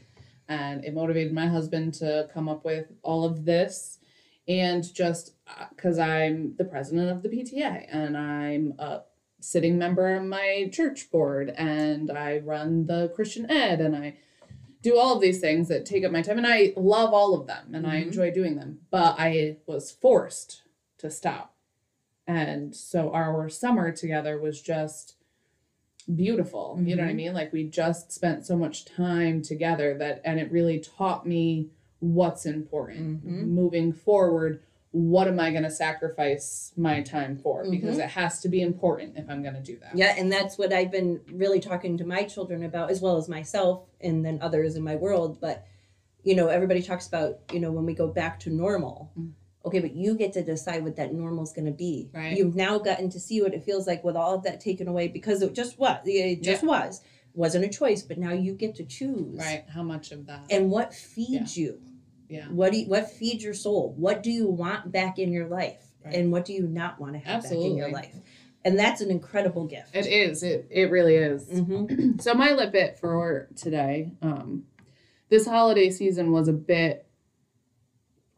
And 0.48 0.84
it 0.84 0.94
motivated 0.94 1.32
my 1.32 1.46
husband 1.46 1.94
to 1.94 2.28
come 2.32 2.48
up 2.48 2.64
with 2.64 2.86
all 3.02 3.24
of 3.24 3.44
this. 3.44 3.97
And 4.48 4.82
just 4.94 5.34
because 5.68 5.98
I'm 5.98 6.54
the 6.56 6.64
president 6.64 7.10
of 7.10 7.22
the 7.22 7.28
PTA 7.28 7.86
and 7.90 8.16
I'm 8.16 8.74
a 8.78 9.02
sitting 9.40 9.78
member 9.78 10.16
on 10.16 10.28
my 10.28 10.70
church 10.72 11.10
board 11.10 11.50
and 11.50 12.10
I 12.10 12.38
run 12.38 12.86
the 12.86 13.12
Christian 13.14 13.50
Ed 13.50 13.80
and 13.80 13.94
I 13.94 14.16
do 14.82 14.96
all 14.98 15.14
of 15.14 15.20
these 15.20 15.40
things 15.40 15.68
that 15.68 15.84
take 15.84 16.04
up 16.04 16.12
my 16.12 16.22
time 16.22 16.38
and 16.38 16.46
I 16.46 16.72
love 16.76 17.12
all 17.12 17.34
of 17.34 17.46
them 17.46 17.74
and 17.74 17.86
I 17.86 18.00
Mhm. 18.00 18.06
enjoy 18.06 18.30
doing 18.30 18.56
them. 18.56 18.80
But 18.90 19.16
I 19.18 19.58
was 19.66 19.90
forced 19.90 20.62
to 20.98 21.10
stop. 21.10 21.54
And 22.26 22.74
so 22.74 23.12
our 23.12 23.48
summer 23.48 23.92
together 23.92 24.40
was 24.40 24.62
just 24.62 25.16
beautiful. 26.12 26.78
You 26.82 26.96
know 26.96 27.02
what 27.02 27.10
I 27.10 27.12
Mhm. 27.12 27.16
mean? 27.16 27.34
Like 27.34 27.52
we 27.52 27.64
just 27.64 28.12
spent 28.12 28.46
so 28.46 28.56
much 28.56 28.86
time 28.86 29.42
together 29.42 29.96
that 29.98 30.22
and 30.24 30.40
it 30.40 30.50
really 30.50 30.80
taught 30.80 31.26
me 31.26 31.70
what's 32.00 32.46
important 32.46 33.24
Mhm. 33.24 33.46
moving 33.48 33.92
forward. 33.92 34.60
What 34.90 35.28
am 35.28 35.38
I 35.38 35.50
going 35.50 35.64
to 35.64 35.70
sacrifice 35.70 36.72
my 36.76 37.02
time 37.02 37.36
for? 37.36 37.68
Because 37.68 37.98
it 37.98 38.08
has 38.10 38.40
to 38.40 38.48
be 38.48 38.62
important 38.62 39.18
if 39.18 39.28
I'm 39.28 39.42
going 39.42 39.54
to 39.54 39.60
do 39.60 39.76
that. 39.80 39.96
Yeah, 39.96 40.14
and 40.16 40.32
that's 40.32 40.56
what 40.56 40.72
I've 40.72 40.90
been 40.90 41.20
really 41.30 41.60
talking 41.60 41.98
to 41.98 42.04
my 42.06 42.22
children 42.22 42.62
about 42.62 42.90
as 42.90 43.02
well 43.02 43.16
as 43.18 43.28
myself 43.28 43.82
and 44.00 44.24
then 44.24 44.38
others 44.40 44.76
in 44.76 44.82
my 44.82 44.96
world. 44.96 45.38
But, 45.40 45.66
you 46.22 46.34
know, 46.34 46.48
everybody 46.48 46.82
talks 46.82 47.06
about, 47.06 47.40
you 47.52 47.60
know, 47.60 47.70
when 47.70 47.84
we 47.84 47.92
go 47.94 48.08
back 48.08 48.40
to 48.40 48.50
normal. 48.50 49.10
Mm. 49.18 49.32
Okay, 49.66 49.80
but 49.80 49.94
you 49.94 50.14
get 50.16 50.32
to 50.32 50.42
decide 50.42 50.82
what 50.82 50.96
that 50.96 51.12
normal 51.12 51.44
is 51.44 51.52
going 51.52 51.66
to 51.66 51.72
be. 51.72 52.08
Right. 52.14 52.34
You've 52.34 52.56
now 52.56 52.78
gotten 52.78 53.10
to 53.10 53.20
see 53.20 53.42
what 53.42 53.52
it 53.52 53.64
feels 53.64 53.86
like 53.86 54.02
with 54.02 54.16
all 54.16 54.34
of 54.36 54.44
that 54.44 54.60
taken 54.60 54.88
away 54.88 55.08
because 55.08 55.42
it 55.42 55.52
just 55.52 55.78
was. 55.78 55.98
It 56.06 56.42
just 56.42 56.62
was 56.64 57.02
wasn't 57.38 57.64
a 57.64 57.68
choice, 57.68 58.02
but 58.02 58.18
now 58.18 58.32
you 58.32 58.52
get 58.52 58.74
to 58.74 58.84
choose. 58.84 59.38
Right. 59.38 59.64
How 59.72 59.84
much 59.84 60.10
of 60.10 60.26
that? 60.26 60.46
And 60.50 60.70
what 60.70 60.92
feeds 60.92 61.56
yeah. 61.56 61.66
you? 61.66 61.80
Yeah. 62.28 62.44
What 62.46 62.72
do 62.72 62.78
you, 62.78 62.88
what 62.88 63.08
feeds 63.08 63.44
your 63.44 63.54
soul? 63.54 63.94
What 63.96 64.24
do 64.24 64.30
you 64.30 64.48
want 64.48 64.90
back 64.90 65.18
in 65.18 65.32
your 65.32 65.46
life? 65.46 65.80
Right. 66.04 66.16
And 66.16 66.32
what 66.32 66.44
do 66.44 66.52
you 66.52 66.66
not 66.66 67.00
want 67.00 67.12
to 67.14 67.20
have 67.20 67.44
Absolutely. 67.44 67.68
back 67.68 67.70
in 67.70 67.76
your 67.76 67.90
life? 67.90 68.14
And 68.64 68.76
that's 68.76 69.00
an 69.00 69.10
incredible 69.10 69.66
gift. 69.66 69.94
It 69.94 70.06
is. 70.06 70.42
It 70.42 70.66
it 70.68 70.90
really 70.90 71.14
is. 71.14 71.48
Mm-hmm. 71.48 72.18
so 72.20 72.34
my 72.34 72.52
lip 72.52 72.72
bit 72.72 72.98
for 72.98 73.48
today, 73.54 74.12
um, 74.20 74.64
this 75.30 75.46
holiday 75.46 75.90
season 75.90 76.32
was 76.32 76.48
a 76.48 76.52
bit 76.52 77.06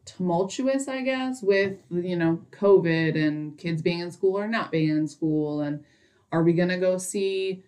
tumultuous, 0.05 0.87
I 0.87 1.01
guess, 1.01 1.41
with 1.41 1.79
you 1.89 2.15
know 2.15 2.45
COVID 2.51 3.15
and 3.15 3.57
kids 3.57 3.81
being 3.81 3.99
in 3.99 4.11
school 4.11 4.37
or 4.37 4.47
not 4.47 4.71
being 4.71 4.89
in 4.89 5.07
school, 5.07 5.61
and 5.61 5.83
are 6.31 6.43
we 6.43 6.53
gonna 6.53 6.79
go 6.79 6.97
see 6.99 7.63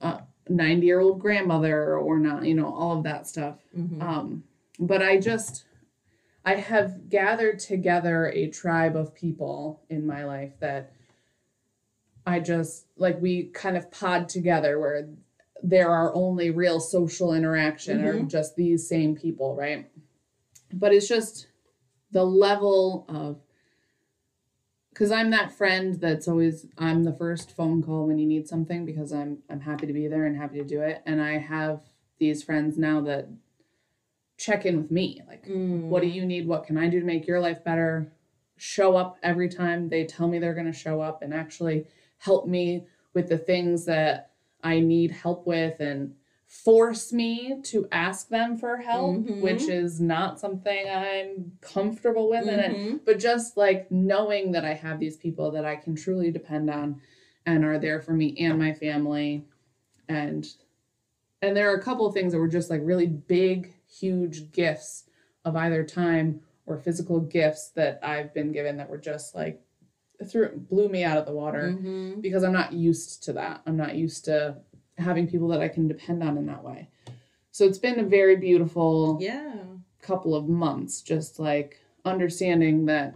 uh, 0.00 0.18
90 0.48 0.86
year 0.86 1.00
old 1.00 1.20
grandmother 1.20 1.96
or 1.96 2.18
not, 2.18 2.44
you 2.44 2.54
know, 2.54 2.72
all 2.72 2.98
of 2.98 3.04
that 3.04 3.26
stuff. 3.26 3.56
Mm-hmm. 3.76 4.02
Um, 4.02 4.44
but 4.78 5.02
I 5.02 5.18
just, 5.18 5.64
I 6.44 6.54
have 6.54 7.08
gathered 7.08 7.58
together 7.58 8.30
a 8.30 8.48
tribe 8.48 8.96
of 8.96 9.14
people 9.14 9.82
in 9.88 10.06
my 10.06 10.24
life 10.24 10.52
that 10.60 10.92
I 12.26 12.40
just 12.40 12.86
like 12.96 13.20
we 13.20 13.44
kind 13.44 13.76
of 13.76 13.90
pod 13.90 14.28
together 14.28 14.78
where 14.78 15.08
there 15.62 15.90
are 15.90 16.14
only 16.14 16.50
real 16.50 16.80
social 16.80 17.32
interaction 17.34 17.98
mm-hmm. 17.98 18.18
or 18.18 18.22
just 18.22 18.56
these 18.56 18.88
same 18.88 19.16
people, 19.16 19.54
right? 19.54 19.88
But 20.72 20.92
it's 20.92 21.08
just 21.08 21.46
the 22.10 22.24
level 22.24 23.06
of 23.08 23.40
because 24.96 25.12
I'm 25.12 25.28
that 25.28 25.52
friend 25.52 26.00
that's 26.00 26.26
always 26.26 26.64
I'm 26.78 27.04
the 27.04 27.12
first 27.12 27.54
phone 27.54 27.82
call 27.82 28.06
when 28.06 28.18
you 28.18 28.26
need 28.26 28.48
something 28.48 28.86
because 28.86 29.12
I'm 29.12 29.38
I'm 29.50 29.60
happy 29.60 29.86
to 29.86 29.92
be 29.92 30.08
there 30.08 30.24
and 30.24 30.34
happy 30.34 30.56
to 30.56 30.64
do 30.64 30.80
it. 30.80 31.02
And 31.04 31.20
I 31.20 31.36
have 31.36 31.80
these 32.18 32.42
friends 32.42 32.78
now 32.78 33.02
that 33.02 33.28
check 34.38 34.64
in 34.64 34.78
with 34.78 34.90
me 34.90 35.20
like 35.28 35.44
Mm. 35.46 35.88
what 35.88 36.00
do 36.00 36.08
you 36.08 36.24
need? 36.24 36.46
What 36.46 36.64
can 36.64 36.78
i 36.78 36.88
do 36.88 36.98
to 37.00 37.04
make 37.04 37.26
your 37.26 37.40
life 37.40 37.62
better? 37.62 38.10
Show 38.56 38.96
up 38.96 39.18
every 39.22 39.50
time 39.50 39.90
they 39.90 40.04
tell 40.06 40.28
me 40.28 40.38
they're 40.38 40.54
going 40.54 40.72
to 40.72 40.72
show 40.72 41.02
up 41.02 41.20
and 41.20 41.34
actually 41.34 41.86
help 42.16 42.46
me 42.46 42.86
with 43.12 43.28
the 43.28 43.36
things 43.36 43.84
that 43.84 44.30
i 44.62 44.80
need 44.80 45.10
help 45.10 45.46
with 45.46 45.78
and 45.80 46.14
force 46.64 47.12
me 47.12 47.60
to 47.62 47.86
ask 47.92 48.28
them 48.28 48.56
for 48.56 48.76
help 48.78 49.16
Mhm. 49.16 49.40
which 49.40 49.68
is 49.68 50.00
not 50.00 50.40
something 50.40 50.88
i'm 50.88 51.52
comfortable 51.60 52.28
with 52.28 52.46
and 52.48 52.60
it 52.60 52.76
Mhm. 52.76 53.00
but 53.04 53.18
just 53.18 53.56
like 53.56 53.90
knowing 53.90 54.52
that 54.52 54.64
I 54.64 54.74
have 54.74 54.98
these 54.98 55.16
people 55.16 55.50
that 55.52 55.64
I 55.64 55.76
can 55.76 55.94
truly 55.94 56.30
depend 56.30 56.70
on 56.70 57.00
and 57.44 57.64
are 57.64 57.78
there 57.78 58.00
for 58.00 58.12
me 58.12 58.34
and 58.38 58.58
my 58.58 58.72
family. 58.72 59.44
And 60.08 60.46
and 61.42 61.56
there 61.56 61.70
are 61.70 61.76
a 61.76 61.82
couple 61.82 62.06
of 62.06 62.14
things 62.14 62.32
that 62.32 62.38
were 62.38 62.48
just 62.48 62.70
like 62.70 62.80
really 62.82 63.06
big, 63.06 63.74
huge 63.86 64.50
gifts 64.52 65.04
of 65.44 65.54
either 65.54 65.84
time 65.84 66.40
or 66.64 66.78
physical 66.78 67.20
gifts 67.20 67.68
that 67.70 68.00
I've 68.02 68.32
been 68.34 68.50
given 68.52 68.76
that 68.78 68.90
were 68.90 68.98
just 68.98 69.34
like 69.34 69.62
threw 70.28 70.48
blew 70.56 70.88
me 70.88 71.04
out 71.04 71.18
of 71.18 71.26
the 71.26 71.32
water 71.34 71.76
Mhm. 71.78 72.22
because 72.22 72.42
I'm 72.42 72.52
not 72.52 72.72
used 72.72 73.22
to 73.24 73.32
that. 73.34 73.60
I'm 73.66 73.76
not 73.76 73.94
used 73.94 74.24
to 74.24 74.56
having 74.98 75.28
people 75.28 75.48
that 75.48 75.60
I 75.60 75.68
can 75.68 75.88
depend 75.88 76.22
on 76.22 76.38
in 76.38 76.46
that 76.46 76.64
way. 76.64 76.88
So 77.50 77.64
it's 77.64 77.78
been 77.78 77.98
a 78.00 78.04
very 78.04 78.36
beautiful 78.36 79.18
Yeah. 79.20 79.54
couple 80.02 80.34
of 80.34 80.48
months, 80.48 81.02
just 81.02 81.38
like 81.38 81.80
understanding 82.04 82.86
that 82.86 83.14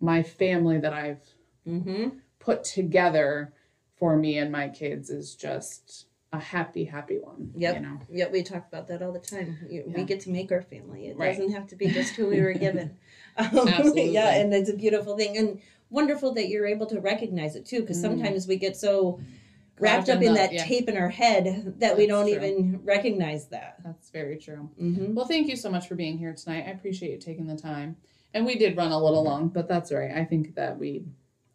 my 0.00 0.22
family 0.22 0.78
that 0.78 0.92
I've 0.92 1.20
Mm-hmm. 1.68 2.08
put 2.38 2.64
together 2.64 3.52
for 3.96 4.16
me 4.16 4.38
and 4.38 4.50
my 4.50 4.68
kids 4.70 5.10
is 5.10 5.34
just 5.34 6.06
a 6.32 6.38
happy, 6.38 6.84
happy 6.84 7.18
one. 7.18 7.52
Yep. 7.54 7.74
You 7.74 7.80
know? 7.82 7.98
Yeah, 8.10 8.28
we 8.30 8.42
talk 8.42 8.66
about 8.66 8.88
that 8.88 9.02
all 9.02 9.12
the 9.12 9.18
time. 9.18 9.58
You- 9.68 9.84
Yeah. 9.86 9.98
We 9.98 10.04
get 10.04 10.20
to 10.20 10.30
make 10.30 10.50
our 10.50 10.62
family. 10.62 11.08
It 11.08 11.18
Right. 11.18 11.36
doesn't 11.36 11.52
have 11.52 11.66
to 11.68 11.76
be 11.76 11.88
just 11.88 12.14
who 12.14 12.28
we 12.28 12.40
were 12.40 12.52
given. 12.66 12.96
Um, 13.36 13.48
Absolutely. 13.68 14.10
yeah, 14.10 14.36
and 14.36 14.54
it's 14.54 14.70
a 14.70 14.76
beautiful 14.76 15.16
thing 15.18 15.36
and 15.36 15.60
wonderful 15.90 16.32
that 16.32 16.48
you're 16.48 16.66
able 16.66 16.86
to 16.86 17.00
recognize 17.00 17.56
it 17.56 17.66
too. 17.66 17.80
Because 17.82 17.98
Mm. 17.98 18.02
sometimes 18.02 18.48
we 18.48 18.56
get 18.56 18.76
so 18.76 19.20
wrapped 19.80 20.08
up 20.08 20.22
in 20.22 20.32
the- 20.32 20.38
that 20.38 20.52
yeah. 20.52 20.64
tape 20.64 20.88
in 20.88 20.96
our 20.96 21.08
head 21.08 21.74
that 21.78 21.96
we 21.96 22.06
don't 22.06 22.26
true. 22.26 22.34
even 22.34 22.80
recognize 22.84 23.48
that. 23.48 23.76
That's 23.84 24.10
very 24.10 24.36
true. 24.36 24.70
Mm-hmm. 24.80 25.14
Well, 25.14 25.26
thank 25.26 25.48
you 25.48 25.56
so 25.56 25.70
much 25.70 25.88
for 25.88 25.94
being 25.94 26.18
here 26.18 26.34
tonight. 26.34 26.64
I 26.66 26.70
appreciate 26.70 27.12
you 27.12 27.18
taking 27.18 27.46
the 27.46 27.56
time. 27.56 27.96
And 28.32 28.46
we 28.46 28.56
did 28.56 28.76
run 28.76 28.92
a 28.92 29.02
little 29.02 29.24
long, 29.24 29.48
but 29.48 29.66
that's 29.66 29.90
all 29.90 29.98
right. 29.98 30.12
I 30.12 30.24
think 30.24 30.54
that 30.54 30.78
we, 30.78 31.04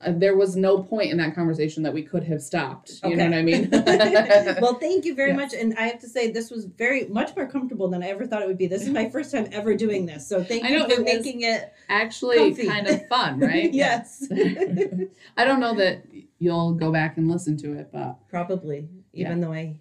uh, 0.01 0.11
there 0.15 0.35
was 0.35 0.55
no 0.55 0.83
point 0.83 1.09
in 1.11 1.17
that 1.17 1.33
conversation 1.33 1.81
that 1.83 1.93
we 1.93 2.03
could 2.03 2.23
have 2.23 2.41
stopped. 2.41 2.99
You 3.03 3.15
know 3.15 3.25
what 3.25 3.33
I 3.33 3.41
mean? 3.41 3.69
well, 4.61 4.75
thank 4.75 5.05
you 5.05 5.15
very 5.15 5.31
Yes. 5.31 5.37
much. 5.37 5.53
And 5.59 5.73
I 5.77 5.83
have 5.87 5.99
to 6.01 6.07
say, 6.09 6.31
this 6.31 6.51
was 6.51 6.65
very 6.65 7.07
much 7.07 7.35
more 7.35 7.47
comfortable 7.47 7.87
than 7.87 8.03
I 8.03 8.07
ever 8.07 8.27
thought 8.27 8.41
it 8.41 8.47
would 8.47 8.57
be. 8.57 8.67
This 8.67 8.83
is 8.83 8.89
my 8.89 9.09
first 9.09 9.31
time 9.31 9.47
ever 9.51 9.73
doing 9.73 10.05
this. 10.05 10.27
So 10.27 10.43
thank 10.43 10.65
I 10.65 10.69
you 10.69 10.79
know, 10.79 10.85
for 10.85 11.01
it 11.01 11.05
making 11.05 11.41
it. 11.41 11.73
Actually, 11.89 12.37
Comfy. 12.37 12.67
kind 12.67 12.87
of 12.87 13.07
fun, 13.07 13.39
right? 13.51 13.73
yes. 13.73 14.27
I 15.37 15.45
don't 15.45 15.59
know 15.59 15.75
that 15.75 16.03
you'll 16.39 16.73
go 16.73 16.91
back 16.91 17.17
and 17.17 17.29
listen 17.29 17.55
to 17.57 17.73
it, 17.73 17.89
but 17.91 18.17
Probably, 18.29 18.89
even 19.13 19.39
though 19.39 19.53
I 19.53 19.79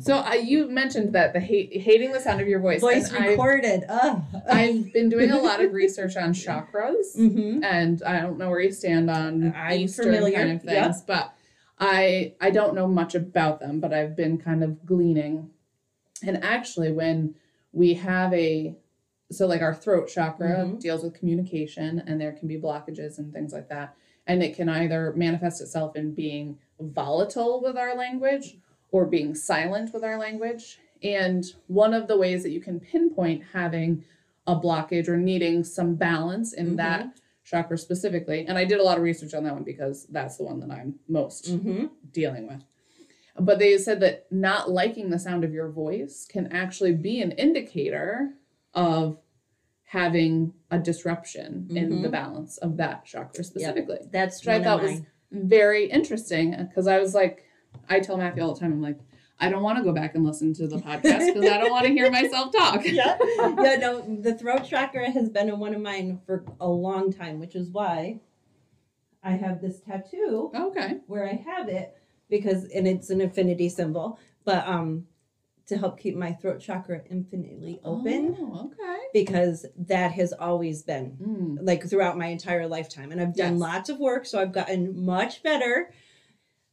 so 0.00 0.16
uh, 0.16 0.34
you 0.34 0.68
mentioned 0.68 1.12
that 1.14 1.32
the 1.32 1.40
hate, 1.40 1.80
hating 1.80 2.12
the 2.12 2.20
sound 2.20 2.40
of 2.40 2.48
your 2.48 2.60
voice. 2.60 2.80
voice 2.80 3.12
I've, 3.12 3.30
recorded. 3.30 3.84
Oh. 3.88 4.24
I've 4.50 4.92
been 4.92 5.08
doing 5.08 5.30
a 5.30 5.38
lot 5.38 5.62
of 5.62 5.72
research 5.82 6.16
on 6.16 6.32
chakras. 6.32 7.14
hmm 7.16 7.62
and 7.64 8.02
I 8.02 8.20
don't 8.20 8.38
know 8.38 8.50
where 8.50 8.60
you 8.60 8.72
stand 8.72 9.10
on 9.10 9.52
I'm 9.56 9.80
Eastern 9.80 10.06
familiar, 10.06 10.36
kind 10.36 10.52
of 10.52 10.62
things, 10.62 10.72
yeah. 10.74 10.92
but 11.06 11.34
I 11.78 12.34
I 12.40 12.50
don't 12.50 12.74
know 12.74 12.86
much 12.86 13.14
about 13.14 13.60
them, 13.60 13.80
but 13.80 13.92
I've 13.92 14.16
been 14.16 14.38
kind 14.38 14.62
of 14.64 14.84
gleaning. 14.84 15.50
And 16.24 16.42
actually, 16.44 16.92
when 16.92 17.34
we 17.72 17.94
have 17.94 18.32
a 18.34 18.76
so 19.30 19.46
like 19.46 19.62
our 19.62 19.74
throat 19.74 20.08
chakra 20.08 20.64
Mhm. 20.66 20.80
deals 20.80 21.02
with 21.02 21.14
communication, 21.14 22.02
and 22.06 22.20
there 22.20 22.32
can 22.32 22.48
be 22.48 22.60
blockages 22.60 23.18
and 23.18 23.32
things 23.32 23.52
like 23.52 23.68
that, 23.70 23.94
and 24.26 24.42
it 24.42 24.54
can 24.54 24.68
either 24.68 25.12
manifest 25.16 25.60
itself 25.62 25.96
in 25.96 26.12
being 26.14 26.58
volatile 26.78 27.62
with 27.62 27.76
our 27.76 27.94
language 27.96 28.58
or 28.92 29.06
being 29.06 29.34
silent 29.34 29.92
with 29.92 30.04
our 30.04 30.18
language. 30.18 30.78
And 31.02 31.44
one 31.66 31.92
of 31.94 32.06
the 32.06 32.16
ways 32.16 32.44
that 32.44 32.50
you 32.50 32.60
can 32.60 32.78
pinpoint 32.78 33.42
having 33.52 34.04
a 34.46 34.54
blockage 34.54 35.08
or 35.08 35.16
needing 35.16 35.64
some 35.64 35.96
balance 35.96 36.52
in 36.52 36.74
Mhm. 36.74 36.76
that 36.76 37.20
chakra 37.42 37.76
specifically. 37.76 38.44
And 38.46 38.56
I 38.56 38.64
did 38.64 38.78
a 38.78 38.84
lot 38.84 38.98
of 38.98 39.02
research 39.02 39.34
on 39.34 39.42
that 39.44 39.54
one 39.54 39.64
because 39.64 40.06
that's 40.06 40.36
the 40.36 40.44
one 40.44 40.60
that 40.60 40.70
I'm 40.70 41.00
most 41.08 41.48
hmm 41.48 41.86
dealing 42.12 42.46
with. 42.46 42.62
But 43.38 43.58
they 43.58 43.78
said 43.78 44.00
that 44.00 44.30
not 44.30 44.70
liking 44.70 45.10
the 45.10 45.18
sound 45.18 45.42
of 45.42 45.52
your 45.52 45.70
voice 45.70 46.26
can 46.30 46.52
actually 46.52 46.92
be 46.92 47.20
an 47.22 47.32
indicator 47.32 48.34
of 48.74 49.18
having 49.84 50.52
a 50.70 50.78
disruption 50.78 51.66
in 51.70 52.02
the 52.02 52.08
Mhm. 52.08 52.12
balance 52.12 52.58
of 52.58 52.76
that 52.76 53.04
chakra 53.04 53.42
specifically. 53.42 53.98
That's 54.10 54.40
Which 54.40 54.48
I 54.48 54.62
thought 54.62 54.82
was. 54.82 55.00
Very 55.30 55.86
interesting 55.86 56.54
because 56.68 56.86
I 56.86 56.98
was 56.98 57.14
like, 57.14 57.44
I 57.88 58.00
tell 58.00 58.16
Matthew 58.16 58.42
all 58.42 58.54
the 58.54 58.60
time, 58.60 58.72
I'm 58.72 58.82
like, 58.82 58.98
I 59.40 59.48
don't 59.50 59.62
want 59.62 59.78
to 59.78 59.84
go 59.84 59.92
back 59.92 60.14
and 60.14 60.24
listen 60.24 60.54
to 60.54 60.68
the 60.68 60.76
podcast 60.76 61.26
because 61.26 61.48
I 61.48 61.58
don't 61.58 61.70
want 61.70 61.86
to 61.86 61.92
hear 61.92 62.10
myself 62.10 62.52
talk. 62.52 62.82
yeah, 62.86 63.16
yeah. 63.38 63.76
No, 63.80 64.18
the 64.20 64.34
throat 64.34 64.64
chakra 64.64 65.10
has 65.10 65.28
been 65.28 65.48
in 65.48 65.58
one 65.58 65.74
of 65.74 65.80
mine 65.80 66.20
for 66.26 66.44
a 66.60 66.68
long 66.68 67.12
time, 67.12 67.40
which 67.40 67.56
is 67.56 67.68
why 67.70 68.20
I 69.22 69.32
have 69.32 69.60
this 69.60 69.80
tattoo 69.80 70.50
Okay. 70.54 70.98
where 71.06 71.28
I 71.28 71.34
have 71.34 71.68
it 71.68 71.96
because, 72.28 72.64
and 72.74 72.86
it's 72.86 73.10
an 73.10 73.20
infinity 73.20 73.68
symbol, 73.68 74.18
but 74.44 74.66
um, 74.66 75.06
to 75.66 75.76
help 75.76 75.98
keep 75.98 76.16
my 76.16 76.32
throat 76.32 76.60
chakra 76.60 77.02
infinitely 77.10 77.80
open 77.84 78.36
Oh, 78.38 78.70
okay. 78.72 78.98
because 79.12 79.66
that 79.76 80.12
has 80.12 80.32
always 80.32 80.82
been 80.82 81.16
Mm. 81.20 81.58
like 81.62 81.88
throughout 81.88 82.16
my 82.18 82.26
entire 82.26 82.66
lifetime, 82.66 83.12
and 83.12 83.20
I've 83.20 83.34
done 83.34 83.52
Yes. 83.54 83.60
lots 83.60 83.88
of 83.90 83.98
work, 83.98 84.24
so 84.26 84.40
I've 84.40 84.52
gotten 84.52 85.04
much 85.04 85.42
better. 85.42 85.92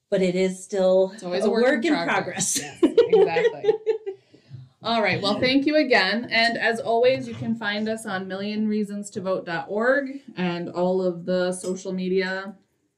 But 0.10 0.22
it 0.22 0.36
is 0.36 0.64
still 0.64 1.12
It's 1.14 1.24
always 1.24 1.46
a 1.46 1.50
work, 1.50 1.86
in 1.86 1.94
progress. 1.94 2.60
Yes, 2.60 2.80
exactly. 2.82 3.74
All 4.82 5.02
right. 5.02 5.22
Well, 5.22 5.40
thank 5.40 5.66
you 5.66 5.76
again. 5.76 6.30
And 6.32 6.58
as 6.58 6.80
always, 6.80 7.28
you 7.28 7.34
can 7.34 7.54
find 7.54 7.90
us 7.90 8.06
on 8.06 8.28
millionreasonstovote.org 8.28 10.22
and 10.38 10.70
all 10.70 11.02
of 11.02 11.26
the 11.26 11.52
social 11.52 11.92
media 11.92 12.56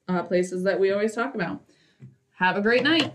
uh, 0.07 0.23
places 0.23 0.63
that 0.63 0.79
we 0.79 0.91
always 0.91 1.15
talk 1.15 1.33
about. 1.33 1.63
Have 2.35 2.55
a 2.55 2.61
great 2.61 2.83
night. 2.83 3.13